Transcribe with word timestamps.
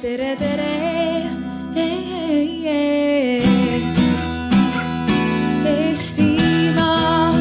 tere, 0.00 0.34
tere. 0.36 0.68
Eestimaa. 5.64 7.32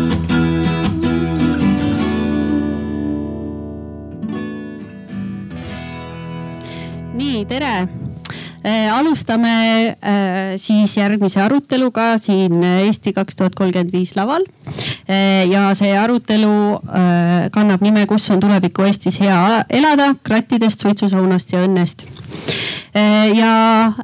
nii, 7.15 7.45
tere 7.45 7.98
alustame 8.91 9.53
äh, 9.87 10.55
siis 10.57 10.97
järgmise 10.97 11.41
aruteluga 11.41 12.17
siin 12.19 12.63
Eesti 12.63 13.13
kaks 13.13 13.39
tuhat 13.39 13.55
kolmkümmend 13.55 13.93
viis 13.93 14.15
laval 14.17 14.43
ja 15.49 15.69
see 15.73 15.89
arutelu 15.97 16.51
kannab 17.55 17.81
nime 17.81 18.05
Kus 18.09 18.29
on 18.29 18.39
tuleviku 18.43 18.83
Eestis 18.85 19.19
hea 19.23 19.63
elada, 19.69 20.11
krattidest, 20.23 20.83
suitsusaunast 20.83 21.55
ja 21.55 21.63
õnnest. 21.65 22.05
Ja 23.35 23.53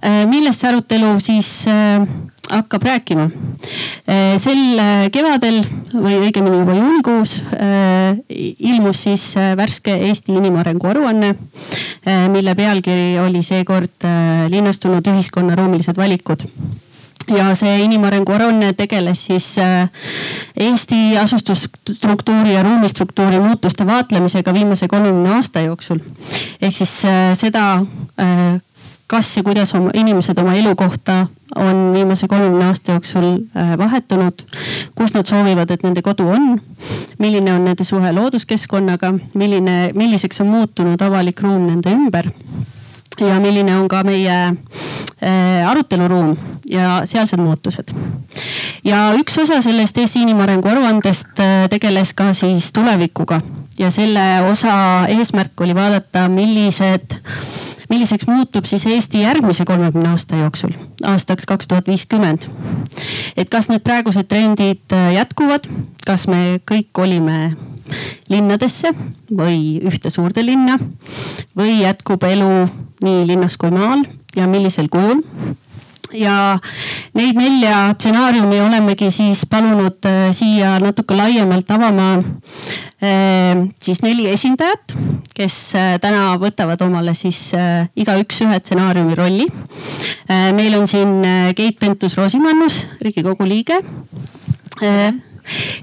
äh, 0.03 0.25
millest 0.29 0.61
see 0.61 0.69
arutelu 0.69 1.15
siis 1.23 1.65
äh, 1.67 2.05
hakkab 2.51 2.83
rääkima. 2.85 3.29
Sel 4.37 4.77
kevadel 5.09 5.63
või 5.93 6.19
õigemini 6.27 6.59
juba 6.59 6.75
juunikuus 6.77 7.39
ilmus 8.69 9.01
siis 9.07 9.23
värske 9.57 9.95
Eesti 10.09 10.35
inimarengu 10.37 10.91
aruanne, 10.91 11.31
mille 12.29 12.53
pealkiri 12.55 13.15
oli 13.23 13.41
seekord 13.41 14.05
linnastunud 14.53 15.09
ühiskonna 15.09 15.57
ruumilised 15.57 15.97
valikud 15.97 16.45
ja 17.33 17.47
see 17.57 17.79
inimarengu 17.81 18.35
aruanne 18.37 18.73
tegeles 18.77 19.25
siis 19.25 19.55
Eesti 20.53 21.17
asustusstruktuuri 21.17 22.53
ja 22.53 22.63
ruumistruktuuri 22.63 23.39
muutuste 23.39 23.87
vaatlemisega 23.87 24.53
viimase 24.53 24.87
kolmekümne 24.87 25.33
aasta 25.39 25.65
jooksul. 25.65 25.99
ehk 26.61 26.77
siis 26.77 27.01
seda, 27.41 27.65
kas 29.07 29.37
ja 29.37 29.43
kuidas 29.43 29.75
oma 29.75 29.89
inimesed 29.93 30.37
oma 30.41 30.53
elukohta 30.53 31.27
on 31.55 31.93
viimase 31.93 32.27
kolmekümne 32.27 32.65
aasta 32.65 32.91
jooksul 32.91 33.27
vahetunud, 33.77 34.41
kus 34.95 35.13
nad 35.13 35.25
soovivad, 35.29 35.71
et 35.71 35.83
nende 35.85 36.01
kodu 36.01 36.27
on, 36.33 36.55
milline 37.19 37.53
on 37.53 37.65
nende 37.65 37.83
suhe 37.83 38.11
looduskeskkonnaga, 38.11 39.13
milline, 39.33 39.91
milliseks 39.93 40.41
on 40.41 40.47
muutunud 40.47 41.01
avalik 41.01 41.41
ruum 41.45 41.67
nende 41.69 41.93
ümber 41.93 42.31
ja 43.19 43.39
milline 43.39 43.77
on 43.77 43.87
ka 43.87 44.03
meie 44.03 44.37
äh, 45.23 45.69
aruteluruum 45.69 46.35
ja 46.69 47.01
sealsed 47.05 47.39
muutused. 47.39 47.93
ja 48.83 49.11
üks 49.19 49.37
osa 49.41 49.61
sellest 49.61 49.97
Eesti 49.97 50.25
inimarengu 50.25 50.67
aruandest 50.67 51.39
äh, 51.39 51.69
tegeles 51.69 52.13
ka 52.13 52.33
siis 52.33 52.71
tulevikuga 52.73 53.39
ja 53.79 53.91
selle 53.91 54.41
osa 54.51 55.05
eesmärk 55.07 55.61
oli 55.61 55.75
vaadata, 55.75 56.27
millised, 56.29 57.19
milliseks 57.89 58.27
muutub 58.27 58.65
siis 58.65 58.85
Eesti 58.85 59.21
järgmise 59.21 59.65
kolmekümne 59.65 60.09
aasta 60.09 60.39
jooksul, 60.41 60.73
aastaks 61.03 61.45
kaks 61.45 61.67
tuhat 61.67 61.87
viiskümmend. 61.87 62.49
et 63.37 63.49
kas 63.49 63.69
need 63.69 63.83
praegused 63.83 64.27
trendid 64.27 64.93
äh, 64.93 65.13
jätkuvad, 65.19 65.69
kas 66.05 66.27
me 66.27 66.59
kõik 66.71 66.89
kolime 66.91 67.55
linnadesse 68.29 68.91
või 69.29 69.79
ühte 69.85 70.09
suurde 70.09 70.45
linna 70.45 70.79
või 71.57 71.81
jätkub 71.81 72.23
elu 72.23 72.65
nii 73.05 73.27
linnas 73.27 73.57
kui 73.57 73.71
maal 73.71 74.05
ja 74.35 74.47
millisel 74.49 74.89
kujul 74.89 75.21
ja 76.19 76.35
neid 77.17 77.37
nelja 77.39 77.77
stsenaariumi 77.95 78.59
olemegi 78.63 79.09
siis 79.13 79.45
palunud 79.49 80.07
äh, 80.07 80.29
siia 80.35 80.75
natuke 80.83 81.17
laiemalt 81.17 81.69
avama 81.71 82.09
äh, 82.19 83.65
siis 83.81 84.01
neli 84.05 84.27
esindajat, 84.31 84.95
kes 85.35 85.57
äh, 85.79 85.95
täna 86.03 86.35
võtavad 86.41 86.81
omale 86.85 87.15
siis 87.17 87.51
igaüks 87.95 88.41
ühe 88.45 88.59
stsenaariumi 88.61 89.17
rolli 89.17 89.47
meil 90.55 90.75
on 90.79 90.87
siin 90.89 91.19
Keit 91.55 91.77
Pentus-Rosimannus, 91.81 92.81
riigikogu 93.03 93.47
liige 93.47 93.79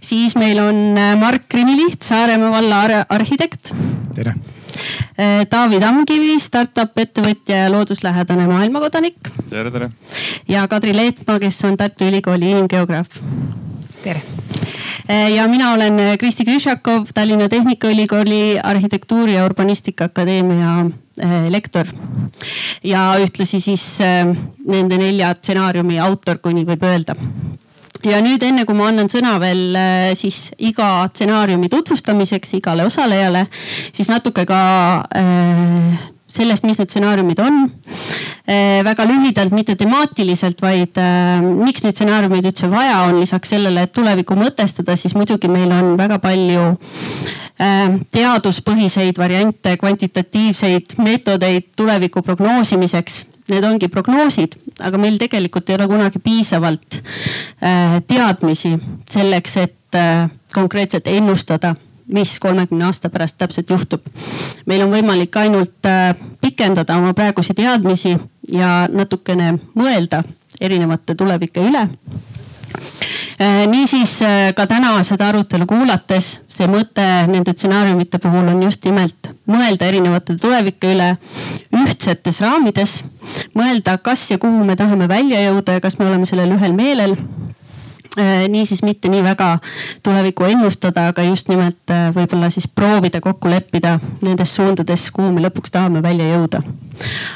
siis 0.03 0.35
meil 0.37 0.59
on 0.59 0.99
Mark 1.21 1.47
Grimiliht, 1.53 2.03
Saaremaa 2.03 2.51
valla 2.57 2.83
ar 2.87 2.97
arhitekt. 3.21 3.73
tere. 4.17 4.35
Taavi 5.51 5.81
Tammkivi, 5.81 6.39
startup 6.41 6.99
ettevõtja 6.99 7.65
ja 7.65 7.73
looduslähedane 7.73 8.47
maailmakodanik. 8.49 9.33
tere, 9.51 9.71
tere. 9.71 9.91
ja 10.49 10.67
Kadri 10.69 10.97
Leetmaa, 10.97 11.39
kes 11.39 11.65
on 11.69 11.77
Tartu 11.77 12.09
Ülikooli 12.09 12.51
inimgeograaf. 12.51 13.21
tere 14.03 14.23
Äh, 15.11 15.35
ja 15.35 15.49
mina 15.49 15.73
olen 15.73 16.19
Kristi 16.19 16.45
Krišakov, 16.45 17.07
Tallinna 17.15 17.49
Tehnikaülikooli 17.49 18.61
arhitektuuri 18.63 19.35
ja 19.35 19.45
urbanistika 19.45 20.05
akadeemia 20.05 20.91
lektor. 21.49 21.87
ja 22.85 23.15
ühtlasi 23.21 23.61
siis 23.61 23.99
nende 24.67 24.99
nelja 24.99 25.35
stsenaariumi 25.35 26.01
autor, 26.01 26.39
kui 26.39 26.55
nii 26.55 26.65
võib 26.67 26.87
öelda 26.89 27.15
ja 28.09 28.23
nüüd 28.25 28.43
enne 28.43 28.65
kui 28.69 28.77
ma 28.77 28.89
annan 28.91 29.11
sõna 29.13 29.37
veel 29.43 29.77
siis 30.19 30.49
iga 30.59 31.07
stsenaariumi 31.11 31.71
tutvustamiseks 31.73 32.57
igale 32.59 32.87
osalejale, 32.89 33.47
siis 33.95 34.11
natuke 34.11 34.45
ka 34.49 34.63
äh, 35.17 36.11
sellest, 36.33 36.65
mis 36.67 36.81
need 36.81 36.91
stsenaariumid 36.91 37.41
on 37.45 37.59
äh,. 38.49 38.81
väga 38.85 39.05
lühidalt, 39.09 39.53
mitte 39.55 39.77
temaatiliselt, 39.79 40.63
vaid 40.63 40.99
äh, 41.01 41.43
miks 41.43 41.85
neid 41.85 41.97
stsenaariumeid 41.97 42.49
üldse 42.51 42.71
vaja 42.73 43.03
on, 43.09 43.21
lisaks 43.21 43.53
sellele, 43.55 43.87
et 43.87 43.93
tulevikku 43.95 44.37
mõtestada, 44.39 44.97
siis 44.97 45.17
muidugi 45.19 45.51
meil 45.53 45.73
on 45.75 45.95
väga 46.01 46.19
palju 46.23 46.65
äh, 46.73 47.99
teaduspõhiseid 48.15 49.21
variante, 49.21 49.77
kvantitatiivseid 49.81 50.97
meetodeid 51.03 51.73
tuleviku 51.77 52.25
prognoosimiseks 52.25 53.27
need 53.53 53.65
ongi 53.67 53.89
prognoosid, 53.93 54.55
aga 54.81 54.99
meil 54.99 55.19
tegelikult 55.21 55.71
ei 55.71 55.77
ole 55.77 55.89
kunagi 55.91 56.19
piisavalt 56.23 56.99
äh, 56.99 57.99
teadmisi 58.07 58.75
selleks, 59.11 59.57
et 59.57 59.99
äh, 59.99 60.31
konkreetselt 60.55 61.07
ennustada, 61.07 61.75
mis 62.13 62.39
kolmekümne 62.41 62.85
aasta 62.85 63.11
pärast 63.11 63.39
täpselt 63.39 63.71
juhtub. 63.71 64.07
meil 64.67 64.83
on 64.83 64.93
võimalik 64.93 65.37
ainult 65.37 65.87
äh, 65.87 66.15
pikendada 66.41 66.97
oma 66.97 67.15
praegusi 67.15 67.55
teadmisi 67.55 68.17
ja 68.53 68.89
natukene 68.93 69.59
mõelda 69.75 70.23
erinevate 70.61 71.15
tulevike 71.15 71.61
üle 71.61 71.89
niisiis 73.67 74.23
äh, 74.23 74.55
ka 74.57 74.67
täna 74.67 74.95
seda 75.05 75.29
arutelu 75.33 75.67
kuulates, 75.67 76.33
see 76.49 76.69
mõte 76.71 77.05
nende 77.31 77.55
stsenaariumite 77.57 78.21
puhul 78.23 78.49
on 78.53 78.63
just 78.63 78.85
nimelt 78.85 79.33
mõelda 79.51 79.89
erinevate 79.91 80.37
tulevike 80.41 80.93
üle 80.95 81.17
ühtsetes 81.83 82.41
raamides. 82.45 83.03
mõelda, 83.55 83.99
kas 83.99 84.31
ja 84.31 84.39
kuhu 84.39 84.65
me 84.65 84.77
tahame 84.77 85.09
välja 85.09 85.41
jõuda 85.49 85.79
ja 85.79 85.81
kas 85.81 85.99
me 85.99 86.07
oleme 86.07 86.27
sellel 86.27 86.57
ühel 86.57 86.77
meelel 86.77 87.17
Äh, 87.17 87.62
niisiis 88.49 88.83
mitte 88.83 89.09
nii 89.09 89.23
väga 89.25 89.59
tulevikku 90.03 90.45
ennustada, 90.45 91.07
aga 91.09 91.25
just 91.25 91.49
nimelt 91.49 91.91
äh, 91.91 92.11
võib-olla 92.15 92.51
siis 92.53 92.69
proovida 92.69 93.21
kokku 93.25 93.51
leppida 93.51 93.99
nendes 94.23 94.55
suundades, 94.57 95.09
kuhu 95.15 95.33
me 95.33 95.45
lõpuks 95.47 95.73
tahame 95.73 96.03
välja 96.05 96.29
jõuda. 96.35 96.63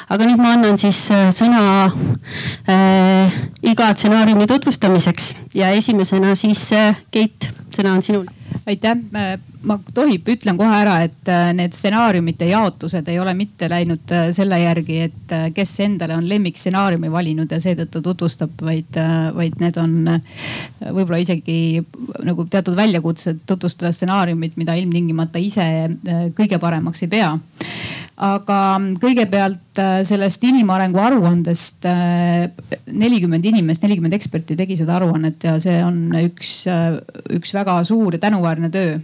aga 0.08 0.28
nüüd 0.28 0.42
ma 0.42 0.52
annan 0.56 0.78
siis 0.78 1.06
äh, 1.10 1.28
sõna 1.34 1.62
äh, 2.68 3.38
iga 3.62 3.92
stsenaariumi 3.94 4.46
tutvustamiseks 4.46 5.32
ja 5.54 5.70
esimesena 5.70 6.34
siis 6.36 6.68
äh, 6.72 6.96
Keit, 7.10 7.48
sõna 7.74 7.96
on 7.96 8.02
sinul. 8.02 8.26
aitäh, 8.66 8.98
ma 9.66 9.76
tohib, 9.94 10.26
ütlen 10.30 10.56
kohe 10.58 10.74
ära, 10.74 10.96
et 11.06 11.30
need 11.54 11.74
stsenaariumite 11.74 12.48
jaotused 12.48 13.08
ei 13.10 13.18
ole 13.22 13.34
mitte 13.34 13.68
läinud 13.70 14.14
selle 14.34 14.58
järgi, 14.62 14.98
et 15.08 15.34
kes 15.54 15.74
endale 15.84 16.16
on 16.16 16.28
lemmikstsenaariumi 16.28 17.10
valinud 17.12 17.52
ja 17.52 17.60
seetõttu 17.62 18.02
tutvustab, 18.02 18.54
vaid, 18.62 18.98
vaid 19.36 19.58
need 19.62 19.78
on 19.82 19.96
võib-olla 20.80 21.20
isegi 21.22 21.84
nagu 22.26 22.46
teatud 22.50 22.78
väljakutsed 22.78 23.44
tutvustada 23.46 23.92
stsenaariumit, 23.94 24.56
mida 24.56 24.74
ilmtingimata 24.78 25.42
ise 25.42 25.68
kõige 26.38 26.58
paremaks 26.62 27.06
ei 27.06 27.12
pea 27.12 27.34
aga 28.16 28.58
kõigepealt 29.00 29.60
sellest 30.06 30.44
inimarengu 30.46 31.00
aruandest 31.02 31.86
nelikümmend 31.86 33.44
inimest, 33.44 33.84
nelikümmend 33.84 34.16
eksperti 34.16 34.56
tegi 34.58 34.78
seda 34.78 34.96
aruannet 34.98 35.46
ja 35.48 35.56
see 35.62 35.78
on 35.84 36.00
üks, 36.20 36.52
üks 37.36 37.54
väga 37.56 37.78
suur 37.88 38.16
ja 38.16 38.22
tänuväärne 38.22 38.72
töö. 38.72 38.98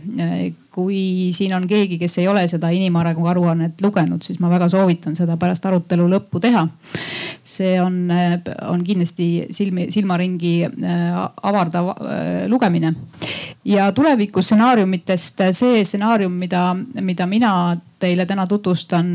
kui 0.73 1.31
siin 1.37 1.53
on 1.53 1.67
keegi, 1.69 1.99
kes 2.01 2.15
ei 2.23 2.29
ole 2.33 2.47
seda 2.49 2.71
inimarengu 2.73 3.27
aruannet 3.29 3.83
lugenud, 3.85 4.23
siis 4.25 4.39
ma 4.41 4.49
väga 4.49 4.71
soovitan 4.73 5.13
seda 5.17 5.37
pärast 5.37 5.67
arutelu 5.69 6.07
lõppu 6.09 6.41
teha. 6.41 6.67
see 7.45 7.75
on, 7.83 8.09
on 8.71 8.85
kindlasti 8.85 9.49
silmi, 9.51 9.91
silmaringi 9.93 10.55
avardav 11.43 11.93
lugemine 12.49 12.95
ja 13.65 13.93
tulevikustsenaariumitest 13.93 15.43
see 15.55 15.85
stsenaarium, 15.85 16.33
mida, 16.33 16.73
mida 17.01 17.27
mina 17.27 17.53
teile 18.03 18.27
täna 18.27 18.47
tutvustan, 18.51 19.07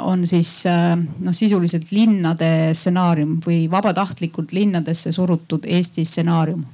on 0.00 0.26
siis 0.26 0.64
noh, 0.96 1.34
sisuliselt 1.34 1.90
linnade 1.94 2.72
stsenaarium 2.74 3.38
või 3.44 3.64
vabatahtlikult 3.70 4.52
linnadesse 4.56 5.12
surutud 5.12 5.66
Eesti 5.66 6.04
stsenaarium. 6.08 6.64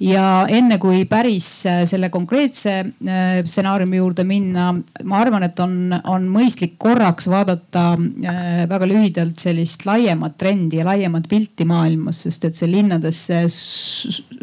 Ja 0.00 0.44
enne 0.52 0.76
kui 0.80 1.04
päris 1.08 1.48
äh, 1.68 1.82
selle 1.88 2.10
konkreetse 2.12 2.72
äh, 2.80 3.38
stsenaariumi 3.44 3.96
juurde 3.96 4.26
minna, 4.28 4.68
ma 5.08 5.20
arvan, 5.22 5.46
et 5.46 5.60
on, 5.64 5.94
on 6.12 6.26
mõistlik 6.32 6.76
korraks 6.80 7.30
vaadata 7.32 7.86
äh, 7.96 8.50
väga 8.68 8.88
lühidalt 8.90 9.40
sellist 9.40 9.86
laiemat 9.88 10.36
trendi 10.40 10.82
ja 10.82 10.86
laiemat 10.88 11.28
pilti 11.30 11.64
maailmas, 11.68 12.24
sest 12.26 12.44
et 12.50 12.58
see 12.58 12.68
linnadesse 12.70 13.40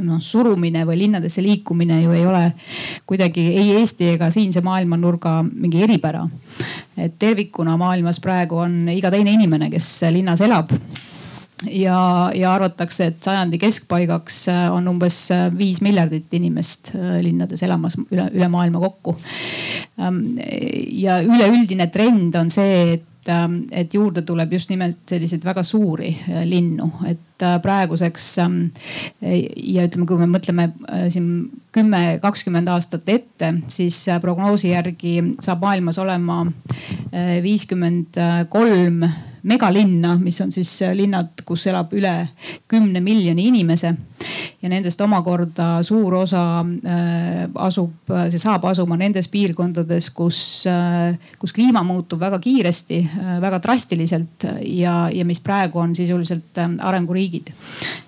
noh 0.03 0.21
surumine 0.23 0.88
või 0.89 1.03
linnadesse 1.03 1.44
liikumine 1.45 2.01
ju 2.01 2.17
ei 2.17 2.25
ole 2.25 2.44
kuidagi 3.09 3.45
ei 3.53 3.77
Eesti 3.77 4.13
ega 4.15 4.31
siinse 4.33 4.61
maailmanurga 4.65 5.39
mingi 5.45 5.83
eripära. 5.85 6.25
et 6.97 7.17
tervikuna 7.19 7.77
maailmas 7.77 8.19
praegu 8.21 8.57
on 8.65 8.89
iga 8.89 9.11
teine 9.11 9.33
inimene, 9.33 9.69
kes 9.69 9.89
linnas 10.13 10.41
elab 10.41 10.73
ja, 11.71 12.31
ja 12.36 12.54
arvatakse, 12.54 13.10
et 13.12 13.24
sajandi 13.24 13.60
keskpaigaks 13.62 14.39
äh, 14.51 14.65
on 14.74 14.88
umbes 14.92 15.18
äh, 15.33 15.48
viis 15.57 15.81
miljardit 15.86 16.33
inimest 16.33 16.94
äh, 16.98 17.18
linnades 17.24 17.63
elamas 17.65 17.98
üle, 18.04 18.27
üle 18.33 18.50
maailma 18.51 18.81
kokku. 18.83 19.15
Ähm, 20.01 20.38
ja 20.92 21.21
üleüldine 21.24 21.89
trend 21.94 22.36
on 22.39 22.51
see, 22.54 22.94
et 22.98 23.10
ähm, 23.31 23.63
et 23.71 23.93
juurde 23.93 24.23
tuleb 24.25 24.53
just 24.53 24.71
nimelt 24.71 25.01
selliseid 25.09 25.45
väga 25.45 25.63
suuri 25.63 26.11
linnu, 26.45 26.89
et 27.09 27.45
praeguseks 27.63 28.27
ähm, 28.43 28.57
ja 29.21 29.83
ütleme, 29.87 30.07
kui 30.07 30.19
me 30.21 30.29
mõtleme 30.31 30.69
siin 31.11 31.27
kümme, 31.75 32.19
kakskümmend 32.23 32.69
aastat 32.71 33.09
ette, 33.09 33.53
siis 33.73 33.97
prognoosi 34.21 34.71
järgi 34.71 35.17
saab 35.43 35.65
maailmas 35.65 35.99
olema 35.99 36.43
viiskümmend 37.43 38.19
kolm 38.53 39.03
megalinna, 39.43 40.17
mis 40.19 40.41
on 40.41 40.51
siis 40.51 40.71
äh, 40.81 40.95
linnad, 40.95 41.43
kus 41.45 41.67
elab 41.67 41.93
üle 41.95 42.13
kümne 42.71 43.01
miljoni 43.03 43.47
inimese. 43.51 43.93
Ja 44.61 44.71
nendest 44.71 45.01
omakorda 45.03 45.67
suur 45.83 46.15
osa 46.21 46.43
äh, 46.63 47.43
asub, 47.65 47.93
äh, 48.11 48.29
see 48.31 48.41
saab 48.41 48.65
asuma 48.69 48.97
nendes 48.99 49.27
piirkondades, 49.33 50.09
kus, 50.15 50.39
kus 51.39 51.55
kliima 51.55 51.83
muutub 51.85 52.21
väga 52.23 52.39
kiiresti, 52.43 52.99
väga 53.43 53.59
drastiliselt 53.63 54.47
ja, 54.69 54.95
ja 55.13 55.25
mis 55.25 55.41
praegu 55.43 55.81
on 55.83 55.95
sisuliselt 55.95 56.61
arenguriigid. 56.79 57.51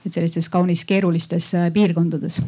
et 0.06 0.13
sellistes 0.13 0.50
kaunis 0.50 0.85
keerulistes 0.85 1.51
piirkondades. 1.73 2.41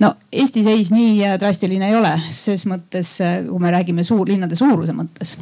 no 0.00 0.14
Eesti 0.32 0.60
seis 0.62 0.90
nii 0.92 1.24
drastiline 1.40 1.88
ei 1.88 1.94
ole, 1.96 2.10
ses 2.30 2.66
mõttes, 2.68 3.14
kui 3.48 3.60
me 3.60 3.70
räägime 3.72 4.04
suurlinnade 4.04 4.56
suuruse 4.56 4.92
mõttes. 4.92 5.36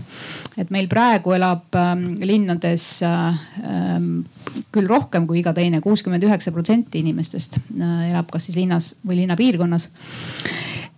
et 0.56 0.70
meil 0.70 0.88
praegu 0.88 1.32
elab 1.32 1.74
ähm, 1.74 2.06
linnade 2.22 2.66
mõttes 2.66 3.02
ähm, 3.02 4.24
küll 4.74 4.88
rohkem 4.88 5.26
kui 5.28 5.40
iga 5.40 5.52
teine, 5.56 5.80
kuuskümmend 5.84 6.24
üheksa 6.26 6.52
protsenti 6.54 7.02
inimestest 7.02 7.60
äh, 7.76 8.08
elab 8.10 8.30
kas 8.32 8.48
siis 8.48 8.58
linnas 8.58 8.92
või 9.06 9.20
linnapiirkonnas 9.22 9.88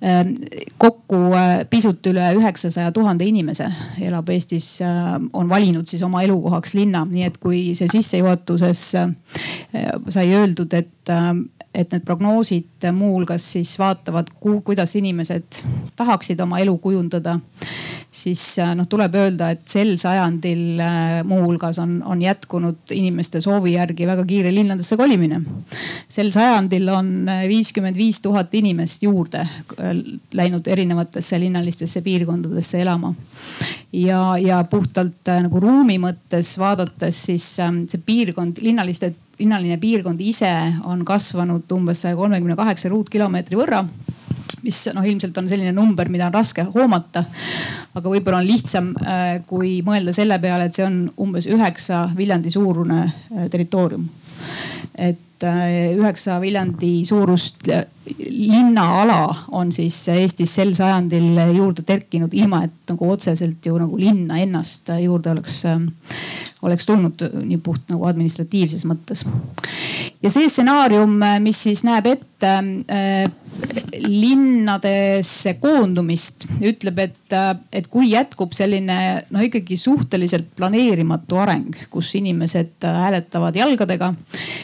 ähm, 0.04 0.34
kokku 0.80 1.20
äh, 1.36 1.52
pisut 1.70 2.06
üle 2.10 2.30
üheksasaja 2.38 2.92
tuhande 2.96 3.26
inimese 3.28 3.68
elab 4.04 4.30
Eestis, 4.34 4.70
äh, 4.84 5.14
on 5.32 5.50
valinud 5.50 5.88
siis 5.90 6.02
oma 6.06 6.22
elukohaks 6.26 6.76
linna, 6.78 7.04
nii 7.08 7.28
et 7.28 7.38
kui 7.42 7.62
see 7.78 7.90
sissejuhatuses 7.92 8.84
sai 10.08 10.28
öeldud, 10.34 10.74
et 10.74 11.16
et 11.74 11.92
need 11.92 12.04
prognoosid 12.06 12.86
muuhulgas 12.96 13.44
siis 13.52 13.74
vaatavad, 13.78 14.30
kuidas 14.40 14.94
inimesed 14.96 15.62
tahaksid 15.96 16.40
oma 16.40 16.58
elu 16.62 16.76
kujundada. 16.78 17.38
siis 18.10 18.58
äh, 18.58 18.72
noh, 18.74 18.86
tuleb 18.88 19.14
öelda, 19.14 19.50
et 19.52 19.68
sel 19.68 19.92
sajandil 20.00 20.80
äh, 20.80 21.18
muuhulgas 21.28 21.78
on, 21.78 21.98
on 22.02 22.22
jätkunud 22.22 22.94
inimeste 22.96 23.40
soovi 23.44 23.74
järgi 23.74 24.06
väga 24.06 24.24
kiire 24.24 24.54
linnadesse 24.54 24.96
kolimine. 24.96 25.40
sel 26.08 26.32
sajandil 26.32 26.88
on 26.88 27.28
äh, 27.28 27.44
viiskümmend 27.48 27.96
viis 27.96 28.22
tuhat 28.24 28.54
inimest 28.54 29.02
juurde 29.02 29.46
läinud 30.34 30.66
erinevatesse 30.66 31.40
linnalistesse 31.40 32.02
piirkondadesse 32.02 32.80
elama 32.80 33.12
ja, 33.92 34.38
ja 34.40 34.64
puhtalt 34.64 35.28
nagu 35.44 35.60
ruumi 35.60 35.98
mõttes 36.00 36.56
vaadates, 36.58 37.24
siis 37.28 37.54
see 37.58 38.04
piirkond, 38.06 38.64
linnaliste 38.64 39.12
linnaline 39.38 39.78
piirkond 39.78 40.20
ise 40.20 40.52
on 40.84 41.04
kasvanud 41.06 41.70
umbes 41.72 42.04
saja 42.04 42.16
kolmekümne 42.18 42.56
kaheksa 42.58 42.90
ruutkilomeetri 42.92 43.58
võrra 43.58 43.84
mis 44.62 44.80
noh, 44.94 45.06
ilmselt 45.06 45.36
on 45.38 45.48
selline 45.50 45.72
number, 45.74 46.10
mida 46.12 46.28
on 46.28 46.34
raske 46.34 46.64
hoomata. 46.74 47.24
aga 47.94 48.10
võib-olla 48.10 48.42
on 48.42 48.48
lihtsam, 48.48 48.90
äh, 49.04 49.40
kui 49.46 49.78
mõelda 49.86 50.14
selle 50.14 50.38
peale, 50.42 50.68
et 50.68 50.76
see 50.76 50.86
on 50.86 51.00
umbes 51.20 51.48
üheksa 51.50 52.08
Viljandi 52.16 52.52
suurune 52.52 53.04
äh, 53.04 53.46
territoorium. 53.50 54.08
et 54.94 55.44
äh, 55.46 55.94
üheksa 55.96 56.40
Viljandi 56.40 57.04
suurust 57.06 57.68
linnaala 58.18 59.20
on 59.52 59.72
siis 59.72 59.96
Eestis 60.08 60.54
sel 60.54 60.74
sajandil 60.74 61.38
juurde 61.54 61.84
terkinud, 61.86 62.34
ilma 62.34 62.64
et 62.64 62.90
nagu 62.90 63.10
otseselt 63.12 63.66
ju 63.66 63.78
nagu 63.78 63.98
linna 63.98 64.40
ennast 64.42 64.90
juurde 65.02 65.30
oleks 65.30 65.62
oleks 66.62 66.86
tulnud 66.86 67.22
nii 67.42 67.60
puht 67.62 67.90
nagu 67.92 68.08
administratiivses 68.08 68.86
mõttes. 68.88 69.24
ja 70.22 70.30
see 70.30 70.48
stsenaarium, 70.48 71.20
mis 71.44 71.62
siis 71.68 71.84
näeb 71.86 72.12
ette 72.14 72.27
äh, 72.44 73.30
linnadesse 73.98 75.54
koondumist, 75.60 76.46
ütleb, 76.62 76.98
et, 77.02 77.34
et 77.72 77.88
kui 77.90 78.12
jätkub 78.12 78.52
selline 78.56 78.98
noh, 79.32 79.42
ikkagi 79.44 79.76
suhteliselt 79.80 80.52
planeerimatu 80.56 81.40
areng, 81.42 81.74
kus 81.90 82.12
inimesed 82.18 82.84
hääletavad 82.84 83.56
jalgadega, 83.58 84.12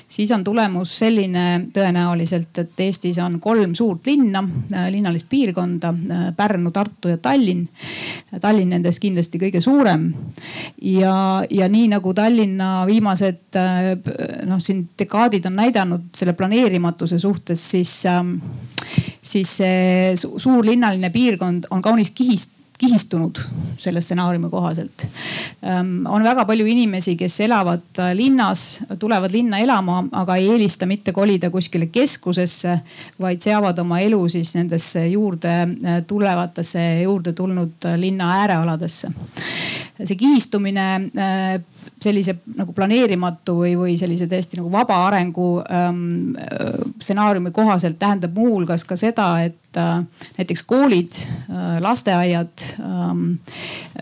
siis 0.09 0.31
on 0.37 0.45
tulemus 0.47 0.93
selline 1.03 1.47
tõenäoliselt, 1.75 2.63
et 2.63 2.85
Eestis 2.87 3.19
on 3.23 3.41
kolm 3.43 3.75
suurt 3.75 4.07
linna, 4.11 4.45
linnalist 4.93 5.29
piirkonda, 5.33 5.93
Pärnu, 6.37 6.71
Tartu 6.75 7.11
ja 7.13 7.19
Tallinn. 7.19 7.67
Tallinn 8.41 8.77
nendest 8.77 9.03
kindlasti 9.03 9.41
kõige 9.41 9.61
suurem 9.65 10.09
ja, 10.83 11.17
ja 11.51 11.69
nii 11.71 11.91
nagu 11.97 12.15
Tallinna 12.15 12.85
viimased 12.89 13.59
noh, 14.47 14.63
siin 14.63 14.85
dekaadid 14.99 15.47
on 15.51 15.59
näidanud 15.59 16.09
selle 16.15 16.35
planeerimatuse 16.39 17.19
suhtes, 17.23 17.64
siis 17.65 18.03
ähm, 18.11 18.37
siis 19.25 19.57
see 19.61 20.13
suurlinnaline 20.19 21.11
piirkond 21.11 21.71
on 21.71 21.83
kaunis 21.83 22.13
kihist 22.15 22.61
kihistunud 22.79 23.39
selle 23.79 24.01
stsenaariumi 24.03 24.49
kohaselt. 24.51 25.05
Ehm, 25.63 26.07
on 26.11 26.25
väga 26.27 26.43
palju 26.45 26.67
inimesi, 26.67 27.15
kes 27.17 27.37
elavad 27.47 28.01
äh, 28.03 28.11
linnas, 28.19 28.83
tulevad 28.99 29.33
linna 29.33 29.61
elama, 29.63 30.01
aga 30.13 30.37
ei 30.37 30.49
eelista 30.51 30.87
mitte 30.87 31.15
kolida 31.15 31.53
kuskile 31.55 31.87
keskusesse, 31.95 32.75
vaid 33.23 33.47
seavad 33.47 33.79
oma 33.79 34.01
elu 34.03 34.19
siis 34.29 34.57
nendesse 34.59 35.07
juurde 35.07 35.55
äh, 35.63 36.01
tulevatesse, 36.07 36.83
juurde 37.05 37.33
tulnud 37.33 37.87
äh, 37.87 37.95
linna 38.01 38.33
äärealadesse. 38.41 39.13
see 40.05 40.17
kihistumine 40.19 40.85
sellise 42.05 42.37
nagu 42.59 42.75
planeerimatu 42.77 43.57
või, 43.63 43.75
või 43.79 43.97
sellise 44.01 44.29
täiesti 44.31 44.59
nagu 44.61 44.71
vaba 44.73 45.01
arengu 45.09 45.49
ähm, 45.65 46.35
stsenaariumi 47.01 47.53
kohaselt 47.55 47.99
tähendab 47.99 48.37
muuhulgas 48.37 48.85
ka 48.89 48.97
seda, 49.01 49.29
et 49.47 49.81
äh, 49.81 50.03
näiteks 50.39 50.65
koolid 50.69 51.19
äh,, 51.19 51.79
lasteaiad 51.85 52.67
ähm, 52.81 53.27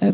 äh, 0.03 0.13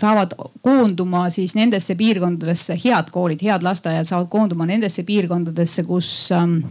saavad 0.00 0.36
koonduma 0.62 1.28
siis 1.30 1.56
nendesse 1.58 1.96
piirkondadesse, 1.98 2.78
head 2.84 3.12
koolid, 3.14 3.42
head 3.44 3.64
lasteaiad 3.66 4.08
saavad 4.08 4.30
koonduma 4.32 4.66
nendesse 4.68 5.04
piirkondadesse, 5.08 5.86
kus 5.88 6.12
ähm, 6.36 6.62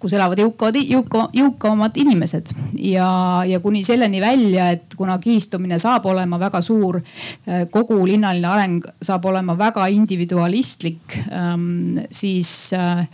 kus 0.00 0.14
elavad 0.16 0.40
jõukavad, 0.40 0.78
jõuka, 0.80 1.26
jõukamad 1.36 1.98
inimesed. 2.00 2.54
Ja, 2.80 3.10
ja 3.46 3.60
kuni 3.60 3.82
selleni 3.84 4.20
välja, 4.22 4.70
et 4.72 4.96
kuna 4.96 5.18
kihistumine 5.20 5.76
saab 5.82 6.06
olema 6.08 6.38
väga 6.40 6.62
suur, 6.64 7.00
äh, 7.44 7.66
kogu 7.72 7.98
linnaline 8.08 8.48
areng 8.48 8.86
saab 9.02 9.28
olema 9.28 9.56
väga 9.58 9.86
individualistlik, 9.92 11.18
ähm, 11.28 12.00
siis 12.10 12.72
äh, 12.76 13.04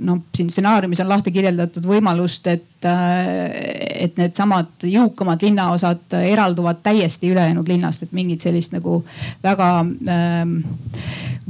noh, 0.00 0.22
siin 0.34 0.48
stsenaariumis 0.50 1.04
on 1.04 1.12
lahti 1.12 1.34
kirjeldatud 1.34 1.84
võimalust, 1.86 2.48
et, 2.48 2.88
äh, 2.88 3.52
et 4.08 4.16
needsamad 4.16 4.88
jõukamad 4.88 5.44
linnaosad 5.44 6.16
eralduvad 6.22 6.80
täiesti 6.82 7.34
ülejäänud 7.34 7.68
linnast, 7.68 8.08
et 8.08 8.16
mingit 8.16 8.40
sellist 8.40 8.72
nagu 8.72 9.02
väga 9.44 9.68
ähm, 10.08 10.56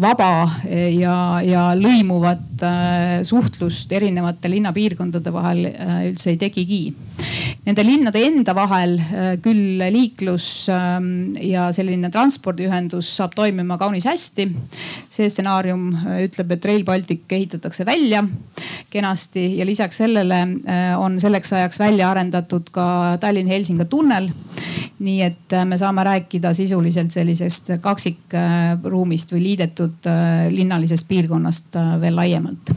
vaba 0.01 0.49
ja, 0.69 1.17
ja 1.45 1.65
lõimuvat 1.77 2.63
suhtlust 3.27 3.93
erinevate 3.93 4.51
linnapiirkondade 4.51 5.33
vahel 5.33 5.67
äh, 5.71 6.03
üldse 6.09 6.33
ei 6.33 6.39
tekigi. 6.41 6.83
Nende 7.67 7.85
linnade 7.87 8.23
enda 8.27 8.55
vahel 8.57 8.97
äh, 9.01 9.29
küll 9.43 9.83
liiklus 9.95 10.67
ähm, 10.73 11.35
ja 11.43 11.69
selline 11.75 12.11
transpordiühendus 12.13 13.11
saab 13.19 13.37
toimima 13.39 13.79
kaunis 13.81 14.07
hästi. 14.09 14.49
see 15.13 15.29
stsenaarium 15.29 15.91
äh, 15.95 16.23
ütleb, 16.27 16.57
et 16.57 16.65
Rail 16.65 16.85
Baltic 16.85 17.27
ehitatakse 17.31 17.87
välja 17.87 18.25
kenasti 18.91 19.59
ja 19.59 19.67
lisaks 19.67 20.03
sellele 20.03 20.39
on 21.01 21.15
selleks 21.21 21.53
ajaks 21.57 21.79
välja 21.81 22.11
arendatud 22.11 22.69
ka 22.73 23.17
Tallinn-Helsingi 23.21 23.87
tunnel. 23.89 24.29
nii 25.03 25.23
et 25.23 25.55
me 25.67 25.79
saame 25.79 26.05
rääkida 26.07 26.53
sisuliselt 26.55 27.11
sellisest 27.13 27.73
kaksikruumist 27.83 29.33
või 29.33 29.43
liidetud 29.49 29.82
linnalisest 30.53 31.09
piirkonnast 31.09 31.79
veel 32.01 32.17
laiemalt. 32.17 32.73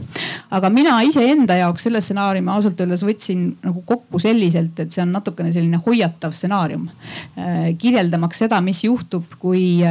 aga 0.56 0.70
mina 0.70 0.96
iseenda 1.06 1.56
jaoks 1.60 1.86
selle 1.86 2.00
stsenaariumi 2.00 2.52
ausalt 2.54 2.80
öeldes 2.80 3.04
võtsin 3.06 3.46
nagu 3.64 3.82
kokku 3.86 4.18
selliselt, 4.22 4.78
et 4.80 4.92
see 4.92 5.02
on 5.04 5.12
natukene 5.14 5.52
selline 5.52 5.80
hoiatav 5.86 6.34
stsenaarium. 6.36 6.88
kirjeldamaks 7.78 8.44
seda, 8.44 8.60
mis 8.60 8.84
juhtub, 8.84 9.38
kui, 9.38 9.82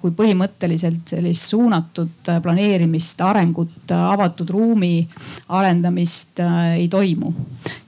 kui 0.00 0.14
põhimõtteliselt 0.16 1.14
sellist 1.14 1.50
suunatud 1.52 2.32
planeerimist, 2.42 3.20
arengut, 3.26 3.92
avatud 3.92 4.50
ruumi 4.50 5.08
arendamist 5.48 6.40
äh, 6.40 6.72
ei 6.78 6.88
toimu. 6.88 7.32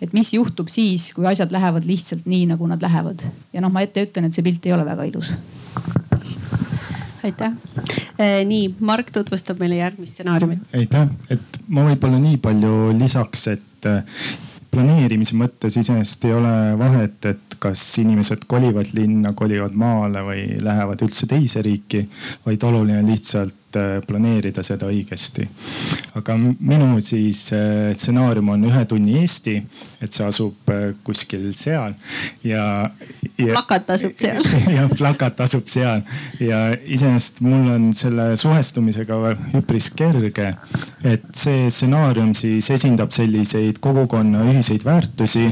et 0.01 0.13
mis 0.13 0.33
juhtub 0.35 0.69
siis, 0.69 1.13
kui 1.15 1.27
asjad 1.27 1.53
lähevad 1.53 1.87
lihtsalt 1.89 2.27
nii, 2.27 2.47
nagu 2.53 2.67
nad 2.69 2.83
lähevad 2.83 3.25
ja 3.53 3.61
noh, 3.65 3.73
ma 3.73 3.85
ette 3.85 4.05
ütlen, 4.05 4.29
et 4.29 4.37
see 4.37 4.45
pilt 4.45 4.67
ei 4.67 4.75
ole 4.77 4.85
väga 4.87 5.07
ilus 5.09 5.35
aitäh. 7.25 7.53
Äh, 8.21 8.41
nii, 8.49 8.75
Mark 8.81 9.11
tutvustab 9.15 9.61
meile 9.63 9.81
järgmist 9.81 10.17
stsenaariumit. 10.17 10.65
aitäh, 10.77 11.09
et 11.31 11.61
ma 11.69 11.87
võib-olla 11.89 12.21
nii 12.23 12.41
palju 12.45 12.75
lisaks, 12.99 13.47
et 13.55 13.89
äh, 13.91 14.03
planeerimise 14.75 15.37
mõttes 15.39 15.79
iseenesest 15.81 16.25
ei 16.29 16.35
ole 16.37 16.55
vahet, 16.79 17.19
et 17.31 17.59
kas 17.63 17.83
inimesed 18.03 18.45
kolivad 18.51 18.91
linna, 18.97 19.33
kolivad 19.37 19.77
maale 19.79 20.25
või 20.27 20.47
lähevad 20.63 21.05
üldse 21.07 21.29
teise 21.31 21.63
riiki, 21.65 22.05
vaid 22.47 22.67
oluline 22.67 23.05
lihtsalt 23.07 23.64
Äh, 23.75 24.01
planeerida 24.07 24.63
seda 24.63 24.87
õigesti. 24.91 25.47
aga 26.15 26.35
minu 26.39 27.01
siis 27.03 27.49
äh, 27.57 27.91
stsenaarium 27.97 28.53
on 28.55 28.67
ühe 28.69 28.83
tunni 28.87 29.17
Eesti, 29.19 29.55
et 30.05 30.15
see 30.15 30.27
asub 30.29 30.71
äh, 30.71 30.93
kuskil 31.07 31.49
seal 31.59 31.97
ja, 32.47 32.65
ja. 33.35 33.49
plakat 33.49 33.91
asub 33.97 34.15
seal 34.19 34.47
ja 34.77 34.85
plakat 34.93 35.43
asub 35.47 35.67
seal 35.73 36.05
ja 36.39 36.61
iseenesest 36.77 37.43
mul 37.43 37.73
on 37.75 37.89
selle 37.99 38.29
suhestumisega 38.39 39.19
üpris 39.59 39.91
kerge. 39.97 40.53
et 41.03 41.27
see 41.35 41.67
stsenaarium 41.67 42.31
siis 42.39 42.71
esindab 42.77 43.11
selliseid 43.17 43.81
kogukonna 43.83 44.45
ühiseid 44.53 44.87
väärtusi, 44.87 45.49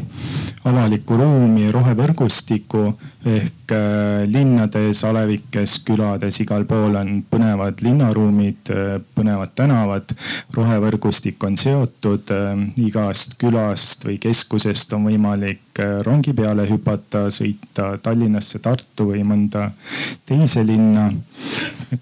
avalikku 0.69 1.17
ruumi, 1.19 1.67
rohevõrgustikku 1.73 2.85
ehk 3.27 3.73
linnades, 4.29 5.01
alevikes, 5.09 5.79
külades, 5.87 6.41
igal 6.43 6.67
pool 6.69 6.99
on 6.99 7.23
põnevad 7.31 7.81
linna 7.83 8.03
linnaruumid, 8.03 8.71
äh, 8.71 9.01
põnevad 9.15 9.55
tänavad, 9.55 10.13
rohevõrgustik 10.55 11.43
on 11.45 11.57
seotud, 11.57 12.31
äh, 12.31 12.59
igast 12.77 13.39
külast 13.39 14.05
või 14.05 14.19
keskusest 14.19 14.93
on 14.93 15.07
võimalik 15.09 15.81
äh, 15.81 16.01
rongi 16.03 16.33
peale 16.33 16.67
hüpata, 16.69 17.29
sõita 17.31 17.99
Tallinnasse, 18.03 18.59
Tartu 18.59 19.13
või 19.13 19.25
mõnda 19.25 19.71
teise 20.27 20.65
linna. 20.65 21.13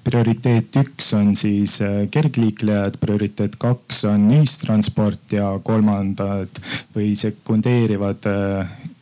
prioriteet 0.04 0.76
üks 0.76 1.14
on 1.14 1.34
siis 1.34 1.80
kergliiklejad, 2.10 2.98
prioriteet 3.00 3.56
kaks 3.58 4.04
on 4.04 4.28
ühistransport 4.30 5.32
ja 5.32 5.50
kolmandad 5.62 6.48
või 6.94 7.16
sekundeerivad 7.16 8.26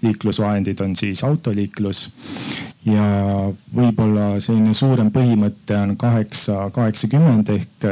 liiklusvahendid 0.02 0.80
on 0.80 0.96
siis 0.96 1.24
autoliiklus. 1.24 2.08
Ja 2.88 3.04
võib-olla 3.74 4.38
selline 4.40 4.72
suurem 4.74 5.10
põhimõte 5.12 5.76
on 5.76 5.96
kaheksa, 6.00 6.70
kaheksakümmend 6.72 7.50
ehk 7.52 7.88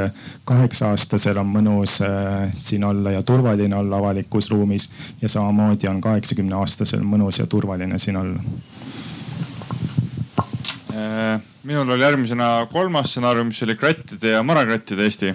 kaheksa 0.48 0.92
aastasel 0.94 1.40
on 1.42 1.50
mõnus 1.52 1.98
äh, 2.06 2.46
siin 2.56 2.86
olla 2.86 3.12
ja 3.16 3.22
turvaline 3.26 3.76
olla 3.76 3.98
avalikus 3.98 4.48
ruumis 4.50 4.88
ja 5.20 5.28
samamoodi 5.28 5.90
on 5.90 6.00
kaheksakümne 6.00 6.56
aastasel 6.56 7.04
mõnus 7.04 7.42
ja 7.42 7.46
turvaline 7.50 7.98
siin 7.98 8.16
olla. 8.22 8.40
Äh, 10.94 11.42
minul 11.66 11.90
oli 11.90 12.02
järgmisena 12.02 12.66
kolmas 12.70 13.10
stsenaarium, 13.10 13.50
mis 13.50 13.62
oli 13.62 13.74
krattide 13.76 14.36
ja 14.36 14.42
marakrattide 14.46 15.02
Eesti. 15.02 15.34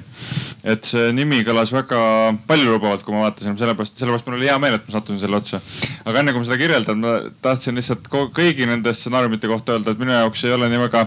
et 0.63 0.85
see 0.85 1.07
nimi 1.17 1.39
kõlas 1.41 1.71
väga 1.73 1.99
paljulubavalt, 2.47 3.01
kui 3.01 3.15
ma 3.15 3.23
vaatasin, 3.23 3.55
sellepärast, 3.57 3.95
sellepärast 3.97 4.27
mul 4.29 4.35
oli 4.37 4.45
hea 4.45 4.59
meel, 4.61 4.75
et 4.77 4.85
ma 4.85 4.93
sattusin 4.93 5.19
selle 5.19 5.39
otsa. 5.39 5.59
aga 6.05 6.21
enne 6.21 6.31
kui 6.31 6.43
ma 6.43 6.47
seda 6.47 6.59
kirjeldan, 6.61 7.01
ma 7.01 7.15
tahtsin 7.41 7.75
lihtsalt 7.79 8.07
kõigi 8.11 8.69
nende 8.69 8.93
stsenaariumite 8.93 9.49
kohta 9.49 9.75
öelda, 9.75 9.91
et 9.95 10.03
minu 10.03 10.13
jaoks 10.13 10.45
ei 10.45 10.53
ole 10.53 10.69
nii 10.69 10.83
väga 10.85 11.03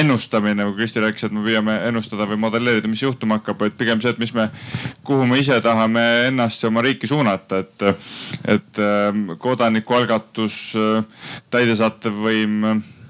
ennustamine, 0.00 0.54
nagu 0.62 0.76
Kristi 0.78 1.02
rääkis, 1.02 1.26
et 1.26 1.34
me 1.34 1.42
püüame 1.44 1.76
ennustada 1.90 2.28
või 2.30 2.38
modelleerida, 2.46 2.88
mis 2.88 3.02
juhtuma 3.02 3.40
hakkab, 3.40 3.60
vaid 3.66 3.76
pigem 3.78 4.00
see, 4.00 4.14
et 4.14 4.22
mis 4.22 4.32
me, 4.38 4.48
kuhu 5.04 5.26
me 5.26 5.42
ise 5.42 5.58
tahame 5.64 6.06
ennast 6.30 6.62
ja 6.62 6.70
oma 6.70 6.86
riiki 6.86 7.10
suunata, 7.10 7.64
et, 7.66 7.88
et 8.56 8.82
ähm, 8.82 9.26
kodanikualgatus, 9.42 10.60
äh, 10.78 11.32
täidesaatev 11.50 12.22
võim 12.28 12.62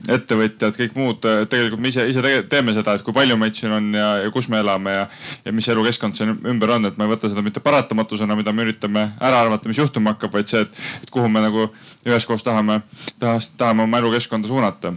ettevõtjad, 0.08 0.76
kõik 0.76 0.96
muud, 0.98 1.24
tegelikult 1.50 1.80
me 1.80 1.88
ise, 1.88 2.04
ise 2.10 2.22
teeme 2.50 2.74
seda, 2.76 2.96
et 2.96 3.04
kui 3.04 3.14
palju 3.16 3.36
meid 3.40 3.56
siin 3.56 3.72
on 3.72 3.88
ja, 3.96 4.08
ja 4.24 4.32
kus 4.34 4.50
me 4.52 4.60
elame 4.60 4.92
ja, 4.92 5.06
ja 5.46 5.54
mis 5.56 5.68
elukeskkond 5.72 6.18
siin 6.18 6.34
ümber 6.50 6.74
on, 6.76 6.88
et 6.88 6.98
ma 7.00 7.06
ei 7.06 7.14
võta 7.14 7.30
seda 7.32 7.44
mitte 7.44 7.62
paratamatusena, 7.64 8.36
mida 8.36 8.52
me 8.52 8.66
üritame 8.66 9.06
ära 9.20 9.40
arvata, 9.44 9.70
mis 9.70 9.80
juhtuma 9.80 10.14
hakkab, 10.14 10.34
vaid 10.36 10.50
see, 10.50 10.64
et, 10.66 10.84
et 11.02 11.14
kuhu 11.14 11.30
me 11.32 11.42
nagu 11.44 11.70
üheskoos 12.04 12.44
tahame, 12.44 12.82
tahame 13.20 13.86
oma 13.86 14.02
elukeskkonda 14.02 14.50
suunata. 14.50 14.94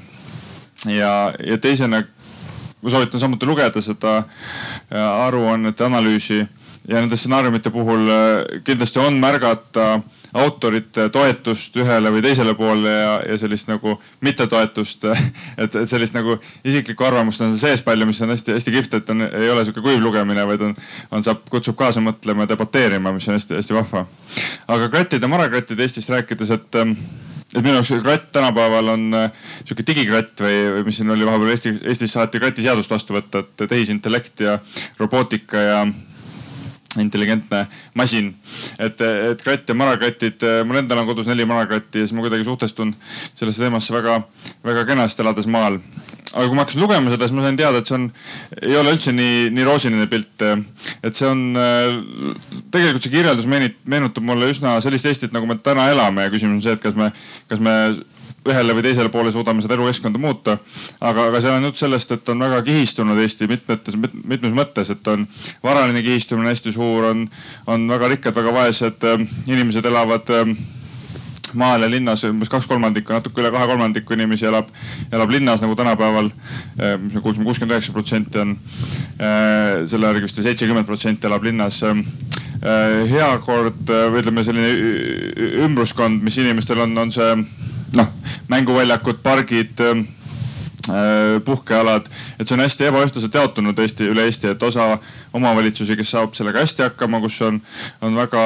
ja, 0.86 1.34
ja 1.44 1.58
teisena 1.58 2.04
ma 2.82 2.90
soovitan 2.90 3.20
samuti 3.20 3.46
lugeda 3.46 3.82
seda 3.82 4.18
äh, 4.18 5.26
aruannete 5.28 5.86
analüüsi 5.86 6.40
ja 6.88 7.02
nende 7.02 7.18
stsenaariumite 7.18 7.70
puhul 7.74 8.10
äh, 8.10 8.62
kindlasti 8.64 9.00
on 9.00 9.18
märgata 9.20 10.00
autorite 10.38 11.08
toetust 11.14 11.76
ühele 11.82 12.12
või 12.14 12.24
teisele 12.26 12.54
poole 12.58 12.92
ja, 12.92 13.14
ja 13.32 13.38
sellist 13.42 13.70
nagu 13.72 13.98
mittetoetust. 14.26 15.08
et, 15.64 15.76
et 15.76 15.90
sellist 15.90 16.18
nagu 16.18 16.38
isiklikku 16.64 17.08
arvamust 17.08 17.44
on 17.46 17.56
sees 17.60 17.84
palju, 17.86 18.08
mis 18.10 18.22
on 18.26 18.34
hästi-hästi 18.36 18.76
kihvt, 18.78 18.98
et 19.00 19.14
on, 19.14 19.28
ei 19.28 19.52
ole 19.54 19.66
sihuke 19.66 19.86
kuiv 19.86 20.02
lugemine, 20.04 20.46
vaid 20.50 20.66
on, 20.70 20.76
on, 21.12 21.26
saab, 21.26 21.46
kutsub 21.52 21.78
kaasa 21.80 22.04
mõtlema 22.04 22.46
ja 22.46 22.54
debateerima, 22.54 23.14
mis 23.16 23.30
on 23.30 23.38
hästi-hästi 23.38 23.78
vahva. 23.78 24.06
aga 24.68 24.92
krattide, 24.94 25.32
marakrattide 25.32 25.88
Eestist 25.88 26.14
rääkides, 26.14 26.52
et 26.58 26.82
ähm, 26.82 26.98
et 27.56 27.64
minu 27.64 27.78
jaoks 27.78 27.94
kratt 28.04 28.32
tänapäeval 28.36 28.92
on 28.92 29.06
äh, 29.16 29.32
sihuke 29.64 29.86
digikratt 29.88 30.44
või, 30.44 30.58
või 30.76 30.88
mis 30.90 31.00
siin 31.00 31.14
oli 31.14 31.26
vahepeal 31.26 31.54
Eesti, 31.54 31.74
Eestis 31.88 32.14
saati 32.18 32.42
kratiseadust 32.44 32.92
vastu 32.92 33.16
võtta, 33.16 33.44
et 33.46 33.70
tehisintellekt 33.70 34.44
ja 34.44 34.58
robootika 35.00 35.64
ja 35.64 35.80
intelligentne 37.02 37.66
masin. 37.94 38.34
et, 38.80 39.02
et 39.02 39.42
kratt 39.44 39.70
ja 39.70 39.76
marakratid, 39.76 40.44
mul 40.66 40.82
endal 40.82 41.02
on 41.02 41.10
kodus 41.10 41.28
neli 41.30 41.46
marakratti 41.46 42.02
ja 42.04 42.08
siis 42.08 42.16
ma 42.16 42.26
kuidagi 42.26 42.48
suhtestun 42.48 42.94
sellesse 43.36 43.66
teemasse 43.66 43.94
väga, 43.94 44.22
väga 44.66 44.86
kenasti 44.88 45.26
elades 45.26 45.50
maal. 45.52 45.80
aga 46.34 46.48
kui 46.48 46.56
ma 46.56 46.64
hakkasin 46.64 46.82
lugema 46.82 47.12
seda, 47.12 47.28
siis 47.28 47.38
ma 47.38 47.46
sain 47.46 47.60
teada, 47.60 47.82
et 47.82 47.90
see 47.90 47.98
on, 47.98 48.10
ei 48.62 48.76
ole 48.80 48.94
üldse 48.96 49.14
nii, 49.16 49.48
nii 49.56 49.68
roosiline 49.68 50.08
pilt. 50.12 50.46
et 51.04 51.16
see 51.16 51.30
on, 51.30 51.46
tegelikult 52.72 53.04
see 53.04 53.16
kirjeldus 53.16 53.50
meenutab 53.52 54.24
mulle 54.24 54.52
üsna 54.54 54.78
sellist 54.84 55.12
Eestit, 55.12 55.36
nagu 55.36 55.50
me 55.50 55.60
täna 55.64 55.90
elame 55.92 56.28
ja 56.28 56.34
küsimus 56.34 56.60
on 56.60 56.66
see, 56.66 56.78
et 56.78 56.84
kas 56.84 56.98
me, 57.00 57.12
kas 57.52 57.64
me 57.64 57.78
ühele 58.48 58.76
või 58.78 58.86
teisele 58.86 59.12
poole 59.14 59.32
suudame 59.32 59.62
seda 59.62 59.78
elukeskkonda 59.78 60.20
muuta. 60.22 60.58
aga, 61.02 61.28
aga 61.32 61.42
seal 61.42 61.58
on 61.58 61.70
jutt 61.70 61.82
sellest, 61.82 62.12
et 62.12 62.30
on 62.30 62.40
väga 62.46 62.62
kihistunud 62.68 63.20
Eesti 63.22 63.48
mitmetes, 63.48 63.98
mitmes 64.24 64.56
mõttes, 64.56 64.92
et 64.94 65.08
on 65.08 65.28
varaline 65.64 66.02
kihistumine 66.04 66.50
hästi 66.52 66.72
suur, 66.72 67.12
on, 67.12 67.28
on 67.68 67.88
väga 67.90 68.12
rikkad, 68.16 68.36
väga 68.36 68.54
vaesed 68.54 69.06
äh, 69.08 69.24
inimesed 69.48 69.86
elavad 69.86 70.30
äh, 70.34 70.52
maal 71.58 71.86
ja 71.86 71.90
linnas 71.90 72.26
umbes 72.28 72.52
kaks 72.52 72.68
kolmandikku, 72.68 73.14
natuke 73.16 73.42
üle 73.42 73.52
kahe 73.54 73.68
kolmandiku 73.70 74.18
inimesi 74.18 74.50
elab, 74.50 74.68
elab 75.12 75.32
linnas 75.32 75.64
nagu 75.64 75.78
tänapäeval. 75.80 76.32
Äh, 76.80 76.98
mis 77.02 77.16
me 77.16 77.24
kuulsime, 77.24 77.48
kuuskümmend 77.48 77.78
üheksa 77.78 77.96
protsenti 77.96 78.44
on, 78.44 78.58
selle 79.88 80.12
järgi 80.12 80.28
vist 80.28 80.38
oli 80.38 80.50
seitsekümmend 80.50 80.90
protsenti 80.90 81.30
elab 81.30 81.48
linnas. 81.48 81.82
heakord 83.08 83.86
või 83.86 84.22
ütleme, 84.22 84.44
selline 84.44 84.70
ümbruskond, 85.66 86.24
mis 86.26 86.38
inimestel 86.42 86.82
on, 86.84 86.98
on 86.98 87.12
see 87.14 87.34
noh, 87.96 88.08
mänguväljakud, 88.52 89.22
pargid 89.24 89.80
ähm, 89.80 90.06
äh, 90.90 91.38
puhkealad, 91.46 92.10
et 92.40 92.48
see 92.48 92.58
on 92.58 92.64
hästi 92.64 92.90
ebaühtlaselt 92.90 93.34
jaotunud 93.40 93.80
Eesti, 93.80 94.10
üle 94.12 94.26
Eesti, 94.28 94.52
et 94.54 94.64
osa 94.64 94.98
omavalitsusi, 95.38 95.96
kes 96.00 96.12
saab 96.16 96.36
sellega 96.38 96.64
hästi 96.64 96.88
hakkama, 96.88 97.22
kus 97.24 97.40
on, 97.46 97.60
on 98.02 98.18
väga 98.18 98.44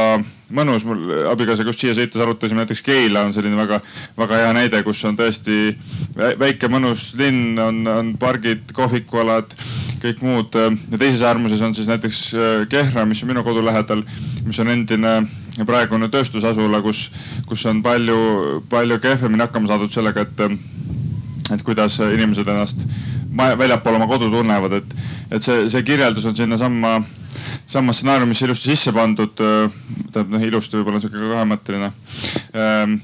mõnus. 0.52 0.86
mul 0.86 1.28
abikaasaga 1.32 1.72
just 1.72 1.84
siia 1.84 1.96
sõites 1.98 2.22
arutasime 2.22 2.64
näiteks 2.64 2.84
Keila 2.86 3.26
on 3.28 3.34
selline 3.34 3.58
väga, 3.58 3.82
väga 4.18 4.42
hea 4.44 4.56
näide, 4.58 4.84
kus 4.84 5.04
on 5.08 5.18
tõesti 5.20 5.76
väike 6.40 6.70
mõnus 6.72 7.12
linn, 7.20 7.60
on, 7.60 7.86
on 7.88 8.16
pargid, 8.20 8.74
kohvikualad, 8.78 9.56
kõik 10.02 10.26
muud. 10.26 10.58
ja 10.58 10.98
teises 10.98 11.22
äärmuses 11.22 11.62
on 11.62 11.76
siis 11.76 11.90
näiteks 11.92 12.26
äh, 12.34 12.68
Kehra, 12.70 13.06
mis 13.06 13.24
on 13.24 13.34
minu 13.34 13.44
kodu 13.48 13.64
lähedal, 13.66 14.04
mis 14.46 14.60
on 14.60 14.70
endine 14.74 15.22
praegune 15.67 16.10
tööstusasula, 16.12 16.81
kus, 16.81 17.10
kus 17.50 17.65
on 17.70 17.81
palju, 17.84 18.62
palju 18.72 19.00
kehvemini 19.03 19.46
hakkama 19.46 19.72
saadud 19.72 19.91
sellega, 19.93 20.25
et, 20.25 20.46
et 21.51 21.63
kuidas 21.67 22.00
inimesed 22.05 22.48
ennast 22.48 22.86
väljapool 23.38 23.96
oma 23.96 24.08
kodu 24.12 24.30
tunnevad, 24.32 24.80
et, 24.82 24.96
et 25.32 25.44
see, 25.44 25.68
see 25.72 25.84
kirjeldus 25.88 26.26
on 26.30 26.36
sinnasamma 26.36 27.00
samas 27.72 28.02
stsenaariumisse 28.02 28.46
ilusti 28.46 28.74
sisse 28.74 28.92
pandud, 28.96 29.32
tähendab 29.38 30.34
noh 30.34 30.44
ilusti 30.44 30.78
võib-olla 30.78 31.00
sihuke 31.00 31.30
kahemõtteline 31.32 31.92
ähm, 32.60 32.98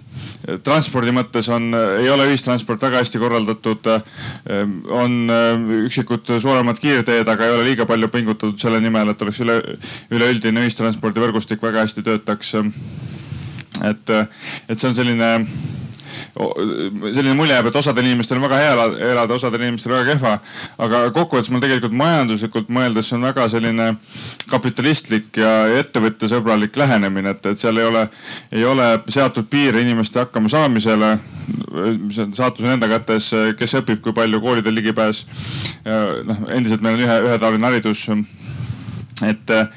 transpordi 0.63 1.13
mõttes 1.15 1.49
on, 1.53 1.69
ei 2.01 2.09
ole 2.11 2.27
ühistransport 2.29 2.83
väga 2.83 3.01
hästi 3.01 3.19
korraldatud. 3.21 3.89
on 4.91 5.17
üksikud 5.83 6.31
suuremad 6.39 6.79
kiirteed, 6.79 7.27
aga 7.27 7.45
ei 7.45 7.55
ole 7.55 7.65
liiga 7.71 7.85
palju 7.85 8.07
pingutatud 8.13 8.59
selle 8.59 8.81
nimel, 8.83 9.11
et 9.11 9.21
oleks 9.21 9.41
üle, 9.43 9.57
üleüldine 10.11 10.63
ühistranspordivõrgustik 10.67 11.61
väga 11.63 11.85
hästi 11.85 12.03
töötaks. 12.03 12.55
et, 13.83 14.09
et 14.69 14.79
see 14.79 14.89
on 14.89 14.95
selline 14.95 15.31
selline 16.37 17.33
mulje 17.37 17.55
jääb, 17.55 17.69
et 17.69 17.77
osadel 17.79 18.05
inimestel 18.05 18.37
on 18.37 18.45
väga 18.45 18.59
hea 18.61 18.73
elada, 19.11 19.33
osadel 19.33 19.63
inimestel 19.65 19.93
väga 19.95 20.13
kehva. 20.13 20.33
aga 20.77 21.01
kokkuvõttes 21.15 21.49
mul 21.51 21.63
tegelikult 21.63 21.95
majanduslikult 21.97 22.69
mõeldes 22.73 23.09
on 23.15 23.25
väga 23.25 23.47
selline 23.49 23.87
kapitalistlik 24.51 25.37
ja 25.41 25.53
ettevõtjasõbralik 25.79 26.77
lähenemine, 26.77 27.33
et, 27.33 27.45
et 27.45 27.59
seal 27.59 27.77
ei 27.77 27.89
ole, 27.89 28.07
ei 28.51 28.65
ole 28.65 28.89
seatud 29.09 29.49
piire 29.49 29.81
inimeste 29.81 30.19
hakkama 30.25 30.49
saamisele. 30.49 31.17
saatus 32.33 32.65
on 32.65 32.75
enda 32.75 32.89
kätes, 32.91 33.31
kes 33.57 33.79
õpib, 33.81 34.01
kui 34.01 34.13
palju 34.13 34.41
koolidel 34.41 34.75
ligipääs. 34.75 35.25
noh, 36.27 36.43
endiselt 36.53 36.81
meil 36.81 36.99
on 36.99 37.07
ühe, 37.07 37.21
ühetaoline 37.29 37.71
haridus 37.71 38.07
et 39.25 39.49
eh, 39.49 39.67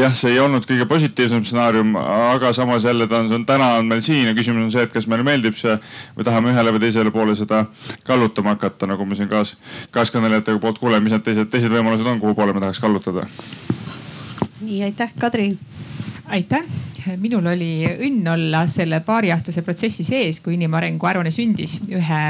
jah, 0.00 0.12
see 0.16 0.32
ei 0.32 0.40
olnud 0.40 0.64
kõige 0.64 0.86
positiivsem 0.88 1.42
stsenaarium, 1.44 1.94
aga 2.00 2.52
samas 2.56 2.86
jälle 2.88 3.06
ta 3.10 3.20
on, 3.20 3.28
see 3.28 3.36
on 3.36 3.44
täna 3.48 3.74
on 3.80 3.90
meil 3.90 4.00
siin 4.04 4.30
ja 4.30 4.34
küsimus 4.36 4.64
on 4.64 4.72
see, 4.72 4.86
et 4.86 4.94
kas 4.94 5.08
meile 5.10 5.26
meeldib 5.26 5.58
see 5.58 5.74
või 6.16 6.24
tahame 6.24 6.54
ühele 6.54 6.72
või 6.72 6.84
teisele 6.86 7.12
poole 7.14 7.36
seda 7.36 7.64
kallutama 8.08 8.54
hakata, 8.54 8.88
nagu 8.88 9.04
me 9.08 9.18
siin 9.18 9.28
kaas, 9.28 9.56
kaaskõnelejate 9.92 10.56
poolt 10.62 10.80
kuuleme, 10.80 11.04
mis 11.04 11.12
need 11.12 11.26
teised, 11.26 11.50
teised 11.52 11.74
võimalused 11.74 12.08
on, 12.08 12.22
kuhu 12.22 12.36
poole 12.38 12.56
me 12.56 12.64
tahaks 12.64 12.80
kallutada. 12.80 13.26
nii 14.64 14.82
aitäh, 14.88 15.12
Kadri. 15.20 15.50
aitäh, 16.32 16.64
minul 17.20 17.46
oli 17.52 17.84
õnn 17.84 18.32
olla 18.32 18.64
selle 18.66 19.02
paariaastase 19.04 19.62
protsessi 19.62 20.08
sees, 20.08 20.40
kui 20.40 20.56
inimarengu 20.56 21.06
aruanne 21.06 21.34
sündis 21.34 21.82
ühe 21.92 22.22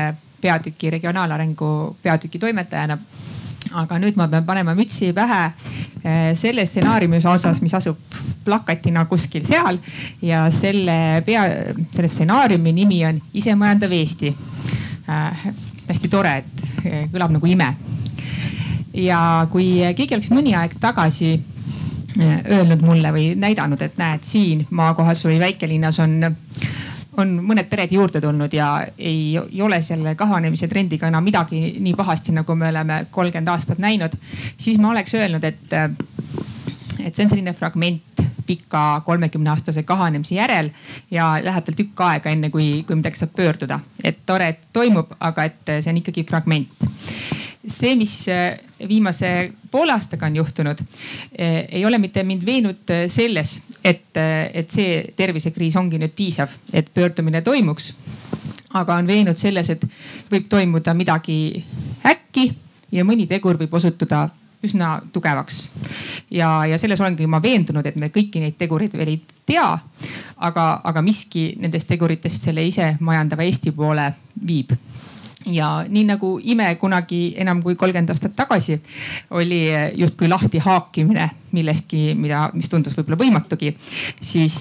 peatüki 0.42 0.90
regionaalarengu 0.90 1.96
peatüki 2.02 2.38
toimetajana 2.42 2.98
aga 3.72 3.98
nüüd 3.98 4.18
ma 4.18 4.26
pean 4.30 4.44
panema 4.46 4.74
mütsi 4.76 5.10
pähe 5.16 5.42
selle 6.36 6.66
stsenaariumi 6.68 7.16
osas, 7.16 7.62
mis 7.64 7.74
asub 7.74 7.96
plakatina 8.44 9.06
kuskil 9.08 9.44
seal 9.44 9.78
ja 10.22 10.44
selle 10.52 11.22
pea, 11.24 11.44
selle 11.94 12.08
stsenaariumi 12.08 12.74
nimi 12.76 13.00
on 13.08 13.20
Isemajandav 13.34 13.92
Eesti 13.92 14.34
äh,. 15.08 15.46
hästi 15.88 16.08
tore, 16.08 16.36
et 16.40 16.62
eh, 16.84 17.08
kõlab 17.12 17.32
nagu 17.32 17.46
ime. 17.46 17.74
ja 18.94 19.46
kui 19.50 19.80
keegi 19.96 20.14
oleks 20.14 20.30
mõni 20.32 20.54
aeg 20.56 20.76
tagasi 20.80 21.34
öelnud 22.20 22.82
mulle 22.86 23.10
või 23.12 23.32
näidanud, 23.34 23.80
et 23.82 23.96
näed 23.98 24.22
siin 24.22 24.66
maakohas 24.70 25.24
või 25.26 25.40
väikelinnas 25.40 25.98
on 25.98 26.20
on 27.16 27.34
mõned 27.46 27.68
pered 27.70 27.92
juurde 27.92 28.20
tulnud 28.20 28.54
ja 28.54 28.68
ei, 28.98 29.36
ei 29.38 29.62
ole 29.62 29.80
selle 29.82 30.14
kahanemise 30.18 30.68
trendiga 30.68 31.08
enam 31.10 31.24
midagi 31.24 31.76
nii 31.80 31.94
pahasti, 31.98 32.34
nagu 32.34 32.56
me 32.58 32.68
oleme 32.68 33.04
kolmkümmend 33.10 33.52
aastat 33.52 33.78
näinud, 33.82 34.16
siis 34.56 34.78
ma 34.78 34.90
oleks 34.90 35.14
öelnud, 35.14 35.44
et, 35.44 35.76
et 37.04 37.14
see 37.14 37.24
on 37.24 37.30
selline 37.30 37.54
fragment 37.54 38.24
pika 38.46 39.02
kolmekümne 39.04 39.50
aastase 39.50 39.82
kahanemise 39.82 40.34
järel 40.36 40.68
ja 41.10 41.34
läheb 41.42 41.68
veel 41.68 41.78
tükk 41.78 42.02
aega, 42.04 42.32
enne 42.34 42.50
kui, 42.52 42.82
kui 42.86 42.98
midagi 42.98 43.22
saab 43.22 43.32
pöörduda. 43.36 43.80
et 44.04 44.20
tore, 44.26 44.48
et 44.48 44.60
toimub, 44.72 45.16
aga 45.20 45.48
et 45.48 45.74
see 45.80 45.90
on 45.92 46.02
ikkagi 46.02 46.26
fragment 46.28 46.84
see, 47.66 47.94
mis 47.96 48.26
viimase 48.88 49.52
poole 49.70 49.92
aastaga 49.94 50.26
on 50.26 50.36
juhtunud, 50.36 50.80
ei 51.38 51.84
ole 51.86 51.98
mitte 51.98 52.22
mind 52.22 52.44
veennud 52.46 52.92
selles, 53.08 53.56
et, 53.84 54.16
et 54.52 54.70
see 54.70 55.00
tervisekriis 55.16 55.76
ongi 55.80 55.98
nüüd 56.00 56.14
piisav, 56.16 56.52
et 56.72 56.90
pöördumine 56.94 57.42
toimuks. 57.42 57.94
aga 58.74 58.94
on 58.94 59.06
veenud 59.06 59.38
selles, 59.38 59.70
et 59.70 59.84
võib 60.30 60.48
toimuda 60.50 60.94
midagi 60.94 61.64
äkki 62.06 62.48
ja 62.92 63.04
mõni 63.04 63.26
tegur 63.30 63.58
võib 63.58 63.74
osutuda 63.74 64.28
üsna 64.64 65.00
tugevaks. 65.12 65.68
ja, 66.30 66.66
ja 66.66 66.78
selles 66.78 67.00
olengi 67.00 67.26
ma 67.26 67.42
veendunud, 67.42 67.86
et 67.86 67.96
me 67.96 68.08
kõiki 68.08 68.40
neid 68.42 68.56
tegureid 68.58 68.96
veel 68.96 69.14
ei 69.14 69.20
tea. 69.46 69.78
aga, 70.36 70.66
aga 70.84 71.02
miski 71.02 71.52
nendest 71.60 71.88
teguritest 71.88 72.48
selle 72.48 72.64
ise 72.66 72.94
majandava 73.00 73.46
Eesti 73.46 73.72
poole 73.72 74.10
viib 74.46 74.72
ja 75.46 75.84
nii 75.88 76.04
nagu 76.08 76.38
ime 76.42 76.74
kunagi 76.80 77.34
enam 77.40 77.62
kui 77.62 77.76
kolmkümmend 77.76 78.10
aastat 78.14 78.36
tagasi 78.36 78.78
oli 79.30 79.66
justkui 79.94 80.28
lahti 80.28 80.58
haakimine 80.58 81.30
millestki, 81.54 82.14
mida, 82.18 82.48
mis 82.54 82.68
tundus 82.70 82.96
võib-olla 82.98 83.18
võimatugi, 83.20 83.72
siis, 84.20 84.56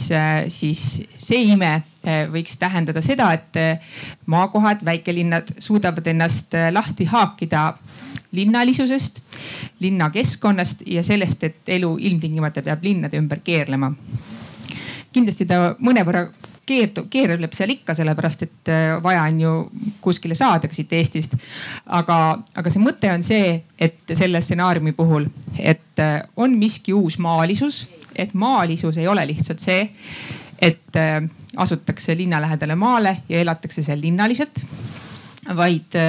siis 0.54 0.84
see 1.18 1.42
ime 1.54 1.72
eh, 2.04 2.26
võiks 2.32 2.58
tähendada 2.62 3.02
seda, 3.06 3.32
et 3.34 3.60
eh, 3.60 3.96
maakohad, 4.30 4.84
väikelinnad 4.86 5.56
suudavad 5.64 6.08
ennast 6.14 6.54
eh, 6.58 6.70
lahti 6.74 7.08
haakida 7.10 7.72
linnalisusest, 8.34 9.24
linnakeskkonnast 9.84 10.86
ja 10.90 11.04
sellest, 11.06 11.44
et 11.50 11.76
elu 11.78 11.96
ilmtingimata 12.10 12.64
peab 12.66 12.86
linnade 12.86 13.20
ümber 13.22 13.44
keerlema. 13.46 13.94
kindlasti 15.14 15.46
ta 15.46 15.76
mõnevõrra 15.80 16.28
keerdu, 16.66 17.06
keerleb 17.12 17.54
seal 17.56 17.74
ikka, 17.76 17.96
sellepärast 17.98 18.46
et 18.46 18.72
äh, 18.72 19.04
vaja 19.04 19.26
on 19.28 19.42
ju 19.42 19.54
kuskile 20.02 20.36
saada 20.36 20.68
ka 20.68 20.76
siit 20.76 20.94
Eestist. 20.94 21.36
aga, 21.86 22.18
aga 22.56 22.72
see 22.72 22.84
mõte 22.84 23.12
on 23.12 23.24
see, 23.26 23.58
et 23.80 24.16
selle 24.16 24.42
stsenaariumi 24.42 24.96
puhul, 24.98 25.28
et 25.60 26.00
äh, 26.00 26.22
on 26.38 26.56
miski 26.60 26.96
uus 26.96 27.20
maalisus, 27.20 27.86
et 28.16 28.34
maalisus 28.34 28.98
ei 28.98 29.08
ole 29.08 29.26
lihtsalt 29.28 29.64
see, 29.64 29.88
et 30.62 31.00
äh, 31.00 31.22
asutakse 31.58 32.16
linna 32.18 32.42
lähedale 32.42 32.76
maale 32.80 33.18
ja 33.30 33.42
elatakse 33.44 33.84
seal 33.84 34.02
linnaliselt, 34.02 34.66
vaid 35.56 36.00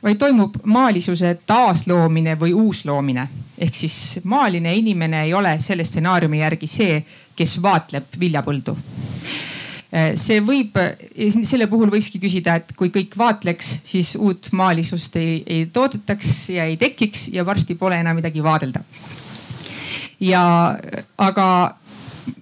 vaid 0.00 0.16
toimub 0.16 0.54
maalisuse 0.64 1.34
taasloomine 1.46 2.34
või 2.40 2.54
uusloomine. 2.56 3.28
ehk 3.58 3.74
siis 3.74 4.20
maaline 4.24 4.74
inimene 4.74 5.22
ei 5.22 5.34
ole 5.34 5.58
selle 5.60 5.84
stsenaariumi 5.84 6.38
järgi 6.40 6.66
see, 6.66 7.02
kes 7.36 7.58
vaatleb 7.62 8.16
viljapõldu 8.20 8.76
see 9.90 10.38
võib, 10.44 10.76
eh, 10.78 11.30
selle 11.44 11.66
puhul 11.70 11.90
võikski 11.90 12.20
küsida, 12.22 12.56
et 12.60 12.72
kui 12.78 12.92
kõik 12.94 13.16
vaatleks, 13.18 13.72
siis 13.84 14.14
uut 14.18 14.50
maalisust 14.56 15.16
ei, 15.18 15.40
ei 15.46 15.66
toodetaks 15.72 16.34
ja 16.54 16.68
ei 16.70 16.78
tekiks 16.80 17.28
ja 17.34 17.44
varsti 17.46 17.74
pole 17.78 17.98
enam 17.98 18.20
midagi 18.20 18.42
vaadelda. 18.44 18.84
ja 20.20 20.42
aga 21.18 21.46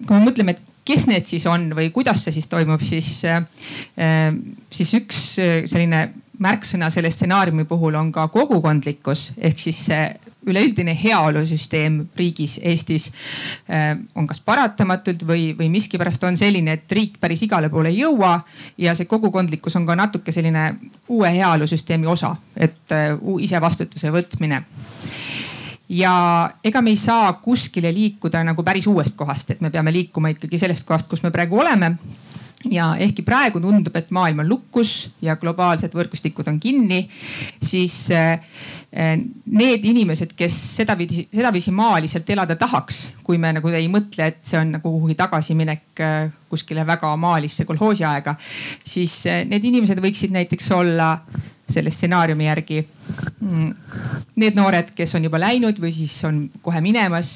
kui 0.05 0.15
me 0.17 0.25
mõtleme, 0.27 0.53
et 0.53 0.65
kes 0.85 1.05
need 1.07 1.25
siis 1.29 1.45
on 1.49 1.69
või 1.77 1.91
kuidas 1.93 2.23
see 2.25 2.33
siis 2.35 2.49
toimub, 2.51 2.81
siis, 2.85 3.23
eh, 3.25 4.33
siis 4.69 4.93
üks 5.01 5.21
selline 5.39 6.07
märksõna 6.39 6.89
selle 6.93 7.11
stsenaariumi 7.11 7.65
puhul 7.67 7.97
on 7.99 8.11
ka 8.15 8.27
kogukondlikkus 8.31 9.31
ehk 9.37 9.59
siis 9.59 9.85
see 9.89 10.03
üleüldine 10.47 10.95
heaolusüsteem 11.03 11.99
riigis 12.17 12.59
Eestis 12.63 13.09
äh, 13.69 13.97
on 14.15 14.27
kas 14.27 14.39
paratamatult 14.45 15.25
või, 15.27 15.51
või 15.57 15.67
miskipärast 15.73 16.23
on 16.23 16.37
selline, 16.39 16.77
et 16.77 16.91
riik 16.91 17.19
päris 17.19 17.43
igale 17.43 17.69
poole 17.69 17.91
ei 17.91 17.99
jõua. 17.99 18.39
ja 18.77 18.95
see 18.95 19.05
kogukondlikkus 19.05 19.75
on 19.75 19.85
ka 19.85 19.95
natuke 19.95 20.31
selline 20.31 20.75
uue 21.07 21.31
heaolusüsteemi 21.35 22.07
osa, 22.07 22.35
et 22.57 22.95
äh, 22.95 23.11
ise 23.39 23.61
vastutuse 23.61 24.11
võtmine 24.15 24.63
ja 25.89 26.49
ega 26.63 26.81
me 26.81 26.93
ei 26.93 26.95
saa 26.95 27.33
kuskile 27.33 27.93
liikuda 27.93 28.43
nagu 28.43 28.63
päris 28.63 28.87
uuest 28.87 29.17
kohast, 29.17 29.51
et 29.51 29.61
me 29.61 29.69
peame 29.69 29.93
liikuma 29.93 30.31
ikkagi 30.35 30.57
sellest 30.61 30.87
kohast, 30.87 31.09
kus 31.09 31.23
me 31.23 31.31
praegu 31.31 31.59
oleme 31.59 31.95
ja 32.67 32.89
ehkki 32.99 33.23
praegu 33.23 33.61
tundub, 33.63 33.95
et 33.95 34.09
maailm 34.11 34.43
on 34.43 34.49
lukus 34.49 35.09
ja 35.23 35.37
globaalsed 35.39 35.93
võrgustikud 35.95 36.47
on 36.51 36.59
kinni, 36.59 37.05
siis 37.63 37.95
äh, 38.11 38.41
äh, 38.91 39.13
need 39.45 39.85
inimesed, 39.87 40.33
kes 40.37 40.57
sedaviisi, 40.75 41.27
sedaviisi 41.33 41.71
maaliselt 41.75 42.29
elada 42.29 42.57
tahaks, 42.59 43.05
kui 43.23 43.39
me 43.39 43.53
nagu 43.55 43.71
ei 43.71 43.87
mõtle, 43.91 44.27
et 44.33 44.41
see 44.43 44.59
on 44.59 44.75
nagu 44.77 44.91
kuhugi 44.91 45.15
tagasiminek 45.19 46.03
äh, 46.03 46.17
kuskile 46.51 46.83
väga 46.87 47.13
maalisse 47.21 47.65
kolhoosiaega, 47.69 48.35
siis 48.83 49.21
need 49.47 49.71
inimesed 49.71 50.01
võiksid 50.03 50.35
näiteks 50.35 50.71
olla 50.75 51.13
selle 51.69 51.91
stsenaariumi 51.93 52.45
järgi 52.45 52.79
mm, 52.81 53.73
need 54.39 54.57
noored, 54.57 54.93
kes 54.95 55.15
on 55.17 55.27
juba 55.27 55.39
läinud 55.41 55.79
või 55.81 55.91
siis 55.93 56.15
on 56.27 56.41
kohe 56.65 56.81
minemas 56.81 57.33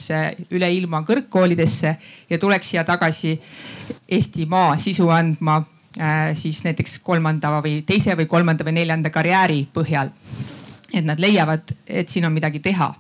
üle 0.54 0.70
ilma 0.74 1.04
kõrgkoolidesse 1.08 1.96
ja 2.30 2.40
tuleks 2.42 2.74
siia 2.74 2.84
tagasi 2.88 3.36
Eestimaa 4.14 4.78
sisu 4.78 5.10
andma 5.14 5.58
äh, 6.00 6.34
siis 6.38 6.64
näiteks 6.66 7.00
kolmanda 7.04 7.52
või 7.62 7.82
teise 7.88 8.16
või 8.20 8.28
kolmanda 8.30 8.66
või 8.66 8.78
neljanda 8.80 9.12
karjääri 9.14 9.68
põhjal. 9.74 10.12
et 10.94 11.06
nad 11.06 11.20
leiavad, 11.20 11.72
et 11.88 12.10
siin 12.10 12.26
on 12.26 12.34
midagi 12.34 12.60
teha. 12.60 12.94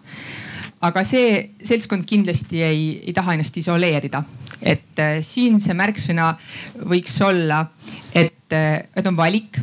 aga 0.82 1.04
see 1.04 1.56
seltskond 1.64 2.06
kindlasti 2.06 2.64
ei, 2.64 3.02
ei 3.08 3.14
taha 3.14 3.34
ennast 3.34 3.58
isoleerida, 3.58 4.24
et 4.62 5.00
äh, 5.00 5.22
siin 5.22 5.60
see 5.60 5.74
märksõna 5.74 6.34
võiks 6.84 7.22
olla, 7.22 7.66
et, 8.14 8.54
et 8.96 9.08
on 9.08 9.18
valik 9.18 9.62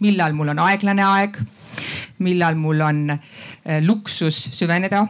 millal 0.00 0.34
mul 0.34 0.54
on 0.54 0.62
aeglane 0.66 1.04
aeg, 1.04 1.38
millal 2.24 2.58
mul 2.58 2.80
on 2.80 3.06
äh, 3.14 3.80
luksus 3.84 4.38
süveneda 4.54 5.06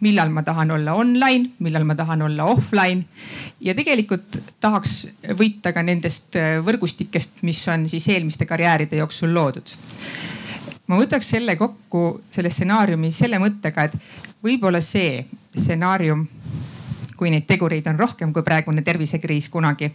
millal 0.00 0.30
ma 0.32 0.42
tahan 0.42 0.70
olla 0.70 0.94
online, 0.96 1.50
millal 1.58 1.84
ma 1.84 1.94
tahan 1.94 2.22
olla 2.22 2.44
offline. 2.44 3.04
Ja 3.60 3.74
tegelikult 3.76 4.38
tahaks 4.60 4.94
võita 5.36 5.74
ka 5.76 5.82
nendest 5.84 6.38
võrgustikest, 6.64 7.42
mis 7.42 7.60
on 7.68 7.84
siis 7.88 8.08
eelmiste 8.08 8.48
karjääride 8.48 8.96
jooksul 8.96 9.34
loodud. 9.34 9.74
Ma 10.88 10.98
võtaks 10.98 11.28
selle 11.34 11.56
kokku, 11.56 12.22
selle 12.32 12.50
stsenaariumi 12.50 13.12
selle 13.12 13.38
mõttega, 13.42 13.86
et 13.86 13.94
võib-olla 14.42 14.80
see 14.80 15.22
stsenaarium 15.52 16.24
kui 17.22 17.30
neid 17.30 17.46
tegureid 17.46 17.86
on 17.86 18.00
rohkem 18.00 18.32
kui 18.34 18.42
praegune 18.42 18.82
tervisekriis 18.82 19.46
kunagi, 19.52 19.92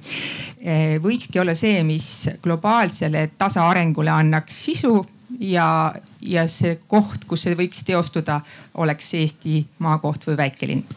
eh, 0.64 0.96
võikski 1.04 1.42
olla 1.44 1.56
see, 1.58 1.84
mis 1.84 2.08
globaalsele 2.44 3.28
tasaarengule 3.38 4.14
annaks 4.14 4.64
sisu 4.70 5.02
ja, 5.44 5.68
ja 6.24 6.48
see 6.48 6.78
koht, 6.88 7.28
kus 7.28 7.44
see 7.44 7.60
võiks 7.60 7.84
teostuda, 7.88 8.40
oleks 8.80 9.12
Eesti 9.20 9.60
maakoht 9.84 10.30
või 10.30 10.40
väikelinn 10.40 10.88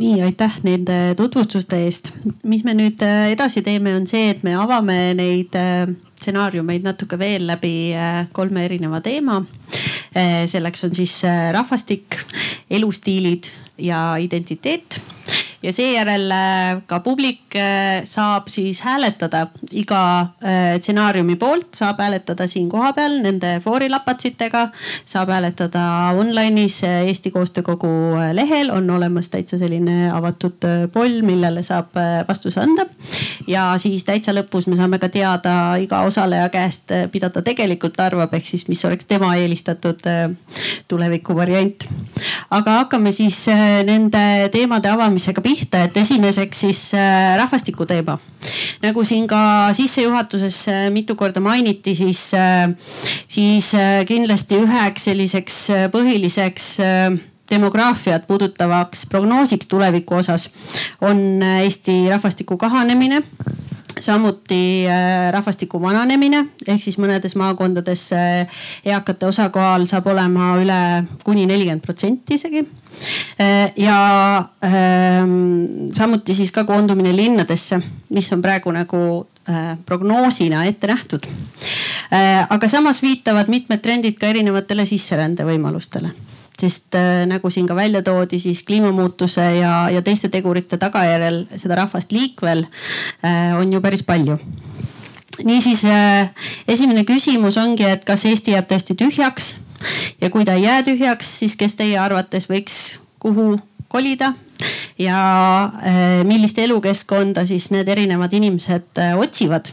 nii, 0.00 0.20
aitäh 0.24 0.54
nende 0.64 0.96
tutvustuste 1.18 1.76
eest. 1.84 2.12
mis 2.42 2.64
me 2.64 2.72
nüüd 2.78 3.02
äh, 3.04 3.26
edasi 3.34 3.60
teeme, 3.66 3.92
on 3.98 4.06
see, 4.08 4.30
et 4.32 4.44
me 4.46 4.54
avame 4.56 4.96
neid 5.18 5.56
äh, 5.60 5.90
stsenaariumeid 6.20 6.84
natuke 6.88 7.18
veel 7.20 7.44
läbi 7.48 7.92
kolme 8.32 8.64
erineva 8.64 9.00
teema. 9.04 9.42
Selleks 10.50 10.84
on 10.84 10.94
siis 10.94 11.20
rahvastik, 11.52 12.16
elustiilid 12.70 13.46
ja 13.78 14.16
identiteet 14.18 15.00
ja 15.62 15.72
seejärel 15.72 16.30
äh, 16.32 16.80
ka 16.88 17.00
publik 17.04 17.54
äh, 17.56 18.00
saab 18.08 18.48
siis 18.48 18.80
hääletada 18.84 19.46
iga 19.76 20.02
äh, 20.40 20.78
stsenaariumi 20.80 21.36
poolt, 21.40 21.74
saab 21.76 22.00
hääletada 22.00 22.46
siin 22.48 22.70
kohapeal 22.72 23.18
nende 23.24 23.58
foorilapatsitega, 23.64 24.66
saab 25.04 25.32
hääletada 25.34 25.82
online'is 26.16 26.80
Eesti 26.88 27.30
Koostöökogu 27.30 27.90
lehel 28.32 28.70
on 28.72 28.88
olemas 28.90 29.28
täitsa 29.28 29.58
selline 29.60 30.10
avatud 30.12 30.64
poll, 30.92 31.20
millele 31.26 31.62
saab 31.62 31.92
vastuse 32.28 32.60
anda. 32.60 32.86
ja 33.46 33.74
siis 33.78 34.04
täitsa 34.04 34.32
lõpus 34.32 34.68
me 34.70 34.76
saame 34.80 34.98
ka 34.98 35.08
teada 35.12 35.76
iga 35.76 36.00
osaleja 36.08 36.48
käest, 36.48 36.92
mida 37.12 37.30
ta 37.30 37.42
tegelikult 37.42 38.00
arvab, 38.00 38.32
ehk 38.34 38.46
siis 38.46 38.66
mis 38.68 38.84
oleks 38.88 39.04
tema 39.04 39.34
eelistatud 39.36 40.00
tuleviku 40.88 41.36
variant. 41.36 41.84
aga 42.50 42.80
hakkame 42.80 43.12
siis 43.12 43.44
nende 43.84 44.48
teemade 44.52 44.88
avamisega 44.88 45.49
pihta, 45.50 45.84
et 45.84 45.96
esimeseks 45.96 46.60
siis 46.64 46.80
äh, 46.94 47.34
rahvastiku 47.38 47.86
teema. 47.86 48.18
nagu 48.82 49.04
siin 49.04 49.26
ka 49.28 49.72
sissejuhatuses 49.76 50.60
äh, 50.68 50.84
mitu 50.94 51.16
korda 51.18 51.40
mainiti, 51.40 51.94
siis, 51.94 52.30
äh, 52.34 52.70
siis 53.28 53.72
kindlasti 54.06 54.60
üheks 54.62 55.08
selliseks 55.10 55.58
põhiliseks 55.92 56.70
demograafiat 57.50 58.28
puudutavaks 58.30 59.08
prognoosiks 59.10 59.66
tuleviku 59.66 60.20
osas 60.22 60.50
on 61.00 61.42
Eesti 61.42 62.04
rahvastiku 62.08 62.56
kahanemine 62.56 63.24
samuti 64.00 64.86
rahvastiku 65.34 65.80
vananemine 65.82 66.44
ehk 66.66 66.82
siis 66.82 66.96
mõnedes 67.02 67.34
maakondades 67.36 68.06
eakate 68.14 69.26
osakaal 69.26 69.88
saab 69.90 70.06
olema 70.14 70.54
üle 70.62 70.82
kuni 71.26 71.48
nelikümmend 71.50 71.82
protsenti 71.84 72.38
isegi. 72.38 72.64
Äh, 73.40 73.72
ja 73.76 73.98
ähm, 74.64 75.88
samuti 75.96 76.34
siis 76.34 76.52
ka 76.52 76.64
koondumine 76.68 77.14
linnadesse, 77.16 77.80
mis 78.10 78.32
on 78.32 78.42
praegu 78.42 78.72
nagu 78.76 79.04
prognoosina 79.86 80.60
ette 80.68 80.86
nähtud. 80.86 81.24
aga 82.48 82.68
samas 82.68 83.00
viitavad 83.02 83.48
mitmed 83.48 83.80
trendid 83.82 84.18
ka 84.20 84.28
erinevatele 84.28 84.84
sisserände 84.86 85.42
võimalustele 85.48 86.12
sest 86.60 86.94
äh, 86.94 87.24
nagu 87.28 87.50
siin 87.50 87.68
ka 87.68 87.76
välja 87.76 88.02
toodi, 88.02 88.38
siis 88.40 88.62
kliimamuutuse 88.68 89.44
ja, 89.60 89.74
ja 89.92 90.02
teiste 90.02 90.28
tegurite 90.32 90.78
tagajärjel 90.80 91.44
seda 91.56 91.78
rahvast 91.82 92.12
liikvel 92.12 92.66
äh, 92.66 93.56
on 93.58 93.72
ju 93.72 93.80
päris 93.80 94.04
palju. 94.06 94.38
Niisiis 95.44 95.84
äh, 95.88 96.30
esimene 96.68 97.06
küsimus 97.08 97.56
ongi, 97.60 97.86
et 97.88 98.04
kas 98.04 98.26
Eesti 98.28 98.56
jääb 98.56 98.68
tõesti 98.70 98.96
tühjaks 98.98 99.54
ja 100.20 100.30
kui 100.30 100.44
ta 100.44 100.54
ei 100.58 100.62
jää 100.62 100.82
tühjaks, 100.82 101.38
siis 101.42 101.56
kes 101.56 101.74
teie 101.78 101.98
arvates 101.98 102.48
võiks 102.50 102.80
kuhu 103.20 103.58
kolida 103.88 104.32
ja 105.00 105.64
äh, 105.64 106.24
millist 106.24 106.58
elukeskkonda 106.58 107.46
siis 107.48 107.70
need 107.72 107.88
erinevad 107.88 108.32
inimesed 108.36 108.98
äh, 109.00 109.18
otsivad. 109.18 109.70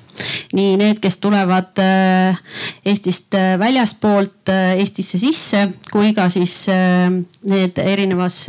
nii 0.54 0.78
need, 0.80 1.00
kes 1.04 1.17
tulevad 1.20 1.80
äh, 1.84 2.38
Eestist 2.86 3.36
väljaspoolt 3.60 4.50
Eestisse 4.78 5.20
sisse, 5.20 5.65
kui 5.91 6.13
ka 6.15 6.30
siis 6.32 6.70
need 7.43 7.78
erinevas 7.84 8.46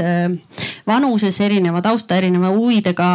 vanuses, 0.87 1.41
erineva 1.41 1.83
tausta, 1.83 2.17
erineva 2.17 2.53
huvidega 2.55 3.09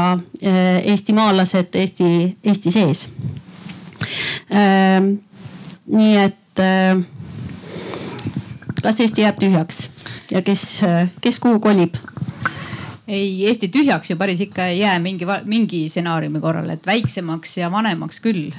eestimaalased 0.84 1.76
Eesti, 1.80 2.10
Eesti 2.44 2.72
sees. 2.76 3.08
nii 5.88 6.16
et 6.26 6.64
kas 8.84 9.00
Eesti 9.04 9.26
jääb 9.26 9.40
tühjaks 9.42 9.88
ja 10.32 10.42
kes, 10.46 10.82
kes 11.22 11.40
kuhu 11.44 11.60
kolib? 11.64 11.98
ei, 13.08 13.46
Eesti 13.48 13.68
tühjaks 13.68 14.12
ju 14.12 14.16
päris 14.20 14.42
ikka 14.46 14.66
ei 14.72 14.80
jää 14.80 14.96
mingi, 15.00 15.28
mingi 15.46 15.82
stsenaariumi 15.90 16.40
korral, 16.42 16.70
et 16.72 16.86
väiksemaks 16.88 17.58
ja 17.58 17.70
vanemaks 17.72 18.22
küll. 18.24 18.52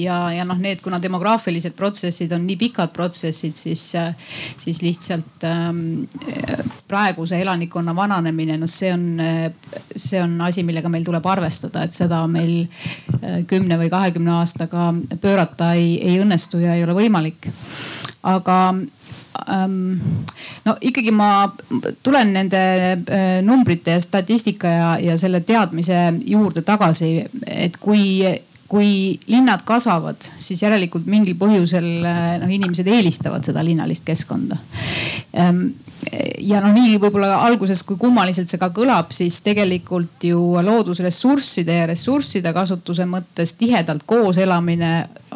ja, 0.00 0.16
ja 0.34 0.44
noh, 0.44 0.58
need, 0.58 0.82
kuna 0.82 0.98
demograafilised 1.02 1.76
protsessid 1.78 2.32
on 2.34 2.46
nii 2.46 2.56
pikad 2.58 2.92
protsessid, 2.94 3.54
siis, 3.54 3.84
siis 4.58 4.82
lihtsalt 4.82 5.46
ähm, 5.46 5.84
praeguse 6.88 7.38
elanikkonna 7.40 7.94
vananemine, 7.96 8.58
noh, 8.58 8.70
see 8.70 8.92
on, 8.92 9.06
see 9.96 10.22
on 10.22 10.36
asi, 10.42 10.66
millega 10.66 10.90
meil 10.90 11.06
tuleb 11.06 11.26
arvestada, 11.30 11.86
et 11.86 11.94
seda 11.94 12.24
meil 12.30 12.64
äh, 12.64 13.44
kümne 13.50 13.78
või 13.78 13.92
kahekümne 13.94 14.40
aastaga 14.40 14.90
pöörata 15.22 15.72
ei, 15.78 15.96
ei 16.02 16.18
õnnestu 16.22 16.62
ja 16.64 16.74
ei 16.74 16.84
ole 16.84 16.98
võimalik. 16.98 17.50
aga 18.24 18.58
no 20.64 20.76
ikkagi 20.80 21.10
ma 21.10 21.28
tulen 22.02 22.32
nende 22.36 22.60
äh, 22.92 23.42
numbrite 23.42 23.96
ja 23.96 24.00
statistika 24.00 24.68
ja, 24.68 24.90
ja 24.98 25.18
selle 25.18 25.40
teadmise 25.40 26.12
juurde 26.26 26.62
tagasi, 26.62 27.24
et 27.46 27.76
kui 27.80 28.22
kui 28.74 29.20
linnad 29.30 29.62
kasvavad, 29.66 30.18
siis 30.42 30.64
järelikult 30.64 31.06
mingil 31.06 31.36
põhjusel 31.38 31.86
äh, 32.02 32.22
noh, 32.42 32.50
inimesed 32.50 32.88
eelistavad 32.90 33.46
seda 33.46 33.62
linnalist 33.62 34.02
keskkonda. 34.08 34.58
Ähm, 35.38 35.68
ja 36.42 36.58
noh, 36.64 36.72
nii 36.74 36.98
võib-olla 36.98 37.38
alguses, 37.46 37.84
kui 37.86 37.98
kummaliselt 38.00 38.50
see 38.50 38.58
ka 38.58 38.72
kõlab, 38.74 39.12
siis 39.14 39.38
tegelikult 39.46 40.26
ju 40.26 40.40
loodusressursside 40.66 41.78
ja 41.78 41.86
ressursside 41.90 42.50
kasutuse 42.56 43.06
mõttes 43.08 43.54
tihedalt 43.60 44.02
koos 44.08 44.40
elamine 44.42 44.92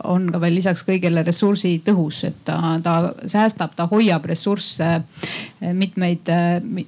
on 0.08 0.26
ka 0.32 0.42
veel 0.42 0.58
lisaks 0.58 0.82
kõigele 0.86 1.22
ressursitõhus, 1.26 2.22
et 2.28 2.42
ta, 2.46 2.58
ta 2.82 2.98
säästab, 3.22 3.74
ta 3.78 3.88
hoiab 3.90 4.26
ressursse, 4.30 4.90
mitmeid, 5.62 6.30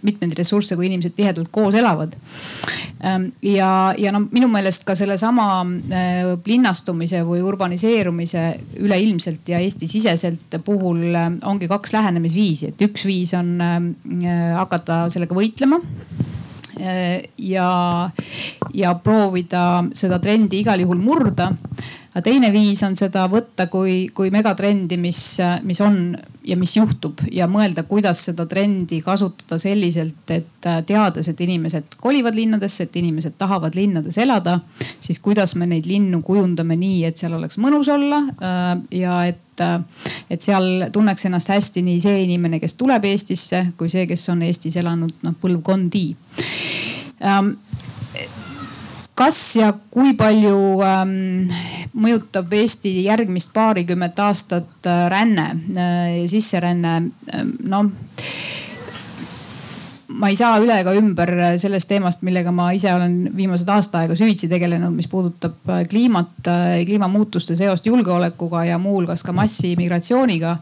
mitmeid 0.03 0.35
ressursse, 0.39 0.79
kui 0.79 0.91
inimesed 0.91 1.15
tihedalt 1.15 1.51
koos 1.55 1.79
elavad. 1.79 2.19
Ja, 3.43 3.71
ja 3.99 4.13
no 4.13 4.23
minu 4.31 4.49
meelest 4.53 4.85
ka 4.89 4.95
sellesama 4.99 5.47
äh, 5.65 6.33
linnastumise 6.47 7.23
või 7.25 7.41
urbaniseerumise 7.47 8.45
üleilmselt 8.81 9.49
ja 9.49 9.61
Eesti-siseselt 9.65 10.59
puhul 10.65 11.17
ongi 11.49 11.69
kaks 11.71 11.95
lähenemisviisi, 11.97 12.73
et 12.73 12.85
üks 12.85 13.07
viis 13.09 13.33
on 13.39 13.55
äh, 13.65 13.79
hakata 14.59 15.07
sellega 15.13 15.37
võitlema 15.37 15.81
ja, 16.81 17.71
ja 18.75 18.93
proovida 19.05 19.65
seda 19.97 20.21
trendi 20.23 20.63
igal 20.63 20.81
juhul 20.81 21.01
murda 21.03 21.51
aga 22.11 22.23
teine 22.27 22.51
viis 22.53 22.81
on 22.83 22.97
seda 22.99 23.27
võtta 23.31 23.69
kui, 23.71 24.09
kui 24.15 24.33
megatrendi, 24.35 24.97
mis, 24.99 25.21
mis 25.67 25.81
on 25.85 26.17
ja 26.47 26.57
mis 26.59 26.73
juhtub 26.75 27.21
ja 27.31 27.47
mõelda, 27.51 27.85
kuidas 27.87 28.25
seda 28.27 28.47
trendi 28.51 28.99
kasutada 29.05 29.61
selliselt, 29.63 30.25
et 30.35 30.69
teades, 30.89 31.29
et 31.31 31.41
inimesed 31.47 31.95
kolivad 32.01 32.35
linnadesse, 32.35 32.89
et 32.89 32.99
inimesed 32.99 33.37
tahavad 33.39 33.79
linnades 33.79 34.19
elada, 34.19 34.59
siis 35.01 35.21
kuidas 35.23 35.55
me 35.61 35.69
neid 35.71 35.87
linnu 35.87 36.23
kujundame 36.27 36.79
nii, 36.81 37.05
et 37.07 37.21
seal 37.21 37.37
oleks 37.39 37.61
mõnus 37.63 37.91
olla 37.93 38.25
äh, 38.27 38.75
ja 39.03 39.23
et, 39.31 39.65
et 40.31 40.43
seal 40.43 40.89
tunneks 40.93 41.29
ennast 41.29 41.53
hästi 41.53 41.85
nii 41.87 42.03
see 42.03 42.23
inimene, 42.25 42.59
kes 42.63 42.75
tuleb 42.81 43.07
Eestisse, 43.13 43.69
kui 43.79 43.93
see, 43.93 44.09
kes 44.11 44.29
on 44.33 44.43
Eestis 44.49 44.81
elanud 44.81 45.27
noh 45.27 45.37
põlvkondi 45.41 46.07
ähm, 47.23 47.55
kas 49.21 49.39
ja 49.59 49.73
kui 49.93 50.15
palju 50.17 50.81
ähm, 50.87 51.51
mõjutab 51.93 52.55
Eesti 52.57 52.95
järgmist 53.05 53.53
paarikümmet 53.53 54.19
aastat 54.25 54.89
äh, 54.89 55.05
ränne 55.13 55.51
äh, 55.53 56.17
sisseränne 56.31 56.97
äh,? 57.35 57.45
noh 57.69 57.93
ma 60.21 60.31
ei 60.31 60.37
saa 60.39 60.59
üle 60.61 60.75
ega 60.83 60.93
ümber 60.97 61.31
sellest 61.61 61.89
teemast, 61.91 62.25
millega 62.27 62.53
ma 62.55 62.71
ise 62.77 62.93
olen 62.93 63.31
viimased 63.37 63.69
aasta 63.71 64.03
aega 64.03 64.17
süvitsi 64.19 64.49
tegelenud, 64.51 64.93
mis 64.97 65.09
puudutab 65.11 65.71
äh, 65.71 65.85
kliimat, 65.91 66.41
äh, 66.51 66.81
kliimamuutuste 66.89 67.57
seost 67.59 67.87
julgeolekuga 67.87 68.65
ja 68.69 68.79
muuhulgas 68.83 69.25
ka 69.27 69.35
massiimmigratsiooniga. 69.37 70.57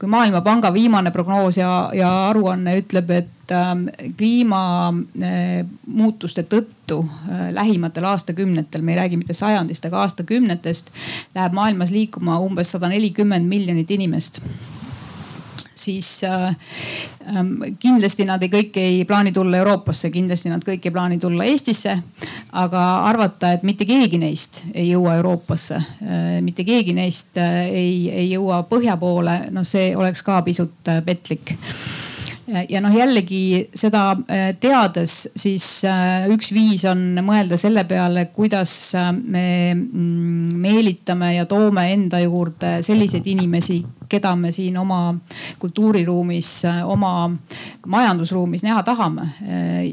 Kui 0.00 0.08
Maailmapanga 0.08 0.72
viimane 0.72 1.10
prognoos 1.12 1.58
ja, 1.58 1.90
ja 1.92 2.28
aruanne 2.30 2.78
ütleb, 2.80 3.10
et 3.12 3.52
ähm, 3.52 3.82
kliimamuutuste 4.16 6.42
tõttu 6.48 7.04
lähimatel 7.52 8.04
aastakümnetel, 8.08 8.82
me 8.82 8.92
ei 8.94 8.98
räägi 9.02 9.16
mitte 9.20 9.34
sajandist, 9.36 9.84
aga 9.84 10.00
aastakümnetest, 10.06 10.90
läheb 11.36 11.52
maailmas 11.52 11.90
liikuma 11.92 12.38
umbes 12.40 12.72
sada 12.72 12.88
nelikümmend 12.88 13.44
miljonit 13.48 13.90
inimest 13.90 14.40
siis 15.74 16.24
äh, 16.24 16.56
ähm, 17.36 17.54
kindlasti 17.78 18.26
nad 18.28 18.42
ei, 18.42 18.50
kõik 18.52 18.76
ei 18.80 19.04
plaani 19.08 19.32
tulla 19.32 19.60
Euroopasse, 19.60 20.10
kindlasti 20.12 20.52
nad 20.52 20.64
kõik 20.66 20.86
ei 20.86 20.94
plaani 20.94 21.18
tulla 21.20 21.46
Eestisse. 21.48 21.98
aga 22.52 22.82
arvata, 23.06 23.52
et 23.52 23.62
mitte 23.62 23.86
keegi 23.86 24.18
neist 24.18 24.64
ei 24.74 24.90
jõua 24.90 25.16
Euroopasse, 25.20 25.76
äh, 25.76 26.28
mitte 26.42 26.64
keegi 26.64 26.94
neist 26.96 27.38
äh, 27.38 27.64
ei, 27.68 28.10
ei 28.10 28.30
jõua 28.32 28.62
põhja 28.68 28.96
poole, 29.00 29.40
noh, 29.50 29.66
see 29.66 29.94
oleks 29.96 30.22
ka 30.26 30.42
pisut 30.42 30.90
petlik 31.06 31.54
ja 32.68 32.80
noh, 32.82 32.90
jällegi 32.90 33.68
seda 33.78 34.16
teades, 34.60 35.28
siis 35.38 35.66
üks 36.34 36.50
viis 36.50 36.82
on 36.90 37.20
mõelda 37.22 37.54
selle 37.60 37.84
peale, 37.86 38.26
kuidas 38.34 38.72
me 39.22 39.44
mm, 39.76 40.58
meelitame 40.58 41.36
ja 41.36 41.46
toome 41.46 41.86
enda 41.92 42.18
juurde 42.24 42.80
selliseid 42.82 43.28
inimesi, 43.30 43.78
keda 44.10 44.34
me 44.36 44.50
siin 44.54 44.76
oma 44.80 45.14
kultuuriruumis, 45.60 46.50
oma 46.84 47.30
majandusruumis 47.86 48.64
näha 48.66 48.82
tahame. 48.86 49.28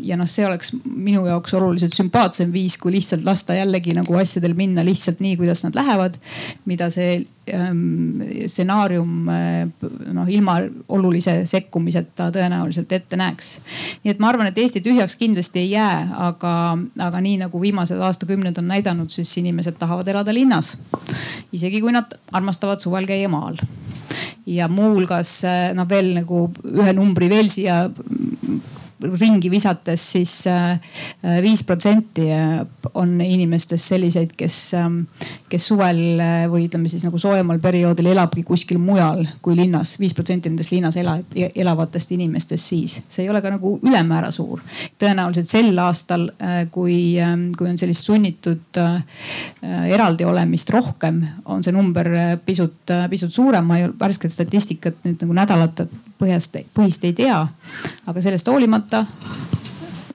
ja 0.01 0.17
noh, 0.17 0.29
see 0.29 0.45
oleks 0.47 0.73
minu 0.85 1.25
jaoks 1.27 1.53
oluliselt 1.57 1.95
sümpaatsem 1.95 2.51
viis, 2.53 2.77
kui 2.81 2.95
lihtsalt 2.97 3.25
lasta 3.27 3.57
jällegi 3.57 3.95
nagu 3.97 4.17
asjadel 4.17 4.57
minna 4.57 4.85
lihtsalt 4.85 5.21
nii, 5.23 5.37
kuidas 5.37 5.63
nad 5.67 5.77
lähevad. 5.77 6.17
mida 6.65 6.89
see 6.93 7.25
stsenaarium 7.47 9.29
noh, 10.13 10.29
ilma 10.29 10.57
olulise 10.93 11.39
sekkumiseta 11.49 12.29
tõenäoliselt 12.35 12.91
ette 12.91 13.19
näeks. 13.19 13.51
nii 14.03 14.13
et 14.13 14.19
ma 14.23 14.31
arvan, 14.31 14.51
et 14.51 14.57
Eesti 14.57 14.81
tühjaks 14.85 15.15
kindlasti 15.19 15.63
ei 15.63 15.71
jää, 15.71 15.97
aga, 16.27 16.53
aga 17.07 17.21
nii 17.23 17.37
nagu 17.45 17.61
viimased 17.61 17.99
aastakümned 17.99 18.57
on 18.57 18.67
näidanud, 18.67 19.09
siis 19.13 19.31
inimesed 19.37 19.79
tahavad 19.79 20.07
elada 20.07 20.33
linnas. 20.33 20.75
isegi 21.51 21.81
kui 21.81 21.91
nad 21.95 22.17
armastavad 22.31 22.83
suvel 22.83 23.07
käia 23.07 23.29
maal 23.29 23.59
ja 24.47 24.67
muuhulgas 24.71 25.41
noh, 25.75 25.87
veel 25.89 26.13
nagu 26.21 26.47
ühe 26.71 26.93
numbri 26.95 27.29
veel 27.29 27.51
siia 27.51 27.85
ringi 29.03 29.49
visates, 29.51 30.01
siis 30.11 30.31
äh, 30.47 30.79
viis 31.41 31.63
protsenti 31.63 32.25
äh, 32.33 32.61
on 32.97 33.19
inimestest 33.21 33.91
selliseid, 33.93 34.33
kes, 34.37 34.57
ähm, 34.77 35.01
kes 35.49 35.67
suvel 35.69 35.99
äh, 36.23 36.45
või 36.49 36.65
ütleme 36.65 36.89
siis 36.89 37.05
nagu 37.05 37.19
soojemal 37.21 37.59
perioodil 37.61 38.09
elabki 38.13 38.43
kuskil 38.47 38.81
mujal 38.81 39.23
kui 39.45 39.57
linnas. 39.57 39.97
viis 39.99 40.15
protsenti 40.17 40.49
nendest 40.49 40.73
linnas 40.73 40.97
ela, 40.97 41.17
elavatest 41.35 42.15
inimestest 42.17 42.71
siis, 42.73 42.97
see 43.09 43.25
ei 43.25 43.29
ole 43.29 43.41
ka 43.45 43.53
nagu 43.53 43.77
ülemäära 43.83 44.31
suur. 44.31 44.63
tõenäoliselt 44.99 45.49
sel 45.51 45.77
aastal, 45.83 46.29
kui, 46.71 47.19
ähm, 47.21 47.51
kui 47.57 47.69
on 47.69 47.77
sellist 47.77 48.05
sunnitud 48.07 48.81
eraldi 49.61 50.25
olemist 50.25 50.69
rohkem, 50.73 51.21
on 51.45 51.63
see 51.63 51.75
number 51.75 52.09
pisut, 52.45 52.81
pisut 53.09 53.33
suurem. 53.33 53.65
ma 53.65 53.77
ei, 53.77 53.89
värsket 53.99 54.33
statistikat 54.33 55.03
nüüd 55.05 55.21
nagu 55.21 55.37
nädalate 55.37 55.87
põhjast, 56.19 56.57
põhist 56.73 57.05
ei 57.07 57.13
tea, 57.17 57.39
aga 58.07 58.21
sellest 58.21 58.47
hoolimata 58.49 59.05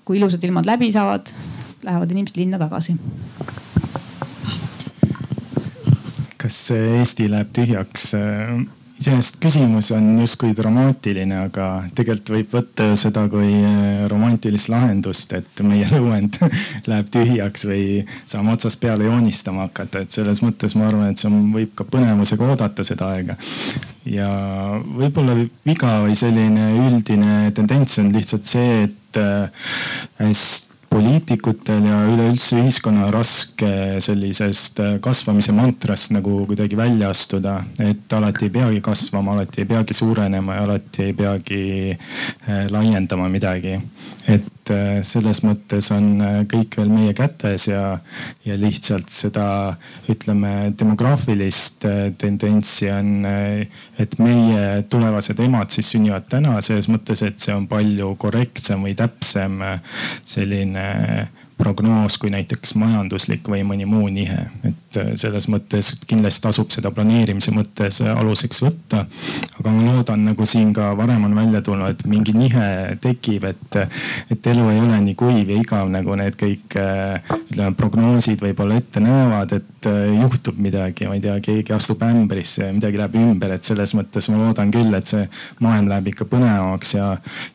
kui 0.04 0.18
ilusad 0.18 0.42
ilmad 0.44 0.66
läbi 0.66 0.90
saavad, 0.92 1.30
lähevad 1.84 2.10
inimesed 2.10 2.36
linna 2.36 2.58
tagasi. 2.58 2.96
kas 6.42 6.56
Eesti 6.74 7.28
läheb 7.30 7.52
tühjaks? 7.54 8.08
Iseenesest 9.02 9.38
küsimus 9.42 9.90
on 9.96 10.06
justkui 10.22 10.52
dramaatiline, 10.56 11.42
aga 11.48 11.66
tegelikult 11.96 12.32
võib 12.36 12.54
võtta 12.56 12.86
ju 12.90 12.98
seda 13.00 13.24
kui 13.32 13.50
eh, 13.50 14.04
romantilist 14.10 14.70
lahendust, 14.72 15.34
et 15.38 15.62
meie 15.66 15.88
lõuend 15.94 16.38
läheb 16.90 17.10
tühjaks 17.12 17.66
või 17.68 17.84
saame 18.20 18.54
otsast 18.54 18.80
peale 18.82 19.08
joonistama 19.08 19.66
hakata, 19.66 20.04
et 20.04 20.14
selles 20.14 20.42
mõttes 20.44 20.76
ma 20.78 20.88
arvan, 20.90 21.12
et 21.12 21.22
see 21.22 21.30
on, 21.30 21.50
võib 21.54 21.74
ka 21.78 21.86
põnevusega 21.88 22.50
oodata 22.54 22.86
seda 22.86 23.12
aega. 23.16 23.38
ja 24.08 24.28
võib-olla 24.86 25.36
viga 25.66 25.98
või 26.06 26.18
selline 26.18 26.72
üldine 26.86 27.52
tendents 27.56 27.98
on 28.02 28.12
lihtsalt 28.14 28.48
see, 28.48 28.84
et 28.88 29.22
hästi 30.22 30.68
eh, 30.68 30.71
poliitikutel 30.92 31.86
ja 31.88 31.98
üleüldse 32.10 32.58
ühiskonna 32.60 33.06
raske 33.12 33.70
sellisest 34.04 34.80
äh, 34.82 34.94
kasvamise 35.02 35.54
mantrast 35.56 36.12
nagu 36.12 36.42
kuidagi 36.48 36.76
välja 36.76 37.10
astuda. 37.12 37.62
et 37.80 38.12
alati 38.12 38.48
ei 38.48 38.52
peagi 38.52 38.80
kasvama, 38.84 39.32
alati 39.32 39.62
ei 39.62 39.68
peagi 39.70 39.94
suurenema 39.96 40.58
ja 40.58 40.66
alati 40.66 41.06
ei 41.08 41.12
peagi 41.16 41.62
äh, 41.92 42.66
laiendama 42.70 43.28
midagi. 43.28 43.78
Et 44.30 44.70
äh, 44.70 45.00
selles 45.06 45.42
mõttes 45.46 45.88
on 45.94 46.22
kõik 46.50 46.78
veel 46.78 46.92
meie 46.92 47.14
kätes 47.18 47.66
ja, 47.70 47.98
ja 48.46 48.56
lihtsalt 48.60 49.10
seda 49.12 49.46
ütleme 50.12 50.72
demograafilist 50.78 51.86
tendentsi 52.18 52.90
on, 52.92 53.26
et 53.26 54.18
meie 54.22 54.82
tulevased 54.92 55.42
emad 55.42 55.74
siis 55.74 55.94
sünnivad 55.94 56.28
täna 56.30 56.60
selles 56.62 56.88
mõttes, 56.92 57.24
et 57.26 57.42
see 57.42 57.54
on 57.56 57.66
palju 57.70 58.14
korrektsem 58.22 58.86
või 58.86 58.94
täpsem 58.98 59.58
selline 60.22 60.86
prognoos 61.62 62.18
kui 62.18 62.30
näiteks 62.32 62.74
majanduslik 62.80 63.46
või 63.48 63.62
mõni 63.66 63.86
muu 63.86 64.08
nihe. 64.10 64.46
et 64.66 64.98
äh, 64.98 65.12
selles 65.20 65.46
mõttes 65.52 65.92
kindlasti 66.10 66.42
tasub 66.42 66.72
seda 66.74 66.90
planeerimise 66.94 67.54
mõttes 67.54 68.00
äh, 68.02 68.10
aluseks 68.18 68.62
võtta. 68.64 69.04
aga 69.60 69.74
ma 69.74 69.84
loodan, 69.86 70.24
nagu 70.26 70.46
siin 70.48 70.72
ka 70.74 70.90
varem 70.98 71.28
on 71.28 71.36
välja 71.38 71.62
tulnud, 71.62 71.94
et 71.94 72.06
mingi 72.10 72.34
nihe 72.34 72.96
tekib, 73.02 73.46
et, 73.52 73.78
et 74.34 74.50
elu 74.54 74.68
ei 74.72 74.80
ole 74.82 74.98
nii 75.06 75.14
kuiv 75.18 75.52
ja 75.54 75.60
igav, 75.60 75.90
nagu 75.92 76.16
need 76.18 76.38
kõik 76.40 76.78
äh, 76.80 77.36
ütleme 77.52 77.76
prognoosid 77.78 78.42
võib-olla 78.42 78.80
ette 78.82 79.02
näevad, 79.04 79.54
et 79.60 79.90
juhtub 80.16 80.58
midagi, 80.62 81.06
ma 81.10 81.16
ei 81.18 81.22
tea, 81.22 81.38
keegi 81.42 81.74
astub 81.74 82.02
ämbrisse 82.06 82.68
midagi 82.74 82.98
läheb 83.00 83.16
ümber, 83.22 83.54
et 83.56 83.66
selles 83.66 83.94
mõttes 83.98 84.28
ma 84.30 84.42
loodan 84.42 84.70
küll, 84.74 84.94
et 84.98 85.10
see 85.10 85.24
maailm 85.62 85.90
läheb 85.90 86.12
ikka 86.12 86.26
põnevamaks 86.30 86.94
ja, 86.96 87.08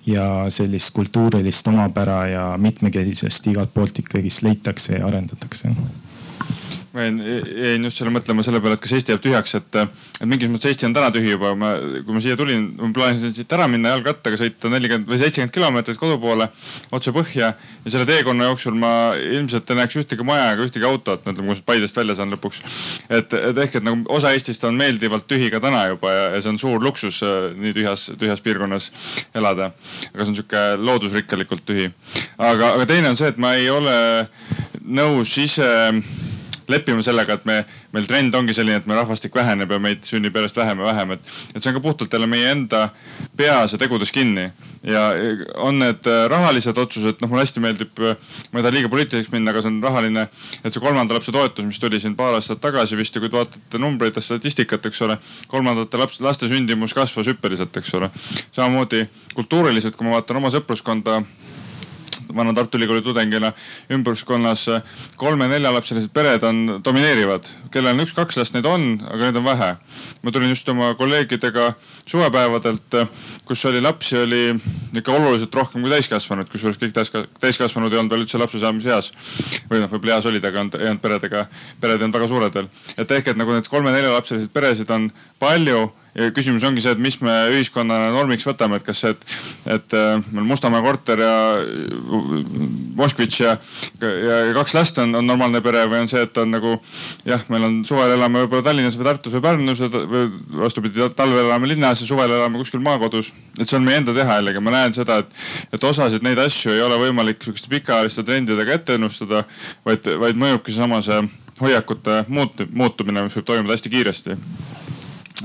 ja 0.07 0.27
sellist 0.53 0.93
kultuurilist 0.95 1.67
omapära 1.71 2.19
ja 2.31 2.47
mitmekesisust 2.61 3.47
igalt 3.51 3.73
poolt 3.75 3.96
tegelikult 3.97 4.05
ikkagist 4.05 4.41
leitakse 4.43 4.95
ja 4.95 5.05
arendatakse 5.07 5.69
ma 6.93 7.03
jäin, 7.05 7.17
jäin 7.63 7.83
just 7.87 7.99
selle 7.99 8.11
mõtlema 8.13 8.43
selle 8.45 8.61
peale, 8.63 8.77
et 8.77 8.83
kas 8.83 8.93
Eesti 8.97 9.13
jääb 9.13 9.23
tühjaks, 9.23 9.55
et, 9.59 9.77
et 10.21 10.27
mingis 10.29 10.49
mõttes 10.51 10.71
Eesti 10.71 10.87
on 10.87 10.95
täna 10.95 11.09
tühi 11.13 11.33
juba. 11.33 11.53
ma, 11.59 11.73
kui 12.05 12.15
ma 12.15 12.21
siia 12.23 12.37
tulin, 12.39 12.67
ma 12.79 12.89
plaanisin 12.95 13.33
siit 13.35 13.53
ära 13.53 13.67
minna 13.71 13.95
jalgrattaga, 13.95 14.39
sõita 14.39 14.71
nelikümmend 14.71 15.09
või 15.09 15.19
seitsekümmend 15.21 15.55
kilomeetrit 15.55 15.99
kodu 15.99 16.19
poole 16.21 16.49
otse 16.95 17.13
põhja. 17.15 17.53
ja 17.85 17.93
selle 17.93 18.07
teekonna 18.09 18.49
jooksul 18.49 18.77
ma 18.79 18.91
ilmselt 19.19 19.69
ei 19.71 19.81
näeks 19.81 19.99
ühtegi 20.01 20.27
maja 20.27 20.51
ega 20.53 20.67
ühtegi 20.67 20.87
autot, 20.87 21.21
ütleme, 21.21 21.37
kui 21.37 21.47
ma 21.51 21.57
Paidest 21.67 21.97
välja 21.97 22.15
saan 22.15 22.31
lõpuks. 22.33 22.61
et, 23.09 23.33
et 23.33 23.61
ehk, 23.65 23.79
et 23.79 23.87
nagu 23.87 24.05
osa 24.13 24.31
Eestist 24.35 24.63
on 24.63 24.77
meeldivalt 24.79 25.27
tühi 25.27 25.51
ka 25.53 25.61
täna 25.63 25.87
juba 25.91 26.13
ja, 26.13 26.29
ja 26.35 26.41
see 26.41 26.53
on 26.53 26.61
suur 26.61 26.83
luksus 26.83 27.21
äh, 27.25 27.51
nii 27.57 27.75
tühjas, 27.75 28.11
tühjas 28.17 28.43
piirkonnas 28.45 28.91
elada. 29.35 29.71
aga 30.13 30.23
see 30.23 30.33
on 30.33 30.39
sihuke 30.39 30.63
loodusrikkalikult 30.77 31.65
tühi. 31.67 31.91
aga, 32.37 32.73
aga 32.77 32.85
teine 32.89 33.11
on 33.11 33.19
see, 33.19 33.29
et 33.33 33.37
ma 33.41 33.53
ei 33.59 33.69
ole 33.69 33.97
nõus 34.87 35.35
ise 35.41 35.67
leppima 36.69 37.03
sellega, 37.05 37.37
et 37.37 37.45
me, 37.47 37.57
meil 37.95 38.07
trend 38.07 38.35
ongi 38.35 38.55
selline, 38.55 38.81
et 38.81 38.87
meie 38.89 38.99
rahvastik 38.99 39.35
väheneb 39.35 39.71
ja 39.71 39.79
meid 39.81 40.03
sünnib 40.07 40.35
järjest 40.35 40.57
vähem 40.59 40.81
ja 40.83 40.89
vähem, 40.89 41.13
et, 41.15 41.33
et 41.53 41.61
see 41.61 41.71
on 41.71 41.77
ka 41.77 41.83
puhtalt 41.83 42.13
jälle 42.13 42.27
meie 42.29 42.51
enda 42.51 42.89
peas 43.37 43.73
ja 43.73 43.79
tegudes 43.81 44.11
kinni. 44.11 44.49
ja 44.83 45.09
on 45.55 45.79
need 45.79 46.07
äh, 46.07 46.25
rahalised 46.29 46.77
otsused, 46.77 47.21
noh 47.21 47.31
mulle 47.31 47.43
hästi 47.43 47.63
meeldib, 47.63 47.99
äh, 47.99 48.15
ma 48.51 48.59
ei 48.59 48.65
taha 48.65 48.75
liiga 48.75 48.91
poliitiliseks 48.93 49.31
minna, 49.33 49.51
aga 49.51 49.63
see 49.63 49.71
on 49.73 49.81
rahaline, 49.83 50.27
et 50.63 50.73
see 50.73 50.83
kolmanda 50.83 51.17
lapse 51.17 51.33
toetus, 51.33 51.65
mis 51.65 51.79
tuli 51.79 51.99
siin 51.99 52.15
paar 52.15 52.37
aastat 52.37 52.61
tagasi 52.63 52.99
vist 52.99 53.15
ja 53.15 53.23
kui 53.23 53.31
te 53.31 53.39
vaatate 53.39 53.81
numbreid 53.81 54.15
ja 54.15 54.23
statistikat, 54.23 54.85
eks 54.85 55.01
ole. 55.07 55.17
kolmandate 55.47 55.97
laps, 55.97 56.21
laste 56.21 56.47
sündimus 56.51 56.95
kasvas 56.97 57.27
hüppeliselt, 57.31 57.77
eks 57.77 57.93
ole. 57.99 58.11
samamoodi 58.51 59.07
kultuuriliselt, 59.35 59.95
kui 59.95 60.07
ma 60.07 60.17
vaatan 60.17 60.43
oma 60.43 60.53
sõpruskonda 60.53 61.21
vana 62.35 62.53
Tartu 62.53 62.77
Ülikooli 62.77 63.01
tudengina 63.03 63.53
ümbruskonnas 63.91 64.67
kolme-neljalapselised 65.17 66.13
pered 66.13 66.43
on 66.43 66.81
domineerivad. 66.85 67.45
Kellel 67.77 67.93
on 67.93 68.03
üks-kaks 68.03 68.39
last, 68.39 68.55
neid 68.55 68.67
on, 68.69 68.87
aga 69.05 69.27
neid 69.27 69.39
on 69.39 69.45
vähe. 69.45 69.69
ma 70.23 70.33
tulin 70.33 70.49
just 70.49 70.69
oma 70.69 70.93
kolleegidega 70.97 71.73
suvepäevadelt, 72.07 72.97
kus 73.45 73.65
oli 73.69 73.81
lapsi 73.81 74.17
oli 74.17 74.41
ikka 74.97 75.13
oluliselt 75.13 75.55
rohkem 75.55 75.85
kui 75.85 75.93
täiskasvanuid, 75.93 76.49
kusjuures 76.51 76.79
kõik 76.81 76.95
täiskasvanud 77.39 77.93
ei 77.93 78.01
olnud 78.01 78.15
veel 78.15 78.25
üldse 78.25 78.41
lapse 78.41 78.61
saamise 78.61 78.91
eas. 78.93 79.11
või 79.69 79.83
noh, 79.83 79.91
võib-olla 79.91 80.17
eas 80.17 80.29
olid, 80.29 80.49
aga 80.49 80.65
ei 80.79 80.89
olnud 80.89 81.03
peredega, 81.03 81.45
pered 81.81 82.01
ei 82.01 82.07
olnud 82.07 82.19
väga 82.19 82.31
suured 82.33 82.59
veel. 82.59 82.69
et 82.97 83.15
ehk, 83.19 83.31
et 83.33 83.39
nagu 83.39 83.53
need 83.53 83.71
kolme-neljalapselised 83.71 84.53
peresid 84.53 84.91
on 84.91 85.11
palju 85.39 85.87
ja 86.17 86.31
küsimus 86.33 86.65
ongi 86.65 86.81
see, 86.81 86.95
et 86.95 87.01
mis 87.01 87.19
me 87.21 87.33
ühiskonnana 87.53 88.09
normiks 88.15 88.45
võtame, 88.47 88.79
et 88.79 88.85
kas 88.85 89.03
see, 89.03 89.13
et, 89.13 89.25
et 89.77 89.95
äh, 89.97 90.23
meil 90.33 90.47
Mustamäe 90.49 90.81
korter 90.81 91.21
ja 91.21 91.33
Moskvitš 92.97 93.41
ja, 93.43 93.53
ja, 94.01 94.39
ja 94.49 94.55
kaks 94.57 94.73
last 94.77 95.01
on, 95.03 95.13
on 95.19 95.27
normaalne 95.29 95.61
pere 95.65 95.83
või 95.89 96.01
on 96.05 96.09
see, 96.09 96.23
et 96.25 96.39
on 96.41 96.49
nagu 96.55 96.73
jah, 97.27 97.43
meil 97.53 97.66
on 97.66 97.66
suvel 97.87 98.13
elame 98.15 98.43
võib-olla 98.43 98.65
Tallinnas 98.65 98.97
või 98.99 99.07
Tartus 99.07 99.35
või 99.37 99.43
Pärnus 99.45 99.81
või 99.83 100.23
vastupidi, 100.63 101.07
talvel 101.15 101.45
elame 101.45 101.69
linnas 101.71 102.01
ja 102.03 102.09
suvel 102.09 102.33
elame 102.37 102.61
kuskil 102.61 102.83
maakodus. 102.83 103.33
et 103.59 103.65
see 103.67 103.77
on 103.79 103.85
meie 103.87 104.01
enda 104.01 104.15
teha 104.15 104.39
jällegi, 104.39 104.63
ma 104.63 104.73
näen 104.75 104.95
seda, 104.97 105.19
et, 105.23 105.37
et 105.73 105.83
osasid 105.83 106.25
neid 106.25 106.39
asju 106.41 106.73
ei 106.73 106.81
ole 106.81 106.99
võimalik 107.01 107.43
sihukeste 107.43 107.71
pikaajaliste 107.71 108.25
trendidega 108.27 108.79
ette 108.79 108.97
ennustada, 108.97 109.43
vaid, 109.85 110.07
vaid 110.25 110.39
mõjubki 110.39 110.73
seesama 110.75 111.01
see 111.05 111.21
hoiakute 111.61 112.23
muutumine, 112.29 113.25
mis 113.25 113.39
võib 113.39 113.49
toimuda 113.49 113.77
hästi 113.77 113.93
kiiresti 113.93 114.37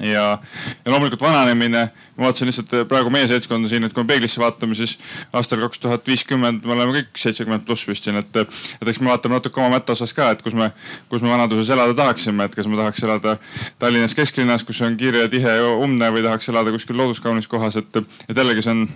ja, 0.00 0.38
ja 0.84 0.90
loomulikult 0.90 1.20
vananemine. 1.20 1.90
ma 2.16 2.24
vaatasin 2.24 2.46
lihtsalt 2.46 2.72
praegu 2.88 3.10
meie 3.10 3.26
seltskonda 3.26 3.68
siin, 3.68 3.84
et 3.84 3.92
kui 3.92 4.04
me 4.04 4.08
peeglisse 4.08 4.40
vaatame, 4.40 4.76
siis 4.76 4.98
aastal 5.32 5.60
kaks 5.64 5.80
tuhat 5.80 6.06
viiskümmend 6.06 6.64
me 6.64 6.74
oleme 6.74 6.94
kõik 6.98 7.18
seitsekümmend 7.18 7.64
pluss 7.66 7.88
vist 7.88 8.04
siin, 8.04 8.18
et, 8.20 8.36
et 8.36 8.88
eks 8.88 9.00
me 9.00 9.10
vaatame 9.10 9.38
natuke 9.38 9.60
oma 9.60 9.76
mätta 9.76 9.96
osas 9.96 10.12
ka, 10.16 10.30
et 10.36 10.42
kus 10.44 10.56
me, 10.58 10.70
kus 11.08 11.24
me 11.24 11.32
vanaduses 11.32 11.72
elada 11.72 11.96
tahaksime, 11.98 12.44
et 12.44 12.56
kas 12.56 12.68
me 12.68 12.78
tahaks 12.78 13.04
elada 13.08 13.36
Tallinnas 13.80 14.16
kesklinnas, 14.16 14.64
kus 14.68 14.82
on 14.84 14.96
kiire, 15.00 15.24
tihe 15.32 15.56
ja 15.58 15.68
umbne 15.72 16.12
või 16.14 16.24
tahaks 16.24 16.52
elada 16.52 16.72
kuskil 16.74 17.00
looduskaunis 17.00 17.48
kohas, 17.48 17.80
et, 17.80 18.02
et 18.28 18.36
jällegi 18.36 18.64
see 18.64 18.76
on 18.76 18.86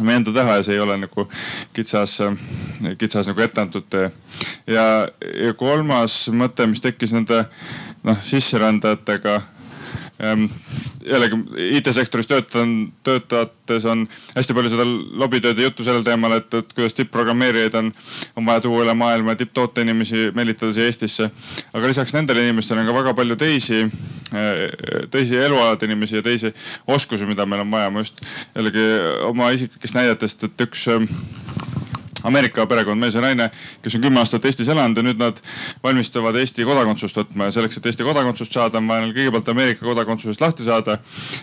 meie 0.00 0.22
enda 0.22 0.32
teha 0.32 0.58
ja 0.58 0.66
see 0.66 0.76
ei 0.78 0.80
ole 0.80 0.96
nagu 1.02 1.26
kitsas, 1.76 2.18
kitsas 2.98 3.28
nagu 3.28 3.42
ette 3.44 3.60
antud 3.60 3.86
tee. 3.90 4.10
ja, 4.66 5.08
ja 5.46 5.54
kolmas 5.58 6.28
mõte, 6.32 6.66
mis 6.70 6.80
tekkis 6.80 7.12
nende 7.12 7.44
noh 8.06 8.22
sisserändajatega 8.24 9.40
jällegi 11.06 11.36
IT-sektoris 11.78 12.26
töötan, 12.26 12.92
töötates 13.04 13.84
on 13.84 14.04
hästi 14.36 14.54
palju 14.54 14.70
seda 14.70 14.84
lobitööd 15.18 15.58
ja 15.58 15.68
juttu 15.68 15.84
sellel 15.86 16.04
teemal, 16.06 16.36
et, 16.38 16.54
et 16.54 16.72
kuidas 16.76 16.94
tippprogrammeerijaid 16.98 17.74
on, 17.80 17.90
on 18.36 18.46
vaja 18.46 18.62
tuua 18.66 18.84
üle 18.84 18.94
maailma 18.94 19.34
tipptoote 19.38 19.82
inimesi 19.82 20.30
meelitada 20.34 20.72
siia 20.74 20.86
Eestisse. 20.90 21.30
aga 21.72 21.90
lisaks 21.90 22.14
nendele 22.14 22.46
inimestele 22.46 22.84
on 22.84 22.90
ka 22.90 22.96
väga 23.00 23.14
palju 23.18 23.36
teisi, 23.40 23.82
eh, 23.82 24.62
teisi 25.10 25.38
elualade 25.38 25.90
inimesi 25.90 26.20
ja 26.20 26.22
teisi 26.22 26.54
oskusi, 26.86 27.26
mida 27.26 27.46
meil 27.46 27.66
on 27.66 27.70
vaja. 27.70 27.90
ma 27.90 28.00
just 28.00 28.22
jällegi 28.54 28.86
oma 29.26 29.50
isiklikest 29.50 29.98
näidetest, 29.98 30.44
et 30.44 30.66
üks 30.68 30.86
Ameerika 32.28 32.66
perekond, 32.70 33.00
mees 33.00 33.16
ja 33.16 33.22
naine, 33.24 33.48
kes 33.82 33.96
on 33.98 34.04
kümme 34.04 34.20
aastat 34.22 34.44
Eestis 34.48 34.70
elanud 34.72 34.98
ja 34.98 35.04
nüüd 35.06 35.20
nad 35.20 35.40
valmistuvad 35.82 36.36
Eesti 36.40 36.66
kodakondsust 36.68 37.18
võtma. 37.18 37.48
Ja 37.48 37.56
selleks, 37.56 37.78
et 37.78 37.88
Eesti 37.90 38.06
kodakondsust 38.06 38.54
saada, 38.54 38.78
on 38.78 38.90
vaja 38.90 39.06
neil 39.06 39.14
kõigepealt 39.16 39.50
Ameerika 39.52 39.86
kodakondsusest 39.86 40.44
lahti 40.44 40.66
saada. 40.66 40.98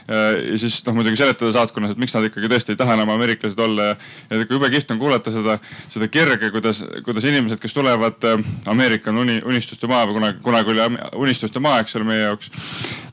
ja 0.07 0.57
siis 0.57 0.79
noh 0.87 0.95
muidugi 0.97 1.19
seletada 1.19 1.51
saatkonnas, 1.55 1.91
et 1.95 2.01
miks 2.01 2.15
nad 2.15 2.29
ikkagi 2.29 2.51
tõesti 2.51 2.75
ei 2.75 2.79
taha 2.79 2.95
enam 2.97 3.13
ameeriklased 3.15 3.59
olla. 3.59 3.91
Ja, 3.91 3.97
ja 4.31 4.45
jube 4.49 4.69
kihvt 4.69 4.95
on 4.95 5.01
kuulata 5.01 5.33
seda, 5.33 5.59
seda 5.89 6.07
kirge, 6.11 6.51
kuidas, 6.55 6.83
kuidas 7.05 7.27
inimesed, 7.29 7.59
kes 7.61 7.75
tulevad, 7.75 8.23
äh, 8.23 8.39
Ameerika 8.71 9.13
on 9.13 9.23
uni, 9.25 9.39
unistuste 9.45 9.87
maa 9.87 10.05
või 10.07 10.19
kunagi, 10.19 10.43
kunagi 10.43 10.75
oli 10.75 10.87
unistuste 11.25 11.59
maa, 11.63 11.79
eks 11.83 11.95
ole, 11.99 12.09
meie 12.09 12.25
jaoks 12.27 12.51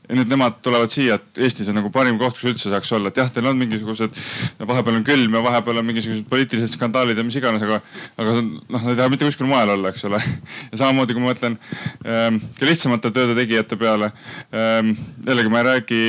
ja 0.07 0.15
nüüd 0.15 0.29
nemad 0.31 0.59
tulevad 0.63 0.91
siia, 0.91 1.17
et 1.17 1.41
Eestis 1.43 1.67
on 1.71 1.77
nagu 1.79 1.91
parim 1.93 2.17
koht, 2.19 2.37
kus 2.37 2.47
üldse 2.51 2.71
saaks 2.71 2.91
olla, 2.95 3.11
et 3.11 3.19
jah, 3.19 3.29
teil 3.33 3.49
on 3.49 3.59
mingisugused, 3.59 4.21
vahepeal 4.61 4.99
on 5.01 5.05
külm 5.07 5.35
ja 5.35 5.43
vahepeal 5.43 5.81
on 5.81 5.87
mingisugused 5.89 6.29
poliitilised 6.31 6.77
skandaalid 6.77 7.19
ja 7.19 7.25
mis 7.27 7.37
iganes, 7.39 7.65
aga, 7.67 7.81
aga 8.15 8.37
noh, 8.39 8.77
nad 8.77 8.93
ei 8.93 8.99
taha 9.01 9.11
mitte 9.11 9.27
kuskil 9.27 9.49
mujal 9.49 9.75
olla, 9.75 9.91
eks 9.91 10.07
ole. 10.07 10.21
ja 10.71 10.81
samamoodi, 10.83 11.17
kui 11.17 11.25
ma 11.25 11.33
mõtlen 11.33 11.59
ähm, 12.07 12.39
ka 12.59 12.69
lihtsamate 12.69 13.11
tööde 13.15 13.35
tegijate 13.37 13.79
peale 13.79 14.13
ähm,. 14.55 14.95
jällegi 15.27 15.51
ma 15.51 15.63
ei 15.63 15.69
räägi 15.73 16.01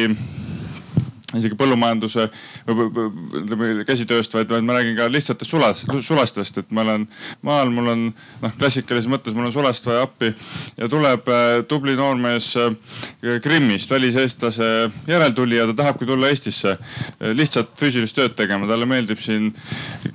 isegi 1.36 1.58
põllumajanduse 1.60 2.24
ütleme 2.72 3.84
käsitööst, 3.84 4.32
vaid, 4.32 4.48
vaid 4.48 4.64
ma 4.64 4.78
räägin 4.78 4.94
ka 4.96 5.08
lihtsatest 5.12 5.52
sulas, 5.52 5.82
sulastest, 6.00 6.62
et 6.62 6.70
ma 6.72 6.86
olen 6.86 7.04
maal, 7.44 7.68
mul 7.74 7.90
on 7.92 8.04
noh, 8.08 8.54
klassikalises 8.56 9.10
mõttes 9.12 9.36
mul 9.36 9.50
on 9.50 9.52
sulast 9.52 9.84
vaja 9.88 10.06
appi 10.06 10.30
ja 10.78 10.88
tuleb 10.88 11.28
äh, 11.28 11.48
tubli 11.68 11.98
noormees 11.98 12.48
äh, 12.62 12.70
Krimmist, 13.44 13.92
väliseestlase 13.92 14.70
järeltulija, 15.10 15.66
ta 15.68 15.76
tahabki 15.82 16.08
tulla 16.08 16.30
Eestisse 16.32 16.78
äh, 16.78 17.34
lihtsalt 17.36 17.76
füüsilist 17.76 18.16
tööd 18.16 18.32
tegema, 18.38 18.64
talle 18.70 18.88
meeldib 18.88 19.20
siin 19.20 19.50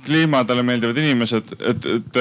kliima, 0.08 0.42
talle 0.48 0.66
meeldivad 0.66 0.98
inimesed, 0.98 1.54
et, 1.60 1.88
et, 1.94 2.20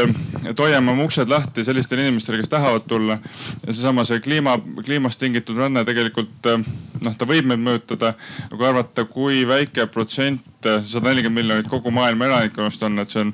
et 0.54 0.66
hoiame 0.68 0.94
oma 0.94 1.10
uksed 1.10 1.34
lahti 1.34 1.66
sellistele 1.66 2.06
inimestele, 2.06 2.44
kes 2.44 2.54
tahavad 2.54 2.86
tulla. 2.86 3.18
ja 3.66 3.74
seesama 3.74 4.06
see 4.06 4.22
kliima, 4.22 4.60
kliimast 4.86 5.18
tingitud 5.24 5.58
ränne 5.58 5.82
tegelikult 5.88 6.54
noh, 6.54 7.18
ta 7.18 7.26
võib 7.26 7.50
meid 7.50 7.62
mõjutada, 7.64 8.14
kui 8.54 8.68
arvata 8.68 8.83
arvata, 8.84 9.06
kui 9.06 9.44
väike 9.48 9.86
protsent, 9.92 10.42
sada 10.64 11.10
nelikümmend 11.10 11.44
miljonit 11.44 11.68
kogu 11.72 11.92
maailma 11.92 12.28
elanikkonnast 12.28 12.84
on, 12.84 13.00
et 13.00 13.12
see 13.12 13.22
on, 13.24 13.34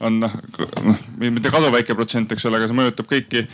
on 0.00 0.18
noh, 0.22 0.34
noh 0.86 1.00
mitte 1.18 1.50
kaduvväike 1.50 1.94
protsent, 1.98 2.32
eks 2.32 2.46
ole, 2.46 2.58
aga 2.58 2.68
see 2.70 2.78
mõjutab 2.78 3.08
kõiki. 3.10 3.44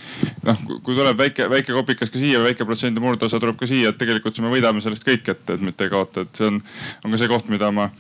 noh, 0.44 0.62
kui 0.85 0.96
tuleb 0.96 1.18
väike, 1.18 1.48
väike 1.50 1.72
kopikas 1.72 2.12
ka 2.12 2.20
siia, 2.20 2.42
väike 2.44 2.66
protsendi 2.68 3.00
murdosa 3.00 3.40
tuleb 3.40 3.59
ka 3.61 3.68
siia, 3.70 3.92
et 3.92 4.00
tegelikult 4.00 4.37
siis 4.37 4.44
me 4.44 4.52
võidame 4.52 4.85
sellest 4.85 5.07
kõik, 5.07 5.28
et, 5.33 5.44
et 5.57 5.64
mitte 5.64 5.88
ei 5.88 5.92
kaota, 5.92 6.24
et 6.24 6.40
see 6.40 6.50
on, 6.50 6.61
on 7.04 7.14
ka 7.14 7.20
see 7.20 7.33
koht, 7.33 7.50
mida 7.52 7.72
ma 7.74 7.90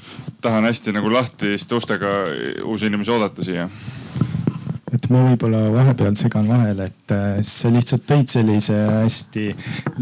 tahan 0.44 0.68
hästi 0.68 0.96
nagu 0.96 1.12
lahtiste 1.12 1.80
ustega 1.80 2.14
uusi 2.64 2.90
inimesi 2.92 3.14
oodata 3.14 3.44
siia 3.44 3.68
et 4.94 5.08
ma 5.10 5.24
võib-olla 5.28 5.60
vahepeal 5.74 6.14
segan 6.18 6.46
vahele, 6.48 6.86
et 6.90 7.14
äh, 7.14 7.38
sa 7.46 7.70
lihtsalt 7.72 8.04
tõid 8.06 8.30
sellise 8.30 8.76
hästi 8.76 9.46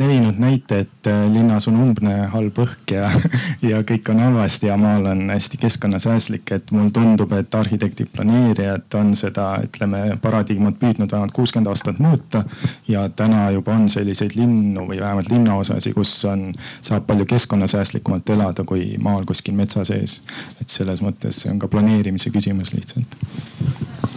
levinud 0.01 0.41
näite, 0.43 0.83
et 0.85 1.09
äh, 1.11 1.25
linnas 1.33 1.69
on 1.71 1.79
umbne 1.81 2.29
halb 2.33 2.61
õhk 2.65 2.95
ja, 2.97 3.09
ja 3.71 3.81
kõik 3.89 4.11
on 4.13 4.21
halvasti 4.23 4.69
ja 4.69 4.77
maal 4.81 5.09
on 5.15 5.25
hästi 5.33 5.61
keskkonnasäästlik. 5.63 6.53
et 6.53 6.75
mulle 6.77 6.93
tundub, 6.93 7.33
et 7.39 7.55
arhitektid, 7.55 8.11
planeerijad 8.13 8.99
on 9.01 9.15
seda, 9.19 9.49
ütleme 9.65 10.19
paradigmat 10.23 10.79
püüdnud 10.81 11.13
vähemalt 11.13 11.37
kuuskümmend 11.37 11.73
aastat 11.73 11.99
muuta. 12.03 12.45
ja 12.89 13.09
täna 13.09 13.51
juba 13.51 13.77
on 13.77 13.89
selliseid 13.89 14.37
linnu 14.37 14.87
või 14.89 15.01
vähemalt 15.01 15.33
linnaosasid, 15.33 15.97
kus 15.97 16.15
on, 16.29 16.51
saab 16.83 17.07
palju 17.09 17.27
keskkonnasäästlikumalt 17.33 18.29
elada 18.37 18.65
kui 18.69 18.97
maal 19.01 19.25
kuskil 19.25 19.57
metsa 19.57 19.85
sees. 19.89 20.21
et 20.61 20.69
selles 20.69 21.01
mõttes 21.03 21.45
see 21.45 21.53
on 21.53 21.63
ka 21.63 21.71
planeerimise 21.73 22.31
küsimus 22.35 22.75
lihtsalt 22.77 24.12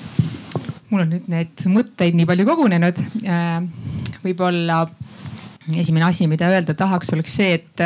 mul 0.91 1.05
on 1.05 1.13
nüüd 1.15 1.29
neid 1.31 1.65
mõtteid 1.71 2.17
nii 2.17 2.27
palju 2.29 2.45
kogunenud. 2.47 2.99
Äh, 3.25 3.57
võib-olla 4.23 4.83
esimene 5.73 6.07
asi, 6.07 6.29
mida 6.29 6.49
öelda 6.51 6.75
tahaks, 6.77 7.13
oleks 7.15 7.35
see, 7.39 7.57
et 7.57 7.85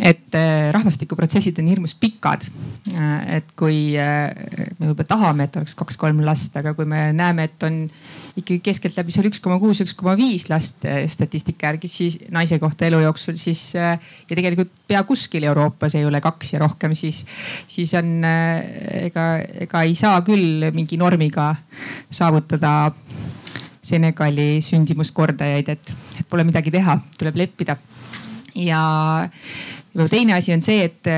et 0.00 0.36
äh, 0.38 0.70
rahvastikuprotsessid 0.74 1.58
on 1.60 1.70
hirmus 1.72 1.96
pikad. 1.98 2.46
Äh, 2.94 3.40
et 3.40 3.54
kui 3.58 3.96
me 3.96 4.90
võib-olla 4.90 5.10
tahame, 5.10 5.48
et 5.48 5.60
oleks 5.60 5.76
kaks-kolm 5.78 6.22
last, 6.26 6.56
aga 6.60 6.74
kui 6.78 6.88
me 6.88 7.10
näeme, 7.16 7.50
et 7.50 7.68
on 7.68 7.82
ikkagi 8.36 8.60
keskeltläbi 8.64 9.14
seal 9.14 9.28
üks 9.30 9.40
koma 9.42 9.58
kuus, 9.62 9.80
üks 9.84 9.96
koma 9.98 10.14
viis 10.18 10.46
last 10.50 10.86
statistika 11.10 11.70
järgi, 11.70 11.90
siis 11.90 12.18
naise 12.34 12.60
kohta 12.62 12.86
elu 12.86 13.02
jooksul, 13.04 13.38
siis 13.40 13.62
ja 13.74 13.96
tegelikult 14.28 14.70
pea 14.90 15.02
kuskil 15.08 15.44
Euroopas 15.48 15.96
ei 15.98 16.06
ole 16.06 16.20
kaks 16.22 16.54
ja 16.54 16.62
rohkem, 16.62 16.94
siis, 16.98 17.24
siis 17.70 17.94
on 17.98 18.20
ega, 18.24 19.26
ega 19.66 19.82
ei 19.86 19.94
saa 19.98 20.22
küll 20.26 20.70
mingi 20.76 20.98
normiga 21.00 21.52
saavutada 22.10 22.92
Senegali 23.82 24.60
sündimuskordajaid, 24.60 25.70
et, 25.72 25.92
et 26.20 26.26
pole 26.28 26.44
midagi 26.44 26.72
teha, 26.74 26.98
tuleb 27.18 27.38
leppida. 27.40 27.76
ja 28.54 28.82
teine 30.10 30.36
asi 30.36 30.52
on 30.54 30.62
see, 30.62 30.84
et 30.86 31.08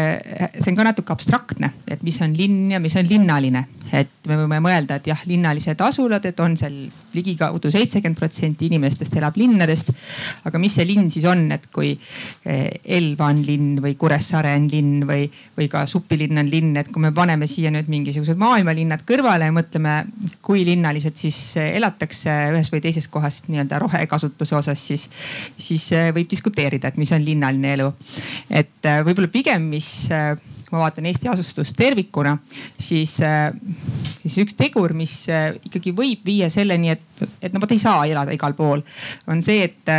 see 0.58 0.72
on 0.72 0.78
ka 0.78 0.86
natuke 0.88 1.12
abstraktne, 1.12 1.72
et 1.90 2.02
mis 2.02 2.18
on 2.24 2.32
linn 2.36 2.72
ja 2.72 2.80
mis 2.80 2.96
on 2.96 3.08
linnaline 3.08 3.66
et 3.92 4.28
me 4.28 4.36
võime 4.40 4.58
mõelda, 4.64 4.96
et 4.96 5.08
jah, 5.10 5.20
linnalised 5.28 5.80
asulad, 5.84 6.24
et 6.24 6.38
on 6.40 6.54
seal 6.56 6.74
ligikaudu 7.12 7.70
seitsekümmend 7.72 8.16
protsenti 8.16 8.68
inimestest 8.70 9.18
elab 9.20 9.36
linnadest. 9.36 9.90
aga 10.48 10.60
mis 10.60 10.76
see 10.78 10.86
linn 10.88 11.10
siis 11.12 11.26
on, 11.28 11.44
et 11.52 11.66
kui 11.72 11.90
eh, 11.92 12.80
Elva 12.96 13.28
on 13.32 13.42
linn 13.44 13.82
või 13.84 13.96
Kuressaare 14.00 14.54
on 14.56 14.68
linn 14.72 15.04
või, 15.08 15.26
või 15.58 15.68
ka 15.72 15.84
Supilinn 15.86 16.40
on 16.40 16.48
linn, 16.50 16.76
et 16.80 16.88
kui 16.92 17.04
me 17.04 17.12
paneme 17.12 17.46
siia 17.50 17.72
nüüd 17.74 17.90
mingisugused 17.92 18.40
maailmalinnad 18.40 19.04
kõrvale 19.08 19.50
ja 19.50 19.54
mõtleme, 19.54 19.96
kui 20.42 20.64
linnaliselt 20.66 21.20
siis 21.20 21.38
elatakse 21.60 22.32
ühes 22.54 22.72
või 22.72 22.82
teises 22.84 23.10
kohas 23.12 23.42
nii-öelda 23.50 23.82
rohekasutuse 23.82 24.56
osas, 24.56 24.86
siis, 24.88 25.08
siis 25.58 25.90
eh, 25.98 26.10
võib 26.16 26.30
diskuteerida, 26.30 26.88
et 26.88 27.00
mis 27.02 27.12
on 27.12 27.24
linnaline 27.24 27.76
elu. 27.76 27.92
Et 28.62 28.88
eh, 28.88 29.02
võib-olla 29.06 29.30
pigem, 29.32 29.68
mis 29.74 29.92
kui 30.72 30.78
ma 30.80 30.86
vaatan 30.86 31.04
Eesti 31.04 31.28
asustust 31.28 31.76
tervikuna, 31.76 32.30
siis, 32.80 33.18
äh, 33.20 33.50
siis 34.22 34.38
üks 34.40 34.54
tegur, 34.56 34.94
mis 34.96 35.26
äh, 35.28 35.50
ikkagi 35.68 35.92
võib 35.92 36.24
viia 36.24 36.48
selleni, 36.48 36.94
et, 36.94 37.24
et 37.44 37.52
no 37.52 37.60
vot 37.60 37.74
ei 37.74 37.80
saa 37.82 38.06
elada 38.08 38.32
igal 38.32 38.56
pool, 38.56 38.80
on 39.28 39.42
see, 39.44 39.66
et, 39.68 39.90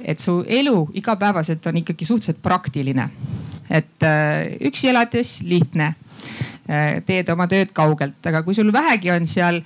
et 0.00 0.22
su 0.22 0.38
elu 0.48 0.86
igapäevaselt 0.96 1.68
on 1.68 1.82
ikkagi 1.82 2.08
suhteliselt 2.08 2.40
praktiline. 2.40 3.10
et 3.68 4.08
äh, 4.08 4.56
üksi 4.68 4.88
elades 4.88 5.42
lihtne 5.44 5.94
teed 7.04 7.28
oma 7.32 7.48
tööd 7.50 7.72
kaugelt, 7.74 8.20
aga 8.30 8.40
kui 8.46 8.54
sul 8.54 8.70
vähegi 8.72 9.10
on 9.10 9.26
seal 9.26 9.58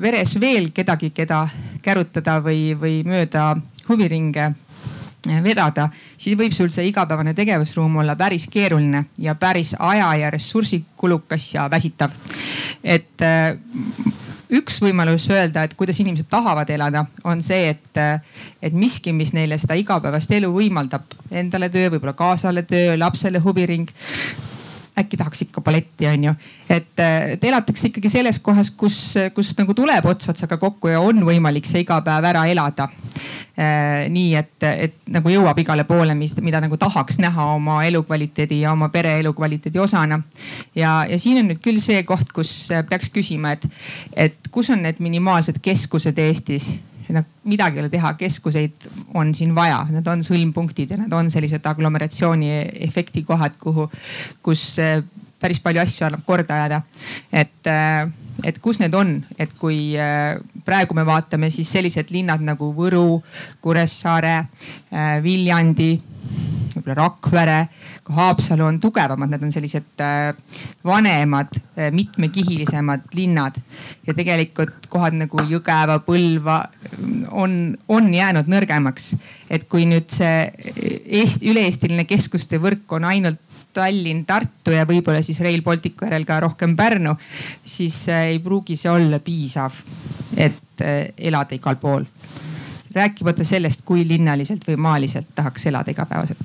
veres 0.00 0.36
veel 0.40 0.70
kedagi, 0.72 1.10
keda 1.10 1.40
kärutada 1.82 2.36
või, 2.40 2.76
või 2.78 3.00
mööda 3.04 3.50
huviringe 3.88 4.52
vedada, 5.44 5.88
siis 6.16 6.36
võib 6.38 6.54
sul 6.54 6.70
see 6.70 6.88
igapäevane 6.88 7.34
tegevusruum 7.34 7.96
olla 8.02 8.14
päris 8.16 8.46
keeruline 8.50 9.04
ja 9.18 9.34
päris 9.34 9.74
aja 9.78 10.12
ja 10.16 10.30
ressursikulukas 10.30 11.54
ja 11.54 11.66
väsitav. 11.70 12.10
et 12.84 13.22
äh, 13.22 13.58
üks 14.50 14.80
võimalus 14.82 15.28
öelda, 15.30 15.64
et 15.64 15.74
kuidas 15.76 15.98
inimesed 16.00 16.28
tahavad 16.30 16.70
elada, 16.70 17.04
on 17.24 17.42
see, 17.44 17.74
et, 17.74 18.00
et 18.62 18.72
miski, 18.72 19.12
mis 19.12 19.34
neile 19.36 19.58
seda 19.60 19.76
igapäevast 19.78 20.32
elu 20.32 20.50
võimaldab, 20.52 21.04
endale 21.30 21.68
töö, 21.72 21.90
võib-olla 21.92 22.16
kaasale 22.16 22.64
töö, 22.68 22.96
lapsele 22.98 23.42
huviring 23.44 23.90
äkki 24.98 25.16
tahaks 25.16 25.42
ikka 25.46 25.62
balletti, 25.64 26.06
onju. 26.06 26.32
et, 26.70 27.00
et 27.34 27.44
elatakse 27.44 27.88
ikkagi 27.88 28.10
selles 28.12 28.38
kohas, 28.44 28.70
kus, 28.70 28.98
kus 29.34 29.52
nagu 29.58 29.74
tuleb 29.74 30.06
ots 30.10 30.30
otsaga 30.32 30.58
kokku 30.60 30.92
ja 30.92 31.00
on 31.04 31.22
võimalik 31.26 31.68
see 31.68 31.84
iga 31.84 32.00
päev 32.04 32.28
ära 32.30 32.44
elada. 32.50 32.88
Äh, 33.58 34.06
nii 34.12 34.34
et, 34.38 34.66
et 34.68 34.98
nagu 35.10 35.30
jõuab 35.32 35.58
igale 35.58 35.82
poole, 35.88 36.14
mis, 36.14 36.36
mida 36.44 36.60
nagu 36.62 36.76
tahaks 36.78 37.18
näha 37.22 37.48
oma 37.56 37.80
elukvaliteedi 37.88 38.60
ja 38.62 38.72
oma 38.72 38.90
pere 38.94 39.16
elukvaliteedi 39.22 39.82
osana. 39.82 40.20
ja, 40.74 41.04
ja 41.10 41.18
siin 41.18 41.42
on 41.42 41.50
nüüd 41.50 41.62
küll 41.64 41.82
see 41.82 42.04
koht, 42.06 42.30
kus 42.34 42.52
peaks 42.90 43.10
küsima, 43.14 43.56
et, 43.56 43.66
et 44.14 44.52
kus 44.54 44.70
on 44.70 44.84
need 44.86 45.02
minimaalsed 45.02 45.58
keskused 45.62 46.18
Eestis 46.22 46.76
midagi 47.48 47.78
ei 47.78 47.84
ole 47.84 47.90
teha, 47.92 48.12
keskuseid 48.18 48.88
on 49.18 49.32
siin 49.34 49.54
vaja, 49.56 49.80
need 49.92 50.06
on 50.10 50.22
sõlmpunktid 50.26 50.94
ja 50.94 51.00
need 51.00 51.14
on 51.16 51.30
sellised 51.32 51.66
aglomeratsiooni 51.66 52.50
efekti 52.88 53.24
kohad, 53.26 53.56
kuhu, 53.60 53.88
kus 54.44 54.64
eh, 54.82 55.00
päris 55.40 55.60
palju 55.64 55.82
asju 55.82 56.08
annab 56.08 56.24
korda 56.26 56.58
ajada. 56.58 56.82
et, 57.32 57.70
eh, 57.70 58.08
et 58.44 58.58
kus 58.62 58.80
need 58.82 58.94
on, 58.94 59.16
et 59.38 59.52
kui 59.58 59.96
eh, 59.96 60.38
praegu 60.64 60.94
me 60.94 61.06
vaatame, 61.08 61.50
siis 61.50 61.70
sellised 61.72 62.12
linnad 62.14 62.44
nagu 62.44 62.72
Võru, 62.76 63.22
Kuressaare, 63.64 64.36
Viljandi, 65.24 65.92
võib-olla 66.74 67.00
Rakvere 67.02 67.60
Haapsalu 68.08 68.64
on 68.64 68.78
tugevamad, 68.80 69.28
need 69.28 69.42
on 69.44 69.50
sellised 69.52 70.00
äh, 70.00 70.32
vanemad, 70.84 71.58
äh, 71.76 71.90
mitmekihilisemad 71.92 73.10
linnad. 73.14 73.58
ja 74.06 74.14
tegelikult 74.14 74.86
kohad 74.88 75.18
nagu 75.18 75.42
Jõgeva, 75.44 75.98
Põlva 76.06 76.62
on, 77.30 77.76
on 77.88 78.14
jäänud 78.14 78.48
nõrgemaks. 78.48 79.14
et 79.50 79.68
kui 79.68 79.84
nüüd 79.86 80.08
see 80.12 80.48
Eesti, 81.04 81.50
üle-eestiline 81.52 82.04
keskuste 82.08 82.58
võrk 82.58 82.96
on 82.96 83.04
ainult 83.04 83.40
Tallinn, 83.72 84.24
Tartu 84.24 84.72
ja 84.72 84.86
võib-olla 84.88 85.20
siis 85.22 85.40
Rail 85.44 85.62
Balticu 85.62 86.08
järel 86.08 86.24
ka 86.24 86.40
rohkem 86.40 86.76
Pärnu, 86.76 87.14
siis 87.64 88.08
äh, 88.08 88.32
ei 88.32 88.38
pruugi 88.40 88.76
see 88.76 88.90
olla 88.90 89.20
piisav, 89.20 89.76
et 90.36 90.80
elada 90.80 91.54
igal 91.54 91.76
pool. 91.76 92.04
rääkimata 92.94 93.44
sellest, 93.44 93.82
kui 93.84 94.08
linnaliselt 94.08 94.64
või 94.66 94.76
maaliselt 94.80 95.34
tahaks 95.34 95.66
elada 95.66 95.90
igapäevaselt 95.90 96.38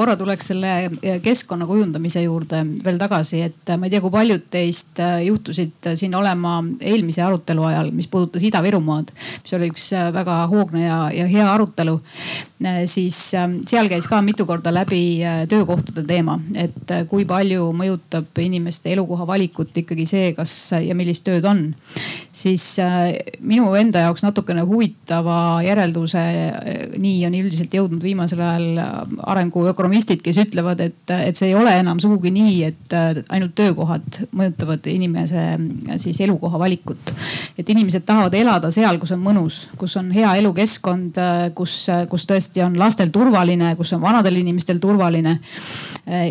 korra 0.00 0.16
tuleks 0.16 0.50
selle 0.52 0.70
eh, 1.02 1.18
keskkonna 1.22 1.66
kujundamise 1.68 2.22
juurde 2.24 2.62
veel 2.84 3.00
tagasi, 3.00 3.42
et 3.50 3.72
eh, 3.72 3.76
ma 3.76 3.88
ei 3.88 3.92
tea, 3.92 4.02
kui 4.04 4.12
paljud 4.14 4.46
teist 4.52 5.00
eh, 5.02 5.26
juhtusid 5.26 5.90
siin 6.00 6.16
olema 6.16 6.58
eelmise 6.80 7.24
arutelu 7.26 7.66
ajal, 7.68 7.92
mis 7.96 8.08
puudutas 8.10 8.44
Ida-Virumaad, 8.48 9.12
mis 9.44 9.56
oli 9.58 9.68
üks 9.72 9.90
väga 10.16 10.44
hoogne 10.52 10.86
ja, 10.86 11.02
ja 11.14 11.28
hea 11.28 11.46
arutelu. 11.52 11.98
Siis 12.90 13.16
seal 13.32 13.88
käis 13.88 14.08
ka 14.10 14.20
mitu 14.24 14.44
korda 14.46 14.72
läbi 14.74 15.22
töökohtade 15.48 16.04
teema, 16.08 16.36
et 16.54 16.92
kui 17.08 17.24
palju 17.28 17.70
mõjutab 17.76 18.36
inimeste 18.42 18.92
elukoha 18.92 19.26
valikut 19.28 19.76
ikkagi 19.82 20.06
see, 20.08 20.32
kas 20.36 20.52
ja 20.76 20.94
millist 20.98 21.24
tööd 21.24 21.46
on. 21.48 21.70
siis 22.32 22.76
minu 23.40 23.72
enda 23.74 24.04
jaoks 24.04 24.22
natukene 24.22 24.62
huvitava 24.68 25.62
järelduse, 25.64 26.20
nii 27.00 27.24
on 27.26 27.34
üldiselt 27.40 27.74
jõudnud 27.74 28.02
viimasel 28.02 28.44
ajal 28.44 28.68
arenguökonoomia 28.78 29.70
ökonomistid, 29.90 30.20
kes 30.22 30.38
ütlevad, 30.40 30.80
et, 30.84 31.10
et 31.10 31.36
see 31.36 31.50
ei 31.50 31.56
ole 31.56 31.72
enam 31.80 31.98
sugugi 32.02 32.30
nii, 32.34 32.54
et 32.68 32.94
ainult 33.32 33.54
töökohad 33.58 34.20
mõjutavad 34.36 34.86
inimese 34.92 35.44
siis 36.00 36.20
elukoha 36.20 36.58
valikut. 36.60 37.14
et 37.58 37.68
inimesed 37.68 38.04
tahavad 38.06 38.34
elada 38.34 38.70
seal, 38.70 38.98
kus 39.00 39.12
on 39.16 39.22
mõnus, 39.24 39.62
kus 39.78 39.96
on 39.96 40.10
hea 40.12 40.34
elukeskkond, 40.40 41.18
kus, 41.54 41.86
kus 42.10 42.26
tõesti 42.28 42.49
on 42.64 42.78
lastel 42.78 43.10
turvaline, 43.14 43.74
kus 43.76 43.92
on 43.92 44.02
vanadel 44.02 44.36
inimestel 44.36 44.78
turvaline. 44.78 45.38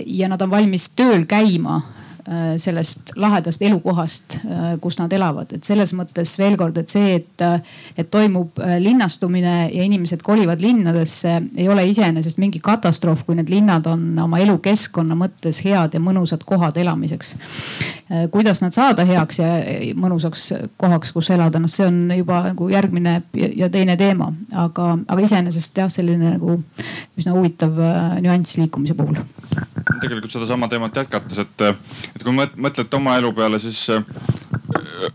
ja 0.06 0.28
nad 0.28 0.42
on 0.42 0.50
valmis 0.50 0.90
tööl 0.98 1.26
käima 1.26 1.82
sellest 2.58 3.14
lahedast 3.16 3.62
elukohast, 3.62 4.36
äh, 4.46 4.66
kus 4.82 5.00
nad 5.00 5.14
elavad, 5.14 5.50
et 5.56 5.66
selles 5.66 5.94
mõttes 5.98 6.36
veel 6.38 6.58
kord, 6.60 6.78
et 6.78 6.92
see, 6.92 7.16
et, 7.18 7.44
et 7.98 8.10
toimub 8.12 8.60
äh, 8.62 8.76
linnastumine 8.82 9.56
ja 9.74 9.86
inimesed 9.86 10.22
kolivad 10.26 10.62
linnadesse, 10.62 11.36
ei 11.58 11.70
ole 11.70 11.88
iseenesest 11.90 12.38
mingi 12.42 12.62
katastroof, 12.64 13.24
kui 13.26 13.38
need 13.40 13.50
linnad 13.50 13.90
on 13.90 14.04
oma 14.26 14.42
elukeskkonna 14.44 15.18
mõttes 15.18 15.64
head 15.66 15.98
ja 15.98 16.04
mõnusad 16.04 16.46
kohad 16.46 16.78
elamiseks. 16.78 17.36
kuidas 18.32 18.62
nad 18.62 18.74
saada 18.74 19.06
heaks 19.06 19.40
ja 19.40 19.50
mõnusaks 19.98 20.48
kohaks, 20.78 21.12
kus 21.14 21.30
elada, 21.30 21.60
noh, 21.62 21.70
see 21.70 21.86
on 21.86 22.00
juba 22.18 22.42
nagu 22.48 22.70
järgmine 22.70 23.22
ja 23.34 23.70
teine 23.70 23.98
teema, 23.98 24.32
aga, 24.54 24.96
aga 25.08 25.26
iseenesest 25.26 25.78
jah, 25.78 25.92
selline 25.94 26.34
nagu 26.38 26.58
üsna 27.18 27.36
huvitav 27.38 27.78
nüanss 28.22 28.58
liikumise 28.58 28.98
puhul. 28.98 29.22
Tegelikult 30.02 30.34
sedasama 30.34 30.70
teemat 30.72 30.96
jätkates, 31.02 31.42
et, 31.44 31.66
et 32.16 32.24
kui 32.24 32.36
mõtlete 32.36 33.00
oma 33.00 33.18
elu 33.20 33.32
peale, 33.36 33.60
siis 33.62 33.82
äh, 33.94 34.04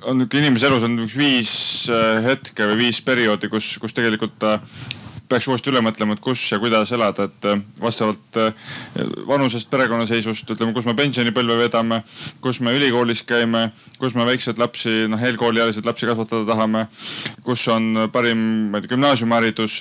on 0.03 0.21
nihuke 0.21 0.41
inimese 0.41 0.69
elus 0.71 0.87
on 0.87 0.99
üks 1.05 1.17
viis 1.19 1.55
äh, 1.93 2.21
hetke 2.25 2.69
või 2.71 2.85
viis 2.87 3.01
perioodi, 3.05 3.51
kus, 3.53 3.75
kus 3.83 3.97
tegelikult 3.97 4.47
äh, 4.49 4.61
peaks 5.29 5.49
uuesti 5.49 5.73
üle 5.73 5.81
mõtlema, 5.83 6.15
et 6.15 6.23
kus 6.23 6.43
ja 6.53 6.59
kuidas 6.61 6.93
elada, 6.93 7.25
et 7.31 7.47
vastavalt 7.81 8.37
vanusest, 9.27 9.71
perekonnaseisust, 9.73 10.53
ütleme, 10.53 10.75
kus 10.77 10.85
me 10.85 10.93
pensionipõlve 10.99 11.57
vedame, 11.63 12.03
kus 12.45 12.61
me 12.61 12.75
ülikoolis 12.77 13.25
käime, 13.27 13.71
kus 13.99 14.15
me 14.19 14.27
väikseid 14.29 14.61
lapsi, 14.61 15.07
noh 15.09 15.25
eelkooliealiseid 15.25 15.89
lapsi 15.89 16.11
kasvatada 16.11 16.45
tahame, 16.53 16.85
kus 17.43 17.65
on 17.73 18.05
parim, 18.13 18.45
ma 18.69 18.79
ei 18.79 18.85
tea, 18.85 18.93
gümnaasiumiharidus 18.93 19.81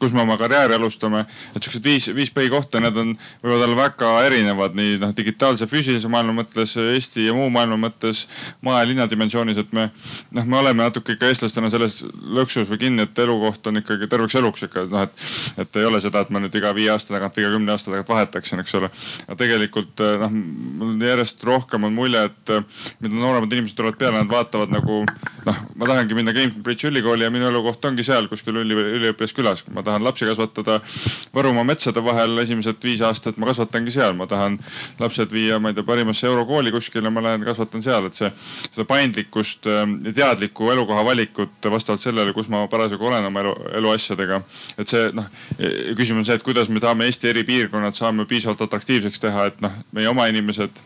kus 0.00 0.14
me 0.16 0.22
oma 0.22 0.36
karjääri 0.40 0.74
alustame. 0.74 1.24
et 1.56 1.62
siuksed 1.62 1.84
viis, 1.84 2.08
viis 2.14 2.30
põhikohta, 2.32 2.80
need 2.80 2.96
on, 2.96 3.12
võivad 3.44 3.66
olla 3.66 3.76
väga 3.82 4.12
erinevad 4.24 4.76
nii 4.78 4.96
noh, 5.02 5.12
digitaalse, 5.16 5.68
füüsilise 5.70 6.08
maailma 6.08 6.40
mõttes, 6.40 6.76
Eesti 6.80 7.26
ja 7.26 7.34
muu 7.36 7.50
maailma 7.52 7.76
mõttes, 7.88 8.24
maa 8.64 8.80
ja 8.80 8.88
linna 8.88 9.06
dimensioonis, 9.10 9.60
et 9.60 9.72
me 9.76 9.90
noh, 10.36 10.46
me 10.46 10.58
oleme 10.60 10.82
natuke 10.82 11.16
ikka 11.16 11.28
eestlastena 11.28 11.70
selles 11.72 12.00
lõksus 12.38 12.70
või 12.72 12.80
kinni, 12.86 13.04
et 13.04 13.22
elukoht 13.24 13.66
on 13.68 13.82
ikkagi 13.82 14.08
terveks 14.10 14.38
eluks 14.40 14.66
ikka 14.68 14.86
noh, 14.90 15.04
et, 15.04 15.26
et 15.64 15.80
ei 15.82 15.88
ole 15.88 16.00
seda, 16.00 16.24
et 16.24 16.32
ma 16.32 16.42
nüüd 16.42 16.56
iga 16.56 16.72
viie 16.76 16.90
aasta 16.94 17.14
tagant 17.14 17.38
iga 17.40 17.52
kümne 17.52 17.74
aasta 17.74 17.92
tagant 17.92 18.08
vahetaksin, 18.14 18.64
eks 18.64 18.76
ole. 18.80 18.90
aga 19.26 19.38
tegelikult 19.44 20.04
noh, 20.24 20.32
mul 20.80 21.06
järjest 21.10 21.44
rohkem 21.44 21.88
on 21.88 21.96
mulje, 21.96 22.24
et 22.30 22.54
mida 23.00 23.14
nooremad 23.14 23.52
inimesed 23.52 23.76
tulevad 23.76 24.00
peale, 24.00 24.22
nad 24.22 24.32
vaatavad 24.32 24.72
nagu 24.72 25.02
noh, 25.46 25.62
ma 25.76 25.92
tahangi 25.92 26.16
minna 26.16 26.34
Cambridge'i 26.36 26.90
ülikooli 26.90 27.26
ja 27.26 27.30
minu 27.32 27.48
elukoht 27.50 27.84
ongi 27.84 28.04
seal 28.06 28.28
kuskil 28.30 28.62
üli, 28.62 28.76
üliõpilaskülas. 28.96 29.66
ma 29.74 29.84
tahan 29.86 29.89
lapsi 29.98 30.28
kasvatada 30.28 30.80
Võrumaa 31.34 31.64
metsade 31.66 32.02
vahel 32.04 32.38
esimesed 32.42 32.80
viis 32.82 33.02
aastat, 33.06 33.36
ma 33.38 33.46
kasvatangi 33.50 33.92
seal, 33.94 34.16
ma 34.18 34.26
tahan 34.30 34.58
lapsed 35.00 35.30
viia, 35.34 35.60
ma 35.62 35.70
ei 35.70 35.76
tea, 35.76 35.86
parimasse 35.86 36.26
eurokooli 36.26 36.72
kuskile, 36.74 37.10
ma 37.10 37.22
lähen 37.24 37.44
kasvatan 37.46 37.84
seal, 37.84 38.08
et 38.08 38.18
see, 38.18 38.30
seda 38.70 38.86
paindlikkust 38.90 39.68
ähm, 39.70 39.98
ja 40.06 40.14
teadlikku 40.20 40.70
elukoha 40.74 41.04
valikut 41.06 41.70
vastavalt 41.70 42.02
sellele, 42.02 42.34
kus 42.36 42.50
ma 42.52 42.64
parasjagu 42.70 43.06
olen 43.06 43.30
oma 43.30 43.44
elu, 43.44 43.54
eluasjadega. 43.82 44.42
et 44.78 44.90
see 44.90 45.10
noh, 45.16 45.30
küsimus 45.98 46.24
on 46.24 46.28
see, 46.30 46.40
et 46.40 46.46
kuidas 46.46 46.70
me 46.70 46.82
tahame 46.82 47.06
Eesti 47.10 47.30
eri 47.30 47.46
piirkonnad 47.46 47.96
saame 47.98 48.26
piisavalt 48.30 48.66
atraktiivseks 48.66 49.22
teha, 49.22 49.48
et 49.50 49.62
noh, 49.64 49.80
meie 49.96 50.10
oma 50.10 50.26
inimesed 50.30 50.82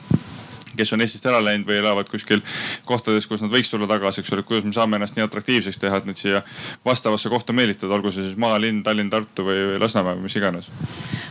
kes 0.77 0.93
on 0.95 1.05
Eestist 1.05 1.27
ära 1.29 1.41
läinud 1.45 1.69
või 1.69 1.79
elavad 1.81 2.09
kuskil 2.11 2.43
kohtades, 2.89 3.29
kus 3.31 3.43
nad 3.45 3.53
võiks 3.53 3.71
tulla 3.71 3.89
tagasi, 3.91 4.23
eks 4.23 4.33
ole, 4.35 4.45
kuidas 4.47 4.67
me 4.69 4.75
saame 4.77 4.99
ennast 4.99 5.19
nii 5.19 5.27
atraktiivseks 5.27 5.81
teha, 5.83 6.01
et 6.01 6.09
neid 6.09 6.21
siia 6.21 6.43
vastavasse 6.87 7.31
kohta 7.33 7.57
meelitada, 7.57 7.95
olgu 7.97 8.13
see 8.15 8.27
siis 8.27 8.39
maalinn, 8.41 8.83
Tallinn, 8.87 9.13
Tartu 9.13 9.47
või 9.49 9.79
Lasnamäe 9.81 10.19
või 10.19 10.29
mis 10.29 10.39
iganes. 10.41 10.71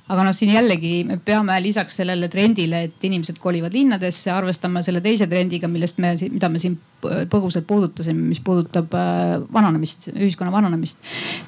aga 0.08 0.26
noh, 0.28 0.36
siin 0.36 0.54
jällegi 0.54 0.94
me 1.08 1.18
peame 1.18 1.60
lisaks 1.64 2.02
sellele 2.02 2.30
trendile, 2.32 2.86
et 2.90 3.08
inimesed 3.10 3.40
kolivad 3.44 3.74
linnadesse, 3.74 4.32
arvestama 4.32 4.84
selle 4.86 5.02
teise 5.02 5.28
trendiga, 5.28 5.68
millest 5.68 6.02
me, 6.04 6.16
mida 6.32 6.50
me 6.50 6.62
siin 6.62 6.80
põgusalt 7.04 7.66
puudutasime, 7.68 8.30
mis 8.30 8.40
puudutab 8.44 8.94
äh, 8.96 9.36
vananemist, 9.54 10.10
ühiskonna 10.14 10.54
vananemist. 10.54 11.02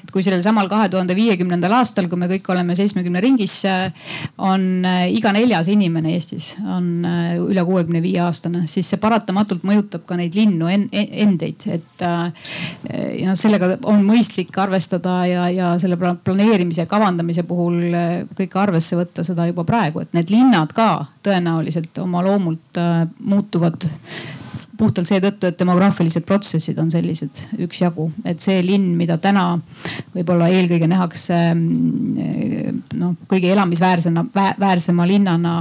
et 0.04 0.10
kui 0.12 0.24
sellel 0.24 0.42
samal 0.44 0.68
kahe 0.68 0.88
tuhande 0.92 1.16
viiekümnendal 1.16 1.78
aastal, 1.78 2.10
kui 2.12 2.20
me 2.20 2.28
kõik 2.28 2.50
oleme 2.52 2.76
seitsmekümne 2.76 3.22
ringis, 3.24 3.62
on 4.36 4.84
äh, 4.84 5.06
iga 5.16 5.32
neljas 5.32 5.70
inimene 5.72 6.12
Eestis 6.16 6.54
on 6.64 7.04
äh, 7.04 7.36
üle 7.40 7.64
kuuekümne 7.64 7.85
viie 8.04 8.20
aastane, 8.24 8.64
siis 8.70 8.88
see 8.90 9.00
paratamatult 9.02 9.64
mõjutab 9.66 10.06
ka 10.08 10.18
neid 10.18 10.36
linnu 10.36 10.68
en, 10.70 10.86
endeid, 10.92 11.66
et 11.72 12.04
ja 12.04 13.28
noh, 13.30 13.36
sellega 13.38 13.76
on 13.88 14.02
mõistlik 14.06 14.56
arvestada 14.60 15.18
ja, 15.28 15.48
ja 15.52 15.72
selle 15.82 15.98
planeerimise 15.98 16.86
kavandamise 16.90 17.46
puhul 17.48 17.94
kõike 18.38 18.60
arvesse 18.60 18.98
võtta 18.98 19.24
seda 19.26 19.48
juba 19.50 19.66
praegu, 19.68 20.02
et 20.02 20.16
need 20.16 20.32
linnad 20.34 20.74
ka 20.76 21.06
tõenäoliselt 21.26 21.98
oma 22.02 22.24
loomult 22.26 22.80
muutuvad 23.24 23.88
puhtalt 24.78 25.08
seetõttu, 25.08 25.48
et 25.48 25.58
demograafilised 25.58 26.24
protsessid 26.26 26.78
on 26.82 26.90
sellised 26.92 27.42
üksjagu, 27.66 28.08
et 28.24 28.42
see 28.42 28.60
linn, 28.64 28.94
mida 28.98 29.18
täna 29.22 29.48
võib-olla 30.14 30.48
eelkõige 30.52 30.88
nähakse 30.90 31.38
mm, 31.54 32.82
noh, 33.00 33.16
kõige 33.30 33.52
elamisväärsena, 33.54 34.26
väärsema 34.60 35.06
linnana 35.08 35.58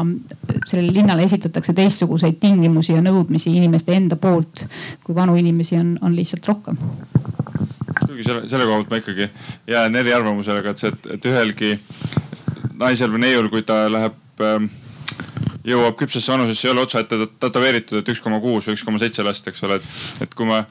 sellele 0.66 0.94
linnale 0.94 1.24
esitatakse 1.24 1.74
teistsuguseid 1.74 2.40
tingimusi 2.40 2.94
ja 2.96 3.04
nõudmisi 3.06 3.54
inimeste 3.56 3.96
enda 3.96 4.18
poolt, 4.20 4.66
kui 5.04 5.16
vanu 5.16 5.36
inimesi 5.40 5.78
on, 5.80 5.96
on 6.02 6.16
lihtsalt 6.16 6.48
rohkem. 6.48 6.80
Kuigi 8.06 8.24
selle, 8.24 8.48
selle 8.50 8.66
koha 8.68 8.82
pealt 8.82 8.92
ma 8.92 9.02
ikkagi 9.02 9.30
jään 9.72 9.96
eriarvamusele 9.96 10.64
et 10.70 10.82
see, 10.82 10.92
et, 10.92 11.08
ühelgi 11.30 11.76
naisel 12.80 13.14
või 13.14 13.24
neiul, 13.26 13.50
kui 13.54 13.64
ta 13.68 13.86
läheb 13.92 14.44
ähm, 14.44 14.68
jõuab 15.66 15.98
küpsesse 16.00 16.32
vanusesse, 16.32 16.68
ei 16.68 16.74
ole 16.74 16.84
otsaette 16.86 17.20
tätoveeritud, 17.42 18.00
et 18.00 18.12
üks 18.14 18.22
koma 18.24 18.40
kuus 18.44 18.68
või 18.68 18.78
üks 18.78 18.86
koma 18.86 19.02
seitse 19.02 19.26
last, 19.26 19.48
eks 19.50 19.66
ole, 19.66 19.80
et, 19.80 20.04
et 20.26 20.38
kui 20.38 20.48
ma, 20.50 20.62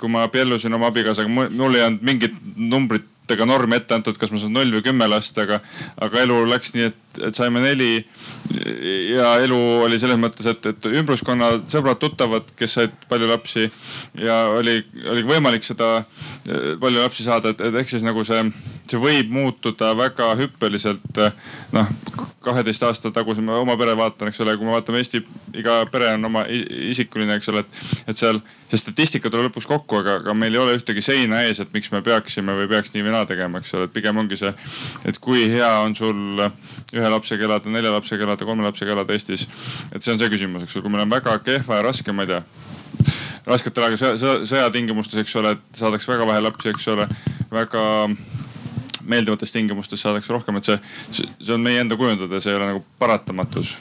kui 0.00 0.12
ma 0.12 0.26
abiellusin 0.28 0.76
oma 0.76 0.92
abikaasaga, 0.92 1.30
mul 1.32 1.78
ei 1.78 1.86
olnud 1.86 2.04
mingit 2.04 2.36
numbrit 2.56 3.08
ega 3.32 3.46
normi 3.48 3.78
ette 3.78 3.94
antud, 3.96 4.18
kas 4.20 4.32
ma 4.32 4.40
saan 4.40 4.52
null 4.56 4.74
või 4.74 4.84
kümme 4.84 5.06
last, 5.08 5.38
aga, 5.40 5.60
aga 6.04 6.24
elu 6.24 6.42
läks 6.50 6.74
nii, 6.74 6.90
et, 6.90 6.98
et 7.20 7.36
saime 7.36 7.60
neli. 7.60 8.06
ja 9.12 9.36
elu 9.44 9.58
oli 9.84 9.98
selles 10.00 10.18
mõttes, 10.20 10.46
et, 10.50 10.66
et 10.72 10.88
ümbruskonna 10.90 11.52
sõbrad-tuttavad, 11.70 12.50
kes 12.58 12.78
said 12.78 12.94
palju 13.08 13.28
lapsi 13.30 13.68
ja 14.20 14.42
oli, 14.58 14.78
oli 15.10 15.24
võimalik 15.26 15.64
seda 15.64 15.94
eh, 16.02 16.74
palju 16.80 17.00
lapsi 17.00 17.26
saada, 17.26 17.52
et, 17.52 17.60
et 17.60 17.80
ehk 17.82 17.92
siis 17.92 18.04
nagu 18.06 18.24
see, 18.26 18.42
see 18.90 19.00
võib 19.00 19.32
muutuda 19.32 19.92
väga 19.98 20.32
hüppeliselt. 20.40 21.22
noh, 21.72 21.88
kaheteist 22.42 22.82
aasta 22.82 23.10
taguse 23.14 23.42
ma 23.44 23.60
oma 23.62 23.76
pere 23.78 23.94
vaatan, 23.96 24.30
eks 24.30 24.40
ole, 24.44 24.56
kui 24.58 24.66
me 24.66 24.74
vaatame 24.74 25.00
Eesti, 25.02 25.22
iga 25.58 25.82
pere 25.92 26.12
on 26.16 26.28
oma 26.28 26.44
isikuline, 26.48 27.38
eks 27.38 27.52
ole, 27.52 27.62
et, 27.62 27.80
et 28.10 28.18
seal 28.18 28.40
see 28.72 28.80
statistika 28.80 29.30
tuleb 29.30 29.50
lõpuks 29.50 29.68
kokku, 29.68 30.00
aga, 30.00 30.18
aga 30.22 30.34
meil 30.36 30.54
ei 30.56 30.60
ole 30.62 30.76
ühtegi 30.78 31.04
seina 31.04 31.42
ees, 31.46 31.60
et 31.60 31.72
miks 31.74 31.90
me 31.92 32.00
peaksime 32.04 32.54
või 32.56 32.70
peaks 32.70 32.94
nii 32.94 33.04
või 33.04 33.14
naa 33.14 33.26
tegema, 33.28 33.60
eks 33.60 33.74
ole, 33.76 33.88
et 33.88 33.94
pigem 33.94 34.20
ongi 34.22 34.38
see, 34.40 34.52
et 35.08 35.18
kui 35.22 35.44
hea 35.52 35.72
on 35.84 35.96
sul 35.98 36.40
ühe 36.40 37.01
lapsega 37.10 37.48
elada, 37.48 37.70
nelja 37.70 37.92
lapsega 37.94 38.26
elada, 38.26 38.44
kolme 38.44 38.66
lapsega 38.66 38.92
elada 38.92 39.12
Eestis. 39.12 39.48
et 39.92 40.02
see 40.02 40.12
on 40.12 40.20
see 40.20 40.30
küsimus, 40.30 40.62
eks 40.62 40.76
ole, 40.76 40.86
kui 40.86 40.94
meil 40.94 41.06
on 41.06 41.10
väga 41.10 41.38
kehva 41.44 41.80
ja 41.80 41.88
raske, 41.88 42.12
ma 42.12 42.26
ei 42.26 42.32
tea 42.34 42.42
rasketel 43.46 43.88
aega 43.88 43.98
sõja, 43.98 44.34
sõjatingimustes, 44.46 45.18
eks 45.24 45.36
ole, 45.40 45.56
et 45.56 45.82
saadakse 45.82 46.12
väga 46.12 46.26
vähe 46.28 46.44
lapsi, 46.44 46.70
eks 46.70 46.88
ole, 46.94 47.08
väga 47.50 47.84
meeldivates 49.02 49.52
tingimustes 49.52 50.02
saadakse 50.02 50.32
rohkem, 50.32 50.60
et 50.60 50.68
see, 50.68 50.78
see 51.10 51.54
on 51.54 51.64
meie 51.64 51.82
enda 51.82 51.98
kujundada, 51.98 52.40
see 52.40 52.54
ei 52.54 52.60
ole 52.60 52.70
nagu 52.70 52.84
paratamatus 53.02 53.76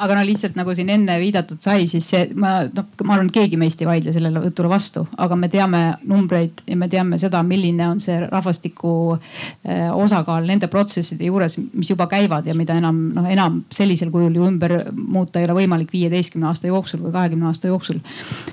aga 0.00 0.16
no 0.16 0.22
lihtsalt 0.24 0.56
nagu 0.56 0.72
siin 0.76 0.88
enne 0.94 1.16
viidatud 1.20 1.60
sai, 1.60 1.84
siis 1.90 2.06
see 2.12 2.22
ma 2.40 2.62
noh, 2.64 2.86
ma 3.04 3.16
arvan, 3.16 3.28
et 3.28 3.34
keegi 3.36 3.58
meist 3.60 3.82
ei 3.82 3.88
vaidle 3.88 4.14
sellele 4.14 4.42
jutule 4.46 4.70
vastu, 4.72 5.02
aga 5.20 5.36
me 5.36 5.50
teame 5.52 5.80
numbreid 6.08 6.62
ja 6.70 6.76
me 6.80 6.88
teame 6.92 7.18
seda, 7.20 7.42
milline 7.46 7.84
on 7.88 8.00
see 8.00 8.16
rahvastiku 8.22 8.92
eh, 9.12 9.90
osakaal 9.92 10.48
nende 10.48 10.70
protsesside 10.72 11.28
juures, 11.28 11.58
mis 11.74 11.90
juba 11.92 12.08
käivad 12.10 12.48
ja 12.48 12.56
mida 12.56 12.78
enam 12.80 13.02
noh, 13.16 13.28
enam 13.28 13.60
sellisel 13.72 14.12
kujul 14.14 14.38
ju 14.40 14.48
ümber 14.48 14.76
muuta 14.96 15.40
ei 15.40 15.48
ole 15.48 15.58
võimalik 15.60 15.92
viieteistkümne 15.92 16.48
aasta 16.48 16.70
jooksul 16.70 17.04
või 17.04 17.14
kahekümne 17.18 17.50
aasta 17.50 17.68
jooksul. 17.68 18.00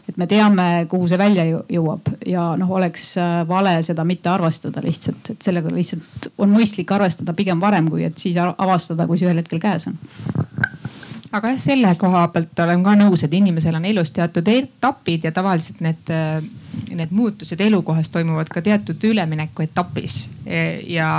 et 0.09 0.17
me 0.17 0.27
teame, 0.27 0.67
kuhu 0.91 1.07
see 1.07 1.21
välja 1.21 1.47
jõuab 1.47 2.11
ja 2.27 2.49
noh, 2.59 2.75
oleks 2.79 3.09
eh, 3.21 3.39
vale 3.47 3.77
seda 3.87 4.03
mitte 4.07 4.33
arvestada 4.33 4.83
lihtsalt, 4.83 5.31
et 5.31 5.47
sellega 5.47 5.71
lihtsalt 5.71 6.31
on 6.37 6.51
mõistlik 6.51 6.91
arvestada 6.91 7.35
pigem 7.37 7.63
varem, 7.63 7.87
kui 7.87 8.03
et 8.03 8.19
siis 8.19 8.35
avastada, 8.35 9.07
kui 9.07 9.17
see 9.17 9.31
ühel 9.31 9.39
hetkel 9.45 9.63
käes 9.63 9.87
on 9.87 9.97
aga 11.31 11.51
jah, 11.53 11.59
selle 11.59 11.95
koha 11.99 12.27
pealt 12.33 12.59
olen 12.63 12.83
ka 12.85 12.95
nõus, 12.99 13.23
et 13.25 13.33
inimesel 13.33 13.75
on 13.79 13.85
elus 13.85 14.11
teatud 14.15 14.47
etapid 14.47 15.27
ja 15.27 15.31
tavaliselt 15.35 15.81
need, 15.83 16.13
need 16.95 17.11
muutused 17.11 17.61
elukohas 17.61 18.09
toimuvad 18.13 18.51
ka 18.53 18.61
teatud 18.61 19.03
ülemineku 19.11 19.65
etapis. 19.65 20.27
Ja, 20.87 21.09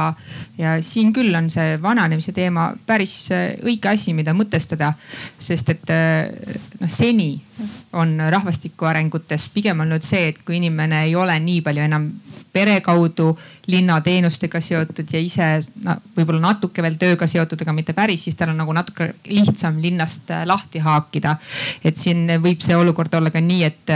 ja 0.59 0.77
siin 0.85 1.13
küll 1.17 1.35
on 1.35 1.51
see 1.53 1.77
vananemise 1.83 2.33
teema 2.37 2.71
päris 2.87 3.29
õige 3.33 3.93
asi, 3.93 4.15
mida 4.17 4.35
mõtestada, 4.37 4.93
sest 5.39 5.75
et 5.75 5.93
noh, 6.81 6.91
seni 6.93 7.35
on 7.99 8.17
rahvastiku 8.31 8.89
arengutes 8.89 9.49
pigem 9.55 9.81
olnud 9.85 10.05
see, 10.05 10.29
et 10.33 10.43
kui 10.47 10.59
inimene 10.59 11.05
ei 11.09 11.15
ole 11.17 11.39
nii 11.43 11.63
palju 11.67 11.85
enam 11.85 12.09
pere 12.53 12.79
kaudu 12.85 13.33
linnateenustega 13.71 14.61
seotud 14.65 15.13
ja 15.13 15.21
ise 15.23 15.49
no, 15.85 15.97
võib-olla 16.17 16.41
natuke 16.49 16.83
veel 16.85 16.97
tööga 17.01 17.29
seotud, 17.31 17.61
aga 17.63 17.75
mitte 17.77 17.95
päris, 17.97 18.25
siis 18.27 18.39
tal 18.39 18.53
on 18.53 18.61
nagu 18.63 18.75
natuke 18.75 19.13
lihtsam 19.29 19.79
linnast 19.83 20.33
lahti 20.49 20.83
haakida. 20.85 21.37
et 21.85 21.97
siin 21.97 22.27
võib 22.43 22.65
see 22.65 22.77
olukord 22.77 23.15
olla 23.15 23.31
ka 23.35 23.43
nii, 23.45 23.63
et, 23.65 23.95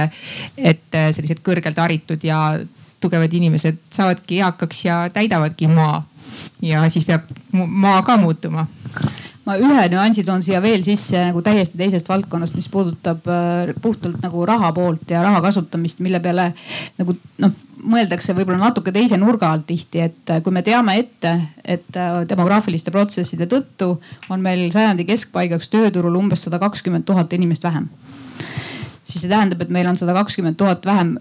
et 0.57 1.01
sellised 1.17 1.43
kõrgelt 1.45 1.81
haritud 1.81 2.25
ja 2.25 2.43
tugevad 3.03 3.35
inimesed 3.35 3.83
saavadki 3.91 4.41
eakaks 4.41 4.85
ja 4.87 5.03
täidavadki 5.13 5.69
maa. 5.69 6.03
ja 6.63 6.89
siis 6.91 7.05
peab 7.05 7.29
maa 7.53 8.03
ka 8.07 8.17
muutuma 8.17 8.67
ma 9.47 9.57
ühe 9.59 9.87
nüansi 9.91 10.23
toon 10.27 10.43
siia 10.45 10.61
veel 10.63 10.85
sisse 10.87 11.19
nagu 11.29 11.43
täiesti 11.43 11.79
teisest 11.81 12.09
valdkonnast, 12.09 12.55
mis 12.59 12.69
puudutab 12.71 13.27
äh, 13.31 13.73
puhtalt 13.83 14.23
nagu 14.23 14.47
raha 14.47 14.71
poolt 14.77 15.11
ja 15.11 15.23
raha 15.25 15.43
kasutamist, 15.43 16.03
mille 16.05 16.21
peale 16.23 16.53
nagu 17.01 17.17
noh 17.43 17.57
mõeldakse 17.83 18.35
võib-olla 18.37 18.61
natuke 18.61 18.93
teise 18.95 19.19
nurga 19.19 19.51
alt 19.51 19.67
tihti, 19.67 20.05
et 20.07 20.31
äh, 20.31 20.43
kui 20.45 20.55
me 20.55 20.63
teame 20.63 20.95
ette, 21.01 21.35
et 21.65 21.99
äh, 21.99 22.21
demograafiliste 22.31 22.95
protsesside 22.95 23.49
tõttu 23.51 23.97
on 24.31 24.45
meil 24.45 24.69
sajandi 24.75 25.07
keskpaigaks 25.09 25.73
tööturul 25.73 26.21
umbes 26.21 26.47
sada 26.47 26.63
kakskümmend 26.63 27.09
tuhat 27.09 27.35
inimest 27.35 27.67
vähem 27.67 27.91
siis 29.05 29.25
see 29.25 29.31
tähendab, 29.31 29.61
et 29.65 29.71
meil 29.75 29.87
on 29.91 29.97
sada 29.99 30.15
kakskümmend 30.15 30.57
tuhat 30.59 30.87
vähem, 30.87 31.17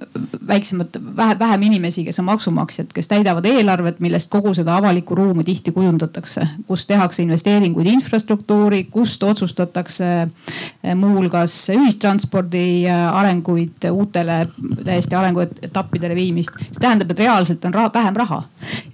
väiksemat, 0.48 0.98
vähe, 1.18 1.36
vähem 1.40 1.64
inimesi, 1.66 2.04
kes 2.06 2.20
on 2.22 2.28
maksumaksjad, 2.28 2.92
kes 2.94 3.10
täidavad 3.10 3.46
eelarvet, 3.50 4.00
millest 4.00 4.30
kogu 4.32 4.54
seda 4.54 4.76
avalikku 4.78 5.16
ruumi 5.18 5.44
tihti 5.44 5.74
kujundatakse, 5.74 6.46
kus 6.68 6.86
tehakse 6.88 7.24
investeeringuid 7.24 7.90
infrastruktuuri, 7.90 8.84
kust 8.94 9.24
otsustatakse 9.24 10.10
eh, 10.22 10.96
muuhulgas 10.96 11.56
ühistranspordi 11.74 12.86
eh, 12.86 13.02
arenguid 13.10 13.90
uutele 13.92 14.44
täiesti 14.86 15.18
arenguetappidele 15.18 16.16
viimist. 16.16 16.62
see 16.62 16.80
tähendab, 16.80 17.12
et 17.12 17.26
reaalselt 17.26 17.66
on 17.66 17.74
raha, 17.74 17.90
vähem 17.94 18.16
raha 18.16 18.44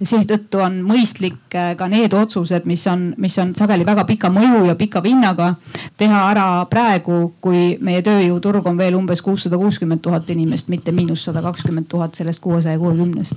ja 0.00 0.06
seetõttu 0.14 0.64
on 0.64 0.80
mõistlik 0.88 1.52
eh, 1.52 1.74
ka 1.76 1.90
need 1.92 2.16
otsused, 2.16 2.64
mis 2.64 2.86
on, 2.88 3.10
mis 3.20 3.36
on 3.38 3.52
sageli 3.58 3.84
väga 3.86 4.08
pika 4.08 4.32
mõju 4.32 4.64
ja 4.70 4.78
pika 4.80 5.04
vinnaga, 5.04 5.52
teha 6.00 6.24
ära 6.32 6.48
praegu, 6.70 7.34
kui 7.44 7.76
meie 7.84 8.00
tööjõuturg 8.06 8.64
on 8.66 8.77
veel 8.78 8.96
umbes 8.98 9.22
kuussada 9.22 9.58
kuuskümmend 9.58 10.02
tuhat 10.02 10.30
inimest, 10.30 10.68
mitte 10.68 10.92
miinus 10.92 11.24
sada 11.24 11.42
kakskümmend 11.42 11.86
tuhat 11.88 12.14
sellest 12.14 12.42
kuuesaja 12.42 12.78
kuuekümnest. 12.78 13.34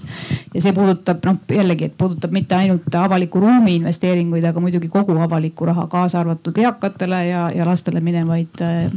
ja 0.54 0.62
see 0.62 0.74
puudutab 0.74 1.26
noh 1.26 1.39
jällegi, 1.50 1.89
et 1.89 1.98
puudutab 1.98 2.32
mitte 2.32 2.56
ainult 2.56 2.96
avaliku 2.96 3.39
ruumi 3.39 3.76
investeeringuid, 3.76 4.46
aga 4.48 4.60
muidugi 4.60 4.89
kogu 4.89 5.18
avalikku 5.20 5.66
raha, 5.66 5.88
kaasa 5.88 6.20
arvatud 6.20 6.58
eakatele 6.58 7.26
ja, 7.28 7.50
ja 7.56 7.66
lastele 7.66 8.02
minevaid 8.02 8.62
äh, 8.62 8.92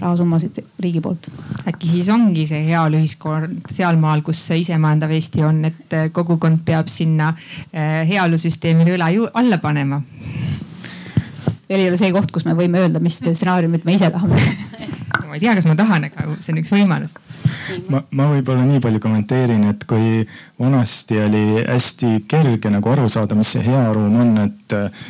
rahasummasid 0.00 0.62
riigi 0.80 1.00
poolt. 1.00 1.30
äkki 1.68 1.88
siis 1.88 2.08
ongi 2.08 2.46
see 2.46 2.64
heaoluühiskond 2.68 3.70
sealmaal, 3.70 4.22
kus 4.26 4.44
see 4.50 4.62
isemajandav 4.64 5.10
Eesti 5.16 5.44
on, 5.44 5.64
et 5.64 5.96
äh, 5.96 6.10
kogukond 6.12 6.62
peab 6.64 6.90
sinna 6.92 7.32
äh, 7.34 8.04
heaolusüsteemile 8.08 8.96
õla 8.98 9.12
alla 9.34 9.58
panema 9.58 10.02
veel 11.68 11.80
ei 11.80 11.88
ole 11.90 11.98
see 12.00 12.12
koht, 12.14 12.30
kus 12.32 12.46
me 12.48 12.56
võime 12.56 12.80
öelda, 12.82 13.00
mis 13.02 13.18
stsenaariumit 13.20 13.84
me 13.84 13.96
ise 13.98 14.10
tahame 14.14 14.40
ma 15.26 15.34
ei 15.34 15.42
tea, 15.42 15.54
kas 15.58 15.66
ma 15.68 15.76
tahan, 15.78 16.08
aga 16.08 16.26
see 16.38 16.52
on 16.54 16.60
üks 16.62 16.72
võimalus. 16.74 17.16
ma, 17.92 18.02
ma 18.10 18.28
võib-olla 18.32 18.66
nii 18.68 18.82
palju 18.84 19.02
kommenteerin, 19.02 19.64
et 19.72 19.84
kui 19.88 20.22
vanasti 20.60 21.18
oli 21.22 21.62
hästi 21.62 22.24
kerge 22.30 22.70
nagu 22.72 22.92
aru 22.92 23.08
saada, 23.12 23.36
mis 23.38 23.52
see 23.54 23.64
hea 23.66 23.84
ruum 23.94 24.16
on, 24.22 24.32
et 24.46 24.76
äh, 24.76 25.06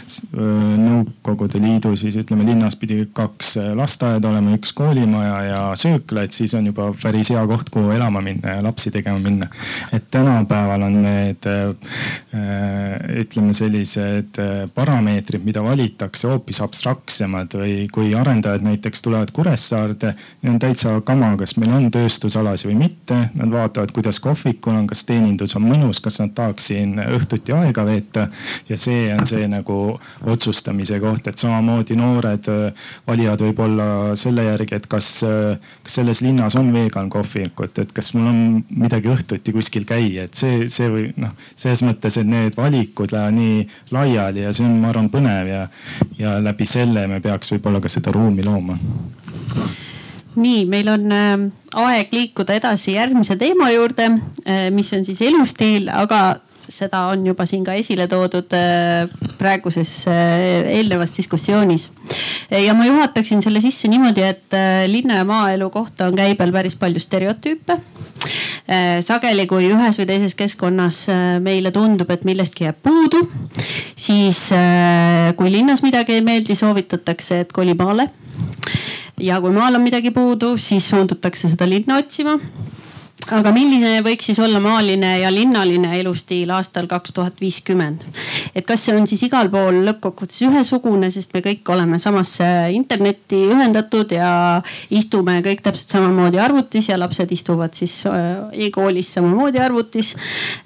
Nõukogude 0.79 1.61
Liidu 1.63 1.95
siis 1.99 2.17
ütleme 2.21 2.45
linnas 2.47 2.77
pidi 2.79 3.01
kaks 3.15 3.57
lasteaeda 3.77 4.31
olema, 4.31 4.55
üks 4.57 4.73
koolimaja 4.77 5.39
ja 5.47 5.63
söökla, 5.79 6.25
et 6.27 6.37
siis 6.37 6.55
on 6.59 6.69
juba 6.71 6.91
päris 7.03 7.33
hea 7.33 7.43
koht, 7.51 7.71
kuhu 7.75 7.93
elama 7.97 8.23
minna 8.25 8.59
ja 8.59 8.65
lapsi 8.65 8.93
tegema 8.95 9.19
minna. 9.23 9.49
et 9.93 10.11
tänapäeval 10.11 10.83
on 10.89 11.01
need 11.03 11.49
äh, 11.49 11.73
ütleme 13.23 13.53
sellised 13.57 14.39
äh, 14.43 14.69
parameetrid, 14.75 15.45
mida 15.45 15.63
valitakse 15.65 16.29
hoopis 16.31 16.61
abstraktsemad 16.65 17.55
või 17.59 17.89
kui 17.93 18.13
arendajad 18.15 18.65
näiteks 18.67 19.03
tulevad 19.03 19.33
Kuressaarde, 19.35 19.98
on 20.05 20.59
täitsa 20.59 21.01
kama, 21.05 21.33
kas 21.41 21.57
meil 21.59 21.73
on 21.77 21.89
tööstusalasi 21.95 22.69
või 22.71 22.77
mitte. 22.83 23.19
Nad 23.39 23.53
vaatavad, 23.53 23.93
kuidas 23.95 24.21
kohvikul 24.25 24.77
on, 24.77 24.87
kas 24.91 25.05
teenindus 25.09 25.57
on 25.59 25.67
mõnus, 25.69 26.01
kas 26.05 26.21
nad 26.23 26.35
tahaks 26.37 26.71
siin 26.73 26.97
õhtuti 27.03 27.55
aega 27.57 27.85
veeta. 27.87 28.27
Ja 28.69 28.79
see 28.81 29.09
on 29.15 29.27
see 29.29 29.47
nagu 29.51 29.79
otsustamise 30.27 31.01
koht, 31.03 31.29
et 31.31 31.39
samamoodi 31.39 31.97
noored 31.99 32.51
äh, 32.53 32.91
valijad 33.07 33.45
võib-olla 33.47 33.89
selle 34.19 34.49
järgi, 34.49 34.79
et 34.79 34.91
kas, 34.91 35.11
äh, 35.29 35.73
kas 35.87 35.99
selles 36.01 36.23
linnas 36.25 36.59
on 36.59 36.73
vegan 36.75 37.11
kohvikut, 37.13 37.79
et 37.79 37.95
kas 37.95 38.13
mul 38.17 38.31
on 38.33 38.43
midagi 38.71 39.13
õhtuti 39.13 39.55
kuskil 39.55 39.87
käia, 39.89 40.29
et 40.29 40.39
see, 40.39 40.67
see 40.73 40.91
või 40.93 41.09
noh, 41.17 41.35
selles 41.55 41.85
mõttes, 41.87 42.19
et 42.21 42.29
need 42.29 42.57
valikud 42.59 43.13
lähevad 43.15 43.39
nii 43.39 43.69
laiali 43.91 44.45
ja 44.47 44.53
see 44.53 44.67
on, 44.67 44.79
ma 44.83 44.93
arvan, 44.93 45.11
põnev 45.13 45.51
ja, 45.51 45.67
ja 46.19 46.39
läbi 46.43 46.67
selle 46.69 47.07
me 47.11 47.21
peaks 47.25 47.55
võib-olla 47.55 47.83
ka 47.85 47.93
seda 47.93 48.15
ruumi 48.15 48.45
looma 48.47 48.79
nii, 50.43 50.65
meil 50.71 50.89
on 50.93 51.15
äh, 51.15 51.33
aeg 51.85 52.13
liikuda 52.15 52.57
edasi 52.59 52.97
järgmise 52.97 53.37
teema 53.41 53.71
juurde, 53.75 54.11
äh, 54.47 54.69
mis 54.75 54.93
on 54.97 55.05
siis 55.09 55.23
elustiil, 55.29 55.91
aga 55.93 56.39
seda 56.73 57.07
on 57.13 57.25
juba 57.27 57.47
siin 57.49 57.65
ka 57.67 57.75
esile 57.79 58.07
toodud 58.11 58.53
äh, 58.57 59.09
praeguses 59.39 59.91
eelnevas 60.09 61.15
diskussioonis. 61.17 61.89
ja 62.51 62.75
ma 62.75 62.87
juhataksin 62.87 63.43
selle 63.43 63.61
sisse 63.65 63.89
niimoodi, 63.89 64.23
et 64.23 64.57
äh, 64.57 64.85
linna 64.91 65.21
ja 65.23 65.25
maaelu 65.29 65.71
kohta 65.71 66.09
on 66.09 66.17
käibel 66.19 66.53
päris 66.53 66.77
palju 66.77 67.01
stereotüüpe. 67.01 67.79
Äh, 68.69 68.99
sageli, 69.05 69.47
kui 69.49 69.71
ühes 69.73 70.01
või 70.01 70.09
teises 70.11 70.37
keskkonnas 70.37 71.07
meile 71.45 71.73
tundub, 71.73 72.11
et 72.13 72.27
millestki 72.29 72.69
jääb 72.69 72.83
puudu, 72.85 73.25
siis 73.97 74.49
kui 75.37 75.53
linnas 75.53 75.83
midagi 75.83 76.19
ei 76.19 76.25
meeldi, 76.25 76.57
soovitatakse, 76.59 77.45
et 77.47 77.53
koli 77.57 77.77
maale 77.79 78.11
ja 79.21 79.41
kui 79.41 79.55
maal 79.55 79.79
on 79.79 79.83
midagi 79.85 80.11
puudu, 80.15 80.57
siis 80.59 80.89
suundutakse 80.91 81.49
seda 81.49 81.69
linna 81.69 81.99
otsima 81.99 82.39
aga 83.35 83.51
milline 83.53 83.99
võiks 84.05 84.29
siis 84.31 84.39
olla 84.41 84.61
maaline 84.63 85.11
ja 85.21 85.31
linnaline 85.33 85.91
elustiil 85.99 86.51
aastal 86.55 86.87
kaks 86.89 87.13
tuhat 87.17 87.41
viiskümmend? 87.43 88.05
et 88.55 88.65
kas 88.67 88.87
see 88.87 88.95
on 88.97 89.07
siis 89.11 89.25
igal 89.27 89.51
pool 89.53 89.83
lõppkokkuvõttes 89.87 90.41
ühesugune, 90.47 91.11
sest 91.13 91.35
me 91.35 91.43
kõik 91.45 91.69
oleme 91.73 91.99
samasse 92.03 92.47
internetti 92.75 93.43
ühendatud 93.53 94.15
ja 94.17 94.31
istume 94.95 95.39
kõik 95.45 95.63
täpselt 95.67 95.97
samamoodi 95.97 96.41
arvutis 96.43 96.89
ja 96.91 96.99
lapsed 97.01 97.33
istuvad 97.35 97.77
siis 97.77 98.01
äh, 98.09 98.49
e-koolis 98.69 99.13
samamoodi 99.19 99.61
arvutis. 99.63 100.15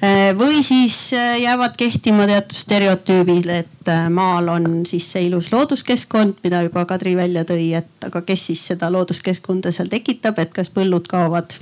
Äh, 0.02 0.30
või 0.38 0.62
siis 0.66 0.96
äh, 1.16 1.40
jäävad 1.42 1.76
kehtima 1.78 2.28
teatud 2.30 2.58
stereotüübid, 2.58 3.50
et 3.52 3.81
maal 4.10 4.48
on 4.52 4.68
siis 4.86 5.06
see 5.14 5.26
ilus 5.28 5.52
looduskeskkond, 5.52 6.38
mida 6.44 6.62
juba 6.66 6.84
Kadri 6.88 7.16
välja 7.16 7.44
tõi, 7.48 7.72
et 7.78 8.06
aga 8.06 8.22
kes 8.26 8.46
siis 8.50 8.62
seda 8.72 8.90
looduskeskkonda 8.92 9.72
seal 9.72 9.90
tekitab, 9.92 10.38
et 10.38 10.54
kas 10.54 10.70
põllud 10.70 11.08
kaovad 11.10 11.56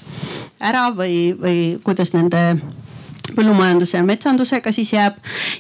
ära 0.61 0.91
või, 0.97 1.33
või 1.41 1.59
kuidas 1.85 2.15
nende 2.17 2.45
põllumajanduse 3.37 3.99
ja 3.99 4.05
metsandusega 4.07 4.73
siis 4.75 4.93
jääb 4.95 5.19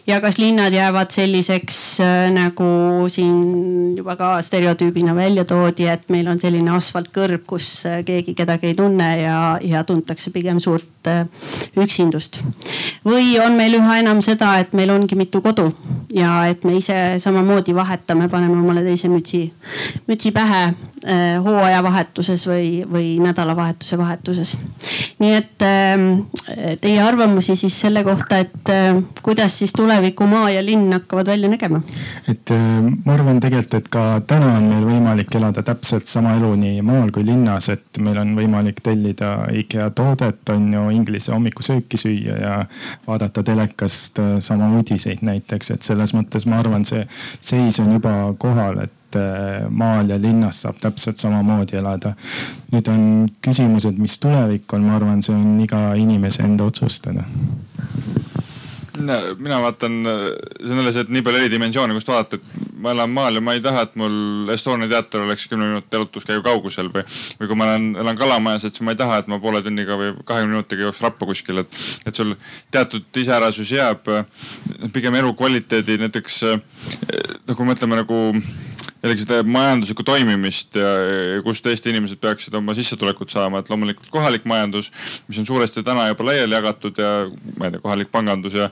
ja 0.08 0.20
kas 0.22 0.38
linnad 0.40 0.74
jäävad 0.74 1.12
selliseks 1.14 1.78
äh, 2.04 2.30
nagu 2.34 3.06
siin 3.08 3.96
juba 3.96 4.16
ka 4.16 4.32
stereotüübina 4.42 5.14
välja 5.16 5.44
toodi, 5.44 5.86
et 5.90 6.08
meil 6.12 6.28
on 6.30 6.40
selline 6.40 6.72
asfaltkõrb, 6.76 7.44
kus 7.46 7.86
äh, 7.88 8.00
keegi 8.06 8.34
kedagi 8.38 8.72
ei 8.72 8.78
tunne 8.78 9.10
ja, 9.22 9.40
ja 9.62 9.84
tuntakse 9.84 10.32
pigem 10.34 10.60
suurt 10.60 10.88
äh, 10.99 10.99
üksindust. 11.76 12.40
või 13.04 13.38
on 13.40 13.56
meil 13.56 13.74
üha 13.78 13.98
enam 14.00 14.20
seda, 14.22 14.58
et 14.58 14.72
meil 14.72 14.90
ongi 14.90 15.16
mitu 15.16 15.40
kodu 15.40 15.70
ja 16.12 16.46
et 16.50 16.64
me 16.64 16.76
ise 16.76 17.18
samamoodi 17.18 17.74
vahetame, 17.74 18.28
paneme 18.28 18.58
omale 18.58 18.82
teise 18.84 19.08
mütsi, 19.08 19.52
mütsi 20.08 20.32
pähe 20.32 20.74
hooajavahetuses 21.44 22.42
või, 22.46 22.84
või 22.84 23.14
nädalavahetuse 23.24 23.96
vahetuses. 23.98 24.56
nii 25.20 25.32
et 25.32 25.64
teie 26.80 27.00
arvamusi 27.00 27.56
siis 27.56 27.80
selle 27.80 28.04
kohta, 28.04 28.38
et 28.38 28.68
äh, 28.68 29.02
kuidas 29.22 29.58
siis 29.58 29.72
tuleviku 29.72 30.26
maa 30.26 30.50
ja 30.50 30.64
linn 30.64 30.92
hakkavad 30.92 31.26
välja 31.26 31.48
nägema? 31.48 31.80
et 32.28 32.50
äh, 32.50 32.60
ma 33.04 33.14
arvan 33.14 33.40
tegelikult, 33.40 33.74
et 33.74 33.88
ka 33.88 34.04
täna 34.26 34.52
on 34.58 34.68
meil 34.70 34.84
võimalik 34.86 35.34
elada 35.36 35.62
täpselt 35.66 36.06
sama 36.10 36.34
elu 36.36 36.52
nii 36.60 36.82
maal 36.86 37.10
kui 37.14 37.24
linnas, 37.26 37.70
et 37.72 38.00
meil 38.04 38.18
on 38.20 38.34
võimalik 38.36 38.82
tellida 38.84 39.32
IKEA 39.62 39.90
toodet, 39.96 40.42
on 40.52 40.68
ju, 40.74 40.86
Inglise 40.94 41.32
hommikusööki 41.32 42.00
süüa 42.00 42.36
ja 42.38 42.54
vaadata 43.06 43.42
telekast 43.46 44.18
äh, 44.22 44.38
sama 44.44 44.70
uudiseid 44.76 45.24
näiteks, 45.26 45.74
et 45.74 45.86
selles 45.86 46.14
mõttes 46.16 46.46
ma 46.46 46.60
arvan, 46.62 46.84
see 46.84 47.04
seis 47.40 47.80
on 47.82 47.92
juba 47.98 48.14
kohal, 48.38 48.84
et 48.86 48.96
maal 49.74 50.12
ja 50.12 50.14
linnas 50.22 50.60
saab 50.62 50.76
täpselt 50.78 51.18
samamoodi 51.18 51.74
elada. 51.80 52.12
nüüd 52.70 52.88
on 52.92 53.00
küsimused, 53.42 53.98
mis 53.98 54.20
tulevik 54.22 54.70
on, 54.72 54.86
ma 54.86 54.94
arvan, 55.00 55.22
see 55.22 55.34
on 55.34 55.58
iga 55.64 55.80
inimese 55.98 56.44
enda 56.46 56.68
otsustada 56.70 57.24
mina 58.98 59.60
vaatan, 59.62 59.98
see 60.04 60.72
on 60.72 60.80
jälle 60.80 60.92
see, 60.92 61.04
et 61.06 61.12
nii 61.14 61.22
palju 61.26 61.40
eri 61.40 61.50
dimensioone, 61.52 61.94
kust 61.96 62.10
vaadata, 62.10 62.38
et 62.38 62.76
ma 62.82 62.94
elan 62.94 63.12
maal 63.12 63.38
ja 63.38 63.42
ma 63.44 63.54
ei 63.56 63.62
taha, 63.64 63.84
et 63.86 63.96
mul 64.00 64.50
Estonia 64.54 64.88
teater 64.90 65.24
oleks 65.24 65.46
kümne 65.50 65.68
minuti 65.68 65.96
jalutuskäigu 65.96 66.42
kaugusel 66.46 66.90
või, 66.92 67.04
või 67.40 67.50
kui 67.50 67.58
ma 67.60 67.68
elan, 67.70 67.90
elan 68.04 68.18
Kalamajas, 68.20 68.66
et 68.66 68.76
siis 68.76 68.86
ma 68.86 68.94
ei 68.94 69.00
taha, 69.00 69.20
et 69.22 69.30
ma 69.30 69.40
poole 69.42 69.62
tunniga 69.66 69.98
või 70.00 70.14
kahekümne 70.24 70.56
minutiga 70.56 70.88
jooks 70.88 71.02
rappa 71.04 71.28
kuskil, 71.28 71.62
et, 71.62 71.78
et 72.06 72.16
sul 72.16 72.34
teatud 72.70 73.22
iseärasus 73.22 73.72
jääb. 73.76 74.10
pigem 74.92 75.14
elukvaliteedi 75.14 75.98
näiteks 76.00 76.42
noh, 76.44 77.56
kui 77.56 77.66
mõtleme 77.66 78.00
nagu 78.00 78.20
jällegi 79.02 79.24
seda 79.24 79.40
majanduslikku 79.46 80.04
toimimist 80.04 80.76
ja, 80.76 80.88
ja 81.34 81.42
kust 81.44 81.66
Eesti 81.66 81.92
inimesed 81.92 82.20
peaksid 82.20 82.54
oma 82.58 82.74
sissetulekut 82.76 83.32
saama, 83.32 83.62
et 83.62 83.70
loomulikult 83.72 84.10
kohalik 84.12 84.44
majandus, 84.48 84.90
mis 85.28 85.38
on 85.40 85.46
suuresti 85.48 85.82
täna 85.86 86.06
juba 86.10 86.26
laiali 86.28 86.54
jagatud 86.54 87.00
ja 87.00 87.10
ma 87.56 87.68
ei 87.68 87.74
tea, 87.74 87.82
kohalik 87.84 88.12
pangandus 88.12 88.56
ja 88.58 88.68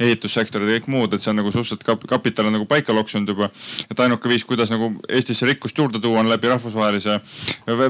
ehitussektor 0.00 0.66
ja 0.66 0.76
kõik 0.76 0.90
muud, 0.92 1.14
et 1.16 1.24
see 1.24 1.32
on 1.32 1.40
nagu 1.40 1.52
suhteliselt 1.54 2.06
kapital 2.10 2.50
on 2.50 2.58
nagu 2.58 2.68
paika 2.68 2.94
loksunud 2.96 3.32
juba. 3.32 3.50
et 3.90 4.00
ainuke 4.00 4.28
viis, 4.28 4.44
kuidas 4.44 4.70
nagu 4.70 4.92
Eestisse 5.08 5.46
rikkust 5.46 5.78
juurde 5.78 6.00
tuua, 6.00 6.20
on 6.20 6.28
läbi 6.28 6.48
rahvusvahelise 6.48 7.20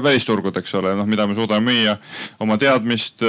välisturgude, 0.03 0.59
eks 0.59 0.75
ole, 0.79 0.95
noh, 0.95 1.07
mida 1.07 1.27
me 1.27 1.35
suudame 1.35 1.71
müüa, 1.71 1.97
oma 2.39 2.57
teadmist 2.57 3.23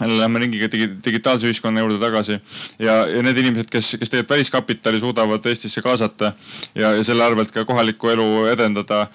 jälle 0.00 0.18
lähme 0.18 0.38
ringiga 0.38 0.68
digi, 0.72 0.88
digitaalse 1.04 1.48
ühiskonna 1.48 1.80
juurde 1.80 1.98
tagasi 2.00 2.38
ja, 2.78 2.96
ja 3.06 3.22
need 3.24 3.38
inimesed, 3.42 3.70
kes, 3.72 3.96
kes 4.00 4.12
tegelikult 4.12 4.34
väliskapitali 4.34 5.00
suudavad 5.00 5.46
Eestisse 5.46 5.82
kaasata 5.82 6.32
ja, 6.74 6.92
ja 6.92 7.04
selle 7.04 7.24
arvelt 7.24 7.52
ka 7.52 7.64
kohalikku 7.64 8.08
elu 8.12 8.28
edendada. 8.52 9.06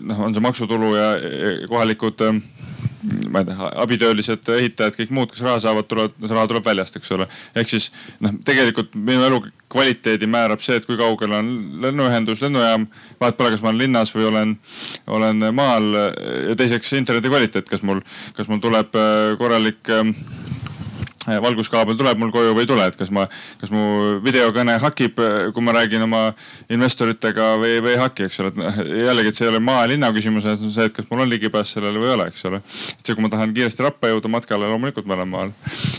noh, 0.00 0.20
on 0.20 0.34
see 0.34 0.42
maksutulu 0.42 0.94
ja, 0.96 1.10
ja 1.18 1.68
kohalikud 1.68 2.26
ma 3.30 3.38
ei 3.42 3.44
tea, 3.44 3.70
abitöölised, 3.82 4.48
ehitajad, 4.56 4.96
kõik 4.98 5.12
muud, 5.14 5.30
kes 5.30 5.42
raha 5.46 5.60
saavad, 5.62 5.86
tulevad, 5.88 6.16
see 6.22 6.34
raha 6.34 6.48
tuleb 6.50 6.66
väljast, 6.66 6.98
eks 6.98 7.12
ole. 7.16 7.28
ehk 7.54 7.70
siis 7.70 7.90
noh, 8.24 8.34
tegelikult 8.46 8.94
minu 8.94 9.24
elu 9.26 9.42
kvaliteedi 9.72 10.28
määrab 10.30 10.62
see, 10.62 10.76
et 10.78 10.86
kui 10.86 10.96
kaugel 10.98 11.32
on 11.36 11.50
lennuühendus, 11.82 12.42
lennujaam. 12.44 12.86
vahet 13.20 13.36
pole, 13.36 13.50
kas 13.50 13.62
ma 13.62 13.72
olen 13.72 13.82
linnas 13.82 14.14
või 14.14 14.28
olen, 14.30 14.56
olen 15.06 15.48
maal 15.54 15.92
ja 16.50 16.56
teiseks 16.56 16.92
interneti 16.98 17.32
kvaliteet, 17.32 17.68
kas 17.68 17.82
mul, 17.82 18.00
kas 18.36 18.48
mul 18.48 18.62
tuleb 18.62 18.94
äh, 18.94 19.34
korralik 19.38 19.90
ähm, 19.90 20.14
Äh, 20.14 20.65
valguskaabel 21.26 21.96
tuleb 21.98 22.20
mul 22.20 22.32
koju 22.34 22.54
või 22.56 22.64
ei 22.64 22.70
tule, 22.70 22.86
et 22.90 22.96
kas 22.98 23.10
ma, 23.14 23.26
kas 23.60 23.72
mu 23.74 24.16
videokõne 24.24 24.76
hakib, 24.82 25.18
äh, 25.22 25.48
kui 25.54 25.64
ma 25.64 25.74
räägin 25.76 26.04
oma 26.06 26.22
investoritega 26.72 27.52
või, 27.60 27.78
või 27.84 27.94
ei 27.94 28.00
haki, 28.00 28.26
eks 28.28 28.40
ole. 28.42 28.52
et 28.52 28.60
noh, 28.60 28.80
jällegi, 29.06 29.32
et 29.32 29.40
see 29.40 29.46
ei 29.46 29.52
ole 29.52 29.60
maa 29.62 29.84
ja 29.84 29.92
linna 29.92 30.10
küsimus, 30.14 30.46
et 30.50 30.62
see, 30.62 30.88
et 30.88 30.96
kas 30.96 31.08
mul 31.10 31.24
on 31.24 31.30
ligipääs 31.30 31.74
sellele 31.76 32.00
või 32.02 32.10
ei 32.10 32.14
ole, 32.16 32.28
eks 32.32 32.46
ole. 32.50 32.62
et 32.62 33.02
see, 33.02 33.14
kui 33.14 33.24
ma 33.24 33.32
tahan 33.32 33.54
kiiresti 33.56 33.86
rappa 33.86 34.10
jõuda 34.12 34.30
matkale, 34.32 34.70
loomulikult 34.70 35.08
ma 35.08 35.18
olen 35.18 35.32
maal. 35.32 35.54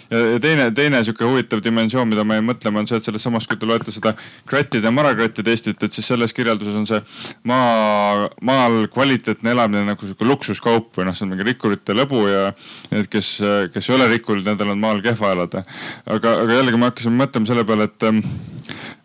ja, 0.10 0.40
teine, 0.44 0.70
teine 0.76 1.04
sihuke 1.04 1.28
huvitav 1.28 1.64
dimensioon, 1.64 2.08
mida 2.10 2.24
me 2.28 2.40
mõtleme, 2.52 2.84
on 2.84 2.90
see, 2.90 3.02
et 3.02 3.08
selles 3.08 3.24
samas, 3.24 3.48
kui 3.48 3.60
te 3.60 3.70
loete 3.70 3.94
seda 3.94 4.16
krattide 4.48 4.88
ja 4.88 4.94
marakrattide 4.96 5.52
Eestit, 5.54 5.84
et 5.84 5.94
siis 5.94 6.08
selles 6.08 6.34
kirjelduses 6.36 6.76
on 6.78 6.88
see 6.88 7.02
maa, 7.48 8.28
maal 8.46 8.88
kvaliteetne 8.94 9.54
elamine 9.56 9.86
nagu 9.88 10.06
sihuke 10.08 10.28
luksuskaup 10.28 10.98
või 10.98 11.08
noh, 11.08 11.16
see 11.18 11.26
on 11.26 11.34
mingi 11.34 11.48
rikkurite 11.48 11.96
lõbu 11.98 12.24
ja 12.30 12.44
need, 12.92 13.10
kes, 13.12 13.32
kes 13.74 13.90
ei 13.90 13.96
ole 13.96 14.10
rikkurid, 14.12 14.46
nendel 14.48 14.74
on 14.74 14.82
maal 14.82 15.02
kehv 15.04 15.17
kehva 15.18 15.34
elada. 15.34 15.64
aga, 16.06 16.38
aga 16.44 16.62
jällegi 16.62 16.80
ma 16.80 16.92
hakkasin 16.92 17.18
mõtlema 17.18 17.50
selle 17.50 17.66
peale, 17.68 17.90
et 17.90 18.06
ähm, 18.08 18.22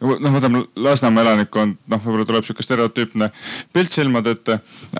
noh, 0.02 0.34
võtame 0.34 0.64
Lasnamäe 0.82 1.24
elanikkond, 1.24 1.78
noh, 1.90 2.02
võib-olla 2.02 2.26
tuleb 2.28 2.46
sihuke 2.46 2.64
stereotüüpne 2.64 3.30
pilt 3.74 3.92
silmade 3.94 4.34
ette. 4.36 4.58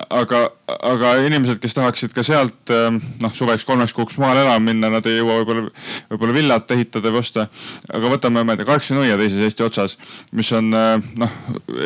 aga, 0.09 0.43
aga 0.79 1.15
inimesed, 1.27 1.59
kes 1.63 1.75
tahaksid 1.77 2.15
ka 2.15 2.23
sealt 2.25 2.73
ähm, 2.73 2.99
noh, 3.21 3.33
suveks 3.35 3.65
kolmeks 3.67 3.95
kuuks 3.95 4.17
maale 4.21 4.45
elama 4.45 4.63
minna, 4.63 4.91
nad 4.93 5.05
ei 5.09 5.19
jõua 5.19 5.41
võib-olla, 5.41 5.73
võib-olla 6.11 6.37
villat 6.37 6.71
ehitada 6.75 7.11
või 7.11 7.23
osta. 7.23 7.47
aga 7.91 8.13
võtame, 8.15 8.43
ma 8.43 8.55
ei 8.55 8.61
tea, 8.61 8.69
Karksi-Nõia 8.71 9.19
teises 9.19 9.43
Eesti 9.43 9.67
otsas, 9.67 9.97
mis 10.31 10.51
on 10.55 10.71
äh, 10.77 10.95
noh, 11.19 11.37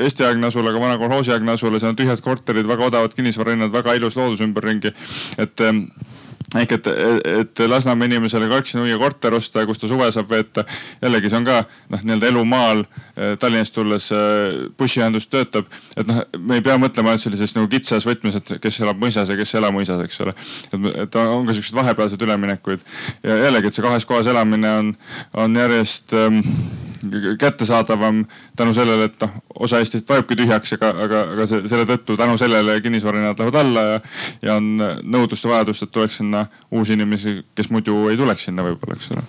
Eesti-aegne 0.06 0.52
asul, 0.52 0.68
aga 0.70 0.84
vana 0.84 1.02
kolhoosiaegne 1.02 1.58
asul 1.58 1.76
ja 1.76 1.84
seal 1.84 1.96
on 1.96 2.00
tühjad 2.00 2.24
korterid, 2.24 2.70
väga 2.70 2.92
odavad 2.92 3.18
kinnisvarahinnad, 3.18 3.74
väga 3.74 3.98
ilus 3.98 4.18
loodus 4.20 4.46
ümberringi. 4.46 4.94
et 5.38 5.68
ehk 6.56 6.72
et, 6.78 6.88
et 7.42 7.60
Lasnamäe 7.68 8.08
inimesele 8.08 8.48
Karksi-Nuia 8.48 8.98
korter 8.98 9.36
osta, 9.36 9.66
kus 9.68 9.82
ta 9.82 9.90
suve 9.90 10.08
saab 10.16 10.30
veeta. 10.32 10.64
jällegi 11.02 11.30
see 11.30 11.40
on 11.42 11.48
ka 11.48 11.58
noh, 11.92 12.04
nii-öelda 12.04 12.30
elu 12.32 12.44
maal 12.48 12.84
eh, 12.86 13.36
Tallinnast 13.40 13.76
tulles 13.76 14.08
eh, 14.16 14.56
bussiühendus 14.80 15.28
töötab. 15.28 15.68
et 15.98 16.08
noh, 16.08 16.24
me 16.40 16.60
ei 16.60 16.64
pea 16.64 16.78
mõtlema 16.80 17.12
ainult 17.12 17.26
sellises 17.26 17.56
nagu 17.58 17.68
kitsas 17.72 18.08
võtmes, 18.08 18.40
et 18.40 18.56
kes 18.64 18.80
elab 18.80 19.02
mõisas 19.04 19.28
ja 19.28 19.40
kes 19.40 19.56
ei 19.56 19.60
ela 19.60 19.74
mõisas, 19.76 20.00
eks 20.06 20.24
ole. 20.24 20.36
et, 20.72 20.90
et 21.04 21.20
on, 21.20 21.34
on 21.42 21.48
ka 21.50 21.58
siukseid 21.58 21.82
vahepealseid 21.82 22.28
üleminekuid 22.30 22.88
ja 23.28 23.42
jällegi, 23.48 23.68
et 23.68 23.80
see 23.80 23.86
kahes 23.86 24.08
kohas 24.08 24.32
elamine 24.32 24.72
on, 24.80 24.94
on 25.44 25.64
järjest 25.66 26.16
ähm, 26.16 26.40
kättesaadavam 27.40 28.26
tänu 28.56 28.74
sellele, 28.74 29.10
et 29.10 29.22
noh, 29.22 29.32
osa 29.60 29.80
Eestist 29.82 30.10
vajubki 30.10 30.36
tühjaks, 30.40 30.74
aga, 30.78 30.90
aga, 31.06 31.22
aga 31.36 31.48
selle 31.50 31.86
tõttu 31.90 32.18
tänu 32.18 32.38
sellele 32.38 32.80
kinnisvarahinnad 32.82 33.40
lähevad 33.40 33.60
alla 33.62 33.86
ja, 33.88 34.00
ja 34.42 34.58
on 34.60 34.74
nõudlust 35.04 35.46
ja 35.46 35.54
vajadust, 35.54 35.88
et 35.88 35.92
tuleks 35.92 36.20
sinna 36.22 36.46
uusi 36.72 36.98
inimesi, 36.98 37.38
kes 37.56 37.72
muidu 37.74 38.08
ei 38.12 38.18
tuleks 38.20 38.50
sinna 38.50 38.66
võib-olla, 38.68 38.98
eks 38.98 39.12
ole. 39.16 39.26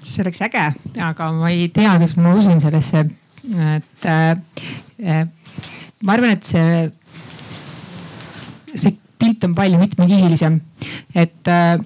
See 0.00 0.24
oleks 0.24 0.42
äge, 0.42 0.64
aga 1.06 1.32
ma 1.36 1.52
ei 1.52 1.68
tea, 1.74 1.92
kas 2.02 2.16
ma 2.18 2.34
usun 2.34 2.62
sellesse, 2.62 3.04
et 3.76 4.08
äh, 4.10 5.22
ma 6.02 6.16
arvan, 6.16 6.34
et 6.34 6.46
see, 6.46 6.90
see 8.74 8.96
pilt 9.20 9.44
on 9.46 9.54
palju 9.54 9.78
mitmekihilisem 9.80 10.58
et 11.14 11.48
äh, 11.48 11.78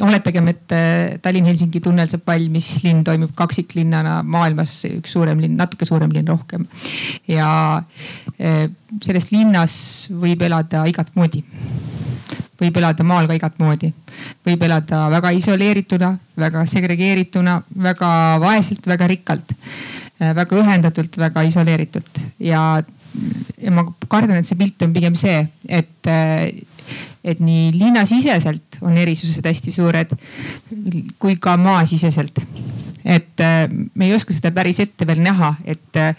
oletagem, 0.00 0.48
et 0.48 0.72
äh, 0.72 1.18
Tallinn-Helsingi 1.22 1.80
tunnel 1.82 2.10
saab 2.10 2.26
valmis, 2.26 2.68
linn 2.84 3.02
toimib 3.06 3.32
kaksiklinnana 3.38 4.20
maailmas, 4.26 4.74
üks 4.90 5.14
suurem 5.16 5.40
linn, 5.42 5.56
natuke 5.58 5.88
suurem 5.88 6.12
linn 6.14 6.28
rohkem. 6.28 6.66
ja 7.30 7.48
äh, 8.38 8.66
selles 9.02 9.30
linnas 9.32 9.74
võib 10.10 10.42
elada 10.48 10.84
igat 10.90 11.14
moodi 11.14 11.44
võib 12.62 12.76
elada 12.78 13.04
maal 13.06 13.26
ka 13.26 13.36
igat 13.38 13.58
moodi. 13.58 13.92
võib 14.46 14.62
elada 14.62 15.08
väga 15.10 15.32
isoleerituna, 15.34 16.12
väga 16.38 16.66
segregeerituna, 16.66 17.60
väga 17.82 18.10
vaeselt, 18.42 18.86
väga 18.86 19.08
rikkalt, 19.10 19.54
äh, 20.20 20.34
väga 20.34 20.58
ühendatult, 20.58 21.18
väga 21.18 21.46
isoleeritult 21.48 22.22
ja, 22.38 22.82
ja 23.62 23.72
ma 23.74 23.86
kardan, 24.08 24.40
et 24.40 24.48
see 24.48 24.58
pilt 24.60 24.82
on 24.86 24.92
pigem 24.94 25.16
see, 25.18 25.40
et 25.68 26.10
äh, 26.10 26.50
et 27.22 27.38
nii 27.38 27.70
linnasiseselt 27.76 28.80
on 28.82 28.96
erisused 28.98 29.46
hästi 29.46 29.72
suured 29.72 30.14
kui 31.22 31.36
ka 31.40 31.56
maasiseselt. 31.56 32.40
et 33.04 33.40
äh, 33.40 33.68
me 33.94 34.06
ei 34.06 34.14
oska 34.14 34.34
seda 34.34 34.50
päris 34.54 34.80
ette 34.82 35.06
veel 35.06 35.22
näha, 35.22 35.54
et 35.64 35.98
äh, 35.98 36.14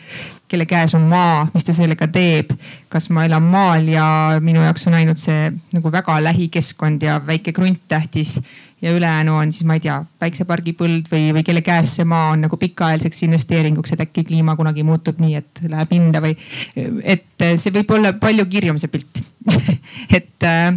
kelle 0.47 0.65
käes 0.69 0.93
on 0.95 1.07
maa, 1.09 1.47
mis 1.53 1.65
ta 1.65 1.73
sellega 1.73 2.07
teeb. 2.07 2.53
kas 2.89 3.09
ma 3.09 3.25
elan 3.25 3.43
maal 3.43 3.87
ja 3.87 4.05
minu 4.43 4.63
jaoks 4.63 4.87
on 4.87 4.99
ainult 4.99 5.19
see 5.19 5.51
nagu 5.73 5.91
väga 5.91 6.19
lähikeskkond 6.23 7.03
ja 7.03 7.19
väike 7.27 7.51
krunt 7.51 7.81
tähtis 7.87 8.39
ja 8.83 8.91
ülejäänu 8.91 9.35
on 9.37 9.51
siis, 9.53 9.63
ma 9.67 9.77
ei 9.77 9.83
tea, 9.83 9.95
päiksepargi 10.19 10.73
põld 10.75 11.07
või, 11.11 11.29
või 11.37 11.43
kelle 11.47 11.61
käes 11.63 11.95
see 11.97 12.07
maa 12.07 12.33
on 12.33 12.43
nagu 12.43 12.59
pikaajaliseks 12.59 13.23
investeeringuks, 13.29 13.95
et 13.95 14.03
äkki 14.03 14.25
kliima 14.27 14.57
kunagi 14.59 14.83
muutub 14.83 15.21
nii, 15.23 15.39
et 15.39 15.63
läheb 15.71 15.95
hinda 15.95 16.19
või. 16.23 16.35
et 16.75 17.47
see 17.55 17.71
võib 17.75 17.95
olla 17.95 18.13
palju 18.19 18.45
kirjum, 18.51 18.79
see 18.81 18.91
pilt 18.91 19.23
et 20.19 20.47
äh, 20.49 20.75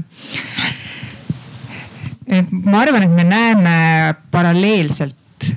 ma 2.51 2.83
arvan, 2.85 3.09
et 3.09 3.17
me 3.17 3.27
näeme 3.27 3.77
paralleelselt 4.31 5.51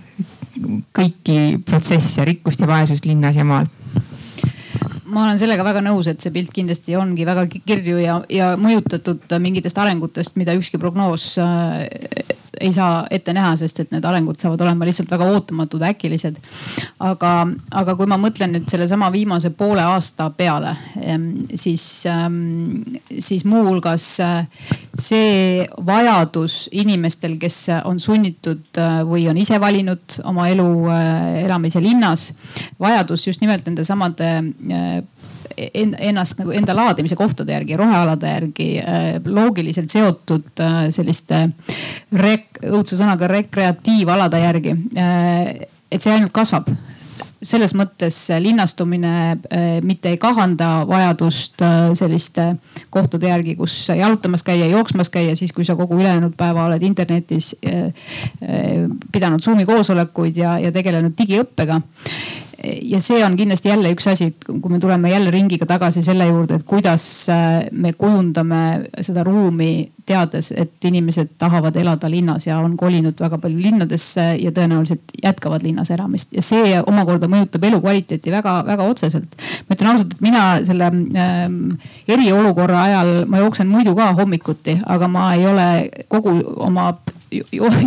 kõiki 0.95 1.59
protsesse, 1.65 2.25
rikkust 2.25 2.65
ja 2.65 2.67
vaesust 2.69 3.05
linnas 3.05 3.37
ja 3.37 3.45
maal 3.45 3.69
ma 5.09 5.23
olen 5.25 5.39
sellega 5.41 5.63
väga 5.65 5.81
nõus, 5.85 6.09
et 6.09 6.21
see 6.21 6.33
pilt 6.33 6.51
kindlasti 6.53 6.97
ongi 6.97 7.25
väga 7.25 7.45
kirju 7.49 8.01
ja, 8.01 8.19
ja 8.29 8.51
mõjutatud 8.61 9.37
mingitest 9.41 9.77
arengutest, 9.81 10.37
mida 10.37 10.53
ükski 10.57 10.81
prognoos 10.81 11.31
äh, 11.41 11.87
ei 12.59 12.71
saa 12.73 13.05
ette 13.11 13.33
näha, 13.35 13.55
sest 13.59 13.79
et 13.83 13.91
need 13.93 14.05
arengud 14.05 14.39
saavad 14.39 14.61
olema 14.65 14.87
lihtsalt 14.87 15.11
väga 15.11 15.27
ootamatud, 15.33 15.83
äkilised. 15.89 16.39
aga, 16.99 17.33
aga 17.71 17.95
kui 17.95 18.09
ma 18.09 18.17
mõtlen 18.19 18.53
nüüd 18.55 18.67
sellesama 18.71 19.11
viimase 19.13 19.51
poole 19.55 19.83
aasta 19.83 20.29
peale, 20.35 20.75
siis, 21.55 21.85
siis 23.19 23.45
muuhulgas 23.45 24.07
äh, 24.23 24.47
see 24.99 25.67
vajadus 25.85 26.67
inimestel, 26.71 27.37
kes 27.41 27.61
on 27.87 27.99
sunnitud 28.03 28.79
äh, 28.79 28.99
või 29.07 29.27
on 29.31 29.39
ise 29.39 29.59
valinud 29.61 30.19
oma 30.29 30.49
elu 30.51 30.69
äh, 30.91 31.43
elamise 31.45 31.81
linnas, 31.83 32.29
vajadus 32.79 33.27
just 33.27 33.41
nimelt 33.45 33.65
nende 33.67 33.87
samade 33.87 34.29
ennast 35.57 36.39
nagu 36.39 36.53
enda 36.55 36.75
laadimise 36.75 37.15
kohtade 37.19 37.53
järgi, 37.53 37.77
rohealade 37.79 38.33
järgi 38.33 38.69
äh, 38.79 39.09
loogiliselt 39.25 39.89
seotud 39.89 40.61
äh, 40.63 40.77
selliste 40.93 41.47
rek-, 42.15 42.61
õudse 42.69 42.99
sõnaga 42.99 43.29
rekreatiivalade 43.31 44.43
järgi. 44.43 44.77
Äh, 44.97 45.67
et 45.91 46.01
see 46.01 46.13
ainult 46.13 46.33
kasvab 46.35 46.69
selles 47.39 47.71
mõttes 47.71 48.17
linnastumine 48.43 49.37
mitte 49.87 50.09
ei 50.11 50.17
kahanda 50.19 50.81
vajadust 50.87 51.63
selliste 51.95 52.49
kohtade 52.91 53.29
järgi, 53.29 53.53
kus 53.55 53.77
jalutamas 53.95 54.43
käia, 54.43 54.67
jooksmas 54.67 55.07
käia, 55.13 55.37
siis 55.39 55.53
kui 55.55 55.63
sa 55.63 55.77
kogu 55.79 55.95
ülejäänud 56.01 56.35
päeva 56.35 56.65
oled 56.67 56.83
internetis 56.83 57.53
pidanud 59.13 59.45
Zoom'i 59.45 59.63
koosolekuid 59.69 60.41
ja, 60.43 60.57
ja 60.59 60.73
tegelenud 60.75 61.15
digiõppega 61.15 61.79
ja 62.81 62.99
see 62.99 63.25
on 63.25 63.35
kindlasti 63.37 63.69
jälle 63.69 63.91
üks 63.93 64.07
asi, 64.11 64.33
kui 64.45 64.71
me 64.71 64.79
tuleme 64.79 65.11
jälle 65.11 65.31
ringiga 65.31 65.65
tagasi 65.65 66.03
selle 66.03 66.27
juurde, 66.27 66.59
et 66.59 66.67
kuidas 66.67 67.03
äh, 67.29 67.69
me 67.71 67.93
kujundame 67.93 68.89
seda 69.01 69.23
ruumi, 69.23 69.91
teades, 70.09 70.51
et 70.57 70.85
inimesed 70.85 71.35
tahavad 71.37 71.75
elada 71.77 72.09
linnas 72.09 72.47
ja 72.47 72.57
on 72.59 72.75
kolinud 72.77 73.19
väga 73.19 73.37
palju 73.37 73.61
linnadesse 73.61 74.25
ja 74.41 74.51
tõenäoliselt 74.55 75.13
jätkavad 75.23 75.63
linnas 75.63 75.91
elamist 75.93 76.33
ja 76.33 76.41
see 76.45 76.79
omakorda 76.81 77.29
mõjutab 77.29 77.67
elukvaliteeti 77.69 78.33
väga-väga 78.33 78.87
otseselt. 78.89 79.37
ma 79.67 79.77
ütlen 79.77 79.91
ausalt, 79.91 80.15
et 80.15 80.25
mina 80.25 80.43
selle 80.65 80.89
ähm, 80.89 81.59
eriolukorra 82.07 82.83
ajal, 82.87 83.13
ma 83.29 83.43
jooksen 83.43 83.69
muidu 83.69 83.95
ka 83.95 84.11
hommikuti, 84.17 84.79
aga 84.85 85.07
ma 85.07 85.29
ei 85.37 85.45
ole 85.45 85.69
kogu 86.09 86.39
oma 86.57 86.89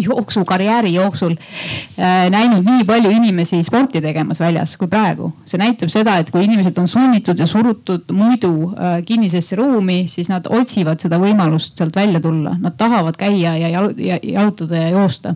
jooksu, 0.07 0.45
karjääri 0.45 0.95
jooksul 0.95 1.32
äh, 1.32 2.30
näinud 2.30 2.66
nii 2.66 2.84
palju 2.86 3.11
inimesi 3.11 3.62
sporti 3.66 4.01
tegemas 4.01 4.40
väljas 4.40 4.76
kui 4.76 4.88
praegu. 4.90 5.32
see 5.47 5.61
näitab 5.61 5.90
seda, 5.93 6.16
et 6.22 6.30
kui 6.30 6.45
inimesed 6.45 6.78
on 6.78 6.88
sunnitud 6.88 7.38
ja 7.38 7.47
surutud 7.47 8.12
muidu 8.12 8.53
äh, 8.72 9.01
kinnisesse 9.07 9.57
ruumi, 9.57 10.05
siis 10.09 10.30
nad 10.30 10.47
otsivad 10.51 11.03
seda 11.03 11.18
võimalust 11.22 11.78
sealt 11.78 11.97
välja 11.97 12.20
tulla. 12.20 12.55
Nad 12.61 12.76
tahavad 12.78 13.16
käia 13.18 13.57
ja, 13.59 13.72
jalu, 13.72 13.95
ja 13.99 14.18
jalutada 14.22 14.84
ja 14.84 14.93
joosta. 14.95 15.34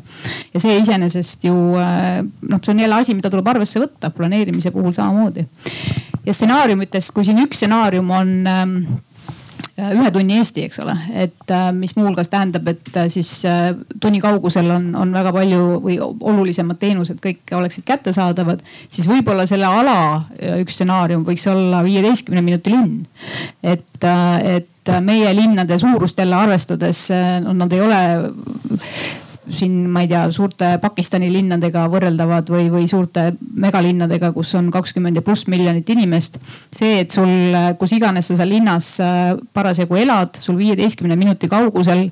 ja 0.54 0.60
see 0.60 0.78
iseenesest 0.80 1.44
ju 1.44 1.56
äh, 1.80 2.22
noh, 2.22 2.62
see 2.62 2.74
on 2.74 2.84
jälle 2.84 3.00
asi, 3.00 3.14
mida 3.14 3.30
tuleb 3.30 3.48
arvesse 3.48 3.82
võtta 3.82 4.10
planeerimise 4.10 4.70
puhul 4.70 4.94
samamoodi. 4.96 5.46
ja 6.26 6.32
stsenaariumitest, 6.32 7.14
kui 7.14 7.24
siin 7.24 7.42
üks 7.42 7.62
stsenaarium 7.62 8.10
on 8.10 8.32
ähm, 8.46 8.78
Äh, 8.90 9.15
ühe 9.76 10.10
tunni 10.12 10.38
Eesti, 10.40 10.64
eks 10.66 10.80
ole, 10.80 10.94
et 11.24 11.52
äh, 11.52 11.66
mis 11.76 11.96
muuhulgas 11.98 12.30
tähendab, 12.32 12.68
et 12.72 12.96
äh, 12.96 13.08
siis 13.12 13.30
tunni 14.00 14.20
kaugusel 14.24 14.70
on, 14.72 14.88
on 14.96 15.12
väga 15.12 15.32
palju 15.36 15.66
või 15.84 15.98
olulisemad 16.00 16.80
teenused 16.80 17.20
kõik 17.24 17.52
oleksid 17.56 17.84
kättesaadavad, 17.88 18.64
siis 18.88 19.08
võib-olla 19.10 19.44
selle 19.48 19.68
ala 19.68 19.98
üks 20.62 20.78
stsenaarium 20.78 21.26
võiks 21.26 21.44
olla 21.52 21.82
viieteistkümne 21.84 22.44
minuti 22.44 22.72
linn. 22.72 23.04
et, 23.62 24.08
et 24.56 24.92
meie 25.04 25.34
linnade 25.34 25.78
suurust 25.78 26.18
jälle 26.18 26.36
arvestades, 26.38 27.08
no 27.44 27.52
nad 27.56 27.72
ei 27.72 27.84
ole 27.84 28.00
siin, 29.50 29.74
ma 29.90 30.02
ei 30.04 30.08
tea, 30.10 30.24
suurte 30.34 30.68
Pakistani 30.82 31.28
linnadega 31.32 31.86
võrreldavad 31.92 32.50
või, 32.50 32.66
või 32.72 32.88
suurte 32.90 33.28
megalinnadega, 33.38 34.32
kus 34.34 34.54
on 34.58 34.70
kakskümmend 34.74 35.18
ja 35.18 35.24
pluss 35.26 35.48
miljonit 35.50 35.88
inimest. 35.92 36.38
see, 36.74 37.00
et 37.02 37.14
sul, 37.14 37.54
kus 37.78 37.94
iganes 37.96 38.30
sa 38.30 38.38
seal 38.38 38.50
linnas 38.50 38.90
äh, 39.04 39.34
parasjagu 39.56 39.98
elad, 40.00 40.40
sul 40.40 40.58
viieteistkümne 40.58 41.16
minuti 41.16 41.48
kaugusel 41.48 42.08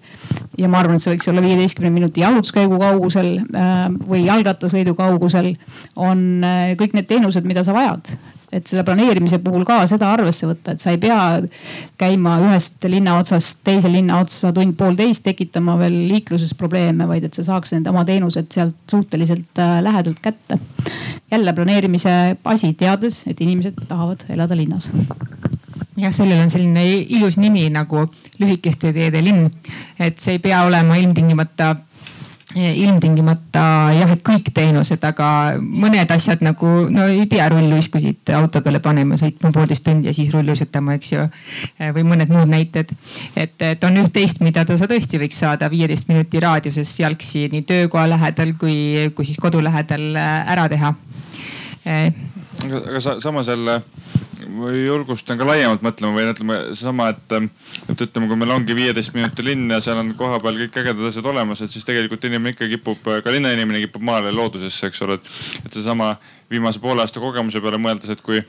ja 0.59 0.71
ma 0.71 0.83
arvan, 0.83 0.99
et 0.99 1.05
see 1.05 1.15
võiks 1.15 1.31
olla 1.31 1.45
viieteistkümne 1.45 1.91
minuti 1.95 2.25
jalutuskäigu 2.25 2.79
kaugusel 2.81 3.35
äh, 3.43 3.89
või 4.09 4.25
jalgrattasõidu 4.29 4.97
kaugusel, 4.99 5.55
on 5.97 6.25
äh, 6.45 6.73
kõik 6.81 6.97
need 6.99 7.11
teenused, 7.11 7.47
mida 7.49 7.67
sa 7.67 7.77
vajad 7.77 8.15
et 8.55 8.67
selle 8.67 8.85
planeerimise 8.87 9.41
puhul 9.45 9.65
ka 9.67 9.81
seda 9.91 10.13
arvesse 10.15 10.47
võtta, 10.49 10.75
et 10.75 10.83
sa 10.83 10.93
ei 10.95 11.01
pea 11.03 11.19
käima 12.01 12.37
ühest 12.47 12.85
linna 12.91 13.17
otsast 13.21 13.65
teise 13.67 13.91
linna 13.93 14.21
otsa 14.23 14.53
tund-poolteist, 14.55 15.25
tekitama 15.27 15.77
veel 15.81 15.97
liikluses 16.11 16.55
probleeme, 16.59 17.09
vaid 17.11 17.27
et 17.29 17.35
sa 17.35 17.47
saaks 17.47 17.75
need 17.75 17.91
oma 17.91 18.05
teenused 18.09 18.51
sealt 18.55 18.77
suhteliselt 18.91 19.63
äh, 19.63 19.79
lähedalt 19.85 20.23
kätte. 20.23 20.59
jälle 21.31 21.53
planeerimise 21.53 22.37
asi, 22.45 22.73
teades, 22.79 23.25
et 23.27 23.41
inimesed 23.41 23.87
tahavad 23.89 24.27
elada 24.29 24.57
linnas 24.57 24.91
jah, 25.97 26.13
sellel 26.13 26.43
on 26.43 26.51
selline 26.51 26.85
ilus 27.17 27.39
nimi 27.39 27.67
nagu 27.73 28.07
lühikeste 28.39 28.93
teede 28.93 29.23
linn. 29.25 29.51
et 29.99 30.19
see 30.21 30.39
ei 30.39 30.43
pea 30.43 30.63
olema 30.67 30.97
ilmtingimata 31.01 31.75
ilmtingimata 32.55 33.65
jah, 33.97 34.13
et 34.15 34.23
kõik 34.27 34.51
teenused, 34.55 35.03
aga 35.05 35.29
mõned 35.59 36.11
asjad 36.15 36.43
nagu 36.47 36.71
no 36.93 37.07
ei 37.11 37.27
pea 37.31 37.49
rulluisku 37.53 38.01
siit 38.03 38.31
auto 38.37 38.63
peale 38.65 38.81
panema, 38.85 39.19
sõitma 39.21 39.51
poolteist 39.55 39.85
tundi 39.87 40.11
ja 40.11 40.15
siis 40.17 40.31
rulluisutama, 40.35 40.99
eks 40.99 41.13
ju. 41.13 41.25
või 41.97 42.07
mõned 42.13 42.31
muud 42.35 42.51
näited. 42.51 42.93
et, 43.37 43.57
et 43.63 43.85
on 43.85 43.99
üht-teist, 44.05 44.43
mida 44.47 44.65
ta 44.65 44.79
sa 44.79 44.89
tõesti 44.91 45.21
võiks 45.23 45.41
saada 45.43 45.71
viieteist 45.71 46.09
minuti 46.09 46.41
raadiuses 46.41 46.95
jalgsi 47.01 47.49
nii 47.53 47.67
töökoha 47.67 48.07
lähedal 48.15 48.55
kui, 48.61 49.11
kui 49.15 49.27
siis 49.27 49.41
kodu 49.41 49.63
lähedal 49.65 50.15
ära 50.17 50.69
teha. 50.69 50.95
Aga, 52.65 52.83
aga 52.91 53.21
samas 53.21 53.49
jälle 53.49 53.81
julgustan 54.87 55.39
ka 55.39 55.47
laiemalt 55.47 55.83
mõtlema 55.85 56.15
või 56.17 56.27
ütleme 56.31 56.59
seesama, 56.73 57.09
et, 57.15 57.35
et 57.91 58.05
ütleme, 58.07 58.29
kui 58.31 58.39
meil 58.39 58.55
ongi 58.55 58.77
viieteist 58.77 59.15
minuti 59.17 59.45
linn 59.47 59.73
ja 59.73 59.81
seal 59.85 59.99
on 60.01 60.13
kohapeal 60.19 60.59
kõik 60.65 60.79
ägedad 60.83 61.09
asjad 61.09 61.27
olemas, 61.31 61.63
et 61.65 61.73
siis 61.73 61.87
tegelikult 61.87 62.25
inimene 62.29 62.55
ikka 62.55 62.69
kipub, 62.71 63.01
ka 63.25 63.35
linnainimene 63.35 63.83
kipub 63.87 64.05
maale 64.05 64.33
loodusesse, 64.35 64.91
eks 64.91 65.03
ole. 65.07 65.19
et 65.65 65.73
seesama 65.73 66.15
viimase 66.55 66.81
poole 66.83 67.03
aasta 67.05 67.23
kogemuse 67.23 67.61
peale 67.65 67.79
mõeldes, 67.83 68.13
et 68.15 68.23
kui, 68.25 68.41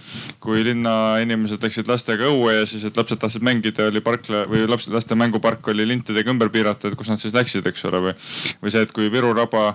kui 0.43 0.63
linnainimesed 0.67 1.63
läksid 1.65 1.89
lastega 1.89 2.29
õue 2.31 2.59
ja 2.59 2.65
siis, 2.69 2.85
et 2.87 2.97
lapsed 2.97 3.19
tahtsid 3.21 3.45
mängida, 3.45 3.89
oli 3.89 4.01
parkla 4.05 4.45
või 4.49 4.65
lapsed, 4.69 4.93
laste 4.95 5.17
mängupark 5.19 5.67
oli 5.73 5.87
lintidega 5.89 6.31
ümber 6.33 6.51
piiratud, 6.53 6.95
kus 6.97 7.09
nad 7.11 7.21
siis 7.21 7.35
läksid, 7.35 7.65
eks 7.69 7.85
ole, 7.89 8.01
või. 8.07 8.15
või 8.61 8.73
see, 8.73 8.85
et 8.85 8.93
kui 8.95 9.09
Viru 9.13 9.33
raba 9.35 9.67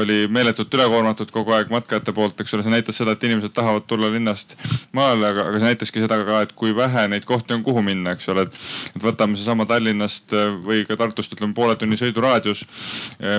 oli 0.00 0.24
meeletult 0.32 0.74
ülekoormatud 0.74 1.32
kogu 1.34 1.54
aeg 1.56 1.72
matkajate 1.74 2.14
poolt, 2.16 2.40
eks 2.40 2.54
ole, 2.56 2.66
see 2.66 2.74
näitas 2.74 2.98
seda, 3.00 3.14
et 3.14 3.26
inimesed 3.26 3.54
tahavad 3.54 3.86
tulla 3.90 4.10
linnast 4.12 4.56
maale, 4.96 5.28
aga, 5.30 5.48
aga 5.50 5.60
see 5.60 5.70
näitaski 5.72 6.04
seda 6.04 6.20
ka, 6.26 6.42
et 6.46 6.54
kui 6.58 6.74
vähe 6.76 7.06
neid 7.10 7.26
kohti 7.28 7.56
on, 7.56 7.64
kuhu 7.66 7.82
minna, 7.84 8.14
eks 8.14 8.30
ole, 8.32 8.46
et. 8.48 8.60
et 8.94 9.04
võtame 9.04 9.38
seesama 9.38 9.66
Tallinnast 9.68 10.34
või 10.64 10.84
ka 10.88 10.96
Tartust 11.00 11.34
ütleme 11.34 11.54
poole 11.56 11.76
tunni 11.80 11.98
sõiduraadius. 12.00 12.64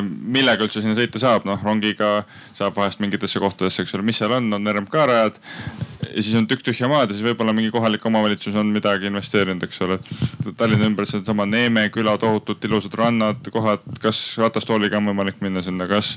millega 0.05 0.65
üldse 0.65 0.81
sinna 0.81 0.95
sõita 0.97 1.21
saab, 1.21 1.45
noh 1.47 1.61
rongiga 1.63 2.25
saab 2.55 2.75
vahest 2.77 3.01
mingitesse 3.03 3.39
kohtadesse, 3.39 3.83
eks 3.83 3.95
ole, 3.97 4.05
mis 4.07 4.21
seal 4.25 4.39
on, 4.39 4.53
on 4.57 4.73
RMK 4.73 5.05
rajad 5.11 5.43
ja 6.15 6.23
siis 6.23 6.35
on 6.35 6.47
tükk 6.47 6.63
tühja 6.65 6.87
maad 6.89 7.09
ja 7.09 7.15
siis 7.15 7.25
võib-olla 7.25 7.53
mingi 7.55 7.71
kohalik 7.73 8.05
omavalitsus 8.07 8.55
on 8.59 8.69
midagi 8.73 9.09
investeerinud, 9.09 9.63
eks 9.67 9.81
ole. 9.85 9.97
Tallinna 10.57 10.87
ümber 10.87 11.07
seesama 11.09 11.45
Neeme 11.49 11.87
küla, 11.93 12.15
tohutult 12.21 12.63
ilusad 12.67 12.95
rannad, 12.99 13.41
kohad, 13.51 13.83
kas 14.01 14.19
ratastooliga 14.39 14.99
on 14.99 15.09
võimalik 15.11 15.41
minna 15.43 15.63
sinna, 15.65 15.87
kas, 15.89 16.13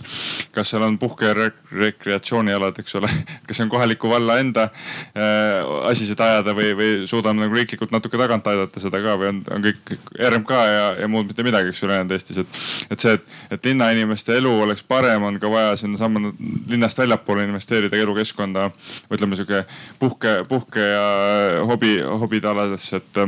kas 0.55 0.71
seal 0.73 0.85
on 0.87 0.99
puhke- 1.03 1.31
ja 1.31 1.49
rekreatsioonialad, 1.83 2.79
eks 2.83 2.99
ole. 3.01 3.11
kas 3.49 3.59
see 3.59 3.67
on 3.67 3.73
kohaliku 3.73 4.13
valla 4.13 4.39
enda 4.43 4.69
äh, 4.69 5.67
asi 5.91 6.07
seda 6.09 6.29
ajada 6.33 6.55
või, 6.59 6.71
või 6.79 6.93
suudame 7.11 7.45
nagu 7.45 7.59
riiklikult 7.59 7.95
natuke 7.95 8.21
tagant 8.21 8.47
aidata 8.51 8.83
seda 8.83 9.03
ka 9.03 9.17
või 9.21 9.33
on, 9.33 9.43
on 9.55 9.67
kõik 9.67 9.97
RMK 10.15 10.63
ja, 10.75 10.87
ja 11.03 11.11
muud 11.11 11.31
mitte 11.31 11.47
midagi, 11.47 11.73
eks 11.73 11.83
ju, 11.83 11.89
ülejäänud 11.89 12.15
Eestis, 12.15 12.43
et. 12.45 12.63
et 12.93 13.03
see, 13.03 13.17
et, 13.19 13.37
et 13.57 13.71
linnainimeste 13.71 14.37
elu 14.39 14.55
oleks 14.63 14.85
parem, 14.87 15.27
on 15.27 15.41
ka 15.41 15.51
vaja 15.51 15.75
sinnasamma 15.81 16.33
linnast 16.71 16.99
väljapoole 17.01 17.47
investeerida 17.49 17.88
elukeskkonda. 17.97 18.71
ütleme 19.13 19.37
sihuke 19.37 19.65
puhke, 19.99 20.45
puhke 20.49 20.81
ja 20.81 21.65
hobi, 21.69 21.99
hobide 22.03 22.49
aladesse, 22.49 22.97
et 22.97 23.25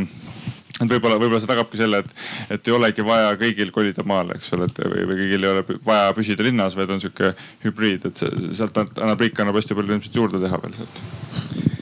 et 0.80 0.88
võib-olla, 0.88 1.18
võib-olla 1.20 1.40
see 1.42 1.50
tagabki 1.50 1.76
selle, 1.76 1.98
et, 2.00 2.12
et 2.56 2.68
ei 2.68 2.72
olegi 2.72 3.04
vaja 3.04 3.34
kõigil 3.40 3.72
kolida 3.74 4.04
maale, 4.06 4.38
eks 4.38 4.54
ole, 4.56 4.70
et 4.70 4.80
või, 4.80 5.04
või 5.10 5.18
kõigil 5.18 5.44
ei 5.44 5.50
ole 5.50 5.80
vaja 5.84 6.14
püsida 6.16 6.46
linnas, 6.46 6.76
vaid 6.78 6.94
on 6.94 7.02
sihuke 7.02 7.34
hübriid, 7.66 8.06
et 8.08 8.24
sealt 8.56 8.80
annab 8.80 9.20
riik 9.20 9.40
annab 9.40 9.60
hästi 9.60 9.76
palju 9.76 9.98
ilmselt 9.98 10.16
juurde 10.22 10.40
teha 10.40 10.62
veel 10.64 10.78
sealt 10.78 11.79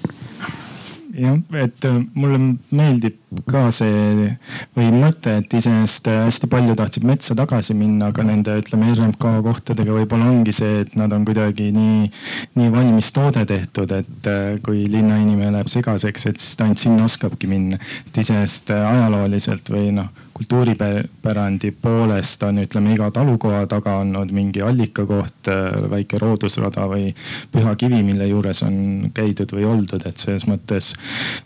jah, 1.18 1.38
et 1.60 1.86
äh, 1.88 1.96
mulle 2.14 2.38
meeldib 2.74 3.16
ka 3.48 3.66
see 3.74 4.28
või 4.76 4.88
mõte, 4.94 5.34
et 5.42 5.56
iseenesest 5.58 6.08
äh, 6.10 6.20
hästi 6.26 6.48
palju 6.50 6.76
tahtsid 6.78 7.06
metsa 7.08 7.36
tagasi 7.38 7.76
minna, 7.78 8.10
aga 8.12 8.24
nende 8.26 8.56
ütleme 8.62 8.92
RMK 8.94 9.34
kohtadega 9.46 9.96
võib-olla 9.98 10.30
ongi 10.32 10.54
see, 10.56 10.84
et 10.84 10.94
nad 10.98 11.12
on 11.14 11.26
kuidagi 11.28 11.70
nii, 11.76 12.08
nii 12.60 12.72
valmis 12.74 13.10
toode 13.16 13.44
tehtud, 13.48 13.92
et 13.98 14.30
äh, 14.30 14.54
kui 14.64 14.86
linnainimene 14.88 15.52
läheb 15.58 15.72
segaseks, 15.72 16.30
et 16.30 16.40
siis 16.42 16.56
ta 16.56 16.68
ainult 16.68 16.82
sinna 16.82 17.08
oskabki 17.08 17.50
minna. 17.50 17.80
et 18.08 18.22
iseenesest 18.24 18.72
ajalooliselt 18.78 19.74
või 19.74 19.92
noh 19.98 20.14
kultuuripärandi 20.38 21.72
poolest 21.82 22.42
on, 22.46 22.60
ütleme 22.62 22.94
iga 22.94 23.10
talukoha 23.14 23.64
taga 23.70 23.96
olnud 24.02 24.30
mingi 24.34 24.62
allikakoht, 24.62 25.50
väike 25.90 26.20
loodusrada 26.22 26.86
või 26.90 27.10
püha 27.52 27.74
kivi, 27.78 28.02
mille 28.06 28.28
juures 28.30 28.62
on 28.66 29.10
käidud 29.14 29.52
või 29.56 29.66
oldud, 29.66 30.06
et 30.06 30.22
selles 30.22 30.46
mõttes 30.46 30.92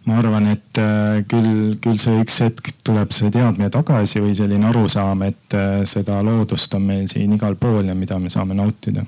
ma 0.05 0.19
arvan, 0.21 0.51
et 0.53 0.81
äh, 0.81 1.23
küll, 1.29 1.79
küll 1.83 2.01
see 2.01 2.21
üks 2.21 2.41
hetk 2.45 2.73
tuleb 2.85 3.15
see 3.15 3.33
teadmine 3.33 3.71
tagasi 3.73 4.21
või 4.23 4.35
selline 4.37 4.69
arusaam, 4.69 5.25
et 5.29 5.57
äh, 5.57 5.81
seda 5.89 6.21
loodust 6.25 6.75
on 6.77 6.85
meil 6.91 7.09
siin 7.11 7.33
igal 7.37 7.57
pool 7.61 7.89
ja 7.89 7.97
mida 7.97 8.19
me 8.21 8.33
saame 8.33 8.57
nautida. 8.59 9.07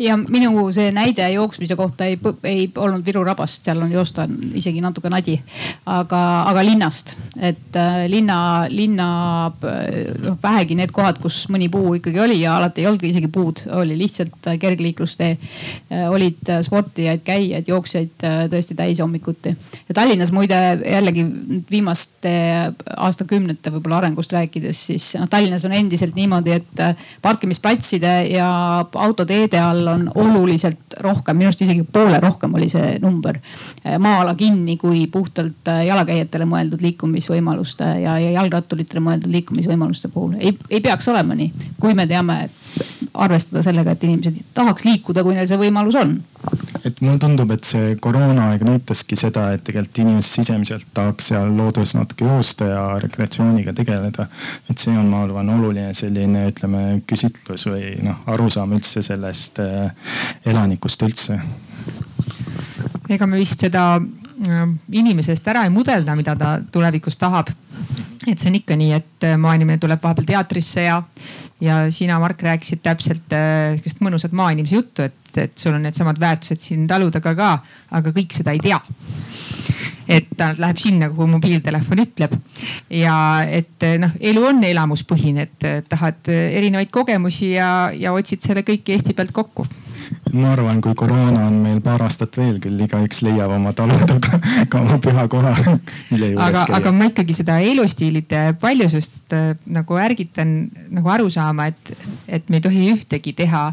ja 0.00 0.16
minu 0.16 0.68
see 0.74 0.92
näide 0.94 1.26
jooksmise 1.32 1.76
kohta 1.76 2.06
ei, 2.06 2.18
ei 2.44 2.70
olnud 2.76 3.06
Viru 3.06 3.24
rabast, 3.24 3.64
seal 3.64 3.82
on 3.82 3.92
joosta 3.92 4.28
isegi 4.58 4.82
natuke 4.84 5.10
nadi, 5.10 5.38
aga, 5.86 6.22
aga 6.50 6.64
linnast, 6.66 7.16
et 7.40 7.76
äh, 7.76 8.04
linna, 8.10 8.38
linna 8.70 9.07
noh 9.08 10.38
vähegi 10.42 10.76
need 10.78 10.92
kohad, 10.94 11.18
kus 11.22 11.44
mõni 11.52 11.68
puu 11.72 11.96
ikkagi 11.98 12.20
oli 12.22 12.40
ja 12.42 12.56
alati 12.58 12.82
ei 12.82 12.88
olnudki 12.90 13.10
isegi 13.12 13.30
puud, 13.32 13.64
oli 13.78 13.96
lihtsalt 13.98 14.50
kergliiklustee. 14.60 15.36
olid 16.10 16.50
sportijaid, 16.62 17.22
käijaid, 17.24 17.68
jooksjaid 17.68 18.26
tõesti 18.52 18.76
täis 18.76 19.00
hommikuti. 19.00 19.54
ja 19.88 19.94
Tallinnas 19.94 20.32
muide 20.32 20.58
jällegi 20.84 21.24
viimaste 21.70 22.32
aastakümnete 22.96 23.72
võib-olla 23.72 24.02
arengust 24.02 24.32
rääkides, 24.32 24.86
siis 24.86 25.10
noh 25.18 25.28
Tallinnas 25.28 25.64
on 25.64 25.72
endiselt 25.72 26.14
niimoodi, 26.14 26.52
et 26.52 26.84
parkimisplatside 27.22 28.14
ja 28.32 28.48
autoteede 28.94 29.60
all 29.60 29.86
on 29.86 30.10
oluliselt 30.14 30.98
rohkem, 31.00 31.36
minu 31.36 31.52
arust 31.52 31.62
isegi 31.62 31.84
poole 31.92 32.20
rohkem 32.20 32.54
oli 32.54 32.68
see 32.72 32.96
number 33.02 33.38
maa-ala 33.98 34.34
kinni 34.34 34.76
kui 34.80 35.06
puhtalt 35.12 35.68
jalakäijatele 35.86 36.46
mõeldud 36.48 36.82
liikumisvõimaluste 36.84 37.88
ja, 38.02 38.18
ja 38.20 38.30
jalgratturitele 38.38 38.97
inimestele 38.98 39.04
mõeldud 39.04 39.32
liikumisvõimaluste 39.32 40.10
puhul. 40.12 40.36
ei, 40.38 40.56
ei 40.70 40.80
peaks 40.80 41.08
olema 41.08 41.34
nii, 41.34 41.52
kui 41.80 41.94
me 41.94 42.06
teame 42.06 42.48
arvestada 43.14 43.62
sellega, 43.62 43.92
et 43.92 44.04
inimesed 44.04 44.36
tahaks 44.54 44.84
liikuda, 44.84 45.24
kui 45.24 45.34
neil 45.34 45.48
see 45.48 45.58
võimalus 45.58 45.96
on. 45.98 46.18
et 46.84 47.00
mulle 47.00 47.18
tundub, 47.18 47.50
et 47.50 47.64
see 47.64 47.96
koroonaaeg 48.00 48.62
näitaski 48.64 49.16
seda, 49.16 49.52
et 49.52 49.64
tegelikult 49.64 49.98
inimesed 50.04 50.42
sisemiselt 50.42 50.86
tahaks 50.94 51.30
seal 51.32 51.50
looduses 51.56 51.96
natuke 51.98 52.24
joosta 52.24 52.68
ja 52.70 52.84
rekreatsiooniga 53.02 53.72
tegeleda. 53.72 54.28
et 54.70 54.78
see 54.78 54.96
on, 54.96 55.08
ma 55.08 55.22
arvan, 55.24 55.50
oluline 55.56 55.94
selline, 55.94 56.48
ütleme 56.52 57.02
küsitlus 57.06 57.66
või 57.70 57.96
noh, 58.04 58.22
arusaam 58.26 58.76
üldse 58.76 59.02
sellest 59.02 59.60
äh, 59.64 59.90
elanikust 60.46 61.02
üldse. 61.02 61.40
ega 63.08 63.26
me 63.26 63.40
vist 63.40 63.60
seda 63.60 63.98
inimesest 64.92 65.48
ära 65.50 65.64
ei 65.66 65.72
mudelda, 65.72 66.14
mida 66.16 66.34
ta 66.38 66.58
tulevikus 66.72 67.18
tahab. 67.18 67.50
Et 68.26 68.38
see 68.38 68.50
on 68.50 68.56
ikka 68.58 68.76
nii, 68.76 68.92
et 68.96 69.24
äh, 69.24 69.36
maainimene 69.40 69.78
tuleb 69.80 70.02
vahepeal 70.02 70.26
teatrisse 70.28 70.82
ja, 70.84 70.98
ja 71.62 71.78
sina, 71.94 72.18
Mark, 72.20 72.42
rääkisid 72.42 72.82
täpselt 72.84 73.32
äh, 73.32 73.76
sihukest 73.78 74.02
mõnusat 74.04 74.34
maainimese 74.36 74.74
juttu, 74.74 75.06
et, 75.06 75.38
et 75.38 75.54
sul 75.58 75.76
on 75.76 75.86
needsamad 75.86 76.18
väärtused 76.20 76.60
siin 76.60 76.86
talu 76.90 77.12
taga 77.14 77.34
ka, 77.38 77.52
aga 77.98 78.12
kõik 78.14 78.34
seda 78.36 78.54
ei 78.56 78.62
tea. 78.62 78.80
et 80.08 80.28
ta 80.36 80.50
läheb 80.56 80.78
sinna, 80.80 81.10
kuhu 81.12 81.26
mobiiltelefon 81.34 82.02
ütleb. 82.04 82.34
Ja 82.90 83.16
et 83.44 83.86
äh, 83.86 83.98
noh, 84.02 84.14
elu 84.20 84.46
on 84.50 84.62
elamuspõhine, 84.66 85.48
et 85.48 85.88
tahad 85.88 86.32
erinevaid 86.34 86.90
kogemusi 86.92 87.54
ja, 87.54 87.92
ja 87.94 88.12
otsid 88.12 88.44
selle 88.44 88.66
kõik 88.66 88.90
Eesti 88.92 89.14
pealt 89.16 89.32
kokku 89.36 89.68
ma 90.32 90.52
arvan, 90.52 90.80
kui 90.84 90.94
koroona 90.98 91.46
on 91.48 91.58
meil 91.64 91.80
paar 91.84 92.02
aastat 92.06 92.36
veel 92.40 92.58
küll, 92.62 92.78
igaüks 92.84 93.22
leiab 93.26 93.52
oma 93.56 93.72
talu 93.76 93.96
taga 94.08 94.40
ka 94.70 94.82
oma 94.82 94.98
püha 95.02 95.26
koha, 95.32 95.54
mille 96.10 96.32
juures 96.32 96.44
aga, 96.44 96.64
käia. 96.68 96.78
aga 96.80 96.92
ma 96.94 97.08
ikkagi 97.10 97.36
seda 97.40 97.58
elustiilide 97.64 98.44
paljusust 98.60 99.36
äh, 99.36 99.50
nagu 99.74 99.98
ärgitan 100.00 100.54
nagu 100.94 101.14
aru 101.14 101.28
saama, 101.32 101.68
et, 101.72 101.94
et 102.28 102.48
me 102.52 102.60
ei 102.60 102.66
tohi 102.68 102.86
ühtegi 102.94 103.34
teha, 103.38 103.66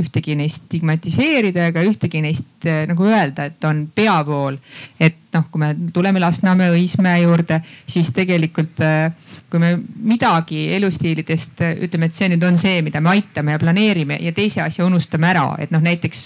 ühtegi 0.00 0.36
neist 0.38 0.68
stigmatiseerida 0.68 1.70
ega 1.70 1.84
ühtegi 1.86 2.22
neist 2.24 2.68
äh, 2.68 2.84
nagu 2.90 3.08
öelda, 3.08 3.50
et 3.50 3.68
on 3.68 3.86
peavool. 3.94 4.60
et 5.00 5.19
noh, 5.34 5.44
kui 5.50 5.62
me 5.62 5.74
tuleme 5.94 6.20
Lasnamäe, 6.22 6.72
Õismäe 6.74 7.22
juurde, 7.24 7.60
siis 7.86 8.10
tegelikult 8.16 8.80
äh, 8.84 9.10
kui 9.50 9.60
me 9.62 9.74
midagi 10.06 10.68
elustiilidest 10.76 11.64
ütleme, 11.82 12.08
et 12.08 12.16
see 12.16 12.30
nüüd 12.30 12.46
on 12.46 12.58
see, 12.60 12.80
mida 12.86 13.02
me 13.02 13.14
aitame 13.16 13.56
ja 13.56 13.60
planeerime 13.62 14.20
ja 14.22 14.32
teise 14.36 14.62
asja 14.64 14.86
unustame 14.86 15.30
ära, 15.32 15.46
et 15.62 15.74
noh, 15.74 15.82
näiteks 15.82 16.24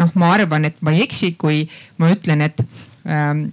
noh, 0.00 0.14
ma 0.20 0.32
arvan, 0.36 0.68
et 0.68 0.80
ma 0.84 0.94
ei 0.94 1.04
eksi, 1.06 1.32
kui 1.40 1.64
ma 2.02 2.12
ütlen, 2.12 2.44
et 2.44 2.60
ähm, 3.08 3.46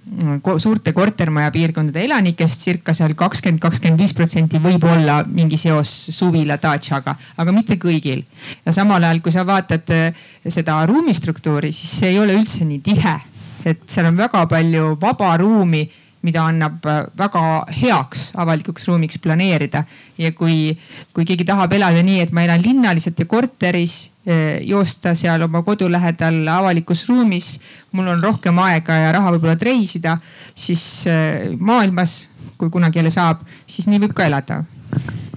suurte 0.60 0.94
kortermaja 0.94 1.52
piirkondade 1.56 2.04
elanikest 2.04 2.68
circa 2.68 2.94
seal 2.98 3.16
kakskümmend, 3.20 3.62
kakskümmend 3.64 4.04
viis 4.04 4.14
protsenti 4.18 4.62
võib 4.64 4.84
olla 4.90 5.22
mingi 5.28 5.58
seos 5.58 5.94
suvila 6.16 6.60
datšaga, 6.62 7.16
aga 7.40 7.56
mitte 7.56 7.80
kõigil. 7.82 8.26
ja 8.66 8.76
samal 8.76 9.04
ajal, 9.04 9.24
kui 9.24 9.36
sa 9.36 9.48
vaatad 9.48 9.96
äh, 9.96 10.24
seda 10.48 10.82
ruumistruktuuri, 10.90 11.72
siis 11.72 12.00
see 12.02 12.14
ei 12.14 12.20
ole 12.20 12.36
üldse 12.38 12.68
nii 12.68 12.84
tihe. 12.84 13.20
Et 13.66 13.82
seal 13.88 14.08
on 14.12 14.18
väga 14.18 14.46
palju 14.48 14.94
vaba 15.02 15.36
ruumi 15.38 15.88
mida 16.22 16.44
annab 16.50 16.86
äh, 16.86 17.06
väga 17.18 17.42
heaks 17.72 18.30
avalikuks 18.40 18.88
ruumiks 18.88 19.20
planeerida. 19.24 19.84
ja 20.18 20.32
kui, 20.36 20.78
kui 21.14 21.26
keegi 21.26 21.46
tahab 21.48 21.74
elada 21.74 22.02
nii, 22.04 22.20
et 22.26 22.34
ma 22.36 22.44
elan 22.44 22.64
linnaliselt 22.64 23.20
ja 23.20 23.26
korteris, 23.26 24.12
äh, 24.28 24.60
joosta 24.68 25.16
seal 25.16 25.48
oma 25.48 25.64
kodu 25.64 25.88
lähedal 25.92 26.42
avalikus 26.52 27.06
ruumis, 27.10 27.60
mul 27.92 28.12
on 28.16 28.24
rohkem 28.24 28.60
aega 28.66 28.98
ja 29.06 29.14
raha 29.16 29.32
võib-olla 29.36 29.56
reisida, 29.62 30.18
siis 30.56 30.84
äh, 31.08 31.56
maailmas, 31.60 32.26
kui 32.60 32.70
kunagi 32.70 33.00
jälle 33.00 33.14
saab, 33.16 33.46
siis 33.68 33.88
nii 33.88 34.04
võib 34.04 34.18
ka 34.18 34.28
elada 34.28 34.64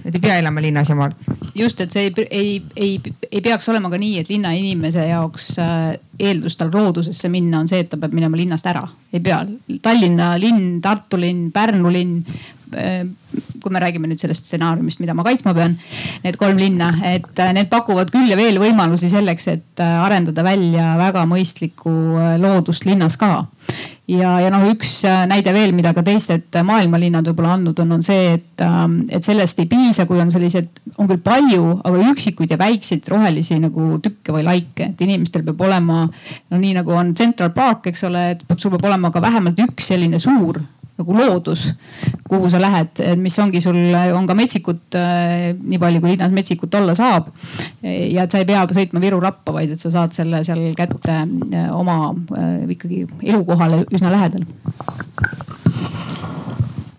et 0.05 0.15
ei 0.15 0.21
pea 0.21 0.37
elama 0.41 0.61
linnas 0.61 0.89
ja 0.89 0.95
maal. 0.95 1.13
just, 1.55 1.81
et 1.81 1.91
see 1.91 2.07
ei, 2.07 2.25
ei, 2.29 2.55
ei, 2.75 3.13
ei 3.31 3.41
peaks 3.41 3.69
olema 3.69 3.89
ka 3.89 3.99
nii, 4.01 4.19
et 4.19 4.29
linnainimese 4.29 5.07
jaoks 5.07 5.53
äh, 5.63 5.93
eeldus 6.19 6.57
tal 6.57 6.71
loodusesse 6.73 7.29
minna 7.29 7.61
on 7.63 7.69
see, 7.71 7.83
et 7.83 7.89
ta 7.91 7.99
peab 8.01 8.13
minema 8.13 8.37
linnast 8.37 8.67
ära. 8.69 8.83
ei 9.13 9.19
pea. 9.23 9.43
Tallinna 9.81 10.33
linn, 10.41 10.81
Tartu 10.81 11.19
linn, 11.21 11.51
Pärnu 11.53 11.91
linn, 11.93 12.19
kui 13.63 13.71
me 13.71 13.79
räägime 13.79 14.09
nüüd 14.09 14.21
sellest 14.21 14.45
stsenaariumist, 14.47 14.99
mida 14.99 15.15
ma 15.15 15.23
kaitsma 15.25 15.53
pean, 15.55 15.77
need 16.25 16.37
kolm 16.41 16.59
linna, 16.59 16.91
et 17.13 17.43
need 17.55 17.71
pakuvad 17.71 18.11
küll 18.13 18.29
ja 18.29 18.37
veel 18.39 18.59
võimalusi 18.61 19.09
selleks, 19.11 19.47
et 19.53 19.83
arendada 19.83 20.43
välja 20.45 20.93
väga 20.99 21.23
mõistlikku 21.29 21.93
loodust 22.43 22.89
linnas 22.89 23.17
ka. 23.21 23.45
Ja, 24.11 24.33
ja 24.43 24.49
noh, 24.51 24.65
üks 24.67 24.97
äh, 25.07 25.21
näide 25.31 25.53
veel, 25.55 25.71
mida 25.71 25.93
ka 25.95 26.01
teised 26.03 26.51
maailmalinnad 26.67 27.29
võib-olla 27.29 27.53
andnud 27.55 27.77
on, 27.79 27.93
on 27.95 28.01
see, 28.03 28.33
et, 28.35 28.59
ähm, 28.65 28.97
et 29.07 29.23
sellest 29.23 29.61
ei 29.63 29.69
piisa, 29.71 30.03
kui 30.09 30.19
on 30.19 30.31
sellised, 30.33 30.67
on 30.97 31.07
küll 31.07 31.21
palju, 31.23 31.69
aga 31.87 32.09
üksikuid 32.11 32.51
ja 32.51 32.59
väikseid 32.59 33.07
rohelisi 33.13 33.61
nagu 33.63 34.01
tükke 34.03 34.35
või 34.35 34.43
laike, 34.43 34.89
et 34.91 35.05
inimestel 35.07 35.45
peab 35.47 35.63
olema 35.63 36.03
no 36.03 36.59
nii 36.59 36.75
nagu 36.81 36.91
on 36.99 37.15
Central 37.15 37.53
Park, 37.55 37.87
eks 37.93 38.03
ole, 38.09 38.25
et 38.35 38.43
sul 38.57 38.75
peab 38.75 38.91
olema 38.91 39.13
ka 39.13 39.23
vähemalt 39.23 39.63
üks 39.63 39.87
selline 39.93 40.19
suur 40.19 40.59
nagu 41.03 41.17
loodus, 41.17 41.67
kuhu 42.29 42.49
sa 42.49 42.61
lähed, 42.61 43.03
mis 43.19 43.37
ongi 43.43 43.61
sul, 43.61 43.77
on 44.15 44.27
ka 44.29 44.35
metsikut 44.37 44.97
äh, 44.97 45.51
nii 45.59 45.79
palju, 45.81 46.01
kui 46.01 46.13
linnas 46.13 46.33
metsikut 46.33 46.73
olla 46.79 46.95
saab. 46.97 47.29
ja 47.83 48.23
et 48.23 48.31
sa 48.31 48.41
ei 48.41 48.47
pea 48.47 48.63
sõitma 48.71 49.03
Viru 49.03 49.19
rappa, 49.23 49.53
vaid 49.55 49.75
et 49.75 49.81
sa 49.81 49.91
saad 49.93 50.15
selle 50.15 50.43
seal 50.47 50.63
kätte 50.77 51.19
äh, 51.23 51.69
oma 51.75 52.13
äh, 52.37 52.63
ikkagi 52.73 53.05
elukohale 53.21 53.83
üsna 53.91 54.13
lähedal 54.13 54.47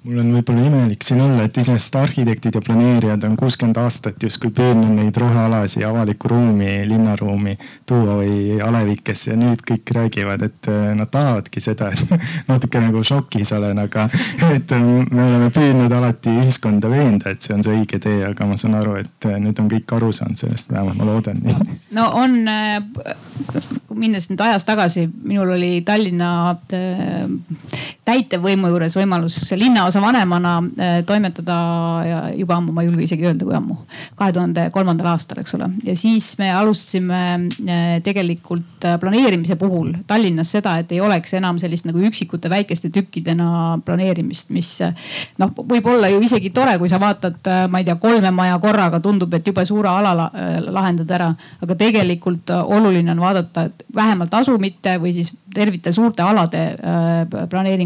mul 0.05 0.21
on 0.21 0.33
võib-olla 0.37 0.67
imelik 0.69 1.05
siin 1.05 1.23
olla, 1.25 1.47
et 1.47 1.57
iseenesest 1.57 1.95
arhitektid 1.97 2.59
ja 2.59 2.61
planeerijad 2.65 3.23
on 3.25 3.37
kuuskümmend 3.41 3.79
aastat 3.81 4.23
justkui 4.23 4.51
püüdnud 4.53 4.93
neid 4.99 5.17
rohealasi 5.21 5.85
avalikku 5.89 6.29
ruumi, 6.29 6.83
linnaruumi 6.89 7.57
tuua 7.89 8.19
või 8.19 8.59
alevikesse 8.65 9.33
ja 9.33 9.39
nüüd 9.41 9.65
kõik 9.65 9.95
räägivad, 9.97 10.45
et 10.45 10.69
äh, 10.69 10.91
nad 10.99 11.09
tahavadki 11.13 11.63
seda, 11.65 11.89
et 11.95 12.29
natuke 12.53 12.83
nagu 12.85 13.01
šokis 13.07 13.55
olen, 13.57 13.81
aga 13.87 14.07
et 14.57 14.77
äh, 14.77 14.85
me 14.85 15.25
oleme 15.31 15.49
püüdnud 15.55 15.97
alati 15.97 16.37
ühiskonda 16.43 16.93
veenda, 16.93 17.33
et 17.33 17.41
see 17.45 17.57
on 17.57 17.65
see 17.65 17.79
õige 17.79 18.01
tee, 18.05 18.21
aga 18.29 18.49
ma 18.51 18.61
saan 18.61 18.77
aru, 18.81 18.99
et 19.01 19.31
äh, 19.31 19.41
nüüd 19.41 19.61
on 19.63 19.73
kõik 19.73 19.97
aru 19.97 20.13
saanud 20.13 20.41
sellest, 20.41 20.73
vähemalt 20.75 21.01
ma 21.01 21.09
loodan 21.09 21.41
nii. 21.45 21.79
no 21.97 22.11
on, 22.21 22.37
minnes 23.97 24.29
nüüd 24.29 24.45
ajas 24.45 24.69
tagasi, 24.69 25.09
minul 25.25 25.57
oli 25.57 25.79
Tallinna 25.87 26.35
täitevvõimu 28.05 28.69
juures 28.69 28.95
võimalus 28.99 29.37
linnaosa 29.57 30.01
vanemana 30.05 30.55
äh, 30.61 30.97
toimetada 31.09 31.57
juba 32.37 32.59
ammu, 32.59 32.75
ma 32.75 32.83
ei 32.83 32.91
julge 32.91 33.07
isegi 33.07 33.25
öelda, 33.25 33.47
kui 33.47 33.57
ammu, 33.57 33.79
kahe 34.19 34.35
tuhande 34.37 34.67
kolmandal 34.75 35.09
aastal, 35.15 35.41
eks 35.41 35.57
ole. 35.57 35.71
ja 35.87 35.95
siis 35.97 36.35
me 36.41 36.51
alustasime 36.53 37.21
äh, 37.65 37.85
tegelikult 38.05 38.85
äh, 38.85 38.99
planeerimise 39.01 39.57
puhul 39.61 39.95
Tallinnas 40.07 40.53
seda, 40.53 40.77
et 40.83 40.93
ei 40.93 41.01
oleks 41.01 41.33
enam 41.39 41.59
sellist 41.63 41.89
nagu 41.89 42.03
üksikute 42.05 42.51
väikeste 42.53 42.91
tükkidena 42.93 43.79
planeerimist, 43.85 44.53
mis 44.55 44.71
noh, 45.41 45.55
võib 45.65 45.89
olla 45.89 46.13
ju 46.13 46.21
isegi 46.25 46.53
tore, 46.55 46.77
kui 46.79 46.93
sa 46.93 47.01
vaatad, 47.01 47.41
ma 47.73 47.81
ei 47.81 47.89
tea, 47.89 47.97
kolme 48.03 48.31
maja 48.35 48.59
korraga, 48.61 49.01
tundub, 49.01 49.33
et 49.35 49.47
jube 49.49 49.65
suure 49.65 49.89
ala 49.89 50.29
lahendad 50.69 51.11
ära. 51.17 51.31
aga 51.65 51.77
tegelikult 51.79 52.51
oluline 52.51 53.11
on 53.15 53.21
vaadata 53.23 53.69
vähemalt 53.95 54.35
asumite 54.35 54.99
või 55.01 55.15
siis 55.17 55.33
tervite 55.55 55.93
suurte 55.93 56.23
alade 56.23 56.65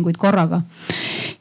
planeeringuid 0.09 0.17
korraga. 0.17 0.63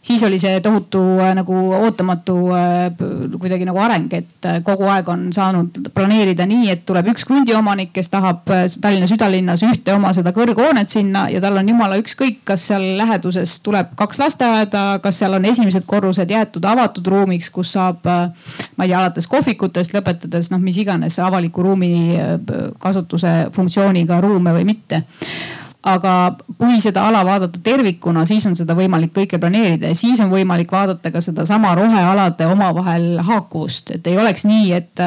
siis 0.01 0.23
oli 0.23 0.39
see 0.39 0.61
tohutu 0.61 1.19
äh, 1.19 1.33
nagu 1.35 1.53
ootamatu 1.73 2.35
äh, 2.55 2.91
kuidagi 3.39 3.65
nagu 3.65 3.79
areng, 3.79 4.13
et 4.13 4.45
äh, 4.45 4.61
kogu 4.63 4.85
aeg 4.87 5.09
on 5.09 5.33
saanud 5.33 5.91
planeerida 5.93 6.45
nii, 6.47 6.69
et 6.71 6.85
tuleb 6.85 7.09
üks 7.11 7.25
krundiomanik, 7.27 7.91
kes 7.93 8.09
tahab 8.09 8.47
Tallinna 8.81 9.07
südalinnas 9.07 9.63
ühte 9.67 9.93
oma 9.93 10.13
seda 10.15 10.31
kõrghoonet 10.31 10.87
sinna 10.87 11.27
ja 11.29 11.41
tal 11.43 11.59
on 11.59 11.67
jumala 11.67 11.97
ükskõik, 11.99 12.39
kas 12.47 12.69
seal 12.69 12.85
läheduses 12.97 13.59
tuleb 13.65 13.91
kaks 13.99 14.19
lasteaeda, 14.21 14.85
kas 15.03 15.19
seal 15.19 15.35
on 15.35 15.45
esimesed 15.45 15.83
korrused 15.87 16.31
jäetud 16.31 16.65
avatud 16.65 17.07
ruumiks, 17.07 17.49
kus 17.51 17.75
saab, 17.75 18.07
ma 18.07 18.87
ei 18.87 18.93
tea, 18.93 19.01
alates 19.01 19.27
kohvikutest 19.27 19.97
lõpetades 19.97 20.53
noh, 20.53 20.63
mis 20.63 20.79
iganes 20.79 21.19
avaliku 21.19 21.67
ruumi 21.67 21.93
kasutuse 22.79 23.49
funktsiooniga 23.51 24.21
ruume 24.23 24.55
või 24.55 24.71
mitte 24.71 25.03
aga 25.85 26.13
kui 26.57 26.79
seda 26.81 27.03
ala 27.07 27.21
vaadata 27.25 27.59
tervikuna, 27.63 28.23
siis 28.25 28.45
on 28.49 28.55
seda 28.57 28.73
võimalik 28.77 29.11
kõike 29.13 29.37
planeerida 29.39 29.91
ja 29.91 29.97
siis 29.97 30.19
on 30.23 30.31
võimalik 30.31 30.71
vaadata 30.73 31.11
ka 31.13 31.21
sedasama 31.21 31.75
rohealade 31.77 32.47
omavahel 32.49 33.19
haakuvust, 33.27 33.91
et 33.93 34.07
ei 34.09 34.17
oleks 34.17 34.47
nii, 34.49 34.71
et, 34.73 35.03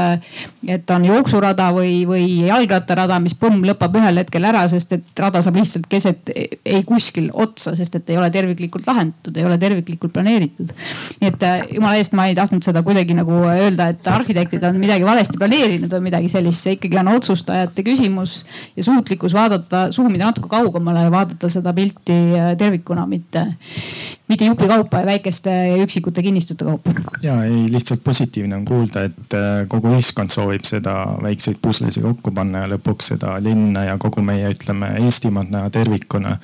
et 0.70 0.92
on 0.94 1.04
jooksurada 1.04 1.70
või, 1.74 2.04
või 2.06 2.24
jalgrattarada, 2.46 3.18
mis 3.22 3.34
põmm 3.38 3.64
lõpeb 3.66 3.98
ühel 3.98 4.22
hetkel 4.22 4.46
ära, 4.46 4.62
sest 4.70 4.94
et 4.96 5.24
rada 5.24 5.42
saab 5.42 5.58
lihtsalt 5.58 5.88
keset 5.90 6.30
ei 6.30 6.84
kuskil 6.86 7.28
otsa, 7.34 7.74
sest 7.76 7.98
et 7.98 8.14
ei 8.14 8.20
ole 8.20 8.30
terviklikult 8.30 8.86
lahendatud, 8.86 9.36
ei 9.36 9.48
ole 9.48 9.58
terviklikult 9.58 10.14
planeeritud. 10.14 10.70
nii 11.20 11.32
et 11.32 11.46
jumala 11.74 11.98
eest, 11.98 12.14
ma 12.14 12.28
ei 12.30 12.38
tahtnud 12.38 12.64
seda 12.64 12.84
kuidagi 12.86 13.18
nagu 13.18 13.42
öelda, 13.50 13.90
et 13.90 14.06
arhitektid 14.06 14.64
on 14.70 14.78
midagi 14.78 15.04
valesti 15.04 15.38
planeerinud 15.40 15.98
või 15.98 16.08
midagi 16.08 16.30
sellist, 16.30 16.62
see 16.62 16.78
ikkagi 16.78 17.02
on 17.02 17.12
otsustajate 17.16 17.84
küsimus 17.84 18.40
ja 18.78 18.86
suutlikkus 18.86 19.34
vaadata, 19.34 19.88
suumida 19.92 20.30
natuke 20.30 20.48
kaugemale 20.48 20.59
kaugemale 20.60 21.06
ja 21.06 21.10
vaadata 21.12 21.50
seda 21.52 21.72
pilti 21.76 22.16
äh, 22.36 22.52
tervikuna, 22.58 23.06
mitte, 23.10 23.46
mitte 24.28 24.48
jupikaupa 24.48 25.02
ja 25.02 25.08
väikeste 25.08 25.50
ja 25.50 25.76
üksikute 25.82 26.22
kinnistute 26.22 26.64
kaupa. 26.68 26.94
ja 27.22 27.42
ei, 27.44 27.66
lihtsalt 27.72 28.04
positiivne 28.04 28.56
on 28.56 28.64
kuulda, 28.68 29.04
et 29.10 29.36
äh, 29.36 29.64
kogu 29.68 29.94
ühiskond 29.96 30.32
soovib 30.34 30.66
seda 30.68 30.96
väikseid 31.22 31.60
puslesi 31.62 32.02
kokku 32.04 32.34
panna 32.36 32.64
ja 32.64 32.72
lõpuks 32.74 33.14
seda 33.14 33.36
linna 33.42 33.86
ja 33.90 33.98
kogu 33.98 34.24
meie, 34.24 34.52
ütleme 34.54 34.94
Eestimaad 35.04 35.52
näha 35.52 35.70
tervikuna. 35.70 36.36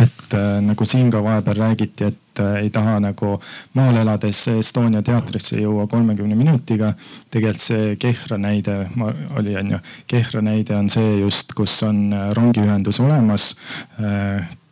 et 0.00 0.34
äh, 0.34 0.48
nagu 0.64 0.88
siin 0.88 1.10
ka 1.14 1.22
vahepeal 1.24 1.62
räägiti, 1.66 2.12
et 2.12 2.24
ei 2.60 2.70
taha 2.74 2.98
nagu 3.02 3.34
maal 3.78 4.00
elades 4.02 4.44
Estonia 4.54 5.02
teatrisse 5.02 5.60
jõua 5.60 5.86
kolmekümne 5.86 6.36
minutiga. 6.38 6.92
tegelikult 7.30 7.62
see 7.62 7.96
Kehra 8.00 8.38
näide 8.38 8.78
oli, 9.36 9.56
on 9.56 9.74
ju, 9.74 9.80
Kehra 10.06 10.42
näide 10.44 10.76
on 10.76 10.88
see 10.88 11.18
just, 11.20 11.52
kus 11.56 11.82
on 11.82 12.14
rongiühendus 12.36 13.00
olemas 13.00 13.54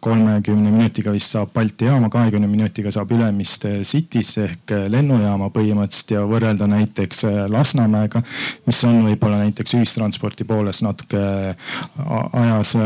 kolmekümne 0.06 0.70
minutiga 0.70 1.10
vist 1.14 1.32
saab 1.34 1.50
Balti 1.54 1.88
jaama, 1.88 2.10
kahekümne 2.12 2.46
minutiga 2.46 2.92
saab 2.94 3.10
Ülemiste 3.16 3.80
City'sse 3.82 4.44
ehk 4.44 4.74
lennujaama 4.92 5.48
põhimõtteliselt 5.54 6.14
ja 6.14 6.22
võrrelda 6.30 6.68
näiteks 6.70 7.24
Lasnamäega, 7.50 8.22
mis 8.68 8.84
on 8.86 9.02
võib-olla 9.08 9.40
näiteks 9.42 9.78
ühistranspordi 9.80 10.46
poolest 10.46 10.84
natuke 10.86 11.24
ajas 12.06 12.76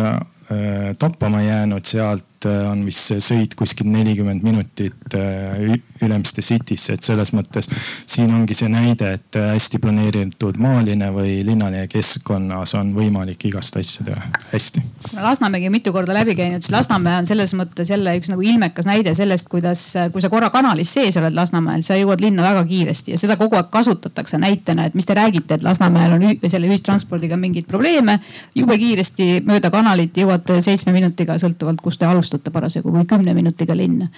toppama 0.99 1.45
jäänud, 1.45 1.85
sealt 1.87 2.30
Äh, 2.49 2.63
on 2.71 2.87
vist 2.87 3.11
sõit 3.21 3.53
kuskil 3.59 3.91
nelikümmend 3.93 4.41
minutit 4.45 5.15
äh, 5.17 5.75
Ülemiste 6.01 6.41
City'sse, 6.41 6.95
et 6.97 7.05
selles 7.05 7.35
mõttes 7.37 7.67
siin 8.09 8.31
ongi 8.33 8.55
see 8.57 8.71
näide, 8.73 9.11
et 9.19 9.37
äh, 9.37 9.51
hästi 9.53 9.77
planeeritud 9.83 10.57
maaline 10.61 11.11
või 11.13 11.35
linnaline 11.45 11.85
keskkonnas 11.93 12.73
on 12.79 12.95
võimalik 12.97 13.45
igast 13.51 13.77
asju 13.77 14.07
teha 14.07 14.23
hästi. 14.55 14.85
Lasnamägi 15.21 15.69
on 15.69 15.75
mitu 15.75 15.93
korda 15.93 16.17
läbi 16.17 16.33
käinud, 16.39 16.65
siis 16.65 16.73
Lasnamäe 16.73 17.19
on 17.21 17.29
selles 17.29 17.53
mõttes 17.59 17.93
jälle 17.93 18.17
üks 18.17 18.33
nagu 18.33 18.47
ilmekas 18.47 18.89
näide 18.89 19.13
sellest, 19.19 19.51
kuidas, 19.53 19.85
kui 20.15 20.25
sa 20.25 20.33
korra 20.33 20.49
kanalis 20.55 20.95
sees 20.97 21.21
oled 21.21 21.37
Lasnamäel, 21.37 21.85
sa 21.85 22.01
jõuad 22.01 22.25
linna 22.25 22.47
väga 22.47 22.65
kiiresti 22.73 23.17
ja 23.17 23.21
seda 23.21 23.37
kogu 23.41 23.61
aeg 23.61 23.69
kasutatakse 23.75 24.41
näitena, 24.41 24.89
et 24.89 24.97
mis 24.97 25.09
te 25.09 25.19
räägite, 25.19 25.61
et 25.61 25.69
Lasnamäel 25.69 26.17
on 26.17 26.27
selle 26.49 26.73
ühistranspordiga 26.73 27.37
mingeid 27.37 27.69
probleeme. 27.69 28.17
jube 28.57 28.81
kiiresti 28.81 29.43
mööda 29.45 29.69
kanalit 29.71 30.17
jõuate 30.17 30.63
seitsme 30.65 30.97
minutiga, 30.97 31.37
sõltuvalt 31.37 31.85
kust 31.85 32.01
te 32.01 32.09
alustate 32.09 32.30
alustate 32.31 32.51
parasjagu 32.51 32.93
või 32.93 33.07
kümne 33.07 33.35
minutiga 33.35 33.75
linna. 33.77 34.09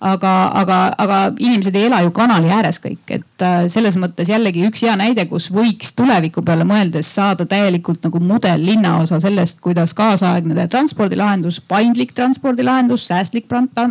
aga, 0.00 0.50
aga, 0.54 0.94
aga 0.98 1.32
inimesed 1.38 1.74
ei 1.76 1.86
ela 1.86 2.00
ju 2.02 2.10
kanali 2.10 2.50
ääres 2.50 2.80
kõik, 2.82 3.02
et 3.08 3.42
äh, 3.42 3.66
selles 3.68 3.96
mõttes 3.96 4.28
jällegi 4.28 4.64
üks 4.66 4.82
hea 4.82 4.96
näide, 4.96 5.26
kus 5.26 5.50
võiks 5.52 5.94
tuleviku 5.96 6.42
peale 6.42 6.64
mõeldes 6.64 7.06
saada 7.14 7.46
täielikult 7.46 8.02
nagu 8.04 8.20
mudel 8.20 8.64
linnaosa 8.66 9.20
sellest, 9.20 9.60
kuidas 9.60 9.94
kaasaegne 9.94 10.66
transpordilahendus, 10.68 11.60
paindlik 11.60 12.12
transpordilahendus, 12.12 13.06
säästlik 13.06 13.48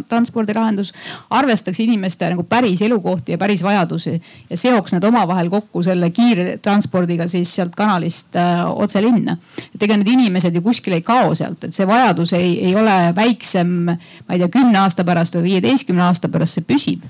transpordilahendus 0.09 0.93
arvestaks 1.29 1.79
inimeste 1.79 2.29
nagu 2.29 2.43
päris 2.43 2.81
elukohti 2.81 3.31
ja 3.31 3.37
päris 3.37 3.63
vajadusi 3.63 4.21
ja 4.49 4.57
seoks 4.57 4.95
need 4.95 5.07
omavahel 5.07 5.49
kokku 5.49 5.83
selle 5.83 6.11
kiire 6.11 6.57
transpordiga 6.61 7.27
siis 7.27 7.55
sealt 7.55 7.75
kanalist 7.75 8.35
äh, 8.35 8.65
otse 8.71 9.01
linna. 9.01 9.37
et 9.75 9.83
ega 9.83 9.97
need 9.97 10.07
inimesed 10.07 10.55
ju 10.55 10.61
kuskile 10.61 10.99
ei 10.99 11.05
kao 11.05 11.35
sealt, 11.35 11.63
et 11.63 11.75
see 11.75 11.87
vajadus 11.87 12.33
ei, 12.33 12.57
ei 12.65 12.75
ole 12.75 13.13
väiksem 13.61 13.97
ma 14.27 14.33
ei 14.33 14.39
tea, 14.39 14.49
kümne 14.49 14.79
aasta 14.79 15.03
pärast 15.03 15.35
või 15.35 15.51
viieteistkümne 15.51 16.03
aasta 16.03 16.29
pärast 16.29 16.59
see 16.59 16.65
püsib 16.65 17.05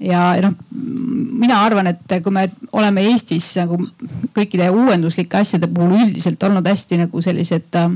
ja 0.00 0.36
noh, 0.42 0.54
mina 1.38 1.58
arvan, 1.64 1.90
et 1.90 2.12
kui 2.22 2.32
me 2.34 2.44
oleme 2.78 3.02
Eestis 3.10 3.50
nagu 3.58 3.78
kõikide 4.36 4.68
uuenduslike 4.70 5.40
asjade 5.40 5.66
puhul 5.72 5.96
üldiselt 5.98 6.42
olnud 6.46 6.66
hästi 6.68 7.00
nagu 7.02 7.22
sellised 7.22 7.78
äh, 7.78 7.88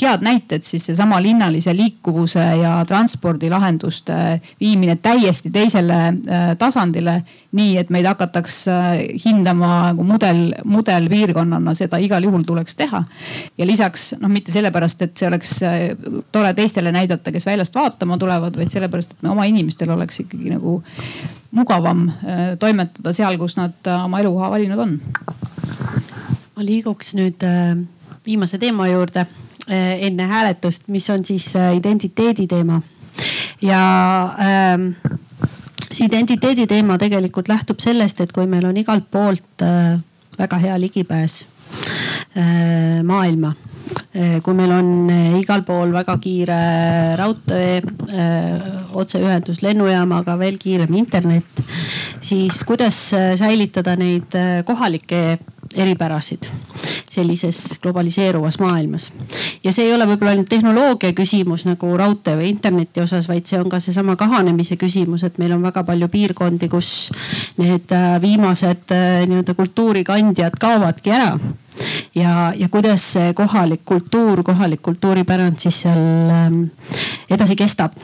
head 0.00 0.24
näited, 0.24 0.64
siis 0.64 0.86
seesama 0.88 1.20
linnalise 1.22 1.74
liikuvuse 1.76 2.44
ja 2.62 2.74
transpordilahenduste 2.88 4.16
viimine 4.60 4.96
täiesti 4.96 5.52
teisele 5.52 6.00
äh, 6.08 6.48
tasandile. 6.58 7.22
nii 7.52 7.76
et 7.76 7.90
meid 7.92 8.06
hakataks 8.08 8.54
äh, 8.72 8.86
hindama 9.26 9.72
nagu 9.90 10.06
mudel, 10.08 10.54
mudelpiirkonnana, 10.64 11.74
seda 11.76 12.00
igal 12.00 12.24
juhul 12.24 12.46
tuleks 12.48 12.76
teha. 12.76 13.04
ja 13.58 13.66
lisaks 13.66 14.14
noh, 14.20 14.32
mitte 14.32 14.52
sellepärast, 14.52 15.02
et 15.02 15.16
see 15.16 15.28
oleks 15.28 15.58
äh, 15.68 15.78
tore 16.32 16.54
teistele 16.54 16.92
näidata, 16.92 17.32
kes 17.32 17.46
väljast 17.46 17.76
vaatama 17.76 18.18
tulevad, 18.18 18.56
vaid 18.56 18.72
sellepärast, 18.72 19.16
et 19.16 19.22
me 19.22 19.34
oma 19.36 19.44
inimestel 19.44 19.90
oleks 19.92 20.24
ikkagi 20.24 20.56
nagu 20.56 20.80
mugavam 21.52 22.06
toimetada 22.58 23.12
seal, 23.12 23.36
kus 23.38 23.58
nad 23.58 23.88
oma 23.92 24.20
elukoha 24.22 24.50
valinud 24.54 24.78
on. 24.80 24.94
ma 26.56 26.64
liiguks 26.64 27.14
nüüd 27.18 27.44
viimase 28.26 28.58
teema 28.58 28.88
juurde 28.88 29.26
enne 29.68 30.26
hääletust, 30.26 30.88
mis 30.88 31.10
on 31.10 31.24
siis 31.24 31.52
identiteedi 31.76 32.46
teema 32.48 32.80
ja 33.62 33.82
ähm, 34.40 34.88
see 35.92 36.06
identiteedi 36.06 36.66
teema 36.66 36.98
tegelikult 36.98 37.48
lähtub 37.48 37.82
sellest, 37.82 38.20
et 38.20 38.32
kui 38.32 38.46
meil 38.50 38.66
on 38.68 38.76
igalt 38.76 39.10
poolt 39.10 39.64
äh, 39.64 39.98
väga 40.38 40.58
hea 40.62 40.78
ligipääs 40.80 41.42
äh, 42.36 43.02
maailma 43.06 43.54
äh, 43.54 43.71
kui 44.42 44.54
meil 44.56 44.72
on 44.76 45.10
äh, 45.10 45.38
igal 45.40 45.64
pool 45.66 45.92
väga 45.94 46.16
kiire 46.22 46.58
raudtee, 47.18 47.80
äh, 48.12 48.72
otseühendus 48.92 49.62
lennujaamaga, 49.64 50.36
veel 50.40 50.58
kiirem 50.60 50.94
internet, 51.00 51.64
siis 52.20 52.62
kuidas 52.68 52.98
säilitada 53.40 53.96
neid 53.96 54.36
kohalikke 54.68 55.22
eripärasid 55.76 56.50
sellises 57.12 57.78
globaliseeruvas 57.82 58.58
maailmas. 58.58 59.12
ja 59.64 59.72
see 59.72 59.84
ei 59.84 59.94
ole 59.94 60.06
võib-olla 60.08 60.32
ainult 60.32 60.48
tehnoloogia 60.48 61.12
küsimus 61.16 61.66
nagu 61.68 61.90
raudtee 61.98 62.36
või 62.38 62.48
interneti 62.52 63.02
osas, 63.04 63.28
vaid 63.28 63.48
see 63.48 63.60
on 63.60 63.68
ka 63.72 63.80
seesama 63.80 64.16
kahanemise 64.16 64.78
küsimus, 64.80 65.24
et 65.26 65.38
meil 65.38 65.52
on 65.56 65.62
väga 65.62 65.84
palju 65.84 66.08
piirkondi, 66.12 66.70
kus 66.72 67.10
need 67.60 67.92
äh, 67.92 68.16
viimased 68.22 68.96
äh, 68.96 69.26
nii-öelda 69.28 69.56
kultuurikandjad 69.58 70.56
kaovadki 70.60 71.12
ära 71.12 71.34
ja, 72.14 72.52
ja 72.56 72.68
kuidas 72.68 73.04
see 73.14 73.32
kohalik 73.36 73.84
kultuur, 73.84 74.42
kohalik 74.44 74.82
kultuuripärand 74.82 75.60
siis 75.62 75.82
seal 75.84 76.02
ähm, 76.32 76.64
edasi 77.30 77.56
kestab. 77.56 77.96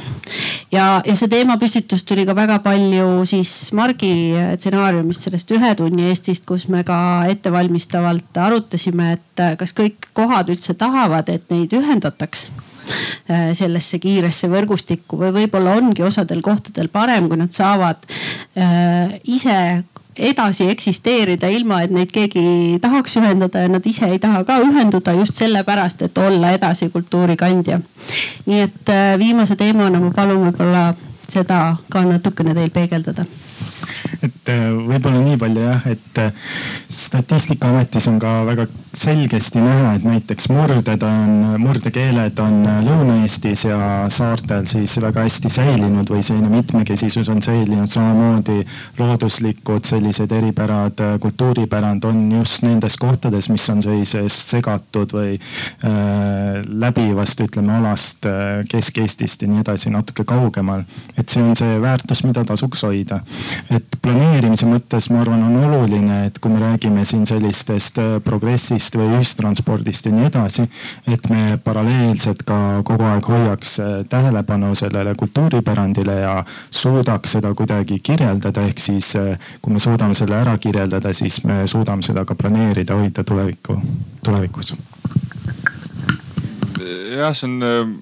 ja, 0.72 1.02
ja 1.06 1.16
see 1.16 1.28
teemapüstitus 1.28 2.04
tuli 2.08 2.26
ka 2.26 2.36
väga 2.36 2.58
palju 2.64 3.24
siis 3.28 3.72
Margi 3.76 4.12
stsenaariumist, 4.56 5.26
sellest 5.26 5.52
ühe 5.56 5.74
tunni 5.78 6.08
Eestist, 6.08 6.46
kus 6.48 6.68
me 6.72 6.84
ka 6.86 7.00
ettevalmistavalt 7.30 8.42
arutasime, 8.46 9.12
et 9.18 9.44
äh, 9.44 9.54
kas 9.60 9.74
kõik 9.76 10.10
kohad 10.16 10.50
üldse 10.52 10.74
tahavad, 10.78 11.28
et 11.32 11.46
neid 11.52 11.74
ühendataks 11.76 12.48
äh, 12.48 13.52
sellesse 13.58 14.00
kiiresse 14.02 14.50
võrgustikku 14.52 15.20
või 15.20 15.34
võib-olla 15.42 15.76
ongi 15.78 16.04
osadel 16.06 16.42
kohtadel 16.44 16.90
parem, 16.92 17.28
kui 17.28 17.40
nad 17.40 17.54
saavad 17.54 18.08
äh, 18.56 19.18
ise 19.24 19.58
edasi 20.18 20.68
eksisteerida, 20.70 21.48
ilma 21.48 21.82
et 21.82 21.92
neid 21.94 22.12
keegi 22.12 22.78
tahaks 22.82 23.16
ühendada 23.20 23.62
ja 23.64 23.70
nad 23.70 23.86
ise 23.86 24.06
ei 24.10 24.18
taha 24.18 24.44
ka 24.44 24.58
ühenduda 24.64 25.14
just 25.18 25.38
sellepärast, 25.38 26.02
et 26.02 26.18
olla 26.18 26.50
edasi 26.56 26.90
kultuurikandja. 26.90 27.80
nii 28.46 28.60
et 28.60 28.88
äh, 28.88 29.18
viimase 29.18 29.56
teemana 29.56 30.00
ma 30.00 30.10
palun 30.10 30.48
võib-olla 30.48 30.94
seda 31.28 31.76
ka 31.92 32.04
natukene 32.04 32.54
teil 32.54 32.70
peegeldada 32.70 33.26
et 34.22 34.50
äh, 34.50 34.66
võib-olla 34.74 35.20
nii 35.22 35.38
palju 35.38 35.62
jah, 35.62 35.84
et 35.90 36.20
äh, 36.22 36.32
statistikaametis 36.90 38.08
on 38.10 38.18
ka 38.22 38.32
väga 38.48 38.66
selgesti 38.96 39.62
näha, 39.62 39.94
et 39.98 40.06
näiteks 40.06 40.48
murded 40.50 41.04
on, 41.06 41.34
murdekeeled 41.62 42.40
on 42.42 42.58
äh, 42.66 42.80
Lõuna-Eestis 42.86 43.66
ja 43.68 43.78
saartel 44.12 44.66
siis 44.70 44.96
väga 45.02 45.24
hästi 45.26 45.52
säilinud 45.52 46.10
või 46.10 46.24
selline 46.26 46.50
mitmekesisus 46.52 47.30
on 47.32 47.42
säilinud. 47.44 47.86
samamoodi 47.88 48.64
looduslikud 48.98 49.86
sellised 49.86 50.32
eripärad, 50.32 51.00
kultuuripärand 51.20 52.04
on 52.04 52.24
just 52.32 52.62
nendes 52.66 52.96
kohtades, 52.98 53.48
mis 53.48 53.68
on 53.70 53.82
sellisest 53.82 54.54
segatud 54.56 55.14
või 55.14 55.36
äh, 55.38 56.58
läbivast, 56.66 57.40
ütleme 57.46 57.78
alast 57.78 58.26
Kesk-Eestist 58.68 59.42
ja 59.42 59.48
nii 59.52 59.62
edasi 59.62 59.92
natuke 59.94 60.24
kaugemal. 60.24 60.82
et 61.16 61.28
see 61.28 61.42
on 61.42 61.56
see 61.56 61.78
väärtus, 61.82 62.24
mida 62.26 62.44
tasuks 62.44 62.82
hoida. 62.86 63.20
Et 63.74 63.98
planeerimise 64.02 64.66
mõttes 64.68 65.08
ma 65.12 65.20
arvan, 65.22 65.42
on 65.44 65.56
oluline, 65.68 66.18
et 66.28 66.38
kui 66.40 66.52
me 66.52 66.60
räägime 66.62 67.04
siin 67.08 67.26
sellistest 67.28 68.00
äh, 68.00 68.14
progressist 68.24 68.96
või 68.96 69.18
ühistranspordist 69.18 70.08
ja 70.08 70.12
nii 70.14 70.28
edasi, 70.30 70.64
et 71.10 71.28
me 71.32 71.58
paralleelselt 71.64 72.44
ka 72.48 72.58
kogu 72.88 73.04
aeg 73.10 73.28
hoiaks 73.28 73.78
äh, 73.84 73.94
tähelepanu 74.08 74.72
sellele 74.78 75.14
kultuuripärandile 75.18 76.20
ja 76.22 76.34
suudaks 76.70 77.36
seda 77.36 77.52
kuidagi 77.54 78.00
kirjeldada, 78.04 78.64
ehk 78.70 78.80
siis 78.82 79.14
äh, 79.20 79.50
kui 79.62 79.76
me 79.76 79.82
suudame 79.82 80.16
selle 80.16 80.40
ära 80.40 80.56
kirjeldada, 80.58 81.12
siis 81.12 81.42
me 81.44 81.66
suudame 81.68 82.06
seda 82.06 82.24
ka 82.24 82.38
planeerida, 82.38 82.96
hoida 82.96 83.24
tulevikku, 83.24 83.80
tulevikus. 84.24 84.74
jah, 87.18 87.34
see 87.34 87.48
on 87.48 87.98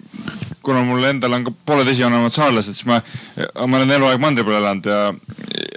kuna 0.67 0.83
mul 0.83 1.05
endal 1.07 1.33
on 1.37 1.45
ka 1.47 1.53
pooled 1.67 1.89
esivanemad 1.93 2.35
saarlased, 2.35 2.75
siis 2.75 2.87
ma, 2.91 2.99
ma 3.71 3.79
olen 3.79 3.93
eluaeg 3.97 4.23
mandri 4.23 4.45
peal 4.47 4.59
elanud 4.59 4.89
ja, 4.91 4.99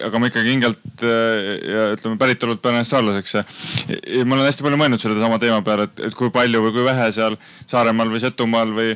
aga 0.05 0.21
ma 0.21 0.29
ikkagi 0.29 0.53
hingelt 0.53 1.03
ja 1.03 1.89
ütleme 1.95 2.17
päritolult 2.19 2.61
pean 2.63 2.77
ennast 2.77 2.93
saarlaseks 2.93 3.35
ja, 3.37 3.43
ma 4.25 4.37
olen 4.37 4.47
hästi 4.47 4.65
palju 4.65 4.79
mõelnud 4.79 5.01
selle 5.01 5.19
sama 5.21 5.39
teema 5.41 5.61
peale, 5.65 5.87
et, 5.89 6.03
et 6.09 6.17
kui 6.17 6.31
palju 6.33 6.63
või 6.65 6.73
kui 6.75 6.85
vähe 6.87 7.09
seal 7.15 7.37
Saaremaal 7.69 8.09
või 8.09 8.21
Setumaal 8.23 8.71
või, 8.73 8.93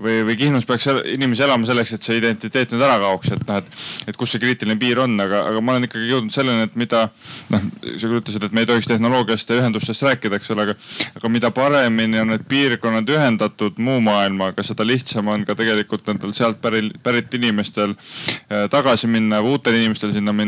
või, 0.00 0.20
või 0.28 0.36
Kihnus 0.40 0.66
peaks 0.68 0.88
inimesi 1.12 1.44
elama 1.44 1.66
selleks, 1.68 1.94
et 1.96 2.06
see 2.06 2.18
identiteet 2.20 2.72
nüüd 2.72 2.84
ära 2.86 2.96
kaoks, 3.02 3.32
et 3.34 3.44
noh, 3.48 3.60
et, 3.60 3.68
et 4.08 4.18
kus 4.18 4.34
see 4.34 4.42
kriitiline 4.42 4.78
piir 4.80 5.00
on, 5.02 5.16
aga, 5.20 5.44
aga 5.50 5.60
ma 5.64 5.74
olen 5.74 5.88
ikkagi 5.88 6.08
jõudnud 6.10 6.34
selleni, 6.34 6.68
et 6.68 6.78
mida 6.80 7.06
noh, 7.52 7.66
sa 7.84 8.08
küll 8.08 8.20
ütlesid, 8.20 8.46
et 8.46 8.56
me 8.56 8.64
ei 8.64 8.70
tohiks 8.70 8.88
tehnoloogiast 8.90 9.52
ja 9.52 9.60
ühendustest 9.60 10.06
rääkida, 10.06 10.40
eks 10.40 10.52
ole, 10.54 10.68
aga, 10.68 10.76
aga 11.18 11.32
mida 11.32 11.50
paremini 11.54 12.22
on 12.22 12.32
need 12.32 12.46
piirkonnad 12.50 13.12
ühendatud 13.12 13.80
muu 13.84 14.00
maailmaga, 14.04 14.64
seda 14.66 14.86
lihtsam 14.86 15.28
on 15.32 15.44
ka 15.48 15.56
tegelikult 15.58 16.08
nendel 16.10 16.34
sealt 16.36 16.60
pärit, 16.64 16.94
pärit 17.04 17.34
inimestel 17.36 17.94
äh, 17.94 18.66
tagasi 18.72 19.10
minna 19.10 19.42
või 19.44 19.58
uutel 19.58 19.78
inimestel 19.78 20.14
sinna 20.14 20.32
minna. 20.32 20.43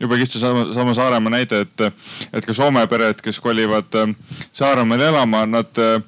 Jube 0.00 0.18
kihvt 0.20 0.36
seesama, 0.36 0.66
sama 0.72 0.94
Saaremaa 0.94 1.32
näide, 1.34 1.60
et, 1.64 1.80
et 2.32 2.46
ka 2.46 2.54
Soome 2.56 2.86
pered, 2.90 3.20
kes 3.24 3.40
kolivad 3.40 3.98
äh, 4.00 4.14
Saaremaale 4.52 5.08
elama, 5.08 5.44
nad 5.46 5.82
äh, 5.82 6.00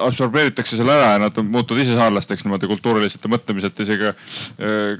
absorbeeritakse 0.00 0.76
selle 0.78 0.94
ära 0.94 1.12
ja 1.14 1.20
nad 1.20 1.38
muutuvad 1.42 1.82
ise 1.82 1.96
saarlasteks 1.96 2.44
niimoodi 2.44 2.68
kultuuriliselt 2.70 3.24
ja 3.26 3.30
mõtlemiselt 3.32 3.80
isegi 3.82 4.10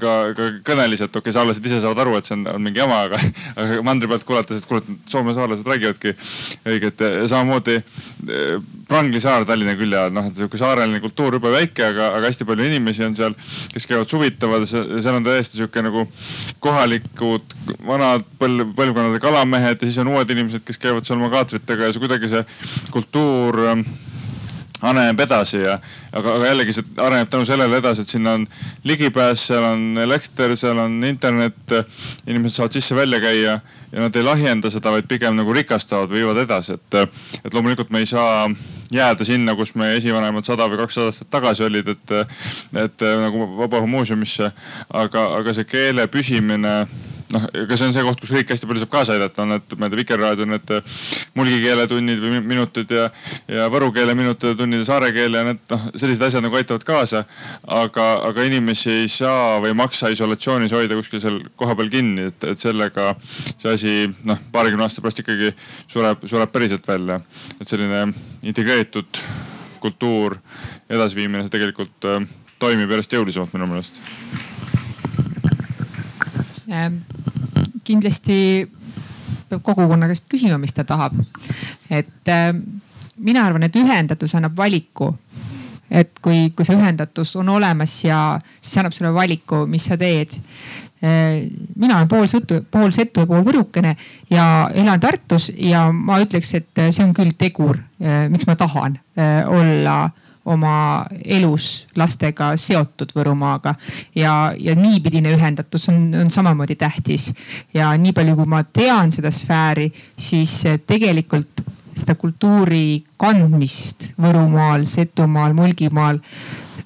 ka, 0.01 0.13
ka 0.37 0.47
kõneliselt. 0.67 1.11
okei 1.11 1.29
okay,, 1.29 1.35
saarlased 1.35 1.65
ise 1.65 1.79
saavad 1.83 2.01
aru, 2.03 2.17
et 2.19 2.29
see 2.29 2.35
on, 2.37 2.45
on 2.51 2.63
mingi 2.63 2.81
jama, 2.81 3.03
aga, 3.07 3.19
aga 3.61 3.83
mandri 3.87 4.09
pealt 4.11 4.25
kuulates, 4.27 4.61
et 4.61 4.69
kuule, 4.69 4.97
Soome 5.07 5.35
saarlased 5.37 5.67
räägivadki 5.67 6.15
õiget 6.67 7.05
samamoodi 7.31 7.79
Prangli 8.87 9.19
saar 9.19 9.45
Tallinna 9.47 9.75
külje 9.79 9.99
all, 9.99 10.13
noh, 10.15 10.27
et 10.29 10.37
sihuke 10.37 10.59
saareline 10.59 11.01
kultuur 11.03 11.35
jube 11.37 11.51
väike, 11.51 11.89
aga, 11.91 12.11
aga 12.17 12.29
hästi 12.31 12.47
palju 12.47 12.67
inimesi 12.69 13.03
on 13.07 13.15
seal, 13.19 13.35
kes 13.73 13.87
käivad 13.89 14.07
suvitaval, 14.11 14.63
seal 14.67 15.17
on 15.17 15.25
täiesti 15.25 15.59
sihuke 15.59 15.83
nagu 15.83 16.05
kohalikud 16.63 17.55
vanad 17.87 18.23
põlv, 18.39 18.71
põlvkonnade 18.77 19.19
kalamehed 19.23 19.83
ja 19.83 19.89
siis 19.89 19.99
on 20.03 20.13
uued 20.15 20.31
inimesed, 20.31 20.63
kes 20.67 20.79
käivad 20.81 21.07
seal 21.07 21.19
oma 21.19 21.31
kaatritega 21.33 21.89
ja 21.89 21.95
see 21.95 22.03
kuidagi 22.03 22.31
see 22.31 22.45
kultuur 22.95 23.59
areneb 24.81 25.19
edasi 25.19 25.57
ja 25.61 25.77
aga, 26.11 26.35
aga 26.35 26.49
jällegi 26.51 26.75
see 26.75 26.85
areneb 27.01 27.29
tänu 27.33 27.45
sellele 27.49 27.79
edasi, 27.81 28.03
et 28.03 28.13
sinna 28.13 28.35
on 28.37 28.45
ligipääs, 28.87 29.47
seal 29.49 29.65
on 29.71 29.97
elekter, 30.03 30.55
seal 30.59 30.77
on 30.83 30.99
internet, 31.07 31.73
inimesed 32.27 32.59
saavad 32.59 32.77
sisse-välja 32.77 33.21
käia 33.23 33.57
ja 33.91 34.01
nad 34.01 34.15
ei 34.15 34.23
lahjenda 34.23 34.69
seda, 34.69 34.91
vaid 34.93 35.07
pigem 35.09 35.37
nagu 35.37 35.53
rikastavad, 35.53 36.11
viivad 36.11 36.37
edasi, 36.43 36.77
et, 36.77 37.19
et 37.43 37.53
loomulikult 37.53 37.89
me 37.89 38.03
ei 38.03 38.09
saa 38.09 38.45
jääda 38.91 39.25
sinna, 39.25 39.55
kus 39.55 39.75
meie 39.79 39.97
esivanemad 39.97 40.45
sada 40.47 40.67
või 40.69 40.81
kakssada 40.83 41.11
aastat 41.11 41.31
tagasi 41.31 41.65
olid, 41.67 41.93
et, 41.95 42.15
et 42.85 43.07
nagu 43.23 43.49
Vabaõhumuuseumisse. 43.57 44.51
aga, 44.93 45.27
aga 45.39 45.53
see 45.53 45.67
keele 45.67 46.07
püsimine 46.11 46.75
noh, 47.33 47.45
ega 47.63 47.77
see 47.77 47.87
on 47.89 47.93
see 47.95 48.03
koht, 48.05 48.21
kus 48.21 48.31
riik 48.35 48.51
hästi 48.53 48.69
palju 48.69 48.83
saab 48.83 48.91
kaasa 48.93 49.15
aidata, 49.17 49.43
on 49.43 49.53
need, 49.55 49.75
ma 49.75 49.87
ei 49.87 49.91
tea, 49.91 49.99
Vikerraadio 50.01 50.47
need 50.47 50.73
mulgi 51.37 51.57
keeletunnid 51.63 52.21
või 52.23 52.41
minutid 52.45 52.93
ja, 52.93 53.07
ja 53.51 53.67
võru 53.73 53.89
keele 53.95 54.15
minutid 54.17 54.53
ja 54.53 54.59
tunnid 54.59 54.83
ja 54.83 54.87
saare 54.87 55.11
keele 55.15 55.41
ja 55.41 55.47
need 55.49 55.73
noh, 55.73 55.87
sellised 55.95 56.27
asjad 56.27 56.45
nagu 56.45 56.59
aitavad 56.59 56.85
kaasa. 56.87 57.23
aga, 57.79 58.07
aga 58.29 58.47
inimesi 58.47 58.91
ei 59.03 59.11
saa 59.11 59.59
või 59.63 59.73
maksa 59.77 60.11
isolatsioonis 60.13 60.75
hoida 60.75 60.99
kuskil 60.99 61.21
seal 61.23 61.41
kohapeal 61.59 61.91
kinni, 61.91 62.29
et, 62.31 62.49
et 62.53 62.59
sellega 62.59 63.13
see 63.57 63.73
asi 63.73 63.95
noh, 64.27 64.39
paarikümne 64.51 64.87
aasta 64.87 65.03
pärast 65.03 65.23
ikkagi 65.23 65.51
sureb, 65.87 66.25
sureb 66.25 66.51
päriselt 66.53 66.87
välja. 66.87 67.19
et 67.59 67.67
selline 67.67 68.07
integreeritud 68.43 69.23
kultuur, 69.81 70.37
edasiviimine, 70.89 71.43
see 71.45 71.57
tegelikult 71.57 72.07
äh, 72.09 72.23
toimib 72.59 72.89
järjest 72.91 73.13
jõulisemalt 73.13 73.53
minu 73.53 73.69
meelest 73.69 73.99
kindlasti 77.87 78.67
peab 79.47 79.61
kogukonna 79.63 80.09
käest 80.11 80.25
küsima, 80.27 80.57
mis 80.59 80.73
ta 80.75 80.83
tahab. 80.83 81.13
et 81.89 82.33
mina 83.17 83.45
arvan, 83.45 83.63
et 83.63 83.75
ühendatus 83.75 84.35
annab 84.35 84.57
valiku. 84.57 85.15
et 85.91 86.19
kui, 86.21 86.49
kui 86.51 86.65
see 86.67 86.75
ühendatus 86.75 87.35
on 87.39 87.49
olemas 87.49 87.93
ja 88.03 88.39
siis 88.59 88.77
annab 88.81 88.93
sulle 88.93 89.13
valiku, 89.13 89.63
mis 89.71 89.85
sa 89.87 89.97
teed. 89.97 90.35
Äh, 91.03 91.45
mina 91.75 91.99
olen 91.99 92.07
pool 92.09 92.25
Sõtu, 92.25 92.63
pool 92.73 92.89
Setu 92.91 93.21
ja 93.21 93.29
pool 93.29 93.43
Võrukene 93.45 93.91
ja 94.33 94.67
elan 94.73 94.99
Tartus 94.99 95.51
ja 95.53 95.83
ma 95.93 96.17
ütleks, 96.23 96.55
et 96.57 96.81
see 96.89 97.03
on 97.05 97.13
küll 97.13 97.35
tegur, 97.37 97.77
äh, 98.01 98.25
miks 98.33 98.47
ma 98.49 98.55
tahan 98.57 98.97
äh, 99.13 99.43
olla 99.45 100.07
oma 100.47 101.05
elus 101.25 101.87
lastega 101.99 102.53
seotud 102.57 103.11
Võrumaaga. 103.15 103.75
ja, 104.15 104.53
ja 104.59 104.75
niipidine 104.75 105.33
ühendatus 105.35 105.89
on, 105.91 106.13
on 106.21 106.31
samamoodi 106.31 106.75
tähtis. 106.75 107.33
ja 107.73 107.91
nii 107.97 108.13
palju, 108.13 108.35
kui 108.35 108.45
ma 108.45 108.63
tean 108.63 109.11
seda 109.11 109.31
sfääri, 109.31 109.91
siis 110.17 110.63
tegelikult 110.87 111.63
seda 111.97 112.15
kultuuri 112.15 113.03
kandmist 113.17 114.11
Võrumaal, 114.21 114.85
Setumaal, 114.85 115.53
Mulgimaal, 115.57 116.19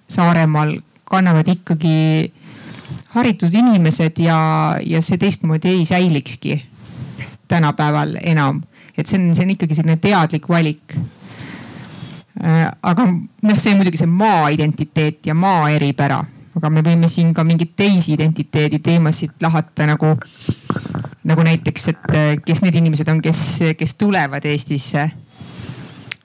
Saaremaal 0.08 0.78
kannavad 1.12 1.48
ikkagi 1.48 2.32
haritud 3.16 3.54
inimesed 3.54 4.20
ja, 4.24 4.40
ja 4.86 5.02
see 5.04 5.20
teistmoodi 5.20 5.74
ei 5.76 5.86
säilikski 5.86 6.62
tänapäeval 7.52 8.16
enam. 8.24 8.62
et 8.98 9.08
see 9.08 9.20
on, 9.20 9.32
see 9.36 9.44
on 9.44 9.52
ikkagi 9.56 9.76
selline 9.76 9.98
teadlik 10.04 10.48
valik. 10.50 10.96
Äh, 12.40 12.72
aga 12.82 13.06
noh, 13.12 13.58
see 13.60 13.74
muidugi 13.76 14.00
see 14.00 14.08
maa 14.08 14.48
identiteet 14.56 15.28
ja 15.28 15.34
maa 15.36 15.66
eripära, 15.74 16.22
aga 16.56 16.70
me 16.72 16.84
võime 16.86 17.10
siin 17.12 17.34
ka 17.36 17.44
mingeid 17.44 17.74
teisi 17.76 18.14
identiteedi 18.16 18.80
teemasid 18.80 19.36
lahata 19.44 19.90
nagu, 19.90 20.14
nagu 21.28 21.44
näiteks, 21.44 21.88
et 21.92 22.16
äh, 22.16 22.30
kes 22.46 22.64
need 22.64 22.78
inimesed 22.80 23.12
on, 23.12 23.20
kes, 23.24 23.42
kes 23.78 23.98
tulevad 24.00 24.48
Eestisse. 24.48 25.10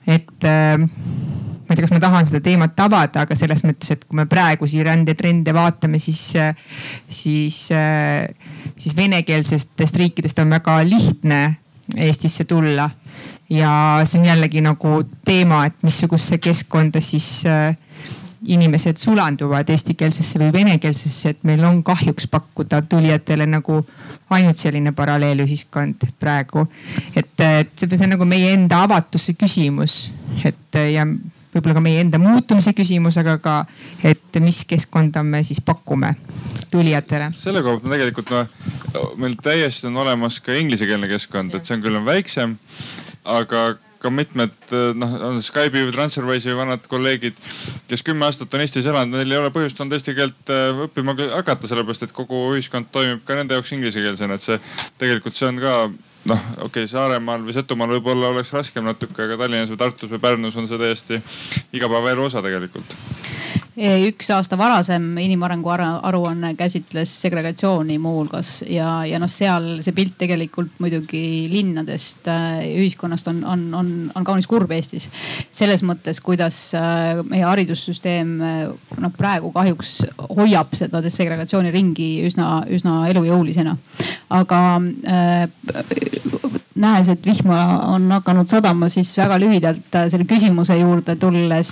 et 0.07 0.47
äh, 0.47 0.79
ma 0.79 1.75
ei 1.75 1.75
tea, 1.75 1.83
kas 1.83 1.91
ma 1.91 1.99
tahan 1.99 2.31
seda 2.31 2.39
teemat 2.45 2.79
avada, 2.79 3.27
aga 3.27 3.35
selles 3.35 3.65
mõttes, 3.67 3.91
et 3.91 4.07
kui 4.07 4.21
me 4.21 4.29
praegusi 4.31 4.79
rändetrende 4.87 5.51
vaatame, 5.51 5.99
siis, 5.99 6.21
siis, 7.11 7.57
siis 8.79 8.95
venekeelsetest 8.95 9.99
riikidest 9.99 10.39
on 10.39 10.55
väga 10.55 10.79
lihtne 10.87 11.41
Eestisse 11.97 12.47
tulla. 12.47 12.87
Ja 13.49 13.71
see 14.03 14.19
on 14.19 14.25
jällegi 14.25 14.61
nagu 14.61 15.01
teema, 15.25 15.65
et 15.65 15.83
missugusesse 15.83 16.37
keskkonda 16.37 17.01
siis 17.01 17.45
inimesed 18.47 18.97
sulanduvad 19.01 19.69
eestikeelsesse 19.69 20.39
või 20.39 20.51
venekeelsesse, 20.53 21.29
et 21.29 21.47
meil 21.47 21.63
on 21.65 21.81
kahjuks 21.83 22.27
pakkuda 22.31 22.81
tulijatele 22.89 23.47
nagu 23.49 23.79
ainult 24.29 24.59
selline 24.61 24.91
paralleelühiskond 24.95 26.05
praegu. 26.19 26.67
et, 27.15 27.33
et 27.39 27.73
see 27.79 28.03
on 28.03 28.13
nagu 28.15 28.25
meie 28.25 28.53
enda 28.53 28.83
avatuse 28.83 29.33
küsimus, 29.33 30.11
et 30.45 30.79
ja 30.93 31.07
võib-olla 31.57 31.77
ka 31.77 31.83
meie 31.83 32.03
enda 32.03 32.19
muutumise 32.21 32.73
küsimus, 32.77 33.17
aga 33.17 33.37
ka, 33.41 33.55
et 34.05 34.39
mis 34.43 34.63
keskkonda 34.69 35.23
me 35.23 35.41
siis 35.47 35.61
pakume 35.65 36.13
tulijatele. 36.71 37.31
selle 37.35 37.63
koha 37.65 37.79
pealt 37.79 37.95
tegelikult 37.95 38.33
noh, 38.35 39.11
meil 39.17 39.37
täiesti 39.41 39.89
on 39.89 39.97
olemas 40.03 40.39
ka 40.43 40.53
inglisekeelne 40.53 41.09
keskkond, 41.09 41.55
et 41.55 41.65
see 41.65 41.77
on 41.77 41.85
küll 41.85 41.99
on 41.99 42.05
väiksem, 42.05 42.57
aga 43.27 43.67
ka 44.01 44.11
mitmed 44.13 44.53
noh, 44.97 45.13
on 45.31 45.39
Skype'i 45.41 45.87
või 45.87 45.93
Transferwise'i 45.95 46.55
vanad 46.57 46.83
kolleegid, 46.89 47.37
kes 47.89 48.03
kümme 48.05 48.27
aastat 48.27 48.53
on 48.53 48.63
Eestis 48.63 48.85
elanud, 48.89 49.17
neil 49.17 49.33
ei 49.33 49.39
ole 49.41 49.53
põhjust 49.53 49.79
olnud 49.81 49.97
eesti 49.97 50.13
keelt 50.17 50.51
äh, 50.53 50.83
õppima 50.85 51.15
hakata, 51.33 51.69
sellepärast 51.69 52.07
et 52.07 52.13
kogu 52.15 52.43
ühiskond 52.53 52.91
toimib 52.93 53.23
ka 53.27 53.39
nende 53.39 53.57
jaoks 53.57 53.73
inglisekeelsena, 53.77 54.37
et 54.37 54.45
see 54.45 54.59
tegelikult 55.01 55.37
see 55.37 55.49
on 55.49 55.61
ka 55.63 55.75
noh, 55.87 56.45
okei 56.67 56.85
okay,, 56.85 56.91
Saaremaal 56.91 57.45
või 57.47 57.55
Setumaal 57.57 57.95
võib-olla 57.97 58.31
oleks 58.35 58.53
raskem 58.55 58.85
natuke, 58.87 59.17
aga 59.25 59.39
Tallinnas 59.41 59.73
või 59.73 59.81
Tartus 59.81 60.13
või 60.13 60.21
Pärnus 60.23 60.59
on 60.59 60.69
see 60.69 60.81
täiesti 60.81 61.21
igapäevaelu 61.77 62.29
osa 62.29 62.45
tegelikult 62.45 62.97
üks 63.77 64.31
aasta 64.33 64.57
varasem 64.57 65.03
inimarengu 65.21 65.69
aruanne 65.69 66.55
käsitles 66.57 67.11
segregatsiooni 67.21 67.99
muuhulgas 68.01 68.63
ja, 68.65 69.03
ja 69.05 69.19
noh, 69.21 69.29
seal 69.29 69.83
see 69.85 69.93
pilt 69.93 70.15
tegelikult 70.17 70.79
muidugi 70.81 71.45
linnadest, 71.51 72.25
äh, 72.31 72.63
ühiskonnast 72.79 73.29
on, 73.29 73.43
on, 73.45 73.67
on, 73.77 73.91
on 74.17 74.25
kaunis 74.25 74.49
kurb 74.49 74.73
Eestis. 74.73 75.09
selles 75.51 75.85
mõttes, 75.85 76.21
kuidas 76.25 76.57
äh, 76.77 77.21
meie 77.29 77.45
haridussüsteem 77.45 78.33
äh, 78.41 78.57
noh, 78.97 79.13
praegu 79.17 79.53
kahjuks 79.53 79.93
hoiab 80.25 80.73
seda 80.77 81.03
segregatsiooni 81.05 81.73
ringi 81.73 82.09
üsna, 82.25 82.63
üsna 82.73 83.03
elujõulisena. 83.11 83.77
aga 84.41 84.63
äh, 85.13 85.45
nähes, 86.77 87.09
et 87.09 87.25
vihma 87.25 87.59
on 87.93 88.11
hakanud 88.11 88.47
sadama, 88.47 88.89
siis 88.89 89.11
väga 89.17 89.39
lühidalt 89.41 89.97
selle 90.11 90.25
küsimuse 90.29 90.77
juurde 90.77 91.15
tulles, 91.19 91.71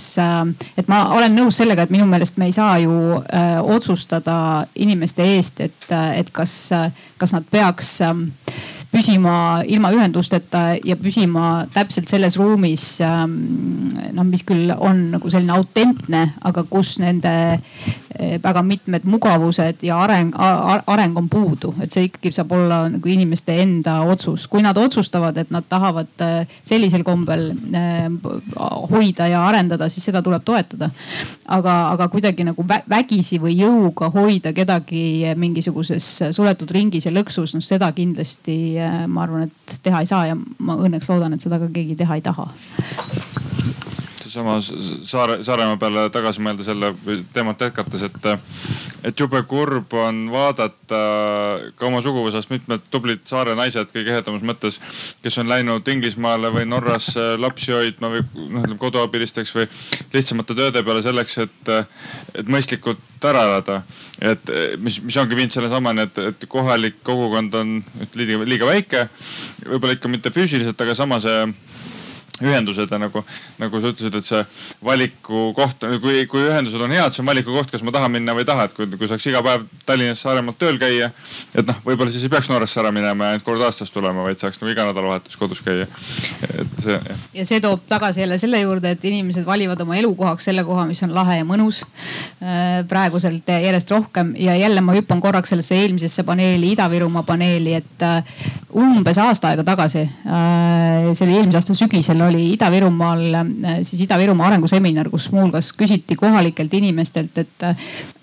et 0.76 0.88
ma 0.90 1.02
olen 1.14 1.36
nõus 1.36 1.60
sellega, 1.60 1.86
et 1.86 1.94
minu 1.96 2.06
meelest 2.10 2.36
me 2.36 2.50
ei 2.50 2.54
saa 2.54 2.76
ju 2.82 2.92
äh, 3.16 3.58
otsustada 3.64 4.66
inimeste 4.76 5.24
eest, 5.36 5.60
et, 5.64 5.92
et 6.14 6.30
kas, 6.36 6.56
kas 7.18 7.32
nad 7.32 7.46
peaks 7.50 7.96
ähm, 8.04 8.26
püsima 8.92 9.62
ilma 9.68 9.90
ühendusteta 9.92 10.76
ja 10.84 10.96
püsima 11.00 11.66
täpselt 11.74 12.08
selles 12.10 12.38
ruumis, 12.40 12.84
ähm, 13.04 13.34
noh, 14.16 14.26
mis 14.28 14.44
küll 14.46 14.72
on 14.76 15.08
nagu 15.16 15.32
selline 15.32 15.56
autentne, 15.56 16.22
aga 16.46 16.64
kus 16.70 16.96
nende 17.02 17.32
väga 18.42 18.62
mitmed 18.62 19.04
mugavused 19.04 19.82
ja 19.82 19.98
areng, 20.00 20.32
areng 20.86 21.18
on 21.18 21.28
puudu, 21.28 21.74
et 21.82 21.92
see 21.92 22.06
ikkagi 22.08 22.32
saab 22.34 22.52
olla 22.56 22.78
nagu 22.90 23.08
inimeste 23.08 23.56
enda 23.62 23.98
otsus. 24.08 24.46
kui 24.46 24.62
nad 24.62 24.76
otsustavad, 24.76 25.36
et 25.36 25.50
nad 25.50 25.64
tahavad 25.68 26.24
eh, 26.24 26.56
sellisel 26.64 27.04
kombel 27.04 27.50
eh, 27.50 28.08
hoida 28.90 29.28
ja 29.28 29.44
arendada, 29.46 29.88
siis 29.88 30.04
seda 30.04 30.22
tuleb 30.22 30.44
toetada. 30.44 30.90
aga, 31.46 31.76
aga 31.90 32.08
kuidagi 32.08 32.44
nagu 32.44 32.64
vägisi 32.88 33.38
või 33.42 33.58
jõuga 33.60 34.10
hoida 34.14 34.52
kedagi 34.52 35.34
mingisuguses 35.36 36.22
suletud 36.32 36.70
ringis 36.70 37.06
ja 37.06 37.12
lõksus, 37.12 37.54
noh 37.54 37.64
seda 37.64 37.92
kindlasti 37.92 38.76
ma 39.06 39.22
arvan, 39.22 39.48
et 39.50 39.78
teha 39.82 40.00
ei 40.00 40.06
saa 40.06 40.26
ja 40.26 40.36
ma 40.36 40.76
õnneks 40.76 41.10
loodan, 41.10 41.34
et 41.34 41.42
seda 41.44 41.60
ka 41.62 41.70
keegi 41.72 41.96
teha 41.96 42.18
ei 42.18 42.24
taha 42.24 42.50
sama 44.36 44.58
Saare, 44.62 45.38
Saaremaa 45.46 45.78
peale 45.80 46.06
tagasi 46.12 46.42
mõelda 46.44 46.64
selle 46.66 46.92
teemat 47.34 47.62
jätkates, 47.66 48.04
et, 48.06 48.28
et 49.08 49.20
jube 49.20 49.40
kurb 49.48 49.94
on 49.96 50.26
vaadata 50.32 51.00
ka 51.78 51.88
oma 51.88 52.02
suguvõsast 52.04 52.52
mitmed 52.52 52.84
tublid 52.92 53.24
saare 53.28 53.56
naised 53.58 53.92
kõige 53.94 54.12
ehedamas 54.12 54.44
mõttes, 54.46 54.80
kes 55.24 55.40
on 55.42 55.50
läinud 55.50 55.88
Inglismaale 55.92 56.52
või 56.54 56.66
Norrasse 56.68 57.34
lapsi 57.40 57.72
hoidma 57.74 58.12
või 58.12 58.24
noh, 58.26 58.64
ütleme 58.64 58.80
koduabilisteks 58.82 59.54
või 59.56 59.68
lihtsamate 60.14 60.56
tööde 60.58 60.84
peale 60.86 61.04
selleks, 61.04 61.38
et, 61.46 61.72
et 62.36 62.50
mõistlikult 62.52 63.02
ära 63.26 63.46
elada. 63.48 63.80
et 64.20 64.52
mis, 64.78 65.00
mis 65.02 65.16
ongi 65.20 65.36
viinud 65.38 65.54
sellesamani, 65.54 66.06
et, 66.06 66.18
et 66.32 66.48
kohalik 66.48 67.00
kogukond 67.06 67.54
on 67.58 67.78
liiga, 68.14 68.44
liiga 68.44 68.68
väike, 68.68 69.06
võib-olla 69.64 69.96
ikka 69.96 70.12
mitte 70.12 70.32
füüsiliselt, 70.34 70.80
aga 70.80 70.94
samas 70.94 71.26
ühendused 72.42 72.90
ja 72.90 72.98
nagu, 73.00 73.22
nagu 73.60 73.80
sa 73.80 73.90
ütlesid, 73.92 74.16
et 74.18 74.28
see 74.28 74.42
valikukoht, 74.84 75.86
kui, 76.02 76.24
kui 76.30 76.44
ühendused 76.44 76.82
on 76.82 76.92
head, 76.92 77.14
see 77.14 77.22
on 77.24 77.30
valikukoht, 77.30 77.70
kas 77.72 77.84
ma 77.86 77.94
tahan 77.94 78.12
minna 78.12 78.34
või 78.36 78.44
ei 78.44 78.48
taha, 78.48 78.66
et 78.68 78.76
kui, 78.76 78.88
kui 78.92 79.08
saaks 79.08 79.26
iga 79.30 79.42
päev 79.46 79.64
Tallinnas, 79.88 80.20
Saaremaalt 80.26 80.58
tööl 80.60 80.78
käia. 80.80 81.10
et 81.54 81.66
noh, 81.66 81.78
võib-olla 81.86 82.12
siis 82.12 82.26
ei 82.26 82.32
peaks 82.32 82.50
Norrasse 82.52 82.80
ära 82.82 82.92
minema 82.94 83.30
ja 83.30 83.36
ainult 83.36 83.46
kord 83.46 83.62
aastas 83.64 83.92
tulema, 83.94 84.24
vaid 84.26 84.40
saaks 84.40 84.60
nagu 84.60 84.72
iga 84.72 84.84
nädalavahetus 84.88 85.38
kodus 85.40 85.62
käia. 85.64 85.86
et 85.86 86.76
see. 86.82 86.98
ja 87.40 87.46
see 87.48 87.60
toob 87.64 87.86
tagasi 87.88 88.20
jälle 88.24 88.38
selle 88.42 88.60
juurde, 88.60 88.92
et 88.96 89.04
inimesed 89.04 89.46
valivad 89.46 89.80
oma 89.80 89.96
elukohaks 89.96 90.50
selle 90.50 90.64
koha, 90.64 90.86
mis 90.90 91.02
on 91.06 91.14
lahe 91.16 91.40
ja 91.40 91.48
mõnus. 91.48 91.82
Äh, 92.42 92.82
praeguselt 92.88 93.48
järjest 93.48 93.90
rohkem 93.90 94.34
ja 94.38 94.56
jälle 94.56 94.80
ma 94.84 94.94
hüppan 94.96 95.20
korraks 95.24 95.54
sellesse 95.54 95.78
eelmisesse 95.80 96.26
paneeli, 96.26 96.74
Ida-Virumaa 96.74 97.24
paneeli, 97.26 97.74
et 97.80 98.04
äh, 98.04 98.36
umbes 98.76 99.18
aasta 99.22 99.52
aega 99.52 99.64
tagasi, 99.64 100.04
äh, 100.04 101.10
see 101.12 101.26
oli 101.26 101.38
eelmise 101.38 101.60
aasta 101.60 101.76
sügisel 101.78 102.25
oli 102.26 102.52
Ida-Virumaal 102.52 103.34
äh, 103.34 103.78
siis 103.82 104.00
Ida-Virumaa 104.04 104.46
arenguseminar, 104.50 105.10
kus 105.10 105.30
muuhulgas 105.32 105.72
küsiti 105.72 106.16
kohalikelt 106.16 106.74
inimestelt, 106.74 107.38
et 107.38 107.62
äh, 107.62 107.76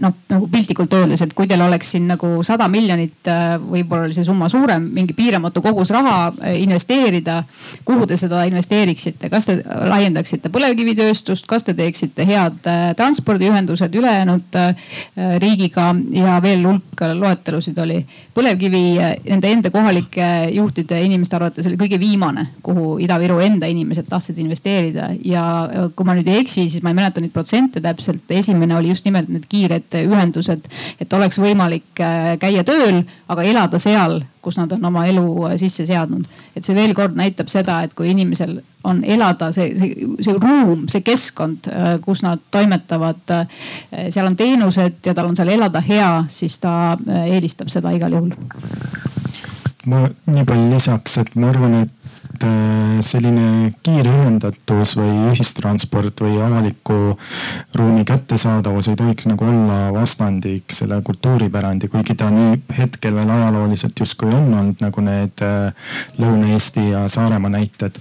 noh, 0.03 0.15
nagu 0.29 0.47
piltlikult 0.51 0.93
öeldes, 0.93 1.21
et 1.21 1.33
kui 1.33 1.47
teil 1.47 1.61
oleks 1.61 1.93
siin 1.95 2.07
nagu 2.11 2.29
sada 2.43 2.67
miljonit, 2.71 3.19
äh, 3.27 3.55
võib-olla 3.61 4.07
oli 4.07 4.17
see 4.17 4.27
summa 4.27 4.49
suurem, 4.51 4.89
mingi 4.93 5.15
piiramatu 5.17 5.61
kogus 5.61 5.91
raha 5.93 6.33
investeerida. 6.53 7.43
kuhu 7.85 8.07
te 8.07 8.17
seda 8.17 8.43
investeeriksite, 8.47 9.29
kas 9.29 9.45
te 9.45 9.57
laiendaksite 9.63 10.49
põlevkivitööstust, 10.53 11.47
kas 11.47 11.63
te 11.63 11.73
teeksite 11.73 12.25
head 12.27 12.61
transpordiühendused 12.97 13.95
ülejäänud 13.95 14.57
riigiga 15.39 15.93
ja 16.11 16.39
veel 16.41 16.65
hulk 16.67 17.03
loetelusid 17.13 17.77
oli. 17.77 18.05
põlevkivi 18.33 18.83
nende 19.29 19.51
enda 19.51 19.69
kohalike 19.71 20.49
juhtide 20.51 21.01
inimeste 21.05 21.35
arvates 21.35 21.67
oli 21.67 21.77
kõige 21.77 21.99
viimane, 21.99 22.47
kuhu 22.63 22.97
Ida-Viru 23.03 23.39
enda 23.43 23.67
inimesed 23.69 23.92
inimesed 23.93 24.09
tahtsid 24.09 24.37
investeerida 24.41 25.09
ja 25.25 25.43
kui 25.95 26.05
ma 26.05 26.15
nüüd 26.17 26.27
ei 26.31 26.41
eksi, 26.41 26.65
siis 26.69 26.83
ma 26.83 26.91
ei 26.91 26.97
mäleta 26.97 27.21
neid 27.21 27.33
protsente 27.33 27.81
täpselt. 27.81 28.23
esimene 28.29 28.75
oli 28.75 28.89
just 28.89 29.05
nimelt 29.05 29.29
need 29.29 29.45
kiired 29.49 29.93
ühendused, 30.01 30.65
et 30.99 31.13
oleks 31.13 31.39
võimalik 31.39 32.01
äh, 32.01 32.33
käia 32.39 32.63
tööl, 32.63 33.03
aga 33.29 33.43
elada 33.43 33.79
seal, 33.79 34.21
kus 34.41 34.57
nad 34.57 34.71
on 34.73 34.85
oma 34.85 35.05
elu 35.05 35.25
äh, 35.45 35.57
sisse 35.57 35.85
seadnud. 35.85 36.25
et 36.55 36.63
see 36.63 36.75
veel 36.75 36.93
kord 36.93 37.15
näitab 37.15 37.49
seda, 37.49 37.81
et 37.83 37.93
kui 37.93 38.09
inimesel 38.09 38.61
on 38.83 39.03
elada 39.03 39.51
see, 39.53 39.69
see, 39.77 40.09
see 40.19 40.35
ruum, 40.41 40.87
see 40.89 41.01
keskkond, 41.05 41.69
äh, 41.69 41.97
kus 42.01 42.23
nad 42.23 42.41
toimetavad. 42.51 43.47
seal 44.09 44.25
on 44.25 44.35
teenused 44.35 45.05
ja 45.05 45.13
tal 45.13 45.29
on 45.29 45.35
seal 45.35 45.53
elada 45.53 45.81
hea, 45.81 46.25
siis 46.27 46.59
ta 46.59 46.97
eelistab 47.27 47.69
seda 47.69 47.93
igal 47.93 48.13
juhul. 48.13 48.33
ma 49.85 50.07
nii 50.25 50.45
palju 50.47 50.69
lisaks, 50.71 51.17
et 51.19 51.35
ma 51.35 51.51
arvan, 51.51 51.83
et 51.83 52.02
äh, 52.45 52.99
selline 53.05 53.71
kiirühendatus 53.85 54.95
või 54.99 55.13
ühistransport 55.31 56.23
või 56.25 56.37
avaliku 56.43 57.15
ruumi 57.75 58.05
kättesaadavus 58.07 58.91
ei 58.91 58.99
tohiks 58.99 59.27
nagu 59.31 59.47
olla 59.47 59.79
vastandik 59.95 60.75
selle 60.75 61.01
kultuuripärandi, 61.05 61.89
kuigi 61.91 62.15
ta 62.19 62.29
nii 62.33 62.59
hetkel 62.77 63.15
veel 63.17 63.33
ajalooliselt 63.37 64.05
justkui 64.05 64.31
on 64.33 64.53
olnud 64.53 64.85
nagu 64.85 65.05
need 65.05 65.45
äh, 65.45 65.91
Lõuna-Eesti 66.19 66.89
ja 66.91 67.07
Saaremaa 67.11 67.55
näited. 67.57 67.99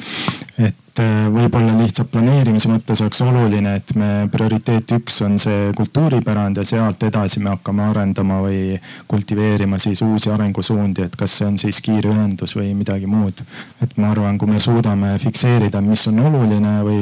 et 0.58 0.81
et 0.92 1.00
äh, 1.00 1.28
võib-olla 1.32 1.72
lihtsalt 1.78 2.10
planeerimise 2.12 2.68
mõttes 2.68 3.00
oleks 3.00 3.22
oluline, 3.24 3.70
et 3.78 3.94
me 3.96 4.28
prioriteet 4.32 4.92
üks 4.98 5.22
on 5.24 5.38
see 5.40 5.70
kultuuripärand 5.76 6.58
ja 6.60 6.64
sealt 6.68 7.02
edasi 7.06 7.40
me 7.40 7.48
hakkame 7.54 7.86
arendama 7.86 8.42
või 8.44 8.76
kultiveerima 9.08 9.78
siis 9.80 10.02
uusi 10.04 10.28
arengusuundi, 10.30 11.06
et 11.06 11.16
kas 11.16 11.38
see 11.38 11.46
on 11.48 11.56
siis 11.60 11.80
kiire 11.80 12.10
ühendus 12.12 12.52
või 12.58 12.74
midagi 12.76 13.08
muud. 13.08 13.40
et 13.82 13.96
ma 13.96 14.10
arvan, 14.12 14.36
kui 14.38 14.50
me 14.50 14.60
suudame 14.60 15.14
fikseerida, 15.22 15.80
mis 15.80 16.04
on 16.10 16.20
oluline 16.26 16.74
või 16.84 17.00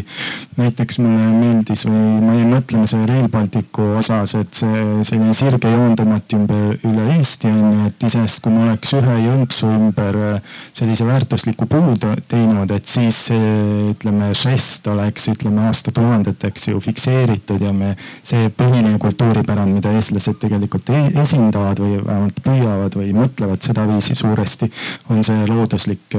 näiteks 0.60 1.00
mulle 1.02 1.26
meeldis 1.40 1.84
või 1.88 2.20
ma 2.22 2.38
jäin 2.38 2.54
mõtlema 2.54 2.86
selle 2.86 3.10
Rail 3.10 3.28
Balticu 3.28 3.88
osas, 3.98 4.36
et 4.38 4.54
see 4.54 5.02
selline 5.02 5.34
sirge 5.34 5.74
joon 5.74 5.98
tõmmati 5.98 6.38
ümber 6.38 6.78
üle 6.86 7.08
Eesti 7.16 7.50
on 7.50 7.74
ju, 7.74 7.90
et 7.90 8.06
iseenesest 8.06 8.44
kui 8.46 8.54
me 8.54 8.68
oleks 8.68 8.94
ühe 9.00 9.18
jõnksu 9.26 9.74
ümber 9.74 10.22
sellise 10.46 11.10
väärtusliku 11.10 11.66
puu 11.66 11.98
teinud, 11.98 12.70
et 12.70 12.86
siis 12.86 13.24
see 13.32 13.79
ütleme, 13.90 14.30
žest 14.36 14.86
oleks, 14.90 15.28
ütleme 15.32 15.64
aastatuhandeteks 15.68 16.68
ju 16.70 16.80
fikseeritud 16.84 17.62
ja 17.64 17.72
me, 17.76 17.94
see 18.22 18.50
põhiline 18.56 18.98
kultuuripärand, 19.02 19.74
mida 19.76 19.92
eestlased 19.96 20.40
tegelikult 20.42 20.92
e 20.94 21.02
esindavad 21.22 21.82
või 21.82 21.98
vähemalt 21.98 22.42
püüavad 22.44 22.98
või 23.00 23.14
mõtlevad 23.16 23.64
sedaviisi 23.64 24.16
suuresti, 24.18 24.70
on 25.10 25.24
see 25.26 25.46
looduslik, 25.48 26.18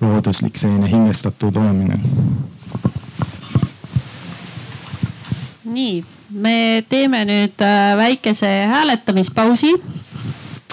looduslik 0.00 0.60
selline 0.60 0.90
hingestatud 0.90 1.62
olemine. 1.62 2.00
nii, 5.72 6.02
me 6.36 6.84
teeme 6.88 7.22
nüüd 7.24 7.62
äh, 7.64 7.94
väikese 7.96 8.48
hääletamispausi 8.68 9.70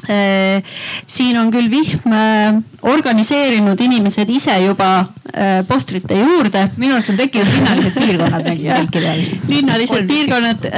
Äh, 0.09 0.63
siin 1.07 1.37
on 1.37 1.51
küll 1.53 1.69
vihm 1.69 2.13
äh, 2.15 2.55
organiseerinud 2.81 3.81
inimesed 3.81 4.29
ise 4.29 4.55
juba 4.63 4.89
äh, 4.99 5.59
postrite 5.67 6.15
juurde. 6.19 6.69
minu 6.77 6.95
arust 6.95 7.11
on 7.13 7.19
tekkinud 7.19 7.51
linnalised 7.53 7.97
piirkonnad 7.99 8.47
meil 8.47 8.59
siin 8.61 8.75
telkide 8.79 9.11
all. 9.11 9.25
linnalised 9.47 10.07
piirkonnad, 10.07 10.69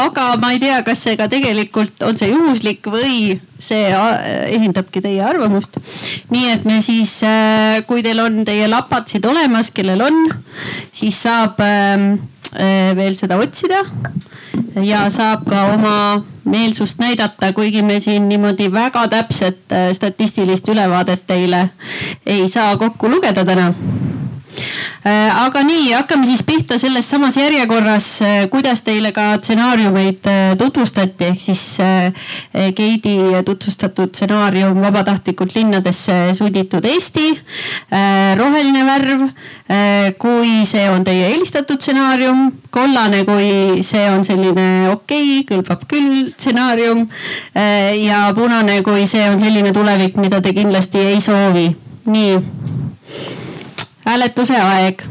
aga 0.00 0.26
ma 0.40 0.52
ei 0.54 0.62
tea, 0.62 0.80
kas 0.86 1.04
see 1.04 1.16
ka 1.20 1.28
tegelikult 1.32 2.02
on 2.06 2.18
see 2.20 2.30
juhuslik 2.32 2.86
või 2.90 3.38
see 3.60 3.92
esindabki 4.56 5.02
teie 5.04 5.22
arvamust. 5.24 5.78
nii 6.32 6.50
et 6.54 6.64
me 6.68 6.80
siis, 6.84 7.18
kui 7.86 8.04
teil 8.06 8.20
on 8.24 8.42
teie 8.48 8.68
lapatsid 8.70 9.26
olemas, 9.28 9.72
kellel 9.74 10.00
on, 10.06 10.20
siis 10.96 11.22
saab 11.22 11.60
ähm, 11.64 12.12
veel 12.96 13.14
seda 13.18 13.38
otsida 13.40 13.84
ja 14.84 15.04
saab 15.12 15.44
ka 15.48 15.64
oma 15.74 15.96
meelsust 16.50 16.98
näidata, 16.98 17.52
kuigi 17.52 17.82
me 17.82 18.00
siin 18.00 18.28
niimoodi 18.28 18.72
väga 18.72 19.06
täpset 19.08 19.72
äh, 19.72 19.90
statistilist 19.92 20.68
ülevaadet 20.68 21.26
teile 21.26 21.49
ei 22.26 22.48
saa 22.48 22.76
kokku 22.76 23.08
lugeda 23.10 23.44
täna 23.44 23.74
aga 25.04 25.62
nii, 25.64 25.92
hakkame 25.94 26.26
siis 26.28 26.42
pihta 26.44 26.78
selles 26.78 27.08
samas 27.10 27.36
järjekorras, 27.38 28.08
äh, 28.22 28.36
kuidas 28.52 28.82
teile 28.84 29.12
ka 29.16 29.36
stsenaariumeid 29.38 30.26
äh, 30.28 30.40
tutvustati, 30.58 31.30
ehk 31.30 31.40
siis 31.40 31.62
Keidi 32.76 33.16
tutvustatud 33.46 34.12
stsenaarium 34.14 34.80
Vabatahtlikult 34.82 35.54
linnadesse 35.54 36.34
sunnitud 36.34 36.84
Eesti. 36.84 37.28
roheline 38.36 38.84
värv, 38.86 39.22
kui 40.18 40.64
see 40.66 40.84
on 40.90 41.04
teie 41.04 41.28
eelistatud 41.30 41.80
stsenaarium, 41.80 42.50
kollane, 42.70 43.24
kui 43.24 43.82
see 43.86 44.06
on 44.10 44.24
selline 44.26 44.66
okei 44.90 45.40
okay,, 45.40 45.46
kõlbab 45.48 45.86
küll 45.90 46.26
stsenaarium. 46.32 47.06
ja 48.04 48.24
punane, 48.34 48.80
kui 48.82 49.06
see 49.10 49.28
on 49.30 49.40
selline 49.40 49.72
tulevik, 49.72 50.16
mida 50.20 50.40
te 50.40 50.54
kindlasti 50.56 51.06
ei 51.14 51.20
soovi. 51.24 51.70
nii 52.10 52.38
hääletuse 54.04 54.56
aeg. 54.56 55.02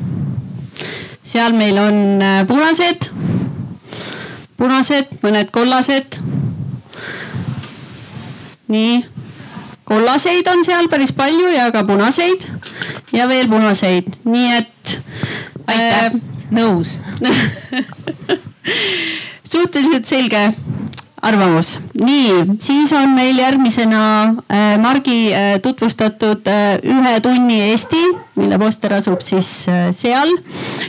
seal 1.23 1.53
meil 1.53 1.77
on 1.77 2.21
äh, 2.21 2.47
punased, 2.47 3.09
punased, 4.57 5.13
mõned 5.23 5.51
kollased. 5.51 6.19
nii, 8.69 9.05
kollaseid 9.83 10.47
on 10.47 10.65
seal 10.65 10.89
päris 10.89 11.13
palju 11.13 11.53
ja 11.53 11.71
ka 11.73 11.83
punaseid 11.83 12.45
ja 13.13 13.27
veel 13.27 13.49
punaseid, 13.49 14.19
nii 14.25 14.57
et. 14.57 14.99
aitäh 15.67 16.05
äh,, 16.05 16.11
nõus 16.49 16.97
suhteliselt 19.51 20.09
selge 20.09 20.41
arvamus. 21.21 21.79
nii, 22.03 22.45
siis 22.59 22.93
on 22.93 23.09
meil 23.15 23.37
järgmisena 23.37 24.03
äh, 24.23 24.77
Margi 24.79 25.33
äh, 25.33 25.59
tutvustatud 25.61 26.47
äh, 26.47 26.79
Ühe 26.83 27.19
tunni 27.21 27.61
Eesti, 27.71 28.01
mille 28.35 28.59
poster 28.59 28.93
asub 28.93 29.21
siis 29.21 29.67
äh, 29.69 29.89
seal. 29.91 30.31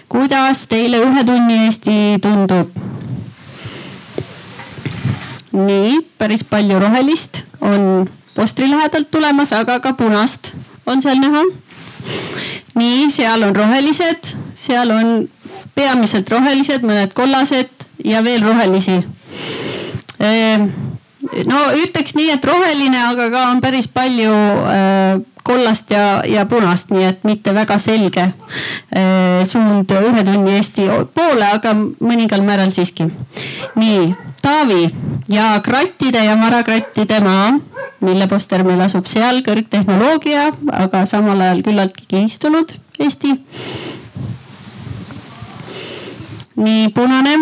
kuidas 0.08 0.66
teile 0.70 1.02
Ühe 1.02 1.24
tunni 1.24 1.64
Eesti 1.64 1.96
tundub? 2.22 2.70
nii, 5.52 5.98
päris 6.18 6.44
palju 6.44 6.78
rohelist 6.78 7.42
on 7.60 8.08
postri 8.34 8.70
lähedalt 8.70 9.10
tulemas, 9.10 9.52
aga 9.52 9.80
ka 9.80 9.92
punast 9.98 10.52
on 10.86 11.02
seal 11.02 11.18
näha. 11.18 11.42
nii, 12.74 13.10
seal 13.10 13.42
on 13.42 13.56
rohelised, 13.56 14.34
seal 14.54 14.94
on 14.94 15.28
peamiselt 15.74 16.30
rohelised, 16.30 16.86
mõned 16.86 17.14
kollased 17.14 17.88
ja 18.04 18.22
veel 18.24 18.46
rohelisi 18.46 19.00
no 21.50 21.58
ütleks 21.76 22.14
nii, 22.16 22.30
et 22.34 22.44
roheline, 22.44 23.00
aga 23.10 23.28
ka 23.32 23.44
on 23.50 23.60
päris 23.64 23.88
palju 23.92 24.30
äh, 24.30 25.20
kollast 25.44 25.90
ja, 25.92 26.22
ja 26.28 26.46
punast, 26.48 26.92
nii 26.94 27.06
et 27.08 27.24
mitte 27.28 27.54
väga 27.56 27.78
selge 27.80 28.26
äh, 28.30 29.40
suund 29.48 29.92
ühe 29.96 30.24
tunni 30.26 30.56
Eesti 30.58 30.88
poole, 31.14 31.46
aga 31.46 31.74
mõningal 31.76 32.44
määral 32.46 32.72
siiski. 32.74 33.08
nii, 33.80 34.10
Taavi 34.40 34.86
ja 35.28 35.52
krattide 35.64 36.22
ja 36.24 36.36
marakrattide 36.40 37.20
maa, 37.20 37.52
mille 38.00 38.28
poster 38.28 38.64
meil 38.64 38.80
asub 38.80 39.08
seal, 39.10 39.42
kõrgtehnoloogia, 39.44 40.48
aga 40.72 41.04
samal 41.08 41.40
ajal 41.44 41.64
küllaltki 41.66 42.08
kihistunud 42.08 42.76
Eesti. 43.00 43.36
nii, 46.60 46.88
punane 46.96 47.36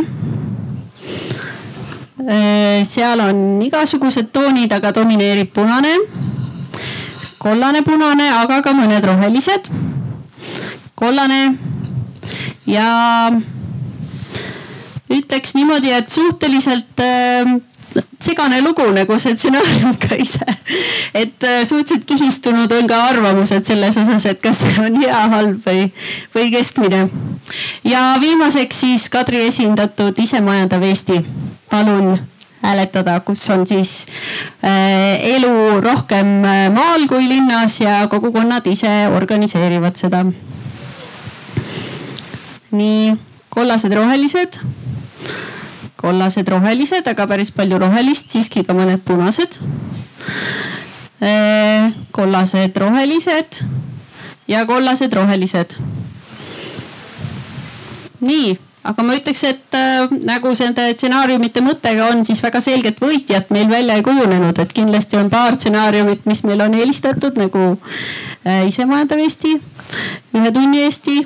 seal 2.85 3.20
on 3.23 3.61
igasugused 3.62 4.32
toonid, 4.35 4.73
aga 4.74 4.90
domineerib 4.97 5.53
punane, 5.55 5.93
kollane, 7.39 7.82
punane, 7.86 8.27
aga 8.40 8.62
ka 8.62 8.74
mõned 8.74 9.05
rohelised. 9.07 9.70
kollane 10.99 11.55
ja 12.66 13.31
ütleks 15.09 15.55
niimoodi, 15.55 15.93
et 15.95 16.11
suhteliselt 16.11 17.01
äh, 17.01 17.55
segane 18.20 18.61
lugu 18.61 18.85
nagu 18.93 19.19
see 19.19 19.36
stsenaarium 19.36 19.95
ka 20.03 20.19
ise. 20.19 20.45
et 21.15 21.45
äh, 21.45 21.62
suhteliselt 21.65 22.05
kihistunud 22.05 22.73
on 22.73 22.90
ka 22.90 23.03
arvamused 23.12 23.65
selles 23.65 23.97
osas, 23.97 24.27
et 24.27 24.43
kas 24.43 24.65
see 24.65 24.74
on 24.82 25.01
hea, 25.03 25.23
halb 25.35 25.62
või, 25.65 25.89
või 26.35 26.51
keskmine. 26.53 27.07
ja 27.85 28.16
viimaseks 28.20 28.81
siis 28.85 29.09
Kadri 29.09 29.47
esindatud 29.49 30.19
isemajandav 30.19 30.82
Eesti 30.90 31.23
palun 31.70 32.19
hääletada, 32.62 33.20
kus 33.20 33.51
on 33.51 33.66
siis 33.66 34.07
äh, 34.65 35.19
elu 35.36 35.81
rohkem 35.81 36.45
äh, 36.45 36.66
maal 36.74 37.07
kui 37.09 37.28
linnas 37.28 37.81
ja 37.81 38.07
kogukonnad 38.11 38.66
ise 38.66 39.09
organiseerivad 39.15 39.97
seda. 39.97 40.24
nii, 42.70 43.16
kollased, 43.49 43.95
rohelised. 43.95 44.61
kollased, 45.97 46.49
rohelised, 46.49 47.07
aga 47.07 47.27
päris 47.27 47.51
palju 47.53 47.78
rohelist, 47.78 48.31
siiski 48.31 48.65
ka 48.65 48.74
mõned 48.74 49.03
punased 49.05 49.59
äh,. 51.23 51.95
kollased, 52.12 52.77
rohelised 52.77 53.62
ja 54.49 54.66
kollased, 54.66 55.12
rohelised. 55.12 55.77
nii 58.20 58.59
aga 58.87 59.05
ma 59.05 59.17
ütleks, 59.19 59.43
et 59.49 59.77
äh, 59.77 60.13
nagu 60.29 60.53
nende 60.55 60.85
stsenaariumite 60.95 61.63
mõttega 61.65 62.11
on 62.13 62.25
siis 62.27 62.43
väga 62.45 62.61
selget 62.65 63.01
võitjat 63.03 63.51
meil 63.55 63.69
välja 63.71 63.99
ei 63.99 64.05
kujunenud, 64.07 64.59
et 64.59 64.75
kindlasti 64.77 65.19
on 65.19 65.31
paar 65.33 65.59
stsenaariumit, 65.59 66.27
mis 66.31 66.45
meil 66.47 66.63
on 66.65 66.77
eelistatud 66.79 67.39
nagu 67.41 67.73
äh, 67.75 68.69
isemajandav 68.71 69.21
Eesti, 69.25 69.57
ühe 70.39 70.55
tunni 70.55 70.85
Eesti 70.87 71.19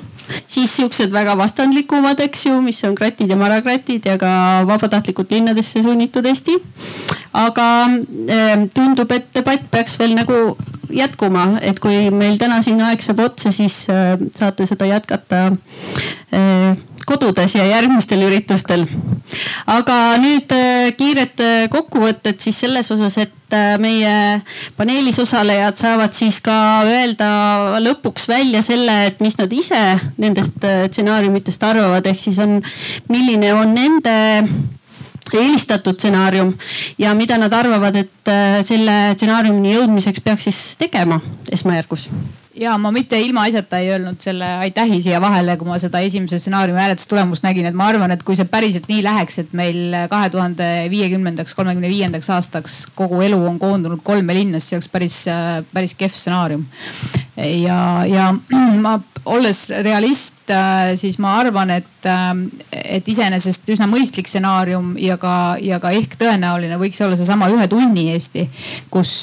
siis 0.47 0.71
siuksed 0.79 1.11
väga 1.11 1.35
vastandlikumad, 1.37 2.21
eks 2.23 2.45
ju, 2.47 2.59
mis 2.63 2.79
on 2.87 2.95
kratid 2.95 3.29
ja 3.29 3.37
marakratid 3.37 4.05
ja 4.07 4.15
ka 4.17 4.63
vabatahtlikult 4.69 5.33
linnadesse 5.35 5.83
sunnitud 5.83 6.25
Eesti. 6.25 6.57
aga 7.33 7.67
äh, 8.29 8.69
tundub, 8.73 9.11
et 9.11 9.29
debatt 9.35 9.69
peaks 9.71 9.99
veel 9.99 10.15
nagu 10.17 10.57
jätkuma, 10.93 11.59
et 11.61 11.79
kui 11.81 12.09
meil 12.13 12.37
täna 12.37 12.61
siin 12.61 12.81
aeg 12.85 13.01
saab 13.01 13.23
otsa, 13.25 13.51
siis 13.51 13.85
saate 14.37 14.67
seda 14.69 14.85
jätkata 14.85 15.47
kodudes 17.05 17.55
ja 17.55 17.65
järgmistel 17.67 18.25
üritustel. 18.27 18.85
aga 19.67 20.17
nüüd 20.21 20.51
kiired 20.97 21.41
kokkuvõtted 21.71 22.39
siis 22.43 22.59
selles 22.65 22.91
osas, 22.93 23.17
et 23.17 23.57
meie 23.81 24.41
paneelis 24.77 25.19
osalejad 25.21 25.77
saavad 25.77 26.13
siis 26.17 26.39
ka 26.41 26.55
öelda 26.89 27.29
lõpuks 27.83 28.27
välja 28.29 28.61
selle, 28.65 28.97
et 29.07 29.19
mis 29.21 29.37
nad 29.37 29.51
ise 29.53 29.81
nendest 30.17 30.57
stsenaariumitest 30.61 31.63
arvavad, 31.63 32.05
ehk 32.05 32.19
siis 32.19 32.39
on, 32.43 32.61
milline 33.09 33.53
on 33.53 33.75
nende 33.77 34.15
eelistatud 35.33 35.97
stsenaarium 35.99 36.53
ja 36.99 37.13
mida 37.17 37.37
nad 37.37 37.53
arvavad, 37.53 37.95
et 38.03 38.31
äh, 38.31 38.61
selle 38.65 39.15
stsenaariumini 39.15 39.75
jõudmiseks 39.77 40.23
peaks 40.23 40.49
siis 40.49 40.63
tegema 40.79 41.21
esmajärgus 41.51 42.09
ja 42.55 42.75
ma 42.77 42.91
mitte 42.93 43.17
ilmaasjata 43.21 43.79
ei 43.81 43.89
öelnud 43.93 44.21
selle 44.21 44.45
aitähi 44.65 45.01
siia 45.01 45.21
vahele, 45.21 45.55
kui 45.57 45.67
ma 45.67 45.79
seda 45.81 46.01
esimese 46.05 46.39
stsenaariumi 46.39 46.81
hääletustulemust 46.81 47.45
nägin, 47.45 47.65
et 47.69 47.77
ma 47.77 47.87
arvan, 47.89 48.13
et 48.13 48.23
kui 48.25 48.37
see 48.37 48.47
päriselt 48.49 48.87
nii 48.91 49.01
läheks, 49.05 49.39
et 49.41 49.55
meil 49.57 49.95
kahe 50.11 50.29
tuhande 50.33 50.69
viiekümnendaks, 50.93 51.55
kolmekümne 51.57 51.89
viiendaks 51.89 52.29
aastaks 52.35 52.77
kogu 52.95 53.21
elu 53.25 53.39
on 53.47 53.57
koondunud 53.61 54.03
kolme 54.05 54.37
linna, 54.37 54.61
siis 54.61 54.73
see 54.73 54.79
oleks 54.79 54.93
päris, 54.93 55.17
päris 55.73 55.97
kehv 55.97 56.13
stsenaarium. 56.17 56.67
ja, 57.37 57.79
ja 58.09 58.29
ma 58.85 58.99
olles 59.25 59.69
realist, 59.83 60.51
siis 60.99 61.17
ma 61.23 61.37
arvan, 61.39 61.69
et, 61.77 62.07
et 62.71 63.07
iseenesest 63.07 63.69
üsna 63.71 63.87
mõistlik 63.87 64.27
stsenaarium 64.27 64.93
ja 64.99 65.15
ka, 65.21 65.55
ja 65.63 65.79
ka 65.83 65.93
ehk 65.95 66.17
tõenäoline 66.19 66.77
võiks 66.81 66.99
olla 67.05 67.15
seesama 67.19 67.47
ühe 67.53 67.67
tunni 67.71 68.09
Eesti, 68.13 68.43
kus, 68.91 69.13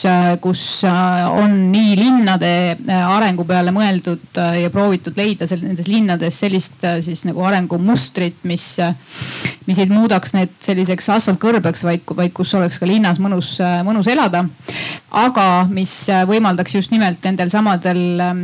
kus 0.40 0.64
on 0.86 1.56
nii 1.72 1.97
linnade 1.98 2.52
arengu 2.89 3.44
peale 3.48 3.72
mõeldud 3.74 4.39
äh, 4.40 4.60
ja 4.64 4.70
proovitud 4.72 5.16
leida 5.18 5.48
seal 5.48 5.62
nendes 5.64 5.89
linnades 5.90 6.39
sellist 6.43 6.85
äh, 6.86 6.98
siis 7.05 7.24
nagu 7.28 7.43
arengumustrit, 7.47 8.40
mis, 8.48 8.64
äh, 8.82 8.94
mis 9.68 9.81
ei 9.81 9.90
muudaks 9.90 10.35
need 10.36 10.55
selliseks 10.62 11.10
asfaltkõrbeks, 11.16 11.85
vaid, 11.86 12.05
vaid 12.16 12.35
kus 12.36 12.55
oleks 12.59 12.81
ka 12.81 12.89
linnas 12.89 13.20
mõnus, 13.22 13.56
mõnus 13.86 14.09
elada. 14.10 14.44
aga 15.10 15.47
mis 15.70 15.93
võimaldaks 16.28 16.74
just 16.77 16.93
nimelt 16.94 17.24
nendel 17.24 17.51
samadel 17.51 18.02
ähm, 18.22 18.43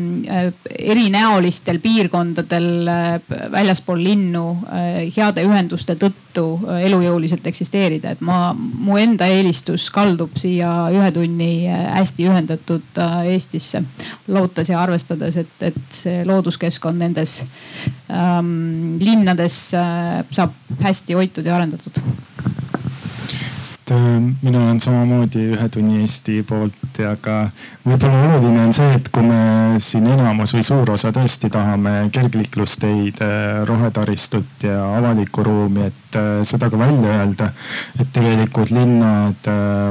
erinäolistel 1.47 1.78
piirkondadel 1.78 2.89
väljaspool 3.52 4.01
linnu 4.02 4.44
heade 5.14 5.44
ühenduste 5.47 5.94
tõttu 5.94 6.47
elujõuliselt 6.82 7.47
eksisteerida, 7.47 8.16
et 8.16 8.20
ma, 8.20 8.51
mu 8.55 8.98
enda 8.98 9.28
eelistus 9.31 9.86
kaldub 9.94 10.35
siia 10.36 10.90
ühe 10.93 11.10
tunni 11.14 11.68
hästi 11.70 12.27
ühendatud 12.27 13.01
Eestisse 13.31 13.82
loota 14.27 14.56
mõttes 14.56 14.70
ja 14.73 14.81
arvestades, 14.81 15.36
et, 15.36 15.56
et 15.60 15.77
see 15.93 16.24
looduskeskkond 16.24 16.98
nendes 16.98 17.44
ähm, 18.09 18.97
linnades 19.01 19.74
äh, 19.74 20.24
saab 20.31 20.55
hästi 20.81 21.14
hoitud 21.14 21.47
ja 21.47 21.56
arendatud. 21.56 22.01
Äh, 23.90 24.23
minul 24.43 24.64
on 24.64 24.81
samamoodi 24.81 25.52
ühe 25.52 25.68
tunni 25.68 26.01
Eesti 26.01 26.43
poolt 26.43 26.98
ja 26.98 27.16
ka 27.20 27.51
võib-olla 27.87 28.23
oluline 28.27 28.65
on 28.67 28.73
see, 28.75 28.89
et 28.99 29.09
kui 29.15 29.23
me 29.27 29.79
siin 29.83 30.09
enamus 30.11 30.57
või 30.57 30.65
suur 30.67 30.91
osa 30.97 31.13
tõesti 31.15 31.51
tahame 31.53 32.09
kergliiklusteid, 32.15 33.23
äh, 33.23 33.61
rohetaristut 33.69 34.67
ja 34.67 34.81
avalikku 34.99 35.45
ruumi, 35.47 35.87
et 35.91 36.19
äh, 36.19 36.41
seda 36.47 36.71
ka 36.73 36.81
välja 36.81 37.15
öelda. 37.21 37.53
et 38.01 38.11
tegelikult 38.13 38.71
linnad, 38.75 39.47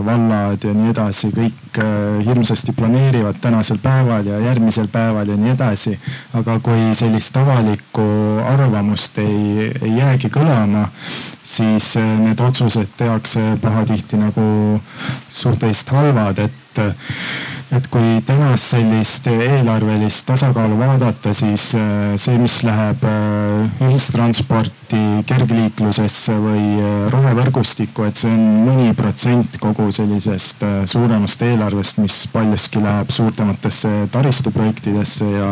vallad 0.06 0.64
ja 0.64 0.74
nii 0.76 0.90
edasi 0.92 1.30
kõik 1.34 1.80
hirmsasti 2.26 2.74
planeerivad 2.78 3.40
tänasel 3.42 3.80
päeval 3.84 4.28
ja 4.28 4.40
järgmisel 4.40 4.88
päeval 4.92 5.30
ja 5.30 5.38
nii 5.38 5.54
edasi. 5.54 5.98
aga 6.34 6.60
kui 6.60 6.94
sellist 6.94 7.38
avalikku 7.38 8.06
arvamust 8.46 9.18
ei, 9.24 9.72
ei 9.82 9.98
jäägi 9.98 10.30
kõlama, 10.30 10.88
siis 11.44 11.96
need 11.98 12.40
otsused 12.42 12.96
tehakse 12.98 13.58
pahatihti 13.62 14.20
nagu 14.20 14.82
suht-teist 15.30 15.92
halvad, 15.94 16.40
et, 16.40 16.82
et 17.74 17.88
kui 17.90 18.20
tänast 18.26 18.76
sellist 18.76 19.26
eelarvelist 19.32 20.26
tasakaalu 20.30 20.78
vaadata, 20.78 21.34
siis 21.34 21.72
äh, 21.80 22.14
see, 22.22 22.38
mis 22.42 22.60
läheb 22.66 23.06
äh, 23.10 23.86
ühistransporti, 23.88 25.02
kergliiklusesse 25.26 26.36
või 26.42 26.66
äh, 26.78 26.98
rohevõrgustikku, 27.14 28.06
et 28.06 28.22
see 28.22 28.34
on 28.34 28.44
mõni 28.68 28.94
protsent 28.98 29.58
kogu 29.64 29.88
sellisest 29.96 30.66
suuremast 30.92 31.42
eelarvest, 31.48 32.02
mis 32.04 32.20
paljuski 32.34 32.84
läheb 32.86 33.14
suurematesse 33.14 33.96
taristuprojektidesse 34.14 35.32
ja, 35.32 35.50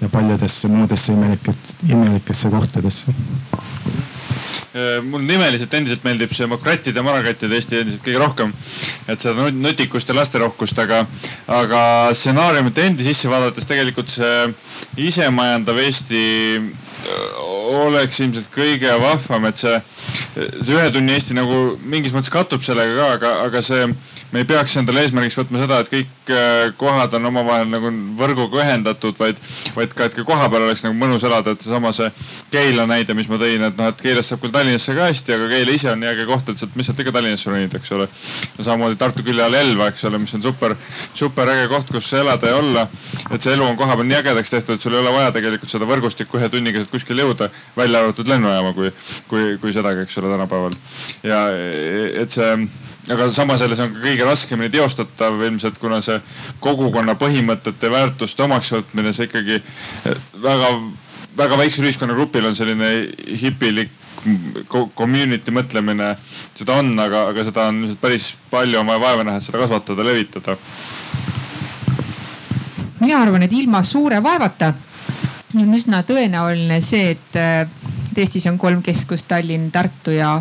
ja 0.00 0.12
paljudesse 0.12 0.72
muudesse 0.72 1.16
imelikesse 1.16 2.54
kohtadesse. 2.56 3.12
Äh, 3.12 4.09
mul 5.10 5.24
nimeliselt 5.26 5.74
endiselt 5.74 6.04
meeldib 6.06 6.34
see 6.36 6.46
mokrattide 6.50 7.00
ja 7.00 7.06
marakrattide 7.06 7.56
Eesti 7.58 7.80
endiselt 7.80 8.04
kõige 8.06 8.20
rohkem. 8.22 8.52
et 9.08 9.20
seda 9.20 9.48
nutikust 9.50 10.08
ja 10.08 10.14
lasterohkust, 10.14 10.78
aga, 10.78 11.04
aga 11.46 11.80
stsenaariumite 12.14 12.86
endi 12.86 13.06
sisse 13.06 13.30
vaadates 13.30 13.66
tegelikult 13.66 14.12
see 14.12 14.52
isemajandav 15.08 15.78
Eesti 15.82 16.22
äh, 16.60 16.89
oleks 17.70 18.20
ilmselt 18.20 18.50
kõige 18.54 18.92
vahvam, 19.00 19.46
et 19.50 19.60
see, 19.60 19.76
see 20.60 20.76
ühe 20.76 20.88
tunni 20.94 21.14
Eesti 21.16 21.36
nagu 21.38 21.60
mingis 21.82 22.14
mõttes 22.14 22.32
kattub 22.32 22.64
sellega 22.64 22.96
ka, 22.96 23.10
aga, 23.18 23.34
aga 23.48 23.62
see 23.64 23.86
me 24.30 24.42
ei 24.42 24.46
peaks 24.46 24.76
endale 24.78 25.02
eesmärgiks 25.04 25.38
võtma 25.40 25.58
seda, 25.64 25.80
et 25.82 25.90
kõik 25.90 26.30
äh, 26.30 26.70
kohad 26.78 27.14
on 27.18 27.26
omavahel 27.32 27.70
nagu 27.70 27.90
võrguga 28.18 28.62
ühendatud, 28.62 29.16
vaid, 29.18 29.40
vaid 29.74 29.94
ka, 29.96 30.06
et 30.06 30.14
ka 30.18 30.24
kohapeal 30.26 30.68
oleks 30.68 30.84
nagu 30.86 30.94
mõnus 30.98 31.24
elada, 31.26 31.54
et 31.54 31.64
seesama 31.64 31.90
see 31.96 32.10
Keila 32.52 32.86
näide, 32.90 33.14
mis 33.18 33.30
ma 33.30 33.40
tõin, 33.40 33.64
et 33.66 33.78
noh, 33.78 33.90
et 33.90 34.04
Keilast 34.04 34.30
saab 34.30 34.44
küll 34.44 34.54
Tallinnasse 34.54 34.94
ka 34.94 35.08
hästi, 35.08 35.34
aga 35.34 35.48
Keila 35.50 35.74
ise 35.74 35.90
on 35.90 36.02
nii 36.02 36.10
äge 36.12 36.28
koht, 36.30 36.52
et 36.52 36.62
sealt, 36.62 36.78
mis 36.78 36.86
sealt 36.86 37.02
ikka 37.02 37.14
Tallinnasse 37.16 37.50
ronida, 37.50 37.80
eks 37.80 37.94
ole. 37.96 38.06
samamoodi 38.60 39.00
Tartu 39.00 39.26
külje 39.26 39.44
all 39.44 39.58
Elva, 39.58 39.90
eks 39.90 40.06
ole, 40.06 40.22
mis 40.22 40.34
on 40.38 40.46
super, 40.46 40.76
super 41.14 41.50
äge 41.56 41.66
koht, 41.72 41.90
kus 41.90 42.12
elada 42.20 42.54
ja 42.54 42.60
olla. 42.62 42.86
et 43.30 43.42
see 43.42 43.54
elu 43.56 43.66
on 43.66 43.78
kohapeal 43.78 44.06
nii 44.06 44.20
ägedaks 44.20 44.54
tehtud, 44.54 44.78
et 44.78 44.82
sul 44.86 44.94
ei 44.94 45.02
ole 45.02 45.14
vaja 45.14 45.34
tegelikult 45.34 45.74
seda 45.74 45.90
võrgustikku 45.90 46.38
ühe 46.38 46.48
tunniga 46.52 46.82
sealt 46.90 46.98
kuskile 46.98 47.22
jõuda, 47.22 47.50
välja 47.76 48.00
arvatud 48.02 48.28
lennujaama, 48.28 48.72
kui, 48.74 48.90
kui, 49.28 49.58
kui 49.62 49.72
sedagi, 49.72 50.02
eks 50.04 50.18
ole, 50.18 50.32
tänapäeval. 50.34 50.74
ja 51.22 51.46
et 52.22 52.30
see 52.30 52.54
aga 53.10 53.30
samas 53.30 53.60
jälle 53.60 53.76
see 53.76 53.86
on 53.86 53.94
ka 53.94 54.02
kõige 54.02 54.26
raskemini 54.26 54.70
teostatav 54.70 55.40
ilmselt, 55.46 55.78
kuna 55.78 56.00
see 56.04 56.20
kogukonna 56.60 57.14
põhimõtete, 57.18 57.90
väärtuste 57.90 58.44
omaksvõtmine, 58.44 59.12
see 59.12 59.28
ikkagi 59.30 59.56
eh, 59.60 60.20
väga, 60.42 60.74
väga 61.38 61.58
väiksel 61.62 61.88
ühiskonnagrupil 61.88 62.50
on 62.50 62.58
selline 62.58 62.90
hipilik 63.40 63.96
community 64.68 65.52
mõtlemine, 65.54 66.12
seda 66.54 66.76
on, 66.82 66.92
aga, 67.00 67.30
aga 67.32 67.44
seda 67.46 67.70
on 67.70 67.80
ilmselt 67.80 68.02
päris 68.02 68.34
palju 68.50 68.82
on 68.82 68.90
vaja 68.90 69.00
vaeva 69.00 69.24
näha, 69.24 69.40
et 69.40 69.46
seda 69.46 69.62
kasvatada, 69.62 70.04
levitada. 70.04 70.58
mina 73.00 73.22
arvan, 73.22 73.42
et 73.42 73.52
ilma 73.56 73.80
suure 73.82 74.20
vaevata 74.22 74.74
on 75.58 75.74
üsna 75.74 76.02
tõenäoline 76.06 76.80
see, 76.84 77.16
et 77.16 78.18
Eestis 78.20 78.46
on 78.50 78.58
kolm 78.58 78.82
keskust, 78.84 79.26
Tallinn, 79.30 79.70
Tartu 79.72 80.12
ja 80.12 80.34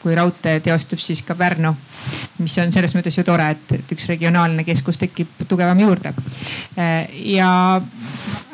kui 0.00 0.14
raudtee 0.14 0.60
teostub, 0.62 1.00
siis 1.02 1.22
ka 1.26 1.34
Pärnu. 1.34 1.74
mis 2.38 2.58
on 2.62 2.72
selles 2.72 2.92
mõttes 2.94 3.16
ju 3.16 3.24
tore, 3.24 3.48
et, 3.50 3.92
üks 3.92 4.06
regionaalne 4.06 4.64
keskus 4.64 4.98
tekib 4.98 5.46
tugevam 5.48 5.78
juurde. 5.80 6.12
ja, 7.24 7.50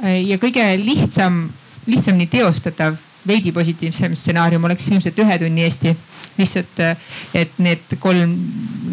ja 0.02 0.38
kõige 0.38 0.64
lihtsam, 0.80 1.44
lihtsamini 1.86 2.26
teostatav 2.26 2.96
veidi 3.26 3.52
positiivsem 3.52 4.14
stsenaarium 4.14 4.64
oleks 4.64 4.88
ilmselt 4.88 5.18
ühe 5.18 5.38
tunni 5.38 5.62
Eesti 5.62 5.96
lihtsalt, 6.38 6.80
et 7.34 7.58
need 7.62 7.96
kolm, 8.00 8.32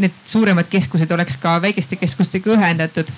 need 0.02 0.16
suuremad 0.28 0.68
keskused 0.72 1.11
oleks 1.16 1.38
ka 1.41 1.57
väikeste 1.64 1.99
keskustega 1.99 2.53
ühendatud. 2.56 3.10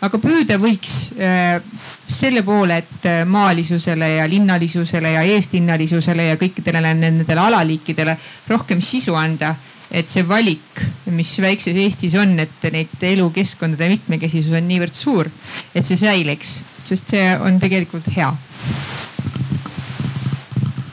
aga 0.00 0.20
püüda 0.20 0.58
võiks 0.60 0.94
äh, 1.16 1.60
selle 2.08 2.42
poole, 2.46 2.82
et 2.84 3.08
äh, 3.08 3.24
maalisusele 3.24 4.14
ja 4.18 4.28
linnalisusele 4.28 5.16
ja 5.16 5.24
eestlinnalisusele 5.34 6.30
ja 6.32 6.38
kõikidele 6.40 6.94
nendele 6.94 7.40
alaliikidele 7.40 8.16
rohkem 8.48 8.80
sisu 8.84 9.14
anda 9.14 9.54
et 9.90 10.10
see 10.10 10.22
valik, 10.26 10.82
mis 11.10 11.32
väikses 11.42 11.76
Eestis 11.82 12.14
on, 12.18 12.36
et 12.38 12.66
neid 12.72 13.06
elukeskkondade 13.10 13.90
mitmekesisus 13.90 14.54
on 14.54 14.68
niivõrd 14.70 14.94
suur, 14.94 15.30
et 15.74 15.86
see 15.86 15.98
säiliks, 15.98 16.60
sest 16.86 17.10
see 17.16 17.26
on 17.42 17.58
tegelikult 17.62 18.06
hea. 18.14 18.30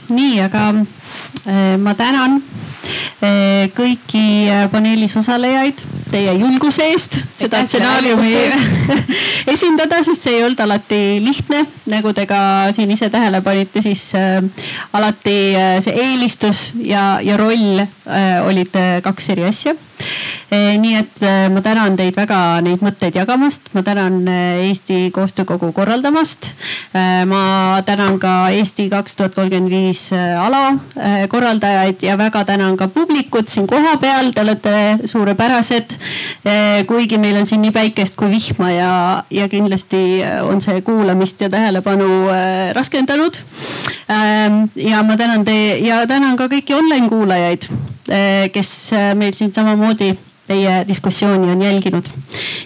nii, 0.08 0.38
aga 0.40 0.70
äh, 0.72 1.76
ma 1.78 1.94
tänan 2.00 2.40
kõiki 3.78 4.26
eh, 4.50 4.66
paneelis 4.72 5.16
osalejaid 5.20 5.82
teie 6.12 6.34
julguse 6.40 6.88
eest 6.92 7.20
seda 7.38 7.64
stsenaariumi 7.66 8.34
esindada, 9.54 10.02
sest 10.06 10.28
see 10.28 10.38
ei 10.38 10.46
olnud 10.46 10.62
alati 10.64 11.02
lihtne. 11.24 11.64
nagu 11.88 12.14
te 12.14 12.26
ka 12.28 12.40
siin 12.76 12.92
ise 12.92 13.10
tähele 13.10 13.42
panite, 13.42 13.82
siis 13.82 14.10
äh, 14.18 14.42
alati 14.94 15.38
äh, 15.56 15.78
see 15.84 15.96
eelistus 15.96 16.72
ja, 16.84 17.20
ja 17.24 17.38
roll 17.38 17.82
äh, 17.82 18.48
olid 18.48 18.76
kaks 19.04 19.30
eri 19.36 19.48
asja 19.48 19.76
nii 20.48 20.94
et 20.96 21.22
ma 21.52 21.60
tänan 21.66 21.98
teid 22.00 22.16
väga 22.16 22.62
neid 22.64 22.84
mõtteid 22.86 23.18
jagamast, 23.18 23.66
ma 23.76 23.82
tänan 23.84 24.22
Eesti 24.30 25.10
Koostöökogu 25.12 25.74
korraldamast. 25.76 26.48
ma 27.28 27.82
tänan 27.86 28.20
ka 28.20 28.50
Eesti 28.56 28.86
kaks 28.90 29.18
tuhat 29.18 29.36
kolmkümmend 29.36 29.74
viis 29.74 30.06
ala 30.14 30.78
korraldajaid 31.28 32.06
ja 32.06 32.16
väga 32.18 32.46
tänan 32.46 32.78
ka 32.78 32.88
publikut 32.88 33.50
siin 33.50 33.68
kohapeal, 33.68 34.32
te 34.32 34.42
olete 34.42 34.76
suurepärased. 35.06 35.97
Kuigi 36.88 37.18
meil 37.18 37.38
on 37.38 37.46
siin 37.46 37.62
nii 37.62 37.74
päikest 37.76 38.16
kui 38.20 38.30
vihma 38.32 38.72
ja, 38.72 38.92
ja 39.32 39.48
kindlasti 39.50 40.22
on 40.48 40.62
see 40.62 40.82
kuulamist 40.82 41.42
ja 41.42 41.50
tähelepanu 41.50 42.28
raskendanud. 42.74 43.40
ja 44.76 45.04
ma 45.04 45.18
tänan 45.18 45.46
teie 45.46 45.78
ja 45.88 46.06
tänan 46.08 46.38
ka 46.38 46.48
kõiki 46.52 46.78
online 46.78 47.10
kuulajaid, 47.10 47.68
kes 48.54 48.72
meil 49.16 49.34
siin 49.34 49.54
samamoodi 49.54 50.14
teie 50.48 50.86
diskussiooni 50.88 51.52
on 51.52 51.62
jälginud. 51.62 52.06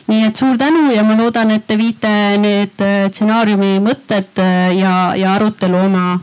nii 0.07 0.25
et 0.25 0.35
suur 0.35 0.57
tänu 0.57 0.91
ja 0.91 1.03
ma 1.03 1.17
loodan, 1.17 1.51
et 1.51 1.67
te 1.67 1.77
viite 1.77 2.11
need 2.37 2.83
stsenaariumi 3.09 3.79
mõtted 3.81 4.41
ja, 4.77 4.93
ja 5.17 5.33
arutelu 5.33 5.77
oma 5.77 6.19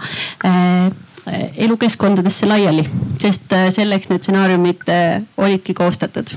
elukeskkondadesse 1.56 2.46
laiali, 2.46 2.84
sest 3.22 3.54
selleks 3.74 4.08
need 4.08 4.22
stsenaariumid 4.22 4.90
olidki 5.36 5.74
koostatud. 5.74 6.34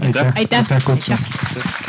aitäh, 0.00 0.32
aitäh, 0.36 0.58
aitäh 0.58 0.84
kutsumast. 0.84 1.81